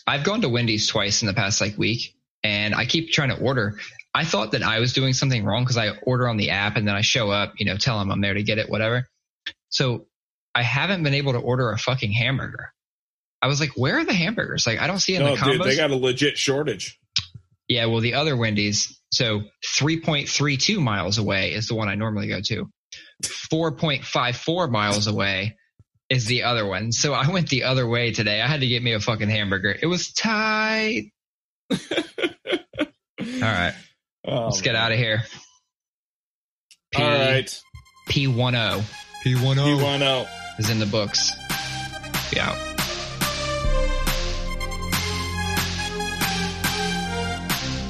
i've 0.07 0.23
gone 0.23 0.41
to 0.41 0.49
wendy's 0.49 0.87
twice 0.87 1.23
in 1.23 1.27
the 1.27 1.35
past 1.35 1.61
like 1.61 1.77
week 1.77 2.15
and 2.45 2.77
i 2.77 2.85
keep 2.87 3.11
trying 3.11 3.31
to 3.31 3.41
order 3.41 3.77
i 4.15 4.25
thought 4.25 4.53
that 4.53 4.63
i 4.63 4.79
was 4.81 4.93
doing 4.93 5.13
something 5.13 5.45
wrong 5.45 5.63
because 5.63 5.77
i 5.79 5.91
order 6.03 6.29
on 6.29 6.37
the 6.37 6.51
app 6.51 6.77
and 6.77 6.87
then 6.87 6.95
i 6.95 7.01
show 7.01 7.31
up 7.31 7.53
you 7.59 7.67
know 7.67 7.77
tell 7.77 7.99
them 7.99 8.11
i'm 8.11 8.21
there 8.21 8.35
to 8.35 8.43
get 8.43 8.59
it 8.59 8.69
whatever 8.71 9.07
so 9.69 10.07
i 10.55 10.63
haven't 10.63 11.03
been 11.03 11.15
able 11.15 11.33
to 11.33 11.39
order 11.39 11.71
a 11.71 11.79
fucking 11.79 12.13
hamburger 12.13 12.73
I 13.45 13.49
was 13.49 13.59
like, 13.59 13.71
where 13.75 13.99
are 13.99 14.05
the 14.05 14.13
hamburgers? 14.13 14.69
Like, 14.69 14.79
I 14.81 14.87
don't 14.87 15.01
see 15.01 15.17
it 15.17 15.21
in 15.21 15.27
No, 15.27 15.35
the 15.35 15.41
combos. 15.41 15.53
dude, 15.55 15.63
they 15.65 15.75
got 15.77 15.91
a 15.91 15.97
legit 15.97 16.39
shortage. 16.39 16.97
yeah, 17.67 17.87
well, 17.87 17.99
the 18.01 18.15
other 18.15 18.37
Wendy's, 18.37 19.01
so 19.11 19.41
3.32 19.81 20.79
miles 20.81 21.19
away 21.19 21.53
is 21.53 21.67
the 21.67 21.75
one 21.75 21.89
I 21.89 21.97
normally 21.97 22.29
go 22.29 22.41
to. 22.41 22.71
4.54 23.25 24.71
miles 24.71 25.09
away 25.09 25.57
is 26.09 26.27
the 26.27 26.45
other 26.45 26.65
one. 26.65 26.93
So 26.93 27.15
I 27.15 27.29
went 27.31 27.49
the 27.49 27.65
other 27.65 27.85
way 27.89 28.13
today. 28.13 28.41
I 28.41 28.47
had 28.47 28.61
to 28.61 28.69
get 28.69 28.81
me 28.81 28.93
a 28.93 29.01
fucking 29.01 29.29
hamburger. 29.29 29.77
It 29.83 29.87
was 29.87 30.13
tight. 30.13 31.11
All 31.73 31.79
right, 33.41 33.75
Oh, 34.27 34.45
let's 34.47 34.61
get 34.61 34.75
out 34.77 34.93
of 34.93 34.99
here. 34.99 35.25
P- 36.93 37.03
All 37.03 37.09
right. 37.09 37.63
P10. 38.09 38.83
You 39.25 39.77
P10 39.77 39.83
want 39.83 40.03
out. 40.03 40.27
is 40.59 40.71
in 40.71 40.79
the 40.79 40.87
books. 40.87 41.33
Be 42.31 42.39
out. 42.41 42.57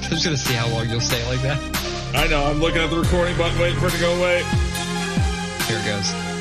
I'm 0.04 0.10
just 0.16 0.24
gonna 0.24 0.36
see 0.36 0.54
how 0.54 0.68
long 0.68 0.88
you'll 0.90 1.00
stay 1.00 1.26
like 1.28 1.40
that. 1.42 1.58
I 2.14 2.26
know. 2.28 2.44
I'm 2.44 2.60
looking 2.60 2.82
at 2.82 2.90
the 2.90 2.98
recording 2.98 3.36
button, 3.38 3.58
waiting 3.58 3.78
for 3.80 3.86
it 3.86 3.92
to 3.92 3.98
go 4.00 4.14
away. 4.18 4.42
Here 5.66 5.78
it 5.78 5.84
goes. 5.86 6.31